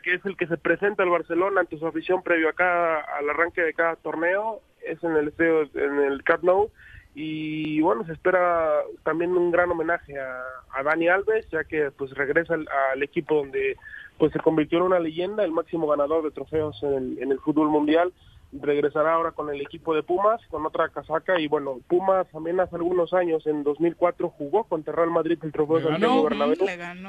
que 0.03 0.15
es 0.15 0.25
el 0.25 0.37
que 0.37 0.47
se 0.47 0.57
presenta 0.57 1.03
al 1.03 1.11
Barcelona 1.11 1.61
ante 1.61 1.79
su 1.79 1.87
afición 1.87 2.23
previo 2.23 2.49
acá 2.49 3.01
al 3.01 3.29
arranque 3.29 3.63
de 3.63 3.75
cada 3.75 3.97
torneo, 3.97 4.61
es 4.85 5.03
en 5.03 5.17
el 5.17 5.33
en 5.39 5.99
el 6.01 6.23
Camp 6.23 6.45
Nou. 6.45 6.71
Y 7.17 7.81
bueno 7.81 8.05
se 8.07 8.13
espera 8.13 8.81
también 9.05 9.37
un 9.37 9.53
gran 9.53 9.71
homenaje 9.71 10.19
a, 10.19 10.83
Dani 10.83 11.09
Alves 11.09 11.49
ya 11.51 11.63
que 11.63 11.93
pues 11.93 12.11
regresa 12.13 12.55
al, 12.55 13.03
equipo 13.03 13.37
donde 13.37 13.77
pues 14.19 14.33
se 14.33 14.41
convirtió 14.41 14.79
en 14.79 14.85
una 14.85 14.99
leyenda 14.99 15.45
el 15.45 15.53
máximo 15.53 15.87
ganador 15.87 16.25
de 16.25 16.33
trofeos 16.33 16.83
en 16.83 17.31
el, 17.31 17.39
fútbol 17.39 17.69
mundial. 17.69 18.13
Regresará 18.53 19.15
ahora 19.15 19.33
con 19.33 19.49
el 19.51 19.61
equipo 19.61 19.95
de 19.95 20.03
Pumas 20.03 20.41
con 20.49 20.67
otra 20.67 20.89
casaca 20.89 21.39
y 21.41 21.47
bueno 21.47 21.79
Pumas 21.89 22.29
también 22.33 22.59
hace 22.59 22.77
algunos 22.77 23.13
años 23.13 23.47
en 23.47 23.63
2004 23.63 24.29
jugó 24.31 24.65
contra 24.65 24.95
Real 24.95 25.11
Madrid 25.11 25.39
el 25.43 25.53
trofeo 25.53 25.79
de 25.79 25.85
Santiago 25.85 26.25
Bernabéu. 26.25 26.57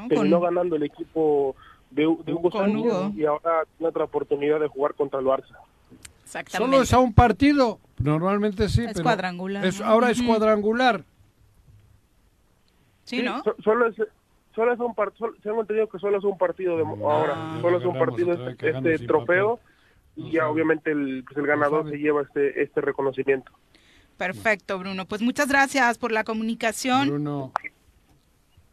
Terminó 0.07 0.39
ganando 0.39 0.75
el 0.75 0.83
equipo 0.83 1.55
de, 1.95 2.07
Hugo 2.07 2.51
Sánchez 2.51 3.15
y 3.15 3.25
ahora 3.25 3.63
tiene 3.77 3.89
otra 3.89 4.03
oportunidad 4.03 4.59
de 4.59 4.67
jugar 4.67 4.93
contra 4.93 5.19
el 5.19 5.25
Barça 5.25 5.55
Solo 6.49 6.81
es 6.81 6.91
a 6.91 6.99
un 6.99 7.13
partido, 7.13 7.79
normalmente 7.99 8.67
sí. 8.67 8.83
Es 8.83 9.01
cuadrangular. 9.01 9.63
Ahora 9.83 10.09
es 10.09 10.21
cuadrangular. 10.21 11.03
Sí, 13.05 13.21
¿no? 13.21 13.41
solo 13.63 13.87
es, 13.87 13.95
solo 14.53 14.73
es 14.73 14.79
un 14.79 14.95
partido, 14.95 15.31
tengo 15.43 15.61
entendido 15.61 15.87
que 15.87 15.99
solo 15.99 16.17
es 16.17 16.23
un 16.23 16.37
partido 16.37 16.75
de 16.75 16.83
ah, 16.83 16.97
ahora, 17.03 17.61
solo 17.61 17.77
es 17.77 17.85
un 17.85 17.99
partido 17.99 18.33
este, 18.33 18.69
este 18.71 19.05
trofeo 19.05 19.59
y 20.15 20.31
ya 20.31 20.49
obviamente 20.49 20.91
el, 20.91 21.23
pues 21.23 21.37
el 21.37 21.45
ganador 21.45 21.87
se 21.89 21.97
lleva 21.97 22.23
este, 22.23 22.63
este 22.63 22.81
reconocimiento. 22.81 23.51
Perfecto, 24.17 24.79
Bruno. 24.79 25.05
Pues 25.05 25.21
muchas 25.21 25.47
gracias 25.49 25.99
por 25.99 26.11
la 26.11 26.23
comunicación. 26.23 27.09
Bruno. 27.09 27.51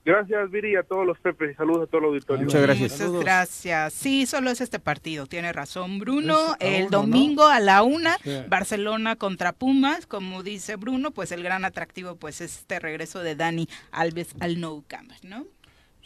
Gracias, 0.05 0.51
Viri, 0.51 0.75
a 0.75 0.83
todos 0.83 1.07
los 1.07 1.19
Pepe. 1.21 1.55
Saludos 1.55 1.85
a 1.85 1.87
todos 1.87 2.03
los 2.03 2.09
auditores. 2.11 2.45
Muchas 2.45 2.63
gracias. 2.63 3.01
Muchas 3.01 3.13
gracias. 3.21 3.93
Sí, 3.93 4.27
solo 4.27 4.51
es 4.51 4.61
este 4.61 4.81
partido, 4.81 5.27
tiene 5.27 5.53
razón 5.53 6.01
Bruno. 6.01 6.57
el 6.59 6.91
domingo 6.91 7.47
a 7.47 7.61
la 7.61 7.83
una, 7.83 8.17
Barcelona 8.49 9.17
contra 9.17 9.53
Pumas, 9.53 10.07
como 10.07 10.43
dice 10.43 10.77
Bruno, 10.77 11.13
pues 11.13 11.31
el 11.31 11.43
gran 11.43 11.65
atractivo 11.65 12.17
pues 12.17 12.41
es 12.41 12.59
este 12.59 12.81
regreso 12.81 13.21
de 13.21 13.37
Dani 13.37 13.69
Alves 13.93 14.35
al 14.41 14.61
Nou 14.61 14.83
Camp, 14.89 15.13
¿no? 15.23 15.47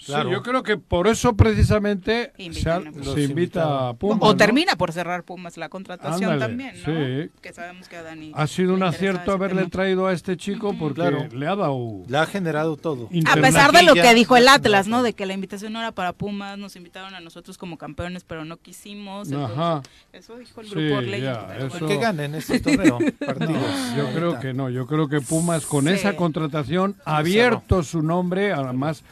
Claro. 0.05 0.31
yo 0.31 0.43
creo 0.43 0.63
que 0.63 0.77
por 0.77 1.09
eso 1.09 1.37
precisamente 1.37 2.33
se, 2.37 3.23
invita 3.23 3.89
a 3.89 3.95
Pumas. 3.95 4.19
O 4.21 4.37
termina 4.37 4.77
por 4.77 4.93
cerrar 4.93 5.25
Pumas 5.25 5.57
la 5.57 5.69
contratación 5.69 6.39
también, 6.39 6.75
¿no? 6.87 6.93
Que 7.41 7.53
sabemos 7.53 7.89
que 7.89 7.97
a 7.97 8.03
Dani. 8.03 8.33
Ha 8.35 8.47
sido 8.47 8.75
un 8.75 8.83
acierto 8.83 9.33
haberle 9.33 9.67
traído 9.69 10.07
a 10.07 10.13
este 10.13 10.37
chico 10.37 10.75
porque 10.79 11.29
le 11.33 11.47
ha 11.47 11.57
dado. 11.57 12.03
Le 12.09 12.19
ha 12.19 12.27
generado 12.27 12.77
todo. 12.77 13.09
A 13.27 13.37
pesar 13.37 13.73
de 13.73 13.83
lo 13.83 13.95
que 13.95 14.15
dijo 14.15 14.37
el 14.37 14.49
Atlas, 14.49 14.87
¿no? 14.87 15.03
De 15.03 15.15
que 15.15 15.27
la 15.27 15.33
invitación 15.33 15.73
no 15.73 15.81
era 15.81 15.93
para 15.93 16.13
Pumas, 16.13 16.59
nos 16.59 16.77
invitaron 16.77 17.15
a 17.15 17.21
nosotros 17.21 17.57
como 17.59 17.79
campeones, 17.79 18.25
pero 18.25 18.45
no 18.45 18.59
quisimos. 18.59 19.33
Ajá. 19.33 19.83
Eso 20.13 20.37
dijo 20.37 20.61
el 20.61 20.69
grupo 20.71 21.79
sí, 21.79 21.87
Que 21.87 21.97
ganen 21.97 22.35
ese 22.35 22.61
torneo. 22.61 22.99
yo 23.97 24.13
creo 24.15 24.41
que 24.41 24.53
no. 24.53 24.71
Yo 24.71 24.87
creo 24.87 25.09
que 25.09 25.21
Pumas 25.21 25.65
con 25.67 25.89
esa 25.89 26.17
contratación 26.17 26.97
ha 27.05 27.19
abierto 27.19 27.83
su 27.83 28.03
nombre, 28.03 28.53
además 28.53 29.03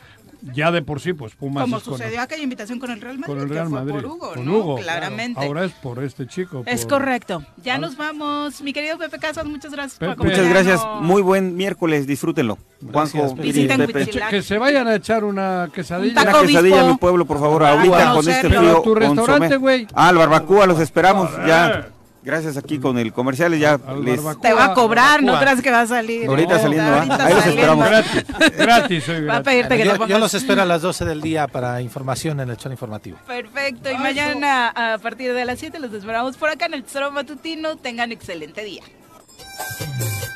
ya 0.53 0.71
de 0.71 0.83
por 0.83 1.01
sí, 1.01 1.13
pues 1.13 1.35
Pumas. 1.35 1.65
Como 1.65 1.81
sucedió 1.81 2.21
aquella 2.21 2.43
invitación 2.43 2.79
con 2.79 2.91
el 2.91 3.01
Real 3.01 3.19
Madrid. 3.19 3.35
Con 3.35 3.43
el 3.43 3.49
Real 3.49 3.71
Madrid. 3.71 3.95
por 3.95 4.07
Hugo, 4.07 4.33
con 4.35 4.49
Hugo, 4.49 4.77
claramente. 4.77 5.45
Ahora 5.45 5.65
es 5.65 5.73
por 5.73 6.03
este 6.03 6.27
chico. 6.27 6.63
Es 6.67 6.87
correcto. 6.87 7.45
Ya 7.63 7.79
nos 7.79 7.97
vamos. 7.97 8.61
Mi 8.61 8.73
querido 8.73 8.99
Pepe 8.99 9.19
Casas, 9.19 9.47
muchas 9.47 9.73
gracias 9.73 9.99
por 9.99 10.25
Muchas 10.25 10.49
gracias. 10.49 10.81
Muy 11.01 11.23
buen 11.23 11.57
miércoles. 11.57 12.07
Disfrútenlo. 12.07 12.59
Juanjo, 12.93 13.35
Pepe. 13.37 14.11
Que 14.31 14.43
se 14.43 14.59
vayan 14.59 14.89
a 14.89 14.97
echar 14.97 15.25
una 15.25 15.71
quesadilla. 15.73 16.23
una 16.23 16.41
quesadilla 16.41 16.87
a 16.87 16.91
mi 16.91 16.97
pueblo, 16.97 17.25
por 17.25 17.39
favor. 17.39 17.65
Ahorita 17.65 18.13
con 18.13 18.29
este 18.29 18.49
frío. 18.49 18.83
tu 18.83 18.95
restaurante, 18.95 19.57
güey. 19.57 19.87
Ah, 19.95 20.11
el 20.11 20.17
barbacoa, 20.17 20.67
los 20.67 20.81
esperamos. 20.81 21.31
Ya. 21.47 21.89
Gracias 22.25 22.57
aquí 22.57 22.79
con 22.79 22.99
el 22.99 23.13
comercial 23.13 23.55
y 23.55 23.59
ya 23.59 23.79
les... 24.03 24.19
Te 24.41 24.55
va 24.55 24.65
a 24.65 24.75
cobrar, 24.75 25.23
no 25.23 25.39
creas 25.39 25.61
que 25.61 25.71
va 25.71 25.83
a 25.83 25.87
salir. 25.87 26.27
Ahorita 26.27 26.59
saliendo, 26.59 26.91
¿ah? 26.91 27.07
ahí 27.21 27.35
los 27.35 27.47
esperamos. 27.47 27.87
Gratis, 27.87 28.25
gratis, 28.57 29.05
soy. 29.05 29.25
Va 29.27 29.37
a 29.37 29.43
pedirte 29.43 29.77
que 29.77 29.85
yo, 29.85 29.97
lo 29.97 30.07
yo 30.07 30.19
los 30.19 30.33
espero 30.33 30.63
a 30.63 30.65
las 30.65 30.81
12 30.81 31.05
del 31.05 31.21
día 31.21 31.47
para 31.49 31.83
información 31.83 32.41
en 32.41 32.49
el 32.49 32.57
Chon 32.57 32.73
Informativo. 32.73 33.19
Perfecto, 33.27 33.91
y 33.91 33.99
mañana 33.99 34.69
a 34.69 34.97
partir 34.97 35.35
de 35.35 35.45
las 35.45 35.59
7 35.59 35.79
los 35.79 35.93
esperamos 35.93 36.39
por 36.39 36.49
acá 36.49 36.65
en 36.65 36.75
el 36.75 36.85
Tesoro 36.85 37.11
Matutino. 37.11 37.77
Tengan 37.77 38.11
excelente 38.11 38.65
día. 38.65 38.83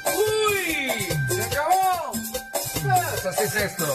¡Uy! 0.04 0.98
¡Se 1.34 1.42
acabó! 1.42 2.12
Pues 3.22 3.40
es 3.40 3.56
esto. 3.56 3.86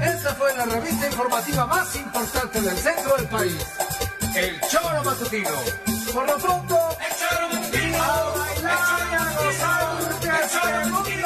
Esta 0.00 0.34
fue 0.34 0.56
la 0.56 0.66
revista 0.66 1.06
informativa 1.08 1.66
más 1.66 1.96
importante 1.96 2.60
del 2.60 2.76
centro 2.76 3.16
del 3.16 3.26
país. 3.26 3.56
El 4.36 4.60
Choro 4.68 5.02
Matutino 5.04 5.93
por 6.14 6.26
lo 6.28 6.38
pronto, 6.38 6.78
echar 7.10 7.50
un 7.50 7.70
vino, 7.72 8.02
a 8.02 8.38
bailar 8.38 9.08
y 9.10 9.14
a 9.14 9.24
gozar, 9.36 10.44
echar 10.44 10.92
un 10.92 11.04
vino. 11.04 11.23